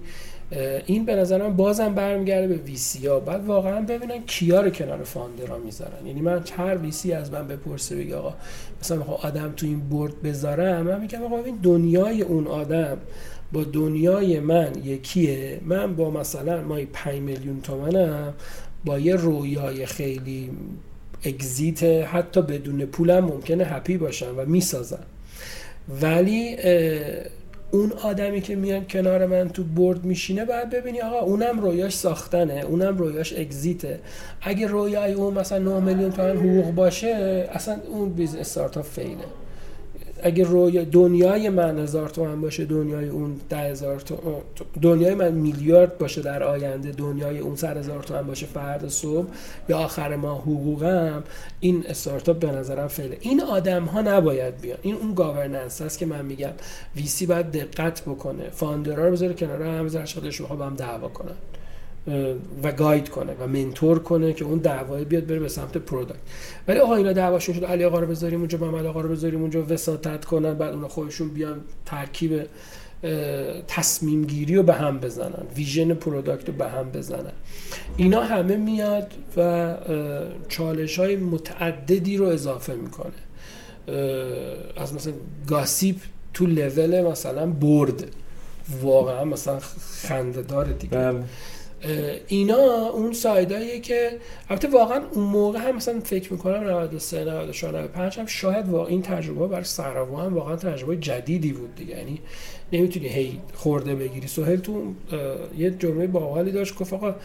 این 0.85 1.06
به 1.06 1.15
نظرم 1.15 1.56
بازم 1.56 1.94
برمیگرده 1.94 2.48
به 2.48 2.56
ویسی 2.56 3.07
ها. 3.07 3.19
بعد 3.19 3.45
واقعا 3.45 3.81
ببینن 3.81 4.26
کیا 4.26 4.61
رو 4.61 4.69
کنار 4.69 5.03
فاندرا 5.03 5.57
می‌ذارن. 5.57 6.07
یعنی 6.07 6.22
من 6.22 6.44
هر 6.57 6.77
ویسی 6.77 7.14
از 7.14 7.31
من 7.31 7.48
بپرسه 7.48 7.95
بگه 7.95 8.15
آقا 8.15 8.34
مثلا 8.81 9.02
آدم 9.02 9.53
تو 9.57 9.65
این 9.65 9.89
برد 9.89 10.22
بذارم 10.22 10.81
من 10.81 11.02
میگم 11.02 11.23
آقا 11.23 11.38
این 11.38 11.60
دنیای 11.64 12.22
اون 12.22 12.48
آدم 12.48 12.98
با 13.53 13.64
دنیای 13.64 14.40
من 14.40 14.72
یکیه. 14.84 15.60
من 15.65 15.95
با 15.95 16.11
مثلا 16.11 16.61
مای 16.61 16.86
5 16.86 17.19
میلیون 17.19 17.61
تومنم 17.61 18.34
با 18.86 18.99
یه 18.99 19.15
رویای 19.15 19.86
خیلی 19.86 20.52
اگزیت 21.24 21.84
حتی 21.84 22.41
بدون 22.41 22.86
پولم 22.86 23.26
ممکنه 23.26 23.65
هپی 23.65 23.98
باشم 23.98 24.34
و 24.38 24.45
می‌سازم. 24.45 25.03
ولی 26.02 26.57
اون 27.72 27.91
آدمی 28.03 28.41
که 28.41 28.56
میاد 28.56 28.88
کنار 28.88 29.26
من 29.26 29.49
تو 29.49 29.64
board 29.64 30.06
میشینه 30.06 30.45
باید 30.45 30.69
ببینی 30.69 31.02
آقا 31.02 31.19
اونم 31.19 31.60
رویاش 31.60 31.95
ساختنه 31.95 32.53
اونم 32.53 32.98
رویاش 32.98 33.34
exit 33.34 33.78
ه. 33.78 33.99
اگه 34.41 34.68
رویای 34.68 35.14
اون 35.14 35.34
مثلا 35.34 35.80
9 35.80 35.80
میلیون 35.80 36.11
تومن 36.11 36.38
حقوق 36.38 36.76
باشه 36.76 37.07
اصلا 37.52 37.78
اون 37.88 38.10
business 38.10 38.40
استارتاپ 38.40 38.86
fail 38.86 39.18
ه 39.18 39.26
اگه 40.23 40.44
روی 40.44 40.85
دنیای 40.85 41.49
من 41.49 41.80
هزار 41.80 42.10
تومن 42.10 42.41
باشه 42.41 42.65
دنیای 42.65 43.10
اون 43.10 43.35
ده 43.49 43.57
هزار 43.57 44.02
دنیای 44.81 45.15
من 45.15 45.31
میلیارد 45.31 45.98
باشه 45.98 46.22
در 46.22 46.44
آینده 46.44 46.91
دنیای 46.91 47.39
اون 47.39 47.56
سر 47.56 47.77
هزار 47.77 48.03
تومن 48.03 48.27
باشه 48.27 48.45
فرد 48.45 48.88
صبح 48.88 49.27
یا 49.69 49.77
آخر 49.77 50.15
ماه 50.15 50.41
حقوقم 50.41 51.23
این 51.60 51.84
استارتاپ 51.88 52.39
به 52.39 52.52
نظرم 52.52 52.88
fail 52.88 53.07
ه. 53.07 53.18
این 53.22 53.41
آدم 53.41 53.85
ها 53.85 54.02
نباید 54.02 54.61
بیان. 54.61 54.77
این 54.81 54.95
اون 54.95 55.14
governance 55.14 55.82
هست 55.81 55.99
که 55.99 56.06
من 56.06 56.26
میگم 56.26 56.53
VC 56.95 57.26
باید 57.26 57.52
دقت 57.52 58.02
بکنه. 58.02 58.49
founder 58.49 58.99
ها 58.99 59.06
رو 59.06 59.11
بذاره 59.11 59.34
کنار 59.34 59.61
هم 59.61 59.85
بذاره 59.85 60.06
خودش 60.06 60.41
با 60.41 60.65
هم 60.65 60.76
دعوا 60.76 61.07
کنن. 61.07 61.35
و 62.64 62.72
guide 62.72 63.10
کنه 63.10 63.34
و 63.40 63.48
mentor 63.48 63.99
کنه 64.00 64.34
که 64.34 64.46
اون 64.46 64.58
دعوای 64.58 65.06
بیاد 65.06 65.26
بره 65.26 65.40
به 65.40 65.48
سمت 65.48 65.78
product 65.78 66.19
ولی 66.68 66.80
آقا 66.80 66.96
اینا 66.96 67.14
دعواشون 67.14 67.56
شد 67.56 67.66
علی 67.66 67.84
آقا 67.84 68.00
رو 68.00 68.08
بذاریم 68.08 68.40
اونجا 68.40 68.58
محمد 68.58 68.86
آقا 68.86 69.02
رو 69.02 69.10
بذاریم 69.10 69.42
اونجا 69.42 69.66
وساطت 69.70 70.26
کنن 70.26 70.54
بعد 70.54 70.74
اونا 70.74 70.88
خودشون 70.88 71.30
بیان 71.30 71.62
ترکیب 71.86 72.42
تصمیم 73.68 74.26
گیری 74.26 74.56
رو 74.56 74.64
به 74.64 74.74
هم 74.74 75.00
بزنن 75.00 75.44
vision 75.56 75.94
product 75.94 76.48
رو 76.48 76.56
به 76.56 76.68
هم 76.68 76.92
بزنن. 76.92 77.32
اینا 77.98 78.24
همه 78.24 78.58
میاد 78.58 79.12
و 79.38 79.76
چالش 80.50 81.00
های 81.00 81.16
متعددی 81.16 82.18
رو 82.18 82.26
اضافه 82.26 82.74
می‌کنه. 82.74 83.12
از 84.78 84.94
مثلا 84.94 85.14
گاسیپ 85.48 85.96
تو 86.34 86.46
لول 86.46 87.02
مثلا 87.02 87.46
برد. 87.46 88.04
واقعا 88.82 89.24
مثلا 89.26 89.60
خندهدار 90.02 90.66
دیگه. 90.66 90.98
بله. 90.98 91.24
اینا 92.28 92.90
اون 92.94 93.14
سایداییه 93.14 93.80
که 93.80 94.12
البته 94.49 94.68
واقعا 94.68 95.02
اون 95.14 95.24
موقع 95.24 95.60
هم 95.60 95.76
مثلا 95.76 95.99
فکر 95.99 96.34
می‌کنم 96.34 96.64
93 96.64 97.26
94 97.26 97.74
95 97.74 98.20
هم 98.20 98.26
شاید 98.26 98.70
واقعا 98.70 98.88
این 98.88 99.02
تجربه 99.02 99.48
برای 99.48 99.64
سراوا 99.64 100.22
هم 100.22 100.34
واقعا 100.34 100.56
تجربه 100.56 100.98
جدیدی 100.98 101.54
بود 101.54 101.76
دیگه. 101.76 101.98
یعنی 101.98 102.20
نمی‌تونی 102.74 103.08
هی 103.08 103.40
خورده 103.54 103.95
بگیری. 103.95 104.28
سهل 104.28 104.56
تو 104.56 104.94
یه 105.58 105.72
جمله 105.72 106.08
باحالی 106.08 106.52
داشت 106.52 106.76
گفت 106.76 106.94
آقا 106.94 107.16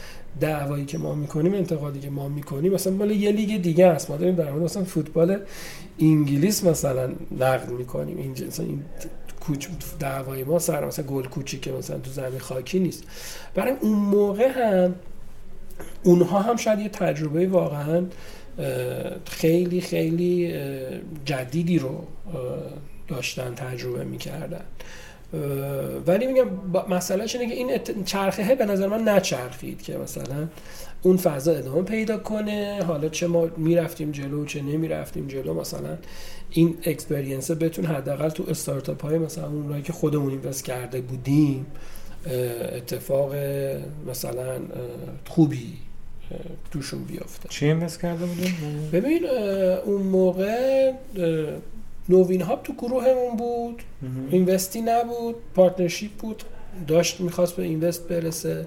دعوایی 0.40 0.84
که 0.84 0.98
ما 0.98 1.14
می‌کنیم 1.14 1.54
انتقادی 1.54 2.00
که 2.00 2.10
ما 2.10 2.28
می‌کنیم 2.28 2.72
مثلا 2.72 2.92
مال 2.92 3.10
یه 3.10 3.32
لیگ 3.32 3.62
دیگه 3.62 3.86
است. 3.86 4.10
ما 4.10 4.16
داریم 4.16 4.34
در 4.34 4.50
مورد 4.50 4.62
مثلا 4.62 4.84
فوتبال 4.84 5.38
انگلیس 6.00 6.64
مثلا 6.64 7.12
نقد 7.40 7.70
می‌کنیم. 7.70 8.16
این 8.16 8.34
این 8.58 8.82
کوچ 9.42 9.68
دعوای 10.00 10.44
ما 10.44 10.58
سر 10.58 10.86
مثلا 10.86 11.04
گل 11.04 11.42
که 11.44 11.72
مثلا 11.72 11.98
تو 11.98 12.10
زمین 12.10 12.38
خاکی 12.38 12.78
نیست. 12.78 13.04
برای 13.54 13.72
اون 13.80 13.98
موقع 13.98 14.48
هم 14.48 14.94
اونها 16.02 16.40
هم 16.40 16.56
شاید 16.56 16.78
یه 16.78 16.88
تجربه 16.88 17.46
واقعا 17.46 18.06
خیلی 19.26 19.80
خیلی 19.80 20.54
جدیدی 21.24 21.78
رو 21.78 22.06
داشتن 23.08 23.54
تجربه 23.54 24.04
می‌کردن. 24.04 24.64
ولی 26.06 26.26
میگم 26.26 26.46
مسئله 26.88 27.24
اینه 27.34 27.46
که 27.48 27.54
این 27.54 28.04
چرخه 28.04 28.54
به 28.54 28.66
نظر 28.66 28.86
من 28.86 29.08
نچرخید 29.08 29.82
که 29.82 29.96
مثلا 29.96 30.48
اون 31.02 31.16
فضا 31.16 31.52
ادامه 31.52 31.82
پیدا 31.82 32.18
کنه. 32.18 32.80
حالا 32.86 33.08
چه 33.08 33.26
ما 33.26 33.48
می‌رفتیم 33.56 34.10
جلو 34.10 34.44
چه 34.44 34.62
نمی‌رفتیم 34.62 35.26
جلو. 35.26 35.54
مثلا 35.54 35.98
این 36.50 36.76
اکسپریانس 36.84 37.50
بتون 37.50 37.84
حداقل 37.84 38.28
تو 38.28 38.44
استارتاپ 38.48 39.02
های 39.02 39.18
مثلا 39.18 39.46
اونایی 39.46 39.82
که 39.82 39.92
خودمون 39.92 40.30
اینوست 40.30 40.64
کرده 40.64 41.00
بودیم 41.00 41.66
اتفاق 42.76 43.34
مثلا 44.06 44.60
خوبی 45.28 45.72
توشون 46.70 47.04
بیافته 47.04 47.48
چی 47.48 47.66
اینوست 47.66 48.00
کرده 48.00 48.26
بودیم؟ 48.26 48.54
ببین 48.92 49.26
اون 49.84 50.02
موقع 50.02 50.92
نوین 52.08 52.42
هاب 52.42 52.62
تو 52.62 52.72
گروهمون 52.72 53.36
بود. 53.38 53.82
invest 54.30 54.73
ی 54.73 54.80
نبود. 54.80 55.34
partnership 55.54 56.10
بود. 56.10 56.42
داشت 56.88 57.20
می‌خواست 57.20 57.56
به 57.56 57.62
invest 57.62 58.08
برسه. 58.08 58.66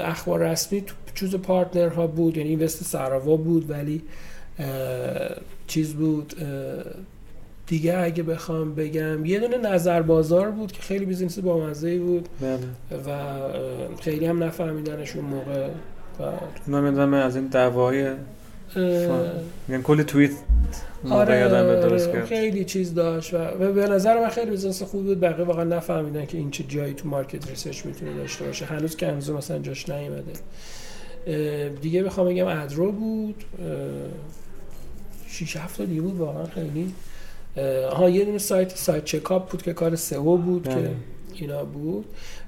اخبار 0.00 0.40
رسمی 0.40 0.80
تو 0.80 0.94
جزو 1.14 1.34
partner 1.34 1.88
ها 1.88 2.06
بود. 2.06 2.36
یعنی 2.36 2.48
invest 2.48 2.84
سراوا 2.84 3.36
بود 3.36 3.70
ولی 3.70 4.02
چیز 5.66 5.94
بود. 5.94 6.34
دیگه 7.66 7.98
اگه 7.98 8.22
بخوام 8.22 8.74
بگم 8.74 9.24
یه 9.24 9.40
دونه 9.40 9.58
نظر 9.58 10.02
بازار 10.02 10.50
بود 10.50 10.72
که 10.72 10.82
خیلی 10.82 11.04
business 11.04 11.38
با 11.38 11.66
مزه 11.66 11.98
بود. 11.98 12.28
بله. 12.40 12.58
و 13.06 13.38
خیلی 14.00 14.26
هم 14.26 14.44
نفهمیدنش 14.44 15.16
اون 15.16 15.24
موقع 15.24 15.68
و 16.18 17.14
از 17.14 17.36
این 17.36 17.46
دعوای 17.46 18.12
یعنی 19.68 19.82
کلی 19.82 20.04
توییت 20.04 20.30
آره, 21.10 22.24
خیلی 22.24 22.64
چیز 22.64 22.94
داشت 22.94 23.34
و 23.34 23.72
به 23.72 23.86
نظر 23.86 24.20
من 24.20 24.28
خیلی 24.28 24.50
business 24.50 24.82
خوب 24.82 25.04
بود. 25.04 25.20
بقیه 25.20 25.44
واقعا 25.44 25.64
نفهمیدن 25.64 26.26
که 26.26 26.38
این 26.38 26.50
چه 26.50 26.64
جایی 26.64 26.94
تو 26.94 27.08
market 27.08 27.48
research 27.50 27.86
می‌تونه 27.86 28.14
داشته 28.14 28.44
باشه. 28.44 28.64
هنوز 28.64 28.96
که 28.96 29.06
هنوز 29.06 29.30
مثلا 29.30 29.58
جاش 29.58 29.88
نیومده. 29.88 30.32
دیگه 31.80 32.02
بخوام 32.02 32.28
بگم 32.28 32.46
ادرو 32.46 32.92
بود. 32.92 33.44
6 35.28 35.56
7 35.56 35.80
دیگه 35.80 36.00
بود 36.00 36.16
واقعا 36.16 36.44
خیلی. 36.46 36.94
ها 37.92 38.10
یه 38.10 38.24
دونه 38.24 38.38
سایت 38.38 38.76
سایت 38.76 39.04
چکاپ 39.04 39.50
بود 39.50 39.62
که 39.62 39.72
کار 39.72 39.96
سئو 39.96 40.36
بود 40.36 40.68
که 40.68 40.74
بله. 40.74 40.90
اینا 41.34 41.64
بود. 41.64 42.04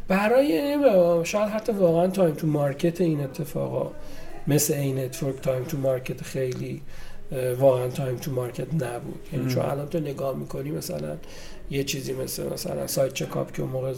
برای 0.08 0.76
شاید 1.24 1.48
حتی 1.48 1.72
واقعا 1.72 2.06
time 2.06 2.34
to 2.34 2.46
market 2.46 3.00
این 3.00 3.20
اتفاقا 3.20 3.90
مثل 4.46 4.74
این 4.74 4.98
network 4.98 5.40
time 5.40 5.64
to 5.64 5.78
market 5.78 6.22
خیلی 6.22 6.82
واقعا 7.58 7.88
time 7.88 8.16
to 8.16 8.32
market 8.32 8.74
نبود. 8.74 9.20
یعنی 9.32 9.54
چون 9.54 9.64
الان 9.64 9.88
تو 9.88 10.00
نگاه 10.00 10.36
می‌کنی 10.36 10.70
مثلا 10.70 11.16
یه 11.70 11.84
چیزی 11.84 12.12
مثل 12.12 12.52
مثلا 12.52 12.86
سایت 12.86 13.14
چکاپ 13.14 13.52
که 13.52 13.62
اون 13.62 13.70
موقع 13.70 13.94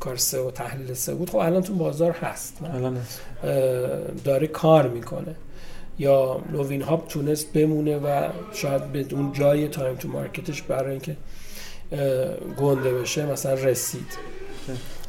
کار 0.00 0.16
سئو 0.16 0.40
و 0.40 0.50
تحلیل 0.50 0.94
سئو 0.94 1.14
بود 1.14 1.30
خب 1.30 1.36
الان 1.36 1.62
تو 1.62 1.74
بازار 1.74 2.10
هست. 2.12 2.56
الان 2.74 2.98
داره 4.24 4.46
کار 4.46 4.88
می‌کنه. 4.88 5.34
یا 5.98 6.40
نوین 6.52 6.82
هاب 6.82 7.08
تونست 7.08 7.52
بمونه 7.52 7.96
و 7.96 8.28
شاید 8.52 8.92
به 8.92 9.06
اون 9.10 9.32
جای 9.32 9.68
time 9.68 9.96
to 9.96 10.08
market 10.08 10.48
ش 10.48 10.62
برای 10.62 10.90
اینکه 10.90 11.16
گنده 12.58 12.94
بشه 12.94 13.26
مثلا 13.26 13.54
رسید. 13.54 14.06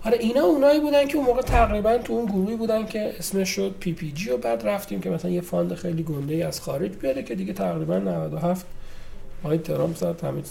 آره 0.06 0.18
اینا 0.18 0.42
اونایی 0.42 0.80
بودن 0.80 1.08
که 1.08 1.18
اون 1.18 1.26
موقع 1.26 1.42
تقریبا 1.42 1.98
تو 1.98 2.14
اون 2.14 2.26
گروهی 2.26 2.56
بودن 2.56 2.86
که 2.86 3.14
اسمش 3.20 3.50
شد 3.50 3.76
PPG 3.80 4.30
و 4.30 4.38
بعد 4.38 4.68
رفتیم 4.68 5.02
که 5.02 5.10
مثلا 5.10 5.32
یه 5.32 5.42
fund 5.42 5.74
خیلی 5.74 6.04
گنده 6.04 6.34
ای 6.34 6.44
از 6.44 6.62
خارج 6.62 6.92
بیاره 6.92 7.24
که 7.24 7.36
دیگه 7.36 7.54
تقریبا 7.54 7.98
97 7.98 8.66
آقای 9.44 9.58
ترامپ 9.58 9.96
زد 9.96 10.24
همه 10.24 10.42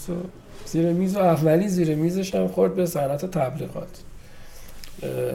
زیر 0.65 0.91
میز 0.91 1.15
و 1.15 1.19
اولی 1.19 1.67
زیر 1.67 1.95
میزش 1.95 2.35
هم 2.35 2.47
خورد 2.47 2.75
به 2.75 2.85
صنعت 2.85 3.25
تبلیغات. 3.25 4.01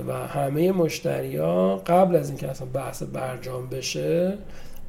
و 0.08 0.12
همه 0.12 0.72
مشتری 0.72 1.36
ها 1.36 1.76
قبل 1.76 2.16
از 2.16 2.28
اینکه 2.28 2.48
اصلا 2.48 2.66
بحث 2.66 3.02
برجام 3.02 3.66
بشه 3.66 4.38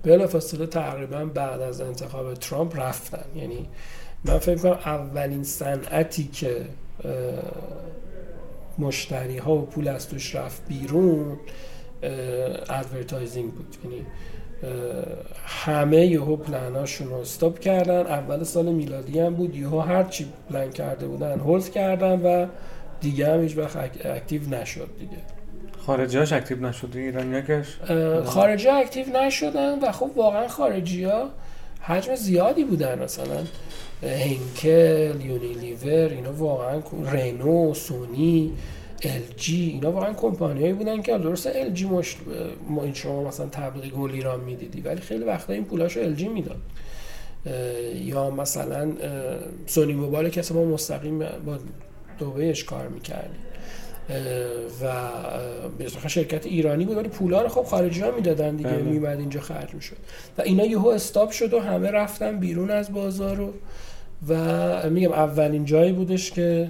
بلافاصله 0.04 0.66
تقریبا 0.66 1.26
بعد 1.26 1.62
از 1.62 1.82
انتخاب 1.82 2.34
ترامپ 2.34 2.80
رفتن. 2.80 3.24
یعنی 3.36 3.68
من 4.26 4.38
فکر 4.38 4.58
کنم 4.58 4.80
اولین 4.86 5.44
صنعتی 5.44 6.24
که 6.24 6.66
مشتری 8.80 9.38
ها 9.38 9.56
و 9.56 9.66
پول 9.66 9.88
از 9.88 10.10
توش 10.10 10.36
رفت 10.36 10.68
بیرون 10.68 11.38
advertising 12.70 13.52
بود. 13.52 13.76
یعنی 13.84 14.06
همه 15.46 16.06
یهو 16.06 16.36
پلناشون 16.36 17.10
رو 17.10 17.16
stop 17.16 17.60
کردن. 17.60 18.00
اول 18.00 18.44
سال 18.44 18.66
میلادی 18.66 19.20
هم 19.20 19.36
بود 19.36 19.56
یهو 19.56 19.80
هر 19.80 20.04
چی 20.04 20.26
پلن 20.50 20.72
کرده 20.72 21.08
بودن 21.08 21.40
hold 21.40 21.70
کردن 21.70 22.22
و 22.22 22.48
دیگه 23.02 23.34
هم 23.34 23.42
هیچ 23.42 23.58
وقت 23.58 23.78
active 24.06 24.50
نشد 24.50 24.90
دیگه. 25.00 25.18
خارجی 25.86 26.18
هاش 26.18 26.34
active 26.34 26.68
نشد؟ 26.68 26.90
ایرانیاکش 26.96 27.78
خارجی 28.26 28.68
ها 28.68 28.78
active 28.78 29.06
نشدن 29.18 29.80
و 29.80 29.92
خب 29.92 30.12
واقعا 30.16 30.48
خارجی 30.48 31.04
ها 31.04 31.30
حجم 31.82 32.16
زیادی 32.16 32.64
بودن 32.64 33.04
مثلا. 33.04 33.44
هنکل 34.04 35.26
یونیلیور 35.26 36.10
اینا 36.10 36.34
واقعا 36.34 36.82
رنو 37.12 37.74
سونی 37.74 38.52
ال 39.04 39.22
جی 39.38 39.70
اینا 39.74 39.92
واقعا 39.92 40.14
کمپانیایی 40.14 40.74
بودن 40.74 41.02
که 41.02 41.18
درست 41.18 41.48
ال 41.48 41.70
جی 41.70 41.86
مش... 41.86 42.16
ما 42.70 42.94
شما 42.94 43.24
مثلا 43.24 43.46
تبلیغ 43.46 43.94
گل 43.94 44.12
ایران 44.12 44.40
می‌دیدی 44.40 44.82
ولی 44.82 45.02
خیلی 45.02 45.24
وقتا 45.24 45.54
این 45.54 45.66
پولاشو 45.66 46.00
ال 46.00 46.14
جی 46.14 46.28
می‌داد. 46.28 46.62
یا 47.96 48.30
مثلا 48.30 48.92
سونی 49.66 49.94
موبایل 49.94 50.30
که 50.30 50.54
ما 50.54 50.66
مستقیم 50.66 51.20
با 51.20 51.58
دوبهش 52.20 52.64
کار 52.64 52.88
می‌کردیم. 52.88 53.40
و 54.82 56.08
شرکت 56.08 56.46
ایرانی 56.46 56.86
بود 56.86 56.98
ولی 56.98 57.10
پولا 57.10 57.42
رو 57.42 57.48
خب 57.50 57.64
خارجی 57.64 58.02
ها 58.02 58.12
می‌دادن 58.12 58.56
دیگه 58.56 58.70
بله. 58.70 58.82
میمد 58.82 59.20
اینجا 59.20 59.40
خرج 59.40 59.74
می‌شد. 59.74 59.98
و 60.38 60.42
اینا 60.42 60.66
یهو 60.66 60.88
stop 60.88 61.32
شد 61.32 61.54
و 61.54 61.60
همه 61.60 61.92
رفتن 61.92 62.40
بیرون 62.40 62.72
از 62.72 62.94
بازار 62.94 63.36
رو. 63.36 63.54
و 64.28 64.90
میگم 64.90 65.12
اولین 65.12 65.66
جایی 65.66 65.92
بودش 65.92 66.32
که 66.32 66.70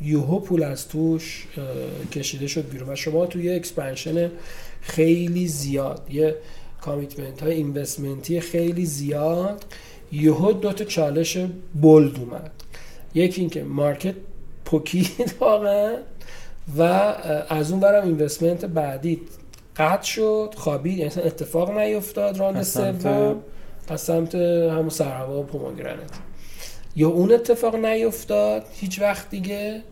یهو 0.00 0.40
پول 0.40 0.62
از 0.62 0.88
توش 0.88 1.46
کشیده 2.12 2.46
شد 2.46 2.70
بیرون 2.70 2.92
و 2.92 2.96
شما 2.96 3.26
توی 3.26 3.44
یه 3.44 3.56
expansion 3.56 4.30
خیلی 4.80 5.48
زیاد 5.48 6.06
یه 6.10 6.36
commitment 6.80 7.42
های 7.42 7.52
investment 7.52 8.32
ی 8.32 8.40
خیلی 8.40 8.86
زیاد 8.86 9.64
یهو 10.12 10.52
دو 10.52 10.72
تا 10.72 10.84
چالش 10.84 11.38
bold 11.80 12.18
اومد. 12.18 12.50
یکی 13.14 13.40
اینکه 13.40 13.64
market 13.64 14.14
پوکید 14.64 15.34
واقعا 15.40 15.96
و 16.78 16.82
از 17.48 17.70
اون 17.70 17.80
ورم 17.80 18.04
investment 18.04 18.64
بعدی 18.64 19.20
قطع 19.76 20.02
شد 20.02 20.54
خوابید 20.56 20.98
یعنی 20.98 21.12
اتفاق 21.24 21.78
نیفتاد 21.78 22.38
round 22.38 22.62
سوم. 22.62 23.36
از 23.90 24.00
سمت 24.00 24.34
همون 24.34 24.88
سراوا 24.88 25.40
و 25.40 25.42
Pomegranate. 25.42 26.10
یا 26.96 27.08
اون 27.08 27.32
اتفاق 27.32 27.76
نیفتاد 27.76 28.64
هیچ 28.72 29.00
وقت 29.00 29.30
دیگه. 29.30 29.82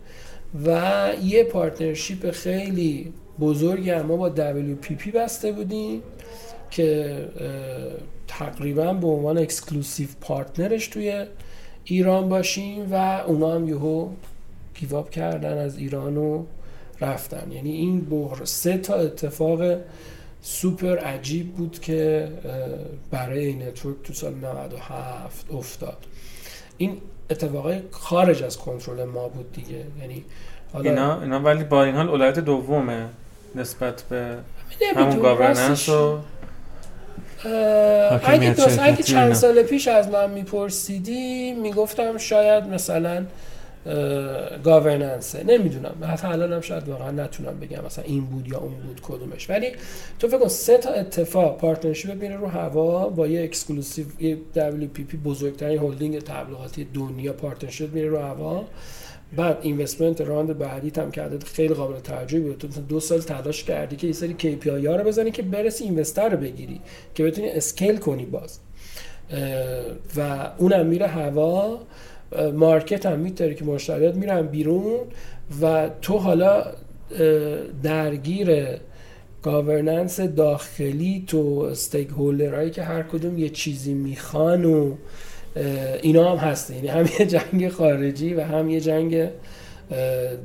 و 0.65 1.09
یه 1.23 1.43
partnership 1.43 2.31
خیلی 2.31 3.13
بزرگی 3.39 3.95
ما 3.95 4.17
با 4.17 4.31
WPP 4.35 5.07
بسته 5.07 5.51
بودیم 5.51 6.01
که 6.71 7.17
تقریبا 8.27 8.93
به 8.93 9.07
عنوان 9.07 9.37
exclusive 9.37 10.07
partner 10.21 10.72
ش 10.72 10.87
توی 10.87 11.25
ایران 11.83 12.29
باشیم 12.29 12.91
و 12.91 13.23
اونا 13.27 13.55
هم 13.55 13.67
یهو 13.67 14.09
give 14.75 14.98
up 14.98 15.09
کردن 15.09 15.57
از 15.57 15.77
ایران 15.77 16.17
و 16.17 16.43
رفتن. 17.01 17.51
یعنی 17.51 17.71
این 17.71 18.01
بحر 18.01 18.45
سه 18.45 18.77
تا 18.77 18.95
اتفاق 18.95 19.77
سوپر 20.41 20.97
عجیب 20.97 21.53
بود 21.53 21.79
که 21.79 22.27
برای 23.11 23.45
این 23.45 23.61
network 23.61 23.95
تو 24.03 24.13
سال 24.13 24.33
97 24.33 25.45
افتاد. 25.53 25.97
این 26.77 26.97
اتفاقای 27.29 27.79
خارج 27.91 28.43
از 28.43 28.57
کنترل 28.57 29.03
ما 29.03 29.27
بود 29.27 29.51
دیگه. 29.51 29.83
یعنی 30.01 30.25
حالا 30.73 30.89
اینا 30.89 31.21
اینا 31.21 31.39
ولی 31.39 31.63
با 31.63 31.83
این 31.83 31.95
حال 31.95 32.09
اولویت 32.09 32.39
دومه 32.39 33.05
نسبت 33.55 34.01
به 34.01 34.37
همون 34.95 35.19
governance 35.19 35.89
و 35.89 36.19
اگه 38.23 38.55
اگه 38.81 39.03
چند 39.03 39.33
سال 39.33 39.63
پیش 39.63 39.87
از 39.87 40.07
من 40.07 40.31
میپرسیدی 40.31 41.51
می‌گفتم 41.51 42.17
شاید 42.17 42.63
مثلا 42.63 43.25
governance 44.63 45.36
ه 45.36 45.43
نمی‌دونم. 45.43 45.95
حتی 46.01 46.27
الان 46.27 46.53
هم 46.53 46.61
شاید 46.61 46.87
واقعا 46.87 47.11
نتونم 47.11 47.59
بگم 47.59 47.85
مثلا 47.85 48.03
این 48.03 48.25
بود 48.25 48.47
یا 48.47 48.59
اون 48.59 48.73
بود 48.73 49.01
کدومش. 49.01 49.49
ولی 49.49 49.71
تو 50.19 50.27
فکر 50.27 50.37
کن 50.37 50.47
سه 50.47 50.77
تا 50.77 50.89
اتفاق 50.89 51.57
partnership 51.57 52.21
میره 52.21 52.35
رو 52.35 52.47
هوا 52.47 53.09
با 53.09 53.27
یه 53.27 53.43
exclusive 53.43 54.05
یه 54.19 54.37
WPP 54.55 55.15
بزرگترین 55.25 55.79
هلدینگ 55.79 56.19
تبلیغاتی 56.19 56.87
دنیا 56.93 57.33
partnership 57.33 57.93
میره 57.93 58.09
رو 58.09 58.17
هوا. 58.17 58.65
بعد 59.35 59.57
investment 59.61 60.21
round 60.21 60.57
بعدی 60.57 61.01
هم 61.01 61.11
کرده 61.11 61.45
خیلی 61.45 61.73
قابل 61.73 61.99
توجهی 61.99 62.39
بود. 62.39 62.57
تو 62.57 62.67
دو 62.67 62.99
سال 62.99 63.21
تلاش 63.21 63.63
کردی 63.63 63.95
که 63.95 64.07
یه 64.07 64.13
سری 64.13 64.35
KPI 64.39 64.85
ها 64.85 64.95
رو 64.95 65.03
بزنی 65.03 65.31
که 65.31 65.41
برسی 65.41 65.83
investor 65.83 66.29
رو 66.29 66.37
بگیری 66.37 66.81
که 67.15 67.23
بتونی 67.23 67.49
scale 67.49 67.97
کنی 67.97 68.25
باز. 68.25 68.59
و 70.15 70.49
اونم 70.57 70.85
میره 70.85 71.07
هوا. 71.07 71.79
market 72.53 73.05
هم 73.05 73.19
میتاره 73.19 73.53
که 73.53 73.65
مشتریات 73.65 74.15
میرن 74.15 74.41
بیرون 74.41 74.99
و 75.61 75.89
تو 76.01 76.17
حالا 76.17 76.65
درگیر 77.83 78.67
governance 79.43 80.19
داخلی 80.19 81.23
تو 81.27 81.67
stakeholder 81.71 82.09
هایی 82.09 82.69
که 82.69 82.83
هر 82.83 83.03
کدوم 83.03 83.37
یه 83.37 83.49
چیزی 83.49 83.93
می‌خوان 83.93 84.65
و 84.65 84.95
اینا 86.01 86.31
هم 86.31 86.37
هست 86.37 86.71
یعنی 86.71 86.87
هم 86.87 87.05
یه 87.19 87.25
جنگ 87.25 87.69
خارجی 87.69 88.33
و 88.33 88.41
هم 88.41 88.69
یه 88.69 88.81
جنگ 88.81 89.29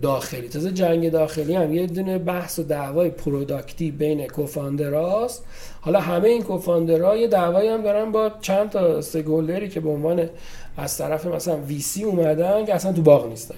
داخلی. 0.02 0.48
تازه 0.48 0.70
جنگ 0.70 1.10
داخلی 1.10 1.54
هم 1.54 1.74
یه 1.74 1.86
دونه 1.86 2.18
بحث 2.18 2.58
و 2.58 2.62
دعوای 2.62 3.10
product 3.10 3.80
ی 3.80 3.90
بین 3.90 4.26
co-founder 4.26 5.24
است 5.24 5.44
حالا 5.80 6.00
همه 6.00 6.28
این 6.28 6.42
کوفاندرها 6.42 7.16
یه 7.16 7.28
دعوایی 7.28 7.68
هم 7.68 7.82
دارن 7.82 8.12
با 8.12 8.30
چند 8.40 8.70
تا 8.70 8.98
استیکهولدری 8.98 9.68
که 9.68 9.80
به 9.80 9.88
عنوان 9.88 10.28
از 10.76 10.98
طرف 10.98 11.26
مثلا 11.26 11.56
وی 11.56 11.80
سی 11.80 12.04
اومدن 12.04 12.64
که 12.64 12.74
اصلا 12.74 12.92
تو 12.92 13.02
باغ 13.02 13.28
نیستن. 13.28 13.54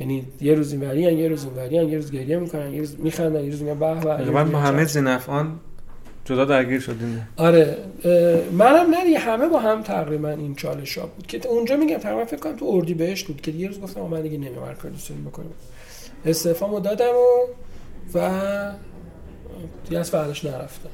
یعنی 0.00 0.26
یه 0.40 0.54
روز 0.54 0.72
اینوری 0.72 1.00
یه 1.00 1.28
روز 1.28 1.44
اینوری 1.44 1.74
یه 1.74 1.96
روز 1.96 2.10
گریه 2.10 2.38
می‌کنن 2.38 2.72
یه 2.72 2.78
روز 2.78 3.00
میخندن 3.00 3.44
یه 3.44 3.50
روز 3.50 3.62
میگن 3.62 3.78
به 3.78 4.44
به 4.44 4.58
همه 4.58 4.84
زینفعان 4.84 5.60
جدا 6.24 6.44
درگیر 6.44 6.80
شدیم. 6.80 7.28
آره 7.36 7.76
منم 8.52 8.90
نه 8.90 9.18
همه 9.18 9.48
با 9.48 9.58
هم 9.58 9.82
تقریبا 9.82 10.28
این 10.28 10.54
چالش 10.54 10.98
ها 10.98 11.06
بود. 11.06 11.26
که 11.26 11.48
اونجا 11.48 11.76
میگم 11.76 11.98
تقریبا 11.98 12.24
فکر 12.24 12.40
کنم 12.40 12.56
تو 12.56 12.64
اردی 12.64 12.94
بهش 12.94 13.24
بود 13.24 13.40
که 13.40 13.50
یه 13.50 13.68
روز 13.68 13.80
گفتم 13.80 14.00
من 14.00 14.22
دیگه 14.22 14.38
نمیام 14.38 14.74
کار 14.74 14.92
بکنم 15.26 15.46
استعفامو 16.24 16.80
دادم 16.80 17.04
و 17.04 17.46
و 18.18 18.30
دیگه 19.84 19.98
از 19.98 20.10
فعلش 20.10 20.44
نرفتم. 20.44 20.90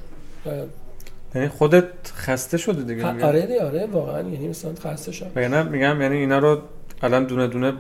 یعنی 1.35 1.49
خودت 1.49 1.85
خسته 2.15 2.59
شده 2.59 2.83
دیگه. 2.83 3.27
آره 3.27 3.47
دی 3.47 3.59
آره 3.59 3.87
واقعا. 3.87 4.29
یعنی 4.29 4.49
مثلا 4.49 4.75
خسته 4.85 5.13
شدم. 5.13 5.43
یعنی 5.43 5.69
میگم 5.69 6.03
یعنی 6.03 6.17
اینا 6.17 6.39
رو 6.39 6.59
الان 7.03 7.25
دونه 7.25 7.47
دونه 7.47 7.73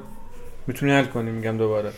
می‌تونی 0.66 0.92
حل 0.92 1.04
کنی 1.04 1.30
میگم 1.30 1.56
دوباره. 1.56 1.90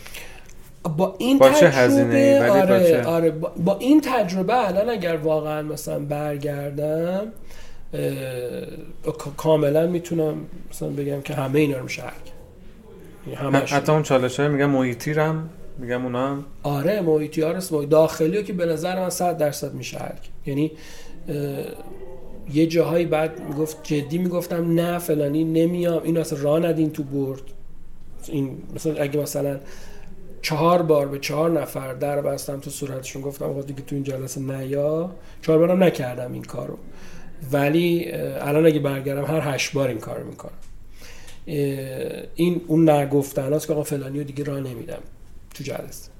با 0.97 1.15
این 1.17 1.37
با 1.37 1.49
تجربه 1.49 2.39
ولی 2.39 2.49
آره, 2.49 3.01
با, 3.01 3.09
آره 3.09 3.31
با, 3.57 3.77
این 3.79 4.01
تجربه 4.01 4.67
الان 4.67 4.89
اگر 4.89 5.15
واقعا 5.15 5.61
مثلا 5.61 5.99
برگردم 5.99 7.27
کاملا 9.37 9.87
می‌تونم 9.87 10.35
مثلا 10.71 10.89
بگم 10.89 11.21
که 11.21 11.33
همه 11.33 11.59
اینا 11.59 11.77
رو 11.77 11.83
میشه 11.83 12.03
یعنی 13.27 13.57
حتی 13.57 13.91
اون 13.91 14.03
چالش 14.03 14.39
های 14.39 14.49
میگم 14.49 14.69
محیطی 14.69 15.13
رم 15.13 15.49
میگم 15.77 16.03
اونا 16.05 16.27
هم. 16.27 16.45
آره 16.63 17.01
محیطی 17.01 17.41
ها 17.41 17.53
داخلی 17.89 18.43
که 18.43 18.53
به 18.53 18.65
نظر 18.65 18.99
من 18.99 19.09
100 19.09 19.37
درصد 19.37 19.73
میشه 19.73 19.99
یعنی 20.45 20.71
یه 22.53 22.65
جاهایی 22.67 23.05
بعد 23.05 23.39
می‌گفت 23.49 23.77
جدی 23.83 24.17
می‌گفتم 24.17 24.73
نه 24.73 24.99
فلانی 24.99 25.43
نمیام. 25.43 26.03
اینو 26.03 26.19
اصلا 26.19 26.41
راه 26.41 26.59
ندین 26.59 26.91
تو 26.91 27.03
برد. 27.03 27.41
این 28.27 28.57
مثلا 28.75 29.01
اگه 29.01 29.19
مثلا 29.19 29.59
چهار 30.41 30.81
بار 30.81 31.07
به 31.07 31.19
چهار 31.19 31.61
نفر 31.61 31.93
در 31.93 32.21
بستم 32.21 32.59
تو 32.59 32.69
صورتشون 32.69 33.21
گفتم 33.21 33.45
آقا 33.45 33.61
دیگه 33.61 33.81
تو 33.81 33.95
این 33.95 34.03
جلسه 34.03 34.41
نیا. 34.41 35.11
چهار 35.41 35.57
بارم 35.59 35.83
نکردم 35.83 36.33
این 36.33 36.43
کارو. 36.43 36.77
ولی 37.51 38.11
الان 38.11 38.65
اگه 38.65 38.79
برگردم 38.79 39.25
هر 39.25 39.53
هشت 39.53 39.73
بار 39.73 39.87
این 39.87 39.97
کارو 39.97 40.27
می‌کنم. 40.27 40.51
این 42.35 42.61
اون 42.67 42.89
نگفتن 42.89 43.59
که 43.59 43.73
آقا 43.73 43.83
فلانی 43.83 44.17
رو 44.17 44.23
دیگه 44.23 44.43
راه 44.43 44.59
نمیدم 44.59 45.01
تو 45.53 45.63
جلسه. 45.63 46.14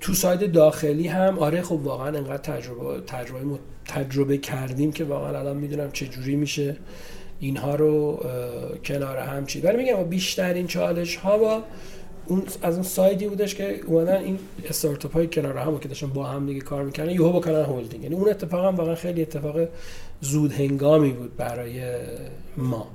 تو 0.00 0.14
ساید 0.14 0.52
داخلی 0.52 1.06
هم 1.06 1.38
آره 1.38 1.62
خب 1.62 1.72
واقعا 1.72 2.06
انقدر 2.06 2.36
تجربه 2.36 3.00
تجربه 3.06 3.58
تجربه 3.86 4.38
کردیم 4.38 4.92
که 4.92 5.04
واقعا 5.04 5.38
الان 5.38 5.56
می‌دونم 5.56 5.92
چه 5.92 6.06
جوری 6.06 6.36
میشه 6.36 6.76
اینها 7.40 7.74
رو 7.74 8.24
کنار 8.84 9.16
هم 9.16 9.46
چید 9.46 9.64
ولی 9.64 9.76
میگم 9.76 10.04
بیشترین 10.04 10.66
چالش 10.66 11.16
ها 11.16 11.38
با 11.38 11.62
اون 12.26 12.42
از 12.62 12.74
اون 12.74 12.82
سایدی 12.82 13.28
بودش 13.28 13.54
که 13.54 13.80
اومدن 13.86 14.16
این 14.16 14.38
استارتاپ 14.68 15.12
های 15.12 15.26
کنار 15.26 15.58
هم 15.58 15.78
که 15.78 15.88
داشتن 15.88 16.06
با 16.06 16.24
هم 16.24 16.46
دیگه 16.46 16.60
کار 16.60 16.84
می‌کنن 16.84 17.10
یهو 17.10 17.32
بکنن 17.32 17.64
هولدینگ. 17.64 18.02
یعنی 18.02 18.14
اون 18.14 18.28
اتفاق 18.28 18.64
هم 18.64 18.76
واقعا 18.76 18.94
خیلی 18.94 19.22
اتفاق 19.22 19.56
زود 20.20 20.52
هنگامی 20.52 21.10
بود 21.10 21.36
برای 21.36 21.82
ما. 22.56 22.86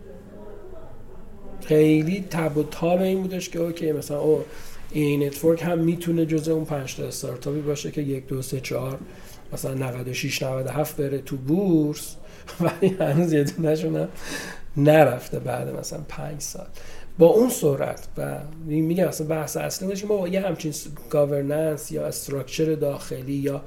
خیلی 1.65 2.25
تب 2.29 2.57
و 2.57 2.63
تاب 2.63 3.01
این 3.01 3.21
بودش 3.21 3.49
که 3.49 3.59
okay 3.59 3.91
مثلا 3.91 4.19
Anetwork 4.19 5.63
هم 5.63 5.79
می‌تونه 5.79 6.25
جزء 6.25 6.53
اون 6.53 6.65
5 6.65 6.95
تا 6.95 7.03
استارتاپی 7.03 7.61
باشه 7.61 7.91
که 7.91 8.01
یک 8.01 8.27
دو 8.27 8.41
سه 8.41 8.59
چهار 8.59 8.99
مثلا 9.53 9.73
96 9.73 10.43
97 10.43 10.97
بره 10.97 11.17
تو 11.19 11.37
بورس. 11.37 12.15
ولی 12.61 12.95
هنوز 12.99 13.33
یه 13.33 13.43
دونهشون 13.43 14.07
نرفته 14.77 15.39
بعد 15.39 15.75
مثلا 15.79 15.99
5 16.07 16.41
سال. 16.41 16.67
با 17.17 17.27
اون 17.27 17.49
سرعت 17.49 18.07
و 18.17 18.39
میگم 18.65 19.07
اصلا 19.07 19.27
بحث 19.27 19.57
اصلی 19.57 19.87
بودش 19.87 20.05
ما 20.05 20.17
با 20.17 20.27
یه 20.27 20.41
همچین 20.41 20.73
governance 21.09 21.91
یا 21.91 22.05
structure 22.05 22.75
داخلی 22.75 23.33
یا 23.33 23.61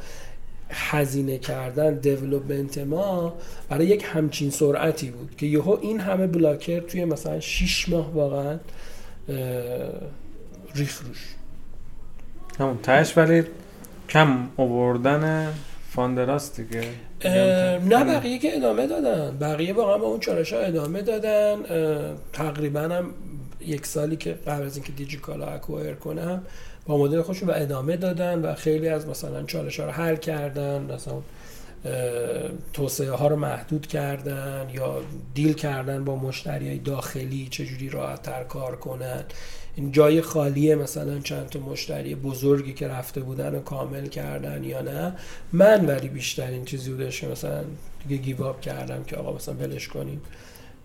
هزینه 0.71 1.39
کردن 1.39 1.95
development 1.95 2.79
ما 2.79 3.35
برای 3.69 3.87
یک 3.87 4.05
همچین 4.07 4.51
سرعتی 4.51 5.11
بود 5.11 5.37
که 5.37 5.47
یهو 5.47 5.79
این 5.83 6.01
همه 6.01 6.27
blocker 6.27 6.81
توی 6.81 7.05
مثلا 7.05 7.41
6 7.41 7.89
ماه 7.89 8.13
واقعا 8.13 8.59
ریخت 10.75 11.03
روش. 11.03 11.35
همون 12.59 12.79
تهش 12.83 13.19
ولی 13.19 13.45
کم 14.09 14.49
آوردن 14.57 15.55
founder 15.91 16.45
است 16.45 16.61
دیگه. 16.61 16.85
نه 17.79 18.05
بقیه 18.05 18.39
که 18.39 18.57
ادامه 18.57 18.87
دادن. 18.87 19.37
بقیه 19.39 19.73
واقعا 19.73 19.99
با 19.99 20.07
اون 20.07 20.21
چالش 20.21 20.53
ها 20.53 20.59
ادامه 20.59 21.03
دادن. 21.03 21.57
تقریبا 22.33 22.81
هم 22.81 23.11
یک 23.61 23.87
سالی 23.87 24.17
که 24.17 24.33
قبل 24.33 24.67
از 24.67 24.77
اینکه 24.77 24.93
دیجی‌کالا 24.93 25.47
acquire 25.47 25.95
کنم 25.95 26.43
با 26.87 26.99
مدل 26.99 27.23
خودشون 27.23 27.49
و 27.49 27.53
ادامه 27.57 27.97
دادن 27.97 28.43
و 28.43 28.55
خیلی 28.55 28.89
از 28.89 29.07
مثلا 29.07 29.43
چالش 29.43 29.81
ها 29.81 29.87
رو 29.87 29.93
حل 29.93 30.17
کردن. 30.17 30.83
مثلا 30.83 31.15
توسعه 32.73 33.11
ها 33.11 33.29
رو 33.29 33.37
محدود 33.37 33.87
کردن 33.87 34.71
یا 34.73 35.03
دیل 35.35 35.53
کردن 35.53 36.05
با 36.05 36.17
مشتری 36.17 36.69
های 36.69 36.79
داخلی 36.79 37.49
چجوری 37.51 37.89
راحت 37.89 38.23
تر 38.23 38.45
کار 38.45 38.77
کنن. 38.77 39.25
این 39.77 39.93
جای 39.93 40.23
خالیه 40.23 40.75
مثلا 40.75 41.19
چند 41.19 41.49
تا 41.49 41.59
مشتری 41.59 42.15
بزرگی 42.15 42.73
که 42.73 42.89
رفته 42.89 43.21
بودن 43.21 43.55
و 43.55 43.61
کامل 43.61 44.07
کردن 44.07 44.65
یا 44.65 44.83
نه. 44.83 45.13
من 45.53 45.87
ولی 45.87 46.09
بیشتر 46.09 46.47
این 46.47 46.65
چیزی 46.65 46.91
بودش 46.91 47.21
که 47.21 47.27
مثلا 47.27 47.65
دیگه 48.09 48.23
گیواب 48.23 48.61
کردم 48.61 49.05
که 49.05 49.17
آقا 49.17 49.37
مثلا 49.37 49.55
ولش 49.55 49.89
کنیم 49.89 50.21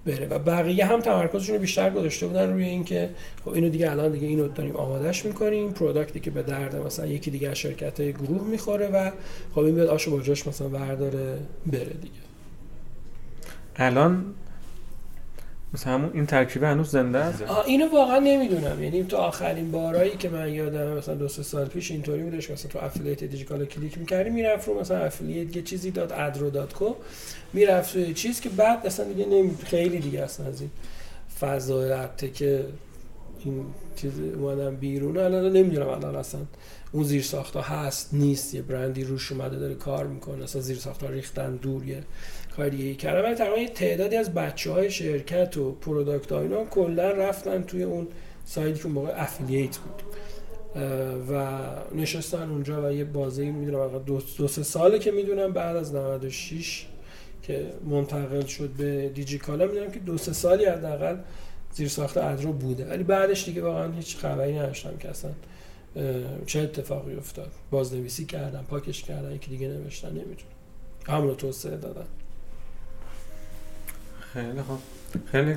بره. 0.06 0.28
و 0.28 0.40
بقیه 0.40 0.86
هم 0.86 1.02
تمرکزشون 1.02 1.56
رو 1.56 1.62
بیشتر 1.62 1.90
گذاشته 1.90 2.28
بودن 2.28 2.54
روی 2.54 2.64
اینکه 2.64 3.10
خب 3.46 3.52
اینو 3.52 3.70
دیگه 3.70 3.92
الان 3.92 4.12
دیگه 4.12 4.28
اینو 4.28 4.48
داریم 4.48 4.76
آمادهش 4.76 5.26
می‌کنیم. 5.26 5.72
product 5.72 6.14
ی 6.14 6.20
که 6.20 6.32
به 6.32 6.44
درد 6.44 6.76
مثلا 6.76 7.06
یکی 7.06 7.32
دیگه 7.32 7.50
از 7.50 7.58
شرکت 7.58 8.00
های 8.00 8.14
گروه 8.14 8.48
می‌خوره 8.48 8.88
و 8.88 9.12
خب 9.56 9.60
این 9.60 9.76
بیاد 9.76 9.88
آشو 9.88 10.12
با 10.12 10.22
جاش 10.22 10.48
مثلا 10.48 10.68
برداره 10.68 11.40
بره 11.66 11.86
دیگه. 11.86 12.14
الان 13.76 14.26
مثلا 15.74 15.94
همون 15.94 16.12
این 16.14 16.26
ترکیب 16.26 16.64
هنوز 16.64 16.92
زنده 16.92 17.18
است؟ 17.18 17.44
اینو 17.66 17.92
واقعا 17.94 18.20
نمی‌دونم. 18.20 18.84
یعنی 18.84 19.04
تو 19.04 19.18
آخرین 19.18 19.72
بارایی 19.72 20.12
که 20.12 20.30
من 20.30 20.54
یادم 20.54 20.88
مثلا 20.88 21.16
دو 21.16 21.28
سه 21.28 21.44
سال 21.44 21.66
پیش 21.68 21.92
اینطوری 21.92 22.24
بودش 22.24 22.52
مثلا 22.52 22.72
تو 22.72 22.80
affiliate 22.80 23.24
دیجی‌کالا 23.24 23.66
کلیک 23.66 23.98
می‌کردی 23.98 24.30
می‌رفت 24.30 24.68
رو 24.68 24.80
مثلا 24.80 24.98
affiliate 24.98 25.56
یه 25.56 25.62
چیزی 25.62 25.92
dot 25.92 26.14
ادرو 26.14 26.50
dot 26.50 26.74
co 26.74 26.94
می‌رفت 27.54 28.14
چیز 28.14 28.42
که 28.42 28.50
بعد 28.50 28.86
اصلا 28.86 29.06
دیگه 29.06 29.26
نمی 29.26 29.58
خیلی 29.66 30.00
دیگه 30.00 30.24
اصلا 30.24 30.46
از 30.46 30.62
این 30.62 30.70
فضای 31.40 31.90
ربطه 31.90 32.30
که 32.30 32.66
این 33.46 33.66
چیز 33.96 34.12
اومدن 34.20 34.76
بیرون. 34.76 35.18
الان 35.18 35.54
نمی‌دونم 35.54 35.88
الان 35.88 36.16
اصلا 36.16 36.42
اون 36.92 37.04
زیر 37.04 37.22
ساختا 37.22 37.62
هست 37.62 38.14
نیست. 38.14 38.54
یه 38.54 38.62
برندی 38.62 39.04
روش 39.04 39.32
اومده 39.32 39.60
داره 39.60 39.76
کار 39.76 40.08
می‌کنه 40.08 40.44
اصلا 40.44 40.62
زیر 40.62 40.78
ساختا 40.78 41.10
ریختن 41.10 41.56
دور 41.56 41.88
یه 41.88 42.04
کاریه 42.58 42.96
کردن. 42.96 43.22
ولی 43.22 43.36
تقریبا 43.36 43.74
تعدادی 43.74 44.16
از 44.16 44.34
بچه 44.34 44.72
های 44.72 44.92
شرکت 44.92 45.58
و 45.58 45.72
product 45.72 46.32
ها 46.32 46.42
اینا 46.42 46.66
کلا 46.66 47.12
رفتن 47.12 47.64
توی 47.64 47.84
اون 47.84 48.08
side 48.46 48.73
ی 48.73 48.80
که 48.80 48.88
موقع 48.88 49.22
affiliate 49.22 49.78
بود. 49.78 50.02
و 51.30 51.60
نشستن 51.96 52.50
اونجا 52.50 52.88
و 52.88 52.92
یه 52.92 53.04
بازی 53.04 53.50
می‌دونم 53.52 54.00
دو, 54.06 54.22
دو 54.38 54.48
سه 54.48 54.64
ساله 54.64 55.00
که 55.00 55.12
می‌دونم 55.12 55.54
بعد 55.54 55.76
از 55.76 55.96
96 55.96 56.88
که 57.44 57.66
منتقل 57.86 58.46
شد 58.46 58.70
به 58.70 59.10
دیجیکالا 59.10 59.66
می‌دونم 59.66 59.92
که 59.92 60.00
دو 60.00 60.18
سه 60.18 60.34
سالی 60.34 60.66
حداقل 60.66 61.18
زیر 61.74 61.88
ساخت 61.88 62.18
ادرو 62.18 62.54
بوده. 62.54 62.86
ولی 62.86 63.04
بعدش 63.04 63.46
دیگه 63.46 63.62
واقعا 63.62 63.92
هیچ 63.92 64.18
خبری 64.18 64.60
نداشتم 64.60 64.98
که 64.98 65.10
اصلا 65.10 65.32
چه 66.46 66.60
اتفاقی 66.60 67.16
افتاد. 67.16 67.52
بازنویسی 67.72 68.26
کردن 68.26 68.64
پاکش 68.70 69.04
کردن 69.04 69.36
یکی 69.36 69.50
دیگه 69.50 69.68
نوشتن 69.68 70.10
نمی‌دونم. 70.10 70.58
همون 71.08 71.36
توسعه 71.36 71.78
دادن. 71.78 72.06
خیلی 74.38 74.62
خوب. 74.62 74.80
خیلی. 75.32 75.56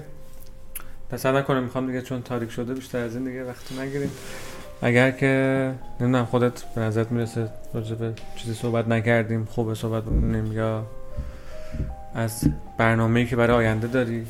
پس 1.11 1.27
نکنه 1.27 1.61
می‌خوام 1.61 1.87
دیگه 1.87 2.03
چون 2.03 2.23
تاریک 2.23 2.51
شده 2.51 2.75
بیشتر 2.75 2.99
از 2.99 3.17
این 3.17 3.25
دیگه 3.25 3.45
وقتی 3.45 3.81
نگیریم. 3.81 4.11
اگر 4.83 5.11
که 5.11 5.75
نمی‌دونم 6.01 6.25
خودت 6.25 6.63
به 6.75 6.81
نظرت 6.81 7.13
می‌رسه 7.13 7.49
راجع 7.75 7.95
به 7.95 8.13
چیزی 8.37 8.55
صحبت 8.55 8.89
نکردیم 8.89 9.45
خوبه 9.45 9.75
صحبت 9.75 10.03
بکنیم 10.03 10.53
یا 10.53 10.87
از 12.15 12.45
برنامه‌ای 12.79 13.27
که 13.27 13.37
برای 13.37 13.57
آینده 13.57 13.87
داری؟ 13.87 14.27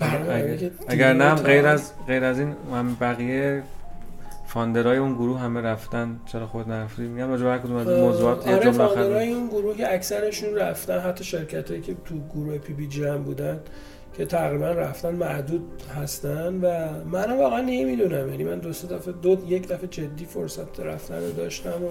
اگر, 0.00 0.70
اگر 0.88 1.12
نه 1.12 1.34
غیر 1.34 1.66
از 1.66 1.92
غیر 2.06 2.24
از 2.24 2.38
این 2.38 2.54
هم 2.72 2.96
بقیه 3.00 3.62
founder 4.52 4.92
ای 4.92 4.98
اون 4.98 5.14
گروه 5.14 5.40
همه 5.40 5.60
رفتن. 5.60 6.20
چرا 6.26 6.46
خود 6.46 6.68
نرفتی؟ 6.68 7.02
میگم 7.02 7.30
راجع 7.30 7.44
به 7.44 7.58
کدوم 7.58 7.76
از 7.76 7.88
موضوعات 7.88 8.46
یه 8.46 8.54
آره 8.56 8.70
فاندرای 8.70 9.32
اون 9.32 9.48
گروه 9.48 9.76
که 9.76 9.94
اکثرشون 9.94 10.54
رفتن 10.54 10.98
حتی 10.98 11.24
شرکت 11.24 11.70
هایی 11.70 11.82
که 11.82 11.96
تو 12.04 12.14
گروه 12.34 12.58
PBG 12.58 13.04
هم 13.04 13.22
بودن 13.22 13.60
که 14.16 14.26
تقریبا 14.26 14.68
رفتن 14.68 15.14
معدود 15.14 15.82
هستن 15.96 16.60
و 16.60 16.88
من 17.04 17.38
واقعا 17.38 17.60
نمی‌دونم. 17.60 18.28
یعنی 18.28 18.44
من 18.44 18.58
دو 18.58 18.72
سه 18.72 18.88
دفعه 18.88 19.14
دو 19.22 19.38
یک 19.48 19.68
دفعه 19.68 19.86
جدی 19.86 20.24
فرصت 20.24 20.80
رفتن 20.80 21.20
رو 21.20 21.32
داشتم 21.32 21.80
و 21.84 21.88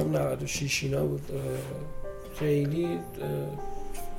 هم 0.00 0.16
96 0.16 0.84
اینا 0.84 1.06
بود. 1.06 1.22
خیلی 2.34 2.88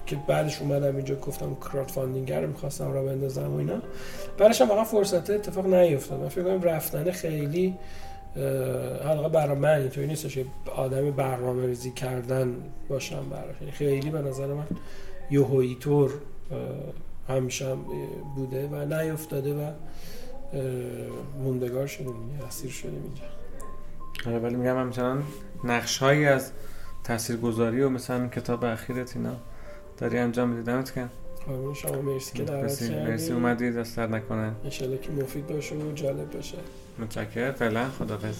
که 0.09 0.17
بعدش 0.27 0.61
اومدم 0.61 0.95
اینجا 0.95 1.15
گفتم 1.15 1.55
کرات 1.55 1.91
فاندینگر 1.91 2.41
رو 2.41 2.47
می‌خواستم 2.47 2.91
را 2.91 3.03
بندازم 3.03 3.53
و 3.53 3.57
اینا. 3.57 3.81
بعدش 4.37 4.61
هم 4.61 4.69
واقعا 4.69 4.83
فرصت 4.83 5.29
اتفاق 5.29 5.65
نیفتاد. 5.65 6.19
من 6.19 6.27
فکر 6.27 6.43
کنم 6.43 6.61
رفتن 6.61 7.11
خیلی 7.11 7.77
حالا 9.03 9.29
برای 9.29 9.57
من 9.57 9.69
اینطوری 9.69 10.07
نیستش 10.07 10.35
که 10.35 10.45
آدم 10.75 11.11
برنامه 11.11 11.65
ریزی 11.65 11.91
کردن 11.91 12.55
باشم 12.89 13.29
براش. 13.29 13.55
یعنی 13.61 13.71
خیلی 13.71 14.09
به 14.09 14.21
نظر 14.21 14.47
من 14.47 14.67
یوهویی 15.31 15.77
طور 15.79 16.11
همیشه 17.27 17.75
بوده 18.35 18.67
و 18.67 18.85
نیفتاده 18.85 19.53
و 19.53 19.71
موندگار 21.43 21.87
شدیم. 21.87 22.39
اسیر 22.47 22.71
شدیم 22.71 23.03
اینجا. 23.03 23.23
آره 24.25 24.39
ولی 24.39 24.55
میگم 24.55 24.77
همچنان 24.77 25.23
نقش 25.63 25.97
هایی 25.97 26.25
از 26.25 26.51
تاثیرگذاری 27.03 27.81
و 27.81 27.89
مثلا 27.89 28.27
کتاب 28.27 28.63
اخیرت 28.65 29.15
اینا 29.15 29.35
داری 29.99 30.17
انجام 30.17 30.49
میدی؟ 30.49 30.63
دمت 30.63 30.91
کن 30.91 31.09
شما 31.73 32.01
مرسی 32.01 32.37
که 32.37 32.43
دعوت 32.43 32.79
کردید 32.79 32.97
مرسی 32.97 33.31
اومدی 33.31 33.71
دست 33.71 33.99
نکنه. 33.99 34.51
ان 34.63 34.69
که 35.01 35.11
مفید 35.11 35.47
باشه 35.47 35.75
و 35.75 35.91
جالب 35.91 36.31
باشه. 36.31 36.57
متشکرم. 36.99 37.51
فعلا 37.51 37.89
خدافظ 37.89 38.35